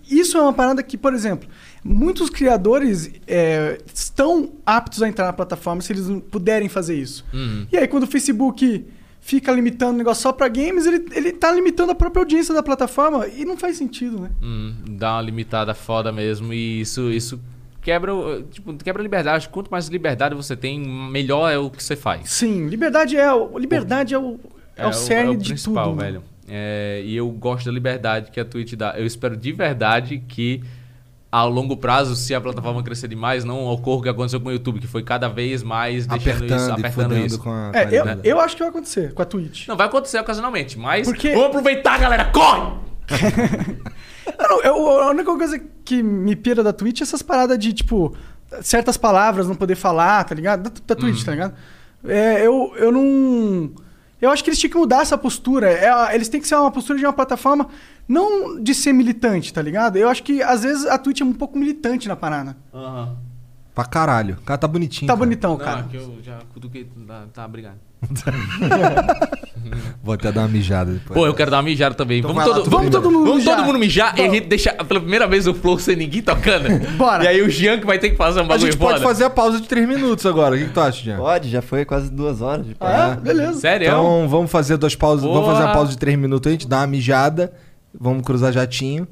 [0.09, 1.49] isso é uma parada que, por exemplo,
[1.85, 7.25] muitos criadores é, estão aptos a entrar na plataforma se eles não puderem fazer isso.
[7.33, 7.67] Uhum.
[7.71, 8.87] E aí, quando o Facebook
[9.21, 12.63] fica limitando o negócio só pra games, ele, ele tá limitando a própria audiência da
[12.63, 14.31] plataforma e não faz sentido, né?
[14.43, 17.41] Hum, dá uma limitada foda mesmo e isso, isso
[17.81, 19.49] quebra, o- tipo, quebra a liberdade.
[19.51, 22.31] Quanto mais liberdade você tem, melhor é o que você faz.
[22.31, 24.39] Sim, liberdade é o, liberdade é o,
[24.77, 26.01] é o cerne de principal, tudo.
[26.01, 26.23] velho.
[26.47, 28.95] É, e eu gosto da liberdade que a Twitch dá.
[28.99, 30.63] Eu espero de verdade que
[31.37, 34.53] a longo prazo, se a plataforma crescer demais, não ocorra o que aconteceu com o
[34.53, 37.39] YouTube, que foi cada vez mais deixando Apertando isso, apertando isso.
[37.41, 39.67] com a É, eu, eu acho que vai acontecer com a Twitch.
[39.67, 42.73] Não, vai acontecer ocasionalmente, mas Porque- vamos aproveitar, galera, corre!
[44.27, 47.73] Eu não- eu- a única coisa que me pira da Twitch é essas paradas de,
[47.73, 48.15] tipo,
[48.63, 50.71] certas palavras não poder falar, tá ligado?
[50.71, 51.25] Da, da Twitch, Uhum.
[51.25, 51.55] tá ligado?
[52.07, 53.73] É, eu, eu não.
[54.21, 55.71] Eu acho que eles tinham que mudar essa postura.
[55.71, 57.69] É, eles têm que ser uma postura de uma plataforma,
[58.09, 59.97] não de ser militante, tá ligado?
[59.97, 62.57] Eu acho que às vezes a Twitch é um pouco militante na parada.
[63.75, 64.37] Pra caralho.
[64.41, 65.07] O cara tá bonitinho.
[65.09, 65.25] Tá cara.
[65.27, 65.83] bonitão, Não, cara.
[65.91, 67.77] que eu já cutuquei, tá, tá obrigado.
[70.03, 71.15] Vou até dar uma mijada depois.
[71.19, 72.19] Pô, eu quero dar uma mijada também.
[72.19, 73.57] Então vamos vai lá, todo, tu Vamos todo mundo Vamos mijar.
[73.57, 76.69] todo mundo mijar e a gente deixar pela primeira vez o flow sem ninguém tocando.
[76.99, 77.25] Bora.
[77.25, 79.09] E aí o Jean que vai ter que fazer um A bagulho gente pode foda.
[79.09, 80.55] fazer a pausa de 3 minutos agora.
[80.55, 81.17] O que, que tu acha, Jean?
[81.17, 83.21] Pode, já foi quase duas horas de Ah, é?
[83.21, 83.59] Beleza.
[83.59, 83.87] Sério?
[83.87, 85.25] Então vamos fazer duas pausas.
[85.25, 85.53] Vamos Porra.
[85.55, 87.53] fazer uma pausa de 3 minutos aí, a gente dá uma mijada.
[87.99, 89.07] Vamos cruzar jatinho.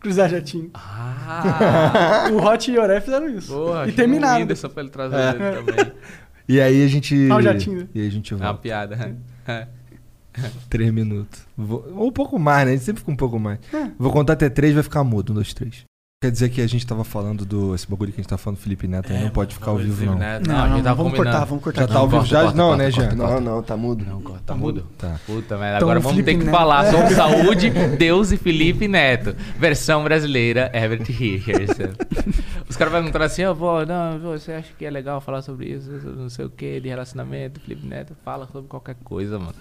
[0.00, 0.70] Cruzar jatinho.
[0.74, 3.52] Ah, O Hot e o Oré fizeram isso.
[3.54, 3.88] porra.
[3.88, 4.54] e terminaram.
[4.56, 5.30] Só pra ele trazer É.
[5.30, 5.92] ele também.
[6.46, 7.28] E aí a gente.
[7.30, 7.88] Ah, o jatinho.
[7.94, 8.60] E aí a gente É uma volta.
[8.60, 9.16] piada.
[10.68, 11.40] 3 minutos.
[11.56, 12.72] Vou- Ou um pouco mais, né?
[12.72, 13.58] A gente sempre fica um pouco mais.
[13.72, 13.90] É.
[13.98, 15.30] Vou contar até 3, vai ficar mudo.
[15.32, 15.84] 1, 2, 3.
[16.24, 17.74] Quer dizer que a gente tava falando do.
[17.74, 19.76] Esse bagulho que a gente tava falando do Felipe Neto aí não pode ficar ao
[19.76, 20.14] vivo, não.
[20.14, 20.40] Né?
[20.46, 21.14] Não, a gente não, tava vamos combinando.
[21.36, 21.80] cortar, vamos cortar.
[21.82, 22.42] Já tá ao vivo já?
[22.44, 23.14] corta, não, corta, né, corta, Jean?
[23.16, 24.04] Não, não, tá mudo.
[24.06, 24.86] Não, corta, tá mudo.
[24.96, 25.20] Tá.
[25.26, 26.56] Puta merda, Então, agora vamos ter Felipe que Neto.
[26.56, 26.90] falar É.
[26.96, 29.36] sobre saúde, Deus e Felipe Neto.
[29.58, 31.76] Versão brasileira, Herbert Richards.
[32.66, 35.66] Os caras vão perguntar assim, ó, pô, não, você acha que é legal falar sobre
[35.66, 39.54] isso, não sei o que, de relacionamento, Felipe Neto, fala sobre qualquer coisa, mano.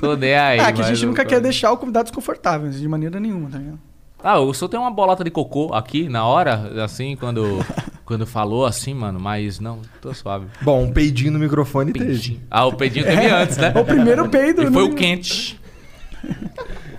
[0.00, 2.88] Tô nem aí, É, que a gente eu- nunca quer deixar o convidado desconfortável, de
[2.88, 3.78] maneira nenhuma, tá ligado?
[4.22, 7.58] Ah, o senhor tem uma bolota de cocô aqui na hora, assim, quando,
[8.06, 10.46] quando falou assim, mano, mas não, tô suave.
[10.60, 12.06] Bom, um peidinho no microfone teve.
[12.06, 12.40] Peidinho.
[12.50, 13.72] Ah, o peidinho teve antes, né?
[13.76, 14.62] O primeiro peido.
[14.62, 15.60] E foi no- o quente.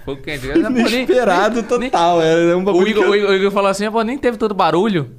[0.04, 0.46] Foi o quente.
[0.48, 2.22] Eu, pô, nem- Inesperado nem- total.
[2.22, 2.88] Era um O bagulho.
[2.90, 5.12] Igor, o Igor- o Igor falou assim, pô, nem teve todo barulho.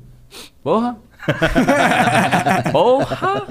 [0.62, 0.96] Porra.
[2.70, 3.46] Porra.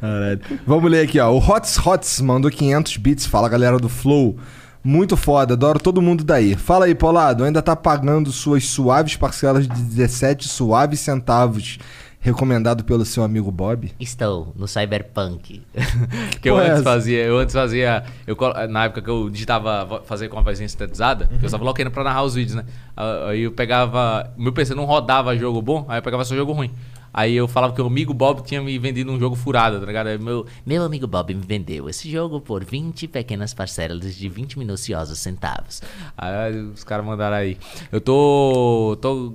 [0.00, 0.40] Caralho.
[0.66, 1.30] Vamos ler aqui, ó.
[1.32, 3.26] O Hots Hots mandou 500 bits.
[3.26, 4.36] Fala, galera do Flow.
[4.82, 6.54] Muito foda, adoro todo mundo daí.
[6.54, 11.78] Fala aí, Polado, ainda tá pagando suas suaves parcelas de 17 suaves centavos,
[12.20, 13.92] recomendado pelo seu amigo Bob?
[14.00, 15.62] Estou no Cyberpunk.
[16.40, 16.84] que eu Porra, antes essa?
[16.84, 18.36] fazia, eu antes fazia, eu,
[18.70, 21.38] na época que eu digitava fazer com a vozinha sintetizada, Uhum.
[21.42, 22.64] eu usava Lockeno pra narrar os vídeos, né?
[22.96, 26.52] Ah, Aí eu pegava, meu PC não rodava jogo bom, aí eu pegava só jogo
[26.52, 26.70] ruim.
[27.12, 30.08] Aí eu falava que o amigo Bob tinha me vendido um jogo furado, tá ligado?
[30.08, 34.58] Aí meu, Meu amigo Bob me vendeu esse jogo por 20 pequenas parcelas de 20
[34.58, 35.82] minuciosos centavos.
[36.16, 37.56] Aí os caras mandaram aí.
[37.90, 38.96] Eu tô.
[39.00, 39.34] tô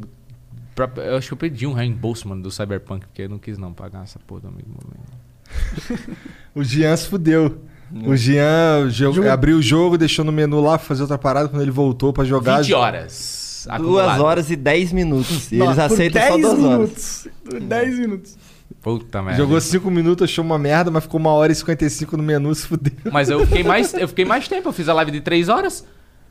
[0.75, 3.57] pra- eu acho que eu pedi um reembolso, mano, do Cyberpunk, porque eu não quis
[3.57, 4.69] não pagar essa porra do amigo.
[4.69, 5.23] Mano.
[6.55, 7.59] O Jean se fudeu.
[8.05, 11.47] O Jean jogo- abriu o jogo, deixou no menu lá pra fazer outra parada.
[11.49, 12.61] Quando ele voltou pra jogar.
[12.61, 13.42] 20 horas.
[13.65, 14.19] Duas acumuladas.
[14.21, 15.51] horas e 10 minutos.
[15.51, 16.71] E Nossa, eles aceitam só 10 duas horas.
[16.77, 17.27] minutos.
[17.43, 18.37] Por 10 minutos.
[18.81, 19.37] Puta merda.
[19.37, 22.67] Jogou 5 minutos, achou uma merda, mas ficou uma hora e 55 no menu, se
[22.67, 22.91] fudeu.
[23.11, 24.69] Mas eu fiquei mais, eu fiquei mais tempo.
[24.69, 25.85] Eu fiz a live de 3 horas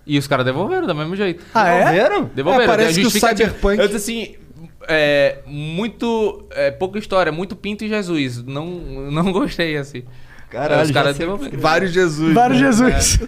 [0.07, 1.43] e os caras devolveram do mesmo jeito.
[1.55, 1.85] Ah, é?
[2.35, 2.65] Devolveram.
[2.65, 3.21] É, parece tem a que o.
[3.21, 4.35] Cyberpunk- Eu disse assim.
[4.89, 6.47] É, muito.
[6.51, 8.43] É, pouca história, muito Pinto e Jesus.
[8.43, 8.67] Não,
[9.11, 10.03] não gostei assim.
[10.51, 11.59] Caralho, os caras devolveram.
[11.59, 12.35] Vários Jesus.
[12.35, 12.67] Vários né?
[12.67, 13.21] Jesus.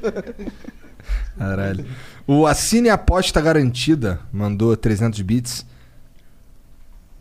[1.39, 1.85] Caralho.
[2.27, 5.67] O Assine Aposta Garantida mandou 300 bits.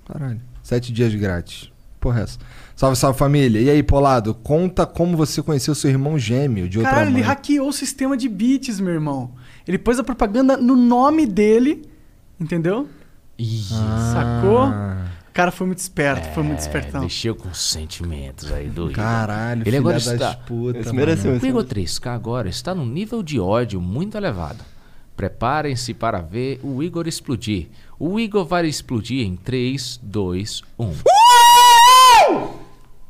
[0.07, 0.41] Caralho.
[0.61, 1.69] 7 dias grátis.
[1.99, 2.39] Porra, é essa.
[2.75, 3.61] Salve, salve família.
[3.61, 7.23] E aí, Polado, conta como você conheceu seu irmão gêmeo de outra Caralho, ele mãe.
[7.23, 9.31] hackeou o sistema de bits, meu irmão.
[9.67, 11.87] Ele pôs a propaganda no nome dele,
[12.39, 12.89] entendeu?
[13.37, 13.63] Ih,
[14.13, 14.59] Sacou?
[14.63, 17.01] Ah, O cara foi muito esperto, foi muito é, espertão.
[17.01, 18.93] mexeu com sentimentos aí do Igor.
[18.95, 20.99] Caralho, Ele filha agora das está- putas, Esse mano.
[20.99, 21.69] mereceu, O esse Igor mereceu.
[22.01, 24.63] 3K agora está num nível de ódio muito elevado.
[25.15, 27.67] Preparem-se para ver o Igor explodir.
[27.99, 30.93] O Igor vai explodir em 3, 2, 1.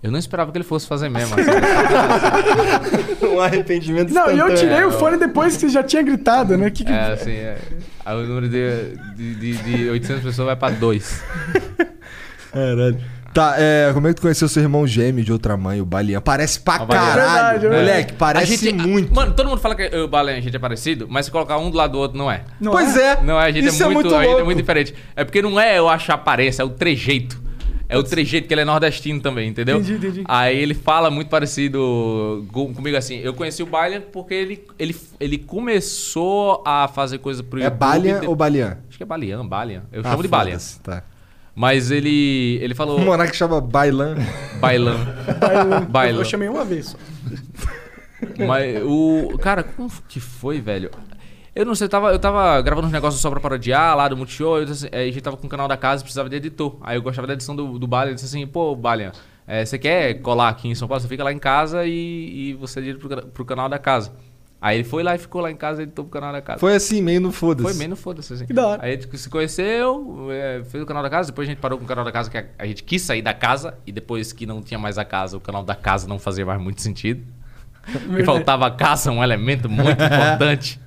[0.04, 1.34] Eu não esperava que ele fosse fazer mesmo.
[1.40, 3.26] assim.
[3.26, 6.70] um arrependimento Não, e eu tirei o fone depois que você já tinha gritado, né?
[6.70, 6.92] Que que...
[6.92, 7.58] É, assim, é.
[8.06, 11.24] Aí o número de, de, de, de 800 pessoas vai pra 2.
[12.52, 13.00] Caralho.
[13.34, 16.22] Tá, é, como é que tu conheceu seu irmão gêmeo de outra mãe, o Balian?
[16.22, 17.04] Parece pra O Balian.
[17.04, 17.60] caralho.
[17.62, 19.14] Verdade, é Moleque, A parece gente- muito.
[19.16, 21.72] Mano, todo mundo fala que o Balen a gente é parecido, mas se colocar um
[21.72, 22.44] do lado do outro, não é.
[22.60, 23.22] Não pois é.
[23.24, 24.94] Não é, a gente, Isso é, muito, a gente é muito diferente.
[25.16, 27.42] É porque não é eu achar aparência, é o trejeito.
[27.90, 29.78] É o trejeito que ele é nordestino também, entendeu?
[29.78, 30.24] Entendi, entendi.
[30.28, 33.18] Aí ele fala muito parecido com- comigo assim.
[33.20, 37.80] Eu conheci o Balian porque ele, ele, ele começou a fazer coisa pro É YouTube.
[37.80, 38.78] Balian de- ou Balian?
[38.88, 39.84] Acho que é Balian, Balian.
[39.92, 40.58] Eu Ah, chamo de Balian.
[40.82, 41.04] Tá.
[41.56, 42.98] Mas ele, ele falou...
[42.98, 44.16] O Monark chama Bailan.
[44.60, 44.98] Bailan.
[45.90, 46.20] Bailan.
[46.22, 46.98] Eu chamei uma vez só.
[48.48, 49.38] Mas o.
[49.40, 50.90] Cara, como que foi, velho?
[51.56, 54.18] Eu não sei, eu tava, eu tava gravando uns negócios só pra parodiar lá do
[54.18, 54.58] Multishow.
[54.58, 56.78] Eu assim, aí a gente tava com o canal da casa e precisava de editor.
[56.82, 58.12] Aí eu gostava da edição do, do Balian.
[58.12, 59.12] Eu disse assim, pô, Balian,
[59.46, 61.02] é, você quer colar aqui em São Paulo?
[61.02, 61.92] Você fica lá em casa e,
[62.50, 64.12] e você edita pro, cana- pro canal da casa.
[64.64, 66.58] Aí ele foi lá e ficou lá em casa e editou pro canal da casa.
[66.58, 67.68] Foi assim, meio no foda-se.
[67.70, 68.46] Foi menos foda-se, assim.
[68.46, 68.82] Que da hora.
[68.82, 71.78] Aí a gente se conheceu, é, fez o canal da casa, depois a gente parou
[71.78, 74.32] com o canal da casa, que a, a gente quis sair da casa, e depois
[74.32, 77.26] que não tinha mais a casa, o canal da casa não fazia mais muito sentido.
[78.08, 80.80] Porque faltava a casa, um elemento muito importante.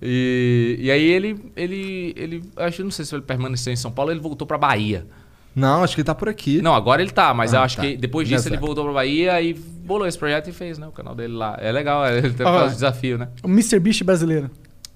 [0.00, 3.90] E, e aí ele, ele, ele, acho que não sei se ele permaneceu em São
[3.90, 5.08] Paulo, ele voltou pra Bahia.
[5.56, 6.60] Não, acho que ele tá por aqui.
[6.60, 7.82] Não, agora ele tá, mas Ah, eu acho tá.
[7.82, 10.86] que depois disso Nessa ele voltou pra Bahia e bolou esse projeto e fez, né,
[10.86, 11.56] o canal dele lá.
[11.58, 12.44] É legal, ele Ah.
[12.44, 13.28] faz o desafio, né?
[13.42, 13.78] O Mr.
[13.80, 14.50] Beast brasileiro.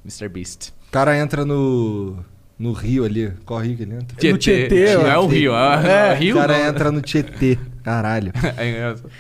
[0.05, 0.29] Mr.
[0.29, 0.69] Beast.
[0.89, 2.17] O cara entra no.
[2.59, 3.33] No rio ali.
[3.47, 4.31] Qual rio que ele entra?
[4.31, 6.37] No Tietê, Não é o Rio, é, É, Rio.
[6.37, 6.67] o cara não.
[6.67, 7.59] entra no Tietê.
[7.83, 8.31] Caralho.
[8.59, 9.11] É engraçado.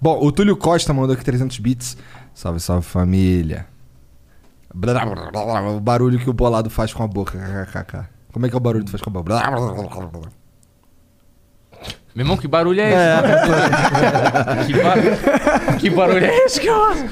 [0.00, 1.98] Bom, o Túlio Costa mandou aqui 300 bits.
[2.32, 3.66] Salve, salve família.
[4.74, 7.36] Blá, blá, blá, blá, O barulho que o bolado faz com a boca.
[7.66, 8.08] KKK.
[8.32, 9.24] Como é que é o barulho que tu faz com a boca?
[9.24, 10.28] Blá, blá, blá, blá, blá.
[12.18, 14.66] Meu irmão, que barulho é esse?
[14.66, 17.04] que, ba- que barulho é esse que eu faço?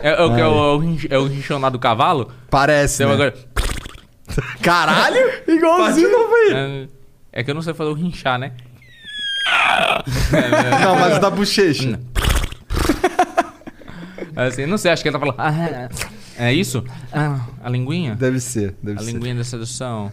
[0.00, 2.30] É, é o é o, é o é o rinchonar do cavalo?
[2.50, 3.16] Parece, Tem né?
[3.16, 3.34] coisa-
[4.60, 5.16] Caralho!
[5.48, 6.10] Igualzinho.
[6.52, 6.88] É,
[7.32, 8.52] é que eu não sei fazer o rinchar, né?
[10.84, 11.98] Não, mas da bochecha.
[14.36, 15.36] Assim, não sei, acho que ele tá falando.
[15.38, 15.88] "Ah,
[16.36, 16.84] é isso?
[17.12, 18.14] Ah, a linguinha?
[18.14, 19.12] Deve ser, deve A ser.
[19.12, 20.12] linguinha da sedução.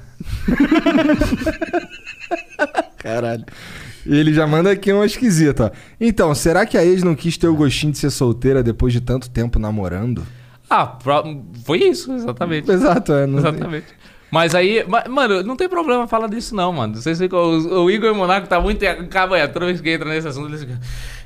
[2.98, 3.46] Caralho.
[4.06, 5.72] E ele já manda aqui uma esquisita.
[5.74, 5.78] ó.
[6.00, 9.02] Então, será que a ex não quis ter o gostinho de ser solteira depois de
[9.02, 10.24] tanto tempo namorando?
[10.70, 10.98] Ah,
[11.66, 12.70] foi isso, exatamente.
[12.72, 13.26] Exato, é.
[13.28, 13.86] Não tem- Exatamente.
[14.32, 16.96] Mas aí, ma- mano, não tem problema falar disso não, mano.
[16.96, 19.48] Vocês ficam, o, o Igor e o Monaco tá muito cabanha.
[19.48, 20.78] Toda vez que entra nesse assunto, eles ficam...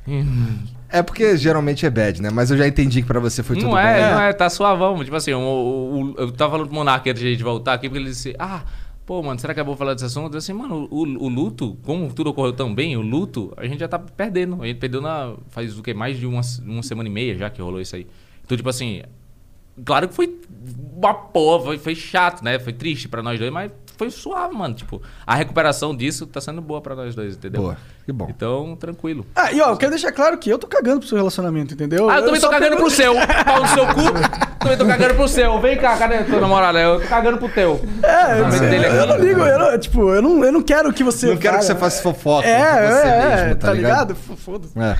[0.07, 0.59] "Hum,
[0.89, 2.29] É porque geralmente é bad, né?
[2.31, 4.11] Mas eu já entendi que pra você foi tudo não é, bem.
[4.13, 5.03] não é, tá suavão.
[5.03, 7.89] Tipo assim, o- o- eu tava falando pro Monark antes de a gente voltar aqui,
[7.89, 8.61] porque ele disse, ah,
[9.05, 10.33] pô, mano, será que é bom falar desse assunto?
[10.33, 13.79] Eu assim, mano, o, o luto, como tudo ocorreu tão bem, o luto, a gente
[13.79, 14.61] já tá perdendo.
[14.61, 15.93] A gente perdeu na, faz o quê?
[15.93, 18.07] Mais de uma, uma semana e meia já que rolou isso aí.
[18.43, 19.03] Então, tipo assim,
[19.83, 20.39] claro que foi
[20.95, 22.59] uma porra, foi, foi chato, né?
[22.59, 24.73] Foi triste pra nós dois, mas foi suave, mano.
[24.73, 27.61] Tipo, a recuperação disso tá sendo boa pra nós dois, entendeu?
[27.61, 28.27] Boa, que bom.
[28.29, 29.25] Então, tranquilo.
[29.35, 32.09] Ah, e ó, eu quero deixar claro que eu tô cagando pro seu relacionamento, entendeu?
[32.09, 33.13] Ah, eu também tô cagando pro seu.
[33.45, 34.59] Pau no seu cu.
[34.59, 35.59] Também tô cagando pro seu.
[35.59, 36.79] Vem cá, cadê tua namorada?
[36.79, 37.81] Eu tô cagando pro teu.
[38.01, 38.95] É, eu, eu, dele aqui.
[38.95, 41.27] eu não ligo, eu não, tipo, eu não, eu não quero que você.
[41.27, 42.57] Não quero que você faça fofoca É,
[42.87, 44.13] com você é, mesmo, tá, tá ligado?
[44.13, 44.37] ligado?
[44.37, 44.79] Foda-se.
[44.79, 44.97] É.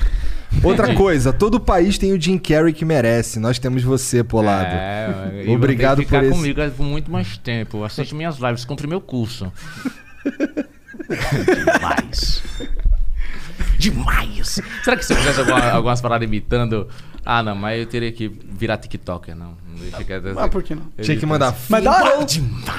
[0.62, 3.40] Outra coisa, todo país tem o Jim Carrey que merece.
[3.40, 4.68] Nós temos você, Polado.
[4.74, 7.84] É, Obrigado e vou ter que ficar por esse- comigo por muito mais tempo.
[7.84, 9.52] Assiste minhas lives, compre meu curso.
[11.66, 12.44] Demais.
[13.78, 14.60] Demais.
[14.84, 16.88] Será que se eu fizesse alguma- algumas paradas imitando...
[17.26, 19.58] Ah, não, mas eu teria que virar TikToker, não.
[19.68, 20.14] não deixa que...
[20.38, 20.88] Ah, por que não?
[21.02, 21.56] Tinha que mandar.
[21.70, 22.26] Mas da hora.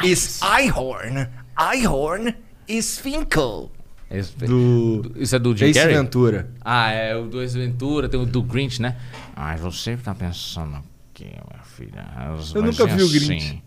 [0.04, 1.28] Is Ihorn.
[1.76, 2.34] Ihorn
[2.68, 3.70] is Finkel.
[4.18, 5.12] Esse- Do.
[5.16, 5.96] Isso é do Jim Ace Carrey?
[5.96, 6.50] Ventura.
[6.60, 8.96] Ah, é o do Ace Ventura, tem o do Grinch, né?
[9.34, 10.82] Ai, você tá pensando o
[11.12, 12.06] quê, minha filha?
[12.54, 13.26] Eu nunca vi o assim.
[13.26, 13.62] Grinch.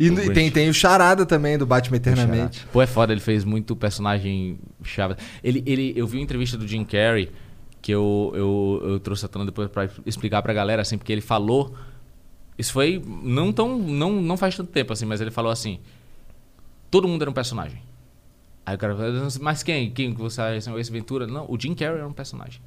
[0.00, 0.32] E O Grinch.
[0.32, 2.66] tem, tem o Charada também, do Batman Eternamente.
[2.72, 5.14] Pô, é foda, ele fez muito personagem chave.
[5.44, 7.30] Ele, ele, eu vi uma entrevista do Jim Carrey,
[7.80, 11.20] que eu, eu, eu trouxe a tona depois pra explicar pra galera, assim, porque ele
[11.20, 11.74] falou...
[12.58, 13.78] Isso foi não tão...
[13.78, 15.78] Não, não faz tanto tempo, assim, mas ele falou assim...
[16.90, 17.80] Todo mundo era um personagem.
[18.64, 19.90] Aí o cara falou, mas quem?
[19.90, 20.72] Quem que você acha?
[20.72, 21.26] O Ace Ventura?
[21.26, 22.60] Não, o Jim Carrey era um personagem.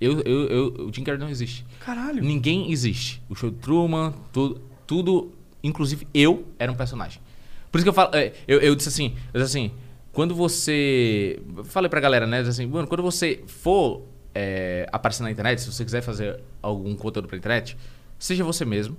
[0.00, 1.66] Eu, eu, eu, o Jim Carrey não existe.
[1.80, 2.22] Caralho.
[2.22, 3.22] Ninguém existe.
[3.28, 5.32] O show Truman, tudo, tudo,
[5.62, 7.20] inclusive eu, era um personagem.
[7.70, 9.72] Por isso que eu falo, é, eu, eu disse assim, eu disse assim,
[10.12, 14.02] quando você, falei pra galera, né, assim, mano, quando você for
[14.34, 17.76] é, aparecer na internet, se você quiser fazer algum conteúdo pra internet,
[18.18, 18.96] seja você mesmo,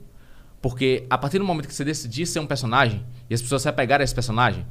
[0.61, 3.69] porque a partir do momento que você decidir ser um personagem e as pessoas se
[3.69, 4.65] apegarem a esse personagem,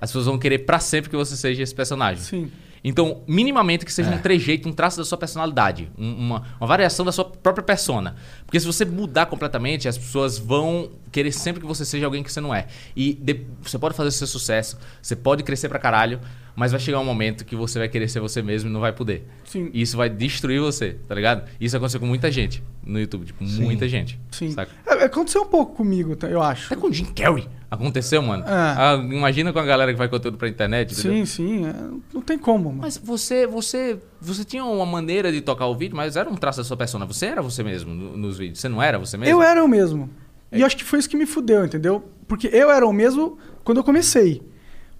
[0.00, 2.22] as pessoas vão querer pra sempre que você seja esse personagem.
[2.22, 2.50] Sim.
[2.82, 7.04] Então, minimamente que seja um trejeito, um traço da sua personalidade, um- uma, uma variação
[7.04, 8.16] da sua própria persona.
[8.46, 12.32] Porque se você mudar completamente, as pessoas vão querer sempre que você seja alguém que
[12.32, 12.68] você não é.
[12.96, 16.20] E de- você pode fazer seu sucesso, você pode crescer pra caralho,
[16.60, 18.92] mas vai chegar um momento que você vai querer ser você mesmo e não vai
[18.92, 19.26] poder.
[19.46, 19.70] Sim.
[19.72, 21.48] E isso vai destruir você, tá ligado?
[21.58, 24.20] Isso aconteceu com muita gente no YouTube, tipo, muita gente.
[24.30, 24.50] Sim.
[24.50, 24.70] Saca?
[24.86, 26.66] É, aconteceu um pouco comigo, tá, eu acho.
[26.66, 28.44] Até com o Jim Carrey aconteceu, mano.
[28.44, 28.48] É.
[28.50, 31.24] Ah, imagina com a galera que vai conteúdo pra internet, entendeu?
[31.24, 31.66] Sim, sim.
[31.66, 31.72] é,
[32.12, 32.82] não tem como, mano.
[32.82, 36.58] Mas você, você, você tinha uma maneira de tocar o vídeo, mas era um traço
[36.58, 37.06] da sua persona.
[37.06, 38.58] Você era você mesmo no- nos vídeos.
[38.60, 39.32] Você não era você mesmo?
[39.34, 40.10] Eu era o mesmo.
[40.52, 42.04] E eu acho que foi isso que me fudeu, entendeu?
[42.28, 44.42] Porque eu era o mesmo quando eu comecei.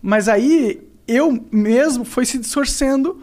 [0.00, 3.20] Mas aí eu mesmo foi se distorcendo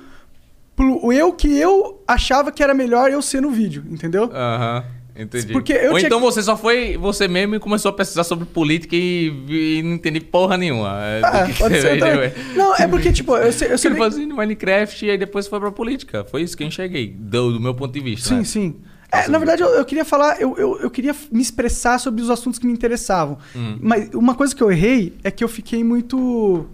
[0.76, 4.30] pro eu que eu achava que era melhor eu ser no vídeo, entendeu?
[4.34, 4.84] Aham,
[5.18, 5.52] entendi.
[5.52, 8.46] Porque eu Ou então que- você só foi você mesmo e começou a pesquisar sobre
[8.46, 10.98] política e, e não entendi porra nenhuma.
[11.02, 12.32] é, Ah, pode ser também.
[12.56, 15.48] Não, é porque, tipo, eu sei, eu sei Ele fazia no Minecraft e aí depois
[15.48, 16.24] foi pra política.
[16.26, 18.30] Foi isso que eu enxerguei, do, do meu ponto de vista.
[18.30, 18.44] Sim, né?
[18.44, 18.76] sim.
[19.10, 22.30] É, na verdade, eu, eu queria falar, eu, eu, eu queria me expressar sobre os
[22.30, 23.38] assuntos que me interessavam.
[23.56, 23.78] Hum.
[23.82, 26.68] Mas uma coisa que eu errei é que eu fiquei muito.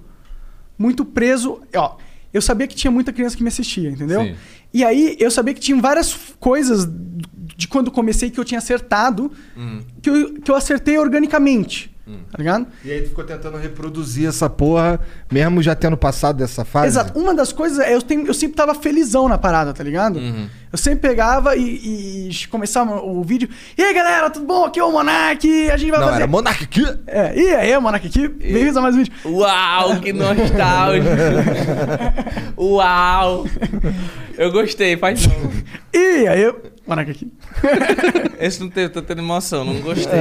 [0.84, 1.62] Muito preso.
[1.76, 1.96] Ó,
[2.34, 4.22] eu sabia que tinha muita criança que me assistia, entendeu?
[4.22, 4.36] Sim.
[4.74, 6.88] E aí eu sabia que tinha várias coisas
[7.56, 9.80] de quando comecei que eu tinha acertado, Hum.
[10.02, 11.92] que, eu, que eu acertei organicamente.
[12.32, 12.68] Tá ligado?
[12.84, 15.00] E aí tu ficou tentando reproduzir essa porra,
[15.32, 16.88] mesmo já tendo passado dessa fase?
[16.88, 17.18] Exato.
[17.18, 20.20] Uma das coisas é eu, tenho- eu sempre tava felizão na parada, tá ligado?
[20.20, 20.50] Uhum.
[20.74, 23.48] Eu sempre pegava e, e começava o vídeo.
[23.78, 24.66] E aí, galera, tudo bom?
[24.66, 25.70] Aqui é o Monark.
[25.70, 26.22] A gente vai Não, fazer.
[26.24, 26.84] era Monark aqui.
[27.06, 28.28] É, e aí, Monark aqui.
[28.28, 29.14] Bem-vindos a mais um vídeo.
[29.24, 31.08] Uau, que nostálgico!
[32.58, 33.46] Uau!
[34.36, 35.36] Eu gostei, faz não.
[35.94, 37.32] E aí, eu- Monark aqui.
[38.42, 40.20] Esse não teve, tendo emoção, não gostei.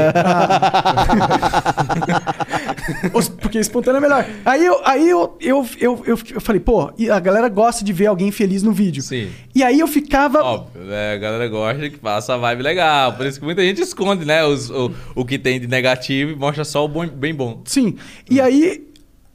[3.15, 4.27] Os- Porque espontâneo é melhor.
[4.45, 8.31] Aí eu, aí eu, eu, eu, eu, falei, pô, a galera gosta de ver alguém
[8.31, 9.03] feliz no vídeo.
[9.03, 9.31] Sim.
[9.55, 10.42] E aí eu ficava.
[10.43, 11.15] Óbvio, né?
[11.15, 13.13] A galera gosta que passa a vibe legal.
[13.15, 14.45] Por isso que muita gente esconde, né?
[14.45, 17.63] Os, o, o que tem de negativo e mostra só o bom, bem bom.
[17.65, 17.97] Sim.
[18.31, 18.87] E aí,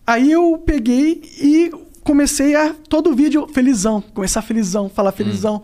[0.05, 1.71] aí eu peguei e
[2.03, 5.63] comecei a todo vídeo felizão, começar felizão, falar felizão.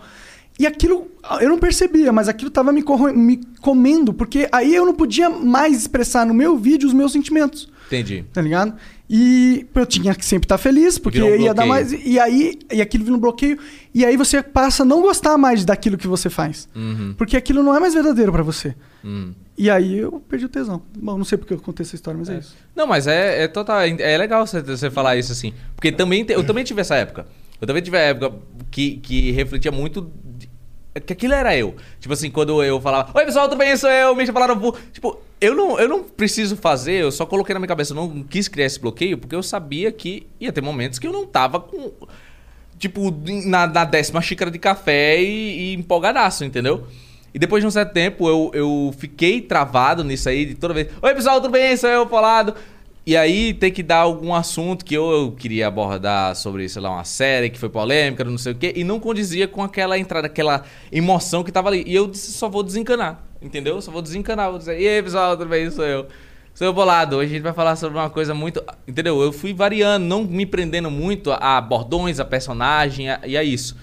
[0.60, 1.08] E aquilo
[1.42, 2.84] eu não percebia, mas aquilo tava me,
[3.16, 7.70] me comendo, porque aí eu não podia mais expressar no meu vídeo os meus sentimentos,
[7.88, 8.26] Entendi.
[8.32, 8.76] tá ligado?
[9.16, 11.92] E eu tinha que sempre estar feliz, porque um ia dar mais.
[11.92, 13.60] E aí, e aquilo vira um bloqueio,
[13.94, 16.68] e aí você passa a não gostar mais daquilo que você faz.
[16.76, 17.14] Uhum.
[17.16, 18.74] Porque aquilo não é mais verdadeiro pra você.
[19.06, 19.34] Hum.
[19.56, 20.82] E aí eu perdi o tesão.
[20.98, 22.56] Bom, não sei porque eu contei essa história, mas é, isso.
[22.76, 23.82] Não, mas é, é total.
[23.82, 25.54] É legal você, você falar isso assim.
[25.76, 27.28] Porque também te- eu também tive essa época.
[27.62, 28.36] Eu também tive a época
[28.72, 30.12] que, que refletia muito.
[31.06, 31.76] que aquilo era eu.
[32.00, 33.78] Tipo assim, quando eu falava, Oi pessoal, tudo bem?
[33.78, 34.76] Sou eu, me chamaram Vu.
[34.92, 38.24] Tipo, eu não, eu não preciso fazer, eu só coloquei na minha cabeça, eu não
[38.24, 41.60] quis criar esse bloqueio, porque eu sabia que ia ter momentos que eu não tava
[41.60, 41.92] com.
[42.80, 43.14] Tipo,
[43.46, 46.88] na, na décima xícara de café e, e empolgadaço, entendeu?
[47.34, 50.88] E depois de um certo tempo eu, eu fiquei travado nisso aí, de toda vez.
[51.02, 51.76] Oi, pessoal, tudo bem?
[51.76, 52.56] Sou eu, Polado.
[53.06, 56.90] E aí tem que dar algum assunto que eu, eu queria abordar sobre, sei lá,
[56.92, 60.28] uma série que foi polêmica, não sei o quê, e não condizia com aquela entrada,
[60.28, 61.84] aquela emoção que tava ali.
[61.86, 63.82] E eu disse, só vou desencanar, entendeu?
[63.82, 65.70] Só vou desencanar, vou dizer, e aí, pessoal, tudo bem?
[65.70, 66.08] Sou eu.
[66.54, 67.18] Sou eu, Bolado.
[67.18, 68.64] Hoje a gente vai falar sobre uma coisa muito.
[68.88, 69.20] Entendeu?
[69.22, 73.76] Eu fui variando, não me prendendo muito a bordões, a personagem, a- e a isso.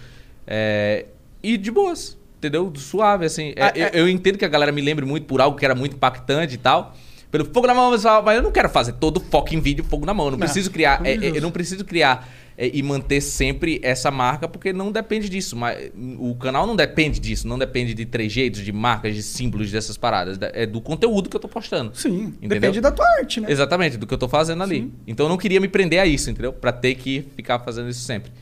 [0.46, 1.06] É,
[1.42, 2.72] E de boas, entendeu?
[2.76, 3.52] Suave, assim.
[3.56, 5.64] É, Ah, eu, é- eu entendo que a galera me lembre muito por algo que
[5.64, 6.94] era muito impactante e tal.
[7.30, 10.04] Pelo fogo na mão, pessoal, mas eu não quero fazer todo foco em vídeo fogo
[10.04, 10.26] na mão.
[10.26, 11.00] Eu não Não, preciso criar.
[11.06, 12.28] é, de é, eu não preciso criar
[12.58, 15.56] é, e manter sempre essa marca, porque não depende disso.
[15.56, 19.96] Mas o canal não depende disso, não depende de trejeitos, de marcas, de símbolos dessas
[19.96, 20.38] paradas.
[20.52, 21.92] É do conteúdo que eu tô postando.
[21.94, 22.48] Sim, Entendeu?
[22.60, 23.50] depende da tua arte, né?
[23.50, 24.92] Exatamente, do que eu tô fazendo ali.
[25.06, 26.52] Então eu não queria me prender a isso, entendeu?
[26.52, 28.32] Pra ter que ficar fazendo isso sempre.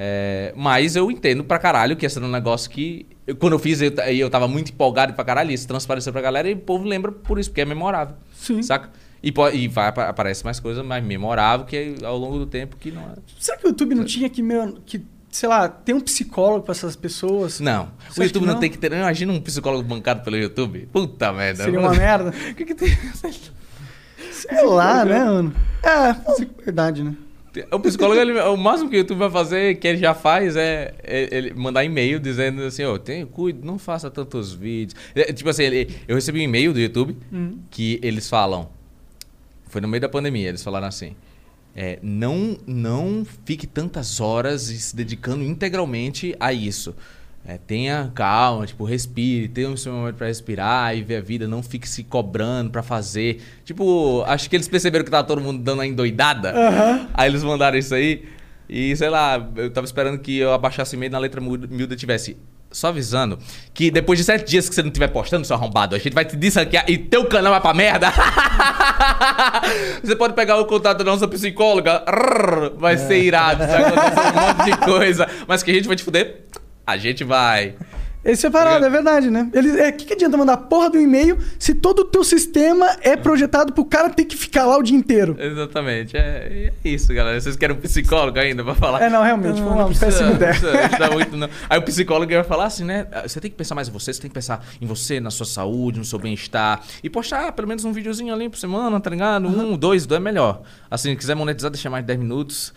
[0.00, 3.04] É, mas eu entendo pra caralho que esse era um negócio que.
[3.26, 6.48] eu- quando eu fiz, eu, eu tava muito empolgado pra caralho, isso transpareceu pra galera
[6.48, 8.14] e o povo lembra por isso, porque é memorável.
[8.32, 8.62] Sim.
[8.62, 8.90] Saca?
[9.20, 12.92] E, e vai, apa- aparece mais coisa mais memorável que ao longo do tempo que
[12.92, 13.14] não é.
[13.40, 14.40] Será que o YouTube não tinha que,
[14.86, 17.58] que sei lá, ter um psicólogo pra essas pessoas?
[17.58, 17.88] Não.
[18.08, 18.54] Você o YouTube não?
[18.54, 18.60] não?
[18.60, 18.92] tem que ter.
[18.92, 20.88] Imagina um psicólogo bancado pelo YouTube.
[20.92, 21.64] Puta merda.
[21.64, 22.32] Seria uma merda.
[22.52, 22.96] O que, que tem?
[24.30, 25.52] Sei lá, né, mano?
[25.82, 27.14] É, pô, verdade, né?
[27.72, 30.94] O psicólogo, ele- o máximo que o YouTube vai fazer, que ele já faz, é,
[31.02, 34.94] é ele mandar e-mail dizendo assim, ó, tem, cuide, não faça tantos vídeos.
[35.14, 37.58] É, tipo assim, ele- eu recebi um e-mail do YouTube Hum.
[37.70, 38.68] que eles falam,
[39.68, 41.16] foi no meio da pandemia, eles falaram assim,
[41.74, 46.94] é, não, não fique tantas horas se dedicando integralmente a isso.
[47.46, 51.48] É, tenha calma, tipo, respire, tenha um seu momento pra respirar e ver a vida,
[51.48, 53.42] não fique se cobrando pra fazer.
[53.64, 56.50] Tipo, acho que eles perceberam que tava todo mundo dando a endoidada.
[56.50, 57.08] Aham.
[57.14, 58.24] Aí eles mandaram isso aí.
[58.68, 62.36] E sei lá, eu tava esperando que eu abaixasse meio na letra miúda tivesse.
[62.70, 63.38] Só avisando
[63.72, 66.26] que depois de sete dias que você não estiver postando, seu arrombado, a gente vai
[66.26, 68.12] te desranquear e teu canal vai pra merda.
[70.04, 72.04] você pode pegar o contato da nossa psicóloga.
[72.76, 75.26] Vai ser irado, vai acontecer um monte de coisa.
[75.46, 76.44] Mas que a gente vai te fuder,
[76.88, 77.74] a gente vai.
[78.24, 79.48] Esse é parado, é verdade, né?
[79.54, 82.96] Ele, é, que, que adianta mandar a porra do e-mail se todo o teu sistema
[83.00, 85.36] é projetado pro cara ter que ficar lá o dia inteiro?
[85.38, 86.16] Exatamente.
[86.16, 87.40] É, é isso, galera.
[87.40, 89.02] Vocês querem um psicólogo ainda pra falar?
[89.02, 91.48] É, não, realmente, foi uma precisa- não precisa ajudar muito, não.
[91.70, 93.06] Aí o psicólogo vai falar assim, né?
[93.22, 95.46] Você tem que pensar mais em você, você tem que pensar em você, na sua
[95.46, 96.82] saúde, no seu bem-estar.
[97.02, 99.46] E postar pelo menos um videozinho ali por semana, tá ligado?
[99.46, 100.62] Um, dois, dois é melhor.
[100.90, 102.74] Assim, quiser monetizar, deixa mais de 10 minutos.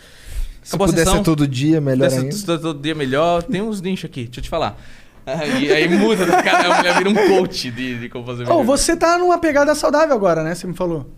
[0.61, 2.31] Se puder ser todo dia, melhor Se ainda.
[2.31, 3.41] ser todo dia melhor.
[3.43, 4.77] Tem uns nichos aqui, deixa eu te falar.
[5.25, 8.63] Aí, aí muda, cara, a mulher vira um coach de, de como fazer vídeo.
[8.63, 10.55] você tá numa pegada saudável agora, né?
[10.55, 11.09] Você me falou.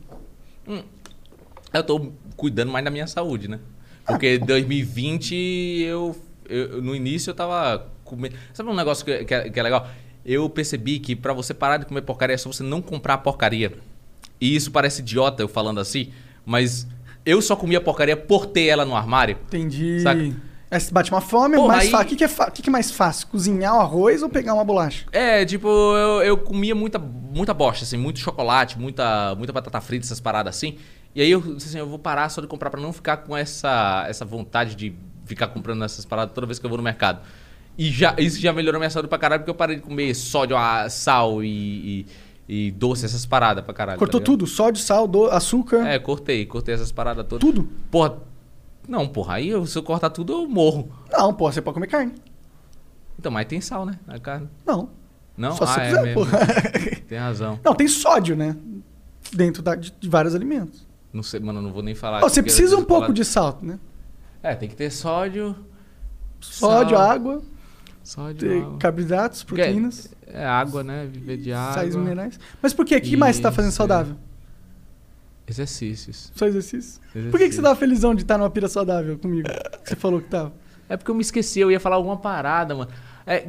[1.74, 3.60] Eu tô cuidando mais da minha saúde, né?
[4.06, 5.34] Porque 2020
[5.86, 6.16] eu,
[6.50, 8.36] eu- no início eu tava comendo.
[8.54, 9.88] Sabe um negócio que, que é, que é legal?
[10.26, 13.74] Eu percebi que pra você parar de comer porcaria é só você não comprar porcaria.
[14.40, 16.12] E isso parece idiota eu falando assim,
[16.46, 16.86] mas
[17.26, 19.38] eu só comia porcaria por ter ela no armário.
[19.48, 20.00] Entendi.
[20.02, 20.22] Saca?
[20.72, 22.14] Aí você bate uma fome, Porra, mais aí- fácil.
[22.14, 23.28] O que, é fa- o que, é mais fácil?
[23.28, 25.06] Cozinhar o arroz ou pegar uma bolacha?
[25.12, 30.06] É, tipo, eu, eu comia muita, muita bosta, assim, muito chocolate, muita, muita batata frita,
[30.06, 30.78] essas paradas assim.
[31.14, 33.38] E aí eu disse assim, eu vou parar só de comprar pra não ficar com
[33.38, 34.96] essa, essa vontade de
[35.26, 37.20] ficar comprando essas paradas toda vez que eu vou no mercado.
[37.78, 40.56] E já, isso já melhorou minha saúde pra caralho, porque eu parei de comer sódio,
[40.90, 42.06] sal e, e,
[42.48, 44.00] e doce, essas paradas pra caralho.
[44.00, 44.46] Cortou tá tudo?
[44.46, 45.88] Sódio, sal, do, açúcar.
[45.88, 47.42] É, cortei, cortei essas paradas todas.
[47.48, 47.68] Tudo?
[47.90, 48.18] Porra,
[48.88, 50.90] não, porra, aí se eu cortar tudo eu morro.
[51.12, 52.14] Não, pô, você pode comer carne.
[53.18, 54.50] Então, mas tem sal, né, na carne.
[54.66, 54.90] Não.
[55.38, 55.56] Não?
[55.56, 56.40] Só se ah, é quiser, porra.
[57.08, 57.60] Tem razão.
[57.64, 58.56] Não, tem sódio, né?
[59.32, 60.86] Dentro da- de, de vários alimentos.
[61.12, 62.24] Não sei, mano, eu não vou nem falar.
[62.24, 63.80] Ó, você precisa um pouco de sal, né?
[64.42, 65.56] É, tem que ter sódio.
[66.42, 67.42] Sódio, sal, água,
[68.04, 68.78] Sódio, água.
[68.78, 71.08] carboidratos, é- proteínas, É, água, né?
[71.12, 71.74] Viver de água.
[71.74, 72.40] sais minerais.
[72.62, 72.96] Mas por quê?
[72.96, 74.16] O que mais você tá fazendo Isso, saudável?
[75.48, 76.32] Exercícios.
[76.36, 77.02] Só exercício?
[77.30, 79.48] Por que, que você tava felizão de estar numa pira saudável comigo?
[79.84, 80.54] Você falou que tava.
[80.90, 82.90] É porque eu me esqueci, eu ia falar alguma parada, mano.
[83.28, 83.48] É.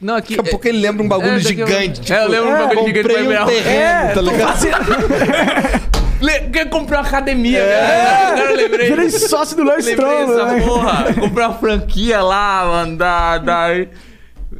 [0.00, 0.36] Não, aqui.
[0.36, 2.12] Daqui a pouco ele lembra um bagulho daqui a- gigante.
[2.12, 4.52] É, eu lembro um é, bagulho gigante comprei pra um terreno, tá tô ligado?
[4.58, 5.86] fazendo-
[6.70, 8.28] comprar uma academia, É, cara.
[8.32, 8.88] Agora eu lembrei.
[8.88, 10.60] virei sócio do Léo Strong, né?
[10.66, 11.14] porra.
[11.14, 12.96] Comprei uma franquia lá, mano.
[12.96, 13.68] Da, da...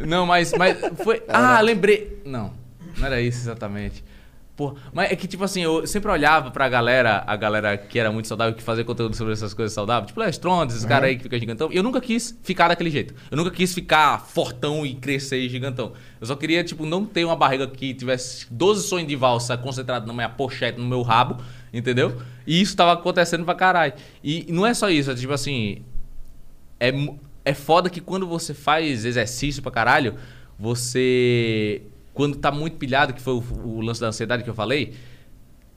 [0.05, 1.23] Não, mas, mas foi.
[1.29, 2.21] Ah, lembrei.
[2.25, 2.53] Não,
[2.99, 4.05] não era isso exatamente.
[4.57, 8.11] Porra, mas é que, tipo assim, eu sempre olhava pra galera, a galera que era
[8.11, 10.89] muito saudável, que fazia conteúdo sobre essas coisas saudáveis, tipo Lestrondes, esses Uhum.
[10.89, 11.69] caras aí que ficam gigantão.
[11.71, 13.15] E eu nunca quis ficar daquele jeito.
[13.31, 15.93] Eu nunca quis ficar fortão e crescer gigantão.
[16.19, 20.07] Eu só queria, tipo, não ter uma barriga que tivesse 12 sonhos de valsa concentrado
[20.07, 21.37] na minha pochete, no meu rabo,
[21.71, 22.17] entendeu?
[22.47, 23.93] E isso tava acontecendo pra caralho.
[24.25, 25.83] E não é só isso, é tipo assim.
[26.81, 26.91] É,
[27.47, 30.17] é foda que quando você faz exercício pra caralho,
[30.59, 31.83] você.
[32.13, 34.95] Quando tá muito pilhado, que foi o, o lance da ansiedade que eu falei,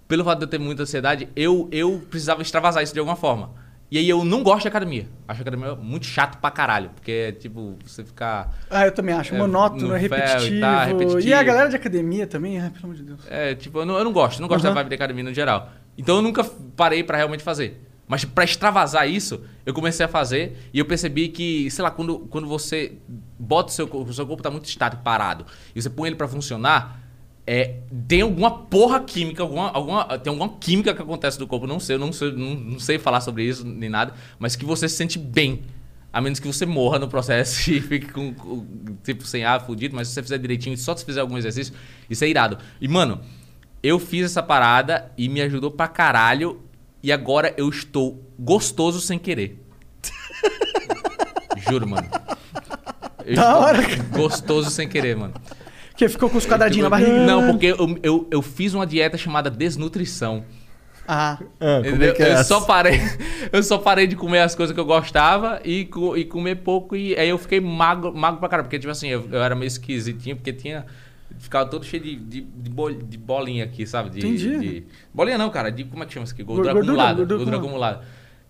[0.07, 3.51] pelo fato de eu ter muita ansiedade, eu, eu precisava extravasar isso de alguma forma.
[3.91, 5.07] E aí eu não gosto de academia.
[5.27, 6.89] Acho a academia muito chato pra caralho.
[6.95, 8.51] Porque é tipo, você ficar.
[8.69, 9.35] Ah, eu também acho.
[9.35, 10.61] É, Monótono, no é ferro e repetitivo.
[10.61, 11.27] tal, repetitivo.
[11.27, 13.19] E a galera de academia também, ai, pelo amor de Deus.
[13.27, 14.73] É, tipo, eu não, eu não gosto, não gosto Aham.
[14.73, 15.69] da vibe de academia no geral.
[15.97, 16.43] Então eu nunca
[16.75, 17.88] parei pra realmente fazer.
[18.09, 22.19] Mas pra extravasar isso, eu comecei a fazer e eu percebi que, sei lá, quando,
[22.21, 22.93] quando você
[23.37, 25.45] bota o seu corpo, o seu corpo tá muito estático, parado,
[25.75, 27.03] e você põe ele pra funcionar,
[27.45, 27.75] é,
[28.07, 31.97] tem alguma porra química, alguma, alguma, tem alguma química que acontece no corpo, não sei,
[31.97, 34.95] eu não sei, não, não sei falar sobre isso nem nada, mas que você se
[34.95, 35.61] sente bem.
[36.11, 38.65] A menos que você morra no processo e fique com, com-
[39.03, 41.71] tipo, sem ar, fudido, mas se você fizer direitinho, só se fizer algum exercício,
[42.09, 42.57] isso é irado.
[42.81, 43.21] E, mano,
[43.83, 46.59] eu fiz essa parada e me ajudou pra caralho.
[47.01, 49.57] E agora eu estou gostoso sem querer.
[51.69, 52.07] Juro, mano.
[53.25, 53.79] Eu Da hora.
[54.11, 55.33] Gostoso sem querer, mano.
[55.95, 57.25] Que ficou com os quadradinhos na barriga.
[57.25, 60.43] Não, porque eu, eu, eu fiz uma dieta chamada desnutrição.
[61.11, 61.39] Ah.
[61.59, 62.43] Ah, como é que é eu essa?
[62.43, 62.99] só parei,
[63.51, 67.15] eu só parei de comer as coisas que eu gostava e, e comer pouco e
[67.15, 70.35] aí eu fiquei magro, magro pra caramba, porque tipo assim, eu, eu era meio esquisitinho
[70.35, 70.85] porque tinha
[71.39, 74.09] ficava todo cheio de, de, de, bol- de bolinha aqui, sabe?
[74.11, 74.59] De, Entendi.
[74.59, 74.83] de-
[75.13, 76.43] bolinha não, cara, de como é que chama isso aqui?
[76.43, 78.01] Gordura, Gordura, acumulada, gordura gordura, acumulada.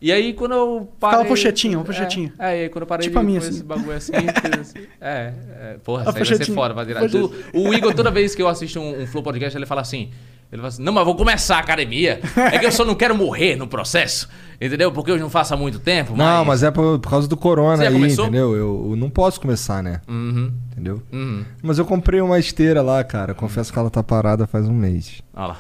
[0.01, 2.33] E aí quando eu parei Ficava pochetinha, uma pochetinha.
[2.39, 3.49] É, é, e aí quando eu parei Tipo de a minha, assim.
[3.49, 4.13] esse bagulho assim,
[4.59, 7.09] assim é, é, porra, isso aí vai ser foda pra virar.
[7.09, 10.09] Tu, o Igor, toda vez que eu assisto um, um Flow Podcast, ele fala assim:
[10.51, 12.19] ele fala assim, não, mas vou começar a academia.
[12.35, 14.27] É que eu só não quero morrer no processo.
[14.59, 14.91] Entendeu?
[14.91, 16.15] Porque eu não faço há muito tempo.
[16.17, 18.25] Não, mas é por, por causa do corona aí, começou?
[18.25, 18.55] entendeu?
[18.55, 20.01] Eu, eu não posso começar, né?
[20.07, 20.51] Uhum.
[20.71, 21.03] Entendeu?
[21.13, 21.45] Uhum.
[21.61, 23.35] Mas eu comprei uma esteira lá, cara.
[23.35, 25.21] Confesso que ela tá parada faz um mês.
[25.35, 25.59] Olha lá.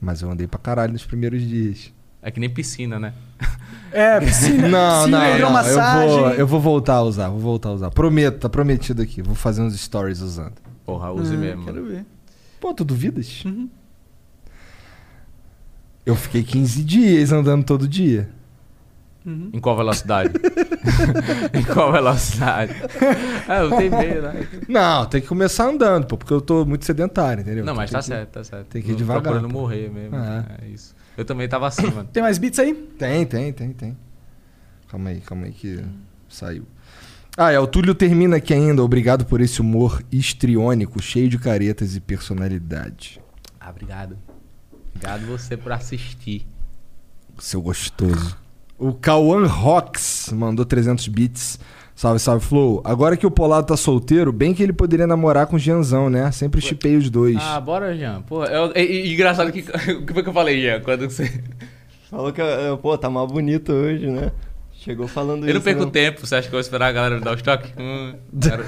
[0.00, 1.92] Mas eu andei pra caralho nos primeiros dias.
[2.20, 3.14] É que nem piscina, né?
[3.92, 5.62] É, piscina, Não, piscina, não, não.
[5.62, 7.90] Eu vou, eu vou voltar a usar, vou voltar a usar.
[7.92, 9.22] Prometo, tá prometido aqui.
[9.22, 10.54] Vou fazer uns stories usando.
[10.84, 11.64] Porra, use Ah, mesmo.
[11.64, 12.04] Quero ver.
[12.60, 13.44] Pô, tu duvidas?
[16.06, 18.30] Eu fiquei 15 dias andando todo dia.
[19.52, 20.30] Em qual velocidade?
[21.52, 22.72] em qual velocidade?
[23.48, 24.46] Ah, eu tenho medo, né?
[24.68, 27.64] Não, tem que começar andando, pô, porque eu tô muito sedentário, entendeu?
[27.64, 28.68] Não, mas tá que- certo, tá certo.
[28.68, 29.60] tem que ir devagar, Procurando pô.
[29.62, 30.14] morrer mesmo.
[30.16, 30.44] É.
[30.62, 30.94] É isso.
[31.18, 32.08] Eu também tava assim, mano.
[32.12, 32.72] Tem mais beats aí?
[32.96, 33.98] Tem, tem, tem, tem.
[34.88, 35.82] Calma aí, calma aí que
[36.28, 36.64] saiu.
[37.36, 38.80] Ah, é, o Túlio termina aqui ainda.
[38.84, 43.20] Obrigado por esse humor histriônico, cheio de caretas e personalidade.
[43.60, 44.16] Ah, obrigado.
[44.96, 46.46] Obrigado você por assistir.
[47.38, 48.34] Seu gostoso.
[48.78, 51.58] O Cauã Rocks mandou 300 bits.
[51.94, 52.80] Salve, salve, Flow.
[52.82, 56.30] Agora que o Polado tá solteiro, bem que ele poderia namorar com o Gianzão, né?
[56.32, 57.36] Sempre chipei os dois.
[57.40, 58.22] Ah, bora, Jean.
[58.22, 59.60] Pô, eu, e, e- engraçado que.
[59.92, 60.80] O que foi que eu falei, Jean?
[60.80, 61.42] Quando você.
[62.10, 64.30] Falou que, eh, pô, tá mais bonito hoje, né?
[64.72, 65.54] Chegou falando Eu isso.
[65.56, 65.90] não perco né?
[65.90, 67.72] tempo, você acha que eu vou esperar a galera me dar o estoque?
[67.76, 68.64] Hum, quero...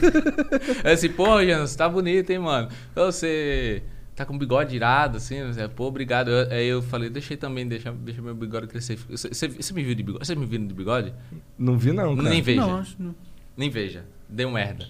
[0.84, 2.68] é assim, pô, Jean, você tá bonito, hein, mano?
[2.94, 3.82] Você
[4.14, 6.30] tá com o bigode irado, assim, você, pô, obrigado.
[6.30, 8.96] Eu- Aí eu falei, deixei também, deixa, deixa meu bigode crescer.
[9.08, 10.26] Você, você- me viu de bigode?
[10.26, 11.12] Você me viu de bigode?
[11.58, 12.28] Não vi, não, cara.
[12.28, 12.60] Nem veja.
[12.60, 13.14] Não, acho não.
[13.56, 14.04] Nem veja.
[14.28, 14.86] Deu merda.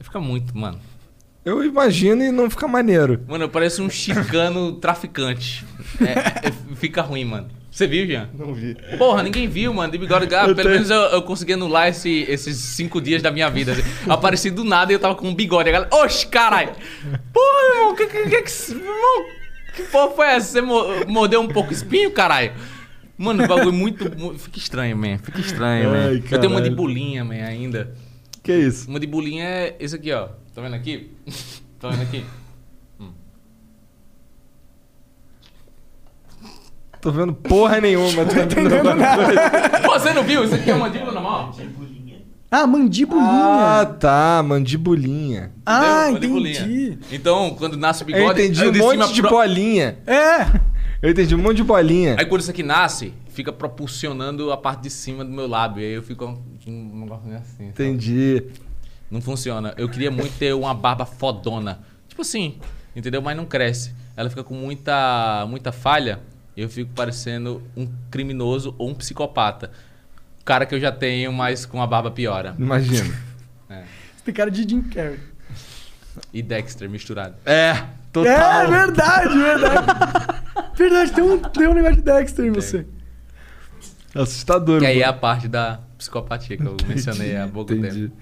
[0.00, 0.78] Fica muito, mano.
[1.44, 3.24] Eu imagino e não fica maneiro.
[3.28, 5.64] Mano, eu pareço um chicano traficante.
[6.00, 7.48] É, é, fica ruim, mano.
[7.76, 8.30] Você viu, Jean?
[8.32, 8.74] Não vi.
[8.96, 9.92] Porra, ninguém viu, mano.
[9.92, 10.26] De bigode.
[10.26, 13.72] Pelo menos eu, eu consegui anular esse- esses cinco dias da minha vida.
[13.72, 13.82] assim.
[14.08, 15.68] Apareci do nada e eu tava com um bigode.
[15.68, 16.70] A galera, oxe, caralho.
[17.34, 19.26] Porra, irmão, que que, que, que, irmão,
[19.74, 20.52] que porra foi essa?
[20.52, 22.52] Você mo- mordeu um pouco espinho, caralho?
[23.18, 25.18] Mano, o bagulho muito, mu- Fica estranho, man.
[25.18, 26.22] Fica estranho, Ai, man.
[26.30, 27.94] Eu tenho uma de bolinha, man, ainda.
[28.42, 28.88] Que isso?
[28.88, 30.28] Uma de bolinha é esse aqui, ó.
[30.54, 31.10] Tá vendo aqui?
[31.78, 32.24] tá vendo aqui?
[37.06, 38.24] Tô vendo porra nenhuma.
[38.24, 39.40] Tô entendendo alguma coisa.
[39.84, 40.42] Pô, você não viu?
[40.42, 41.54] Isso aqui é mandíbula normal?
[42.50, 43.22] Ah, mandibulinha.
[43.22, 44.42] Ah, tá.
[44.44, 45.52] Mandibulinha.
[45.64, 46.08] Ah?
[46.10, 46.60] Mandibulinha.
[46.62, 46.98] entendi.
[47.12, 48.42] Então, quando nasce o Eu bigode...
[48.42, 49.98] entendi aí um monte de pro- bolinha.
[50.04, 50.46] É.
[51.00, 52.16] Eu entendi um monte de bolinha.
[52.18, 55.80] Aí quando isso aqui nasce, fica propulsionando a parte de cima do meu lábio.
[55.82, 56.24] E aí eu fico
[56.66, 57.44] um negócio assim.
[57.56, 57.68] sabe?
[57.68, 58.42] Entendi.
[59.08, 59.72] Não funciona.
[59.76, 61.78] Eu queria muito ter uma barba fodona.
[62.08, 62.56] Tipo assim,
[62.96, 63.22] entendeu?
[63.22, 63.94] Mas não cresce.
[64.16, 66.18] Ela fica com muita, muita falha.
[66.56, 69.70] Eu fico parecendo um criminoso ou um psicopata.
[70.44, 72.54] Cara que eu já tenho, mas com a barba piora.
[72.58, 73.14] Imagina.
[73.68, 73.82] É.
[74.16, 75.18] Você tem cara de Jim Carrey.
[76.32, 77.34] E Dexter misturado.
[77.44, 77.74] É,
[78.12, 78.32] total.
[78.32, 79.86] É, verdade, verdade.
[80.78, 82.86] verdade, tem um, tem um negócio de Dexter em você.
[84.14, 84.78] Assustador.
[84.78, 85.16] Que aí é mano.
[85.16, 88.02] a parte da psicopatia que eu mencionei há pouco Entendi.
[88.08, 88.16] tempo.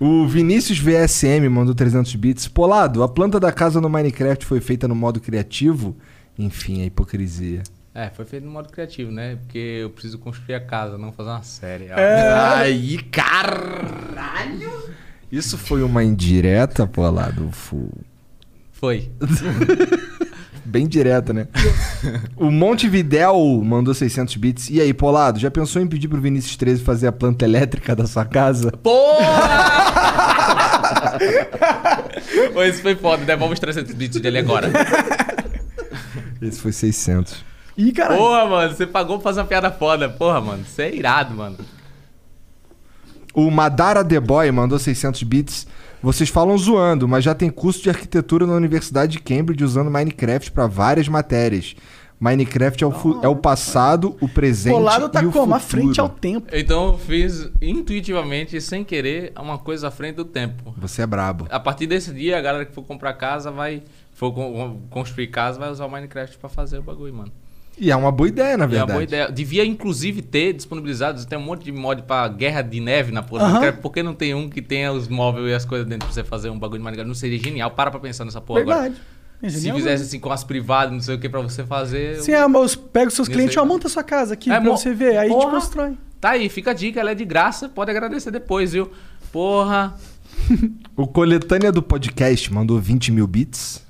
[0.00, 2.48] O Vinícius VSM mandou 300 bits.
[2.48, 5.96] Polado, a planta da casa no Minecraft foi feita no modo criativo?
[6.38, 7.62] Enfim, a hipocrisia.
[7.94, 9.36] É, foi feito no modo criativo, né?
[9.36, 11.86] Porque eu preciso construir a casa, não fazer uma série.
[11.86, 12.32] É.
[12.56, 14.90] Aí, caralho!
[15.32, 17.48] Isso foi uma indireta, Polado?
[17.52, 17.90] Fu-
[18.72, 19.10] Foi.
[20.64, 21.46] Bem direta, né?
[22.36, 24.68] o Montevidéu mandou 600 bits.
[24.68, 28.04] E aí, Polado, já pensou em pedir pro Vinícius 13 fazer a planta elétrica da
[28.06, 28.72] sua casa?
[28.72, 29.86] Porra!
[32.52, 33.24] Pô, Esse foi foda.
[33.24, 34.70] Devolve os 300 bits dele agora.
[36.40, 37.44] Esse foi 600.
[37.76, 38.20] Ih, caralho.
[38.20, 38.74] Porra, mano.
[38.74, 40.08] Você pagou pra fazer uma piada foda.
[40.08, 40.64] Porra, mano.
[40.64, 41.56] Você é irado, mano.
[43.34, 45.66] O Madara The Boy mandou 600 bits.
[46.02, 50.52] Vocês falam zoando, mas já tem curso de arquitetura na Universidade de Cambridge usando Minecraft
[50.52, 51.74] para várias matérias.
[52.18, 55.52] Minecraft é o, fu- é o passado, o presente Polado tá e o como?
[55.58, 55.82] Futuro.
[55.82, 56.46] frente ao tempo.
[56.52, 60.74] Então eu fiz intuitivamente, sem querer, uma coisa à frente do tempo.
[60.78, 61.46] Você é brabo.
[61.50, 63.82] A partir desse dia, a galera que for comprar casa vai.
[64.12, 67.30] For con- construir casa, vai usar o Minecraft pra fazer o bagulho, mano.
[67.78, 68.92] E é uma boa ideia, na E é uma verdade.
[68.92, 69.30] boa ideia.
[69.30, 71.22] Devia, inclusive, ter disponibilizado.
[71.26, 73.40] Tem um monte de mod pra guerra de neve na porra.
[73.40, 73.52] do Aham.
[73.56, 73.82] Minecraft.
[73.82, 76.24] Por que não tem um que tenha os móveis e as coisas dentro pra você
[76.24, 77.06] fazer um bagulho de Minecraft?
[77.08, 77.70] Não seria genial?
[77.72, 78.80] Para pra pensar nessa porra agora.
[78.84, 79.02] Verdade.
[79.42, 82.20] É Se fizesse assim com as privadas, não sei o que, pra você fazer.
[82.22, 84.70] Sim, é, mas pega os seus clientes, ó, monta a sua casa aqui É, pra
[84.70, 85.16] mo- você ver.
[85.18, 85.50] Aí Porra.
[85.50, 85.98] constrói.
[86.20, 88.90] Tá aí, fica a dica, ela é de graça, pode agradecer depois, viu?
[89.30, 89.94] Porra.
[90.96, 93.82] O Coletânea do Podcast mandou 20 mil bits.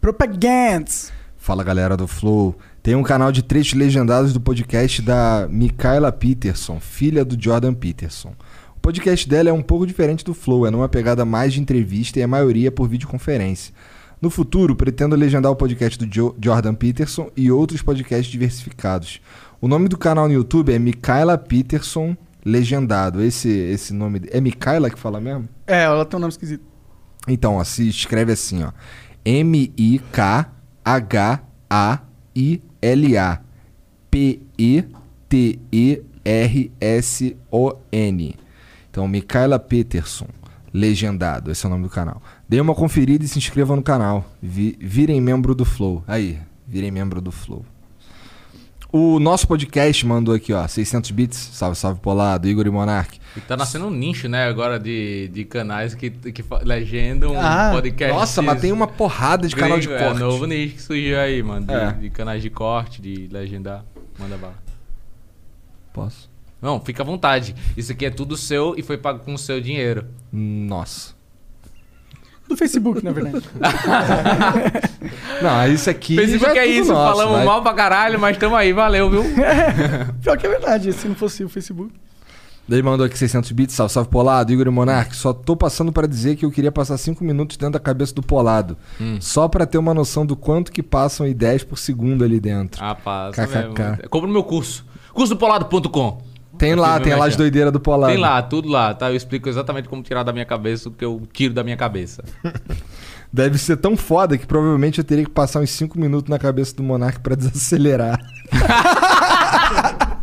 [0.00, 1.12] Propagandas.
[1.36, 2.56] Fala galera do Flow.
[2.82, 8.32] Tem um canal de trechos legendados do podcast da Micaela Peterson, filha do Jordan Peterson.
[8.76, 12.18] O podcast dela é um pouco diferente do Flow, é numa pegada mais de entrevista
[12.20, 13.74] e a maioria por videoconferência.
[14.20, 19.20] No futuro, pretendo legendar o podcast do Jo- Jordan Peterson e outros podcasts diversificados.
[19.60, 23.22] O nome do canal no YouTube é Micaela Peterson Legendado.
[23.22, 24.22] Esse, esse nome.
[24.30, 25.48] É Micaela que fala mesmo?
[25.66, 26.64] É, ela tem um nome esquisito.
[27.26, 28.72] Então, ó, se escreve assim, ó.
[29.24, 30.08] M-I-K-H-A-I-L-A.
[37.08, 38.34] P-E-T-E-R-S-O-N.
[38.90, 40.26] Então, Micaela Peterson,
[40.72, 42.22] legendado, esse é o nome do canal.
[42.48, 44.24] Dê uma conferida e se inscreva no canal.
[44.42, 46.02] Vi- virem membro do Flow.
[46.06, 47.64] Aí, virem membro do Flow.
[48.90, 51.36] O nosso podcast mandou aqui, ó, 600 bits.
[51.52, 53.20] Salve, salve Polado, Igor e Monark.
[53.36, 58.16] E tá nascendo um nicho, né, agora de, de canais que, que legendam Ah, podcast.
[58.18, 60.16] nossa, mas tem uma porrada de canal de gringo, corte.
[60.16, 61.66] É novo nicho que surgiu aí, mano.
[61.66, 61.92] De, É.
[61.92, 63.84] de canais de corte, de legendar.
[64.18, 64.54] Manda bala.
[65.92, 66.30] Posso?
[66.62, 67.54] Não, fica à vontade.
[67.76, 70.06] Isso aqui é tudo seu e foi pago com o seu dinheiro.
[70.32, 71.17] Nossa.
[72.48, 73.44] Do Facebook, na verdade.
[75.42, 76.16] Não, isso aqui.
[76.16, 77.44] Facebook já é tudo isso, nosso, falamos vai.
[77.44, 79.22] mal pra caralho, mas tamo aí, valeu, viu?
[80.22, 81.92] Pior que é verdade, se não fosse o Facebook.
[82.66, 85.16] Daí mandou aqui 600 bits, salve, salve Polado, Igor e Monark.
[85.16, 88.22] Só tô passando pra dizer que eu queria passar 5 minutos dentro da cabeça do
[88.22, 88.76] Polado.
[89.00, 89.18] Hum.
[89.20, 92.84] Só pra ter uma noção do quanto que passam ideias por segundo ali dentro.
[92.84, 94.08] Ah, passa KKK.
[94.08, 94.84] Compra no meu curso.
[95.14, 96.22] Cursodopolado.com.
[96.58, 97.38] Tem lá, tem lá as merchan.
[97.38, 98.12] doideiras do Polado.
[98.12, 99.10] Tem lá, tudo lá, tá?
[99.10, 102.24] Eu explico exatamente como tirar da minha cabeça o que eu tiro da minha cabeça.
[103.32, 106.74] Deve ser tão foda que provavelmente eu teria que passar uns 5 minutos na cabeça
[106.74, 108.18] do Monark pra desacelerar.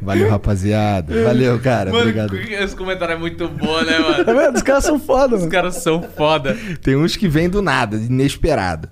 [0.00, 1.22] Valeu, rapaziada.
[1.24, 1.94] Valeu, cara.
[1.96, 2.36] Obrigado.
[2.36, 4.24] Esse comentário é muito bom, né, mano?
[4.24, 4.56] Vendo?
[4.56, 5.52] Os caras são foda, Os mano.
[5.52, 6.56] caras são foda.
[6.82, 8.88] Tem uns que vêm do nada, inesperado.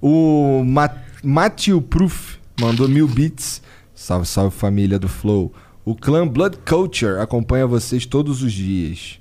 [0.00, 0.90] O Ma
[1.22, 3.60] Matthew Proof mandou mil bits.
[4.00, 5.52] Salve, salve família do Flow.
[5.84, 9.20] O clã Blood Culture acompanha vocês todos os dias.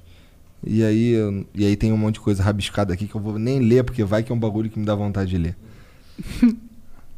[0.65, 1.15] E aí,
[1.53, 4.05] e aí tem um monte de coisa rabiscada aqui que eu vou nem ler, porque
[4.05, 5.57] vai que é um bagulho que me dá vontade de ler.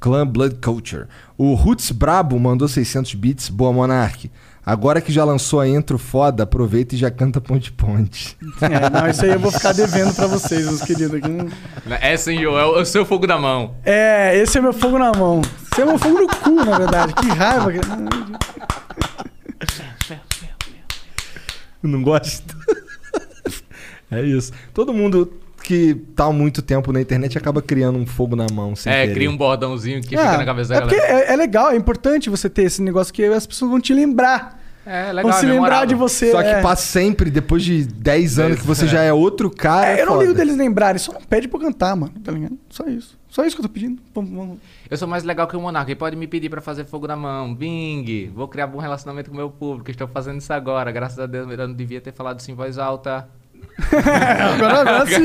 [0.02, 1.06] Clã Blood Culture.
[1.38, 3.50] O Roots Brabo mandou 600 bits.
[3.50, 4.32] Boa, Monark.
[4.72, 8.38] Agora que já lançou a intro foda, aproveita e já canta Ponte Ponte.
[8.62, 11.16] É, não, isso aí eu vou ficar devendo pra vocês, meus queridos.
[11.16, 11.28] aqui.
[11.28, 11.50] Não-
[12.00, 13.76] É, senhor, é o, é o seu fogo da mão.
[13.84, 15.42] É, esse é meu fogo na mão.
[15.74, 17.14] Esse é meu fogo no cu, na verdade.
[17.16, 17.70] Que raiva.
[21.84, 22.56] Não gosto.
[24.10, 24.54] é isso.
[24.74, 25.34] Todo mundo
[25.64, 28.76] que tá há muito tempo na internet acaba criando um fogo na mão.
[28.76, 29.14] Sem É, querer.
[29.14, 31.20] cria um bordãozinho que Ah, fica na cabeça da é porque galera.
[31.30, 34.61] é, é legal, é importante você ter esse negócio que as pessoas vão te lembrar.
[34.86, 36.32] É, vão se lembrar de você.
[36.32, 36.62] Só que é.
[36.62, 39.98] passa sempre, depois de 10 anos que você já é outro cara.
[39.98, 40.26] É, eu não foda.
[40.26, 42.14] ligo deles lembrarem, só não pede pra cantar, mano.
[42.24, 42.58] Tá ligado?
[42.70, 43.20] Só isso.
[43.30, 44.02] Só isso que eu tô pedindo.
[44.90, 45.90] Eu sou mais legal que o Monarca.
[45.90, 47.54] Ele pode me pedir pra fazer fogo na mão.
[47.56, 48.30] Bing!
[48.36, 49.90] Vou criar bom relacionamento com o meu público.
[49.90, 50.92] Estou fazendo isso agora.
[50.92, 53.30] Graças a Deus, eu não devia ter falado isso em voz alta.
[53.92, 55.24] Agora, agora sim.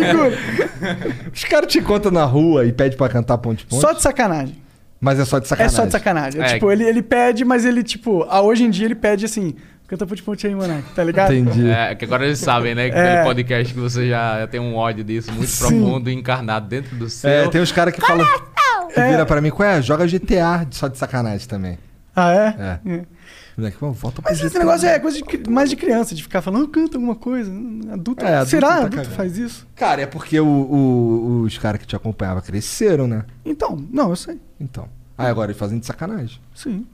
[1.32, 3.80] Os caras te contam na rua e pedem pra cantar ponte ponte.
[3.80, 4.62] Só de sacanagem.
[5.00, 5.76] Mas é só de É sacanagem.
[5.76, 6.40] só de sacanagem.
[6.42, 6.54] É, É.
[6.54, 9.54] Tipo, ele, ele pede, mas ele, tipo, ah, hoje em dia ele pede assim,
[9.86, 10.82] canta ponte ponte aí, mano.
[10.94, 11.32] Tá ligado?
[11.34, 11.68] Entendi.
[11.70, 12.88] É, que agora eles sabem, né?
[12.90, 13.14] Que É.
[13.16, 15.58] pelo podcast que você já, já tem um ódio disso muito Sim.
[15.80, 17.28] profundo e encarnado dentro do seu.
[17.28, 18.26] É, tem uns caras que falam.
[18.94, 19.82] Que vira pra mim, qual é?
[19.82, 21.78] Joga GTA só de sacanagem também.
[22.14, 22.54] Ah, é?
[22.58, 22.92] É.
[22.94, 23.02] É.
[23.56, 26.42] Moleque, vamos, volta pro Mas esse negócio é coisa de mais de criança, de ficar
[26.42, 27.50] falando, "Ah, canta alguma coisa.
[27.90, 28.68] Adulto, É, adulto será?
[28.68, 29.14] tá adulto cagado.
[29.14, 29.66] faz isso?
[29.74, 33.24] Cara, é porque o- o- os caras que te acompanhavam cresceram, né?
[33.44, 34.38] Então, não, eu sei.
[34.60, 34.88] Então.
[35.16, 36.38] Aí agora eles fazem de sacanagem.
[36.54, 36.86] Sim.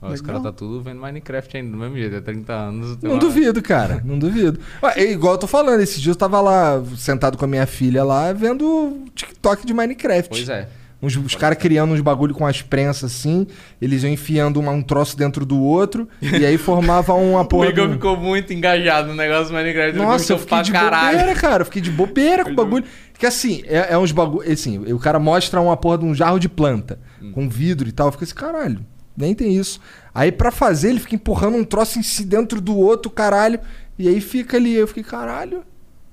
[0.00, 2.96] Ó, Os caras tá tudo vendo Minecraft ainda, do mesmo jeito, é 30 anos.
[3.02, 4.00] Não uma- duvido, cara.
[4.04, 4.60] Não duvido.
[4.82, 7.66] Ué, é igual eu tô falando, esses dias eu tava lá, sentado com a minha
[7.66, 10.28] filha lá, vendo TikTok de Minecraft.
[10.28, 10.68] Pois é.
[11.00, 13.46] Uns, os caras criando uns bagulho com as prensas assim,
[13.80, 17.68] eles iam enfiando uma- um troço dentro do outro, e aí formava uma O porra.
[17.68, 19.96] Igor do- ficou muito engajado no negócio do Minecraft.
[19.96, 21.18] Nossa, eu fiquei de caralho.
[21.18, 21.60] bobeira, cara.
[21.62, 22.84] Eu fiquei de bobeira com o bagulho.
[23.16, 24.50] Que assim, é, é uns bagulho.
[24.50, 27.30] Assim, o cara mostra uma porra de um jarro de planta, Hum.
[27.32, 28.08] com vidro e tal.
[28.08, 28.84] Eu fiquei assim, caralho,
[29.16, 29.80] nem tem isso.
[30.12, 33.60] Aí pra fazer, ele fica empurrando um troço em si dentro do outro, caralho.
[33.96, 34.74] E aí fica ali.
[34.74, 35.62] Eu fiquei, caralho,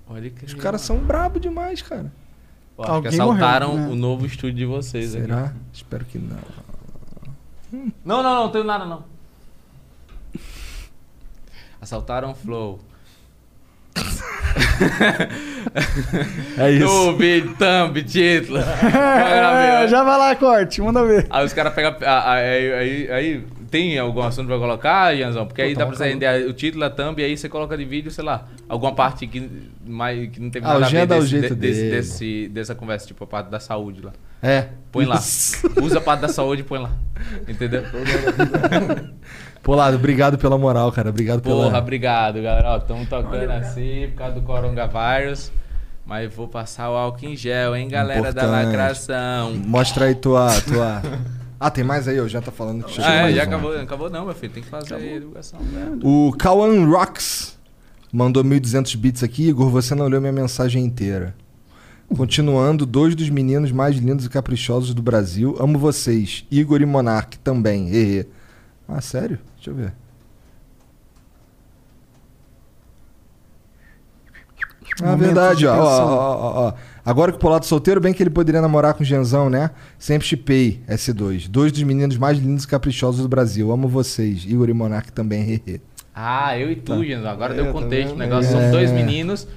[0.07, 2.11] Olha que os caras são brabo demais, cara.
[2.75, 3.91] Pô, acho que Alguém assaltaram morreu, né?
[3.91, 5.45] o novo estúdio de vocês Será?
[5.45, 5.55] aqui.
[5.73, 6.37] Espero que não.
[8.03, 9.03] Não, não, não, tenho nada não.
[11.81, 12.79] Assaltaram o Flow.
[16.57, 16.85] É isso.
[16.85, 18.59] No vídeo, thumb, título.
[18.63, 21.27] É, já vai lá, corte, manda ver.
[21.29, 21.95] Aí os caras pegam.
[22.01, 25.45] Aí, aí, aí tem algum assunto pra colocar, Ianzão?
[25.45, 27.49] Porque aí Pô, dá tá pra você render o título, a thumb, e aí você
[27.49, 29.49] coloca de vídeo, sei lá, alguma parte que,
[29.85, 31.95] mais, que não teve Ah, nada a ver dá o desse, jeito desse, dele.
[31.97, 34.11] desse- dessa conversa, tipo a parte da saúde lá.
[34.41, 34.67] É.
[34.91, 35.15] Põe lá.
[35.81, 36.91] Usa a parte da saúde e põe lá.
[37.47, 37.83] Entendeu?
[39.63, 41.09] Pô, Lado, obrigado pela moral, cara.
[41.09, 41.79] Obrigado Porra, pela.
[41.79, 42.69] obrigado, galera.
[42.73, 45.51] Ó, estamos tocando assim por causa do coronavírus.
[46.05, 48.65] Mas vou passar o álcool em gel, hein, galera da Importante.
[48.67, 49.53] lacração.
[49.55, 50.47] Mostra aí tua.
[50.61, 51.01] tua...
[51.65, 52.15] Ah, tem mais aí?
[52.17, 53.47] Eu já tá falando que chegou Ah, é, mais já um.
[53.47, 54.53] acabou, acabou não, meu filho.
[54.53, 55.59] Tem que fazer a divulgação.
[55.61, 55.97] né?
[56.03, 57.57] O Kawan Rocks
[58.13, 59.47] mandou 1.200 bits aqui.
[59.49, 61.35] Igor, você não leu minha mensagem inteira.
[62.15, 65.55] Continuando, dois dos meninos mais lindos e caprichosos do Brasil.
[65.59, 66.45] Amo vocês.
[66.51, 67.89] Igor e Monark também.
[67.89, 68.27] Hehe.
[68.87, 69.39] Ah, sério?
[69.55, 69.93] Deixa eu ver.
[75.03, 76.73] Ah, verdade, de ó, ó, ó, ó, ó.
[77.05, 79.69] Agora que o Polado solteiro, bem que ele poderia namorar com o Genzão, né?
[79.99, 81.47] Sempre chipei S2.
[81.47, 83.71] Dois dos meninos mais lindos e caprichosos do Brasil.
[83.71, 84.43] Amo vocês.
[84.45, 85.61] Igor e Monark também.
[85.67, 85.81] Hehe.
[86.15, 87.29] Ah, eu e tu, Janzão.
[87.29, 88.07] Agora É, deu tá contexto.
[88.13, 88.17] O vendo?
[88.19, 88.61] negócio É.
[88.61, 89.47] são dois meninos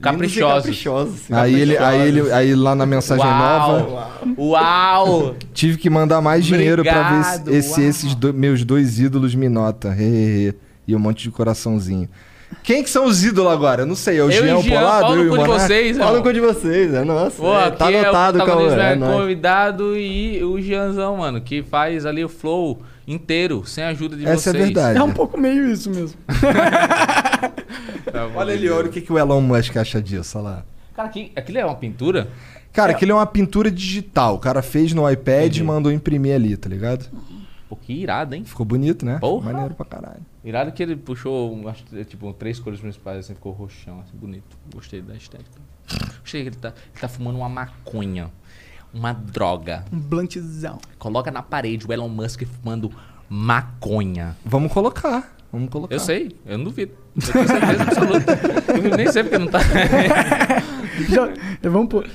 [0.00, 0.62] caprichosos.
[0.64, 1.20] caprichosos.
[1.20, 1.32] sim.
[1.34, 4.14] Aí ele, aí ele, aí lá na mensagem nova, Uau!
[4.36, 5.34] Uau!
[5.54, 7.88] tive que mandar mais dinheiro pra ver se, esse- uau.
[7.88, 9.92] esses do- meus dois ídolos me notam.
[9.92, 10.54] Hehehe.
[10.86, 12.08] E um monte de coraçãozinho.
[12.62, 13.82] Quem que são os ídolos agora?
[13.82, 14.18] Eu não sei.
[14.18, 15.62] É o Eu Jean, e o Polado, eu e no o Monark?
[15.64, 16.22] vocês, Fala irmão.
[16.22, 17.36] com de vocês, é nossa.
[17.36, 18.76] Pô, é, tá é anotado, o Cauã.
[18.76, 23.88] É é convidado e o Janzão, mano, que faz ali o flow inteiro, sem a
[23.88, 24.54] ajuda de Essa vocês.
[24.54, 24.98] é verdade.
[24.98, 26.16] É um pouco meio isso mesmo.
[28.12, 30.64] Tá bom, Olha ali, olha o que, que o Elon Musk acha disso, olha lá.
[30.94, 32.28] Cara, aqui, aquilo é uma pintura?
[32.72, 34.34] Cara, aquilo é uma pintura digital.
[34.34, 37.06] O cara fez no iPad e mandou imprimir ali, tá ligado?
[37.72, 38.44] Pô, que irado, hein?
[38.44, 39.18] Ficou bonito, né?
[39.18, 39.50] Porra.
[39.50, 40.20] Maneiro pra caralho.
[40.44, 44.58] Irado que ele puxou, acho, que, tipo, três cores principais, assim, ficou roxão, assim, bonito.
[44.74, 45.58] Gostei da estética.
[46.20, 48.30] Gostei que ele tá, ele tá fumando uma maconha,
[48.92, 49.86] uma droga.
[49.90, 50.78] Um blantzão.
[50.98, 52.92] Coloca na parede o Elon Musk fumando
[53.26, 54.36] maconha.
[54.44, 55.34] Vamos colocar.
[55.50, 55.94] Vamos colocar.
[55.94, 56.92] Eu sei, eu não duvido.
[57.16, 58.38] Eu tenho certeza absoluta.
[58.68, 59.60] Eu nem sei porque não tá.
[61.08, 62.06] Já, vamos pôr.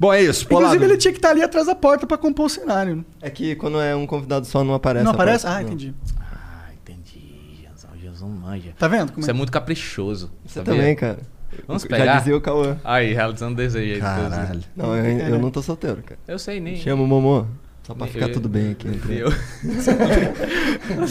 [0.00, 0.46] Bom, é isso.
[0.46, 0.74] Polado.
[0.74, 2.96] Inclusive, ele tinha que estar ali atrás da porta pra compor o cenário.
[2.96, 3.04] né?
[3.20, 5.04] É que quando é um convidado só não aparece.
[5.04, 5.46] não aparece?
[5.46, 5.62] Ah, Não.
[5.62, 5.94] entendi.
[6.20, 7.64] ah, entendi.
[7.64, 8.72] Janzão, Janzão manja.
[8.78, 9.10] Tá vendo?
[9.12, 9.34] Como Você é?
[9.34, 10.30] é muito caprichoso.
[10.46, 10.74] Você sabia?
[10.74, 11.18] também, cara.
[11.66, 12.18] Vamos Já pegar?
[12.18, 12.76] dizia o Cauã.
[12.84, 14.00] Aí, realizando desejo aí.
[14.00, 14.60] Caralho.
[14.76, 16.20] Não, eu, eu não tô solteiro, cara.
[16.28, 16.76] Eu sei, nem.
[16.76, 17.46] Chama o Momô.
[17.82, 18.86] Só pra nem- ficar eu- tudo bem aqui.
[18.86, 19.32] entre- Eu.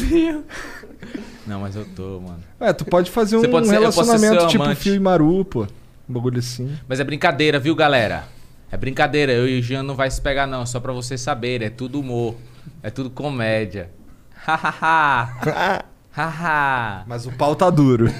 [1.45, 2.39] Não, mas eu tô, mano.
[2.59, 4.79] É, tu pode fazer um Você pode ser- relacionamento tipo amante.
[4.81, 5.65] Fio e Maru, pô.
[6.09, 6.75] Um bagulho assim.
[6.87, 8.25] Mas é brincadeira, viu, galera?
[8.71, 9.31] É brincadeira.
[9.31, 10.65] Eu e o Jean não vai se pegar, não.
[10.65, 11.67] Só pra vocês saberem.
[11.67, 12.35] É tudo humor.
[12.81, 13.89] É tudo comédia.
[14.33, 15.83] Hahaha.
[16.11, 17.03] Haha.
[17.05, 18.07] Mas o pau tá duro.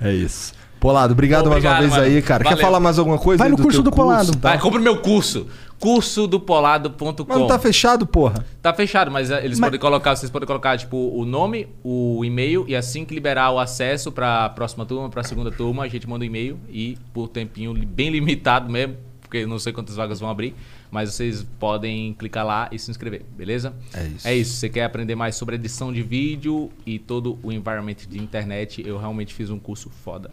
[0.00, 0.57] é isso.
[0.80, 2.04] Polado, obrigado, mais uma Obrigado, vez mano.
[2.16, 2.44] aí, cara.
[2.44, 2.64] Quer Valeu.
[2.64, 3.42] falar mais alguma coisa?
[3.42, 4.28] Vai no curso teu do Polado.
[4.32, 4.50] e tal?
[4.52, 5.46] Vai, compra o meu curso.
[5.80, 7.24] Cursodopolado.com.
[7.28, 8.44] Mas não tá fechado, porra.
[8.62, 12.24] Tá fechado, mas eh, eles Mas- podem colocar, vocês podem colocar tipo o nome, o
[12.24, 16.08] e-mail e assim que liberar o acesso pra próxima turma, pra segunda turma, a gente
[16.08, 20.18] manda o e-mail e por tempinho bem limitado mesmo, porque eu não sei quantas vagas
[20.18, 20.54] vão abrir,
[20.90, 23.72] mas vocês podem clicar lá e se inscrever, beleza?
[23.94, 24.28] É isso.
[24.28, 24.52] É isso.
[24.56, 28.82] Você quer aprender mais sobre edição de vídeo e todo o environment de internet?
[28.86, 30.30] Eu realmente fiz um curso foda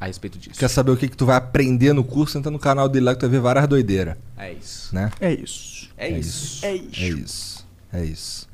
[0.00, 0.58] a respeito disso.
[0.58, 2.38] Quer saber o que, que tu vai aprender no curso?
[2.38, 4.94] Entra no canal dele lá que tu vai ver várias doideiras, É isso.
[4.94, 5.10] né?
[5.20, 5.88] É isso.
[5.96, 6.64] É, isso.
[6.64, 7.18] É É isso.
[7.18, 7.66] isso.
[7.92, 8.48] É isso.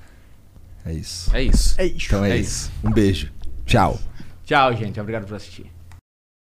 [0.86, 1.30] É isso.
[1.34, 1.74] É isso.
[1.78, 2.06] É isso.
[2.06, 2.70] Então é, É isso.
[2.82, 3.30] Um beijo.
[3.66, 3.98] Tchau.
[4.44, 5.00] Tchau, gente.
[5.00, 5.66] Obrigado por assistir.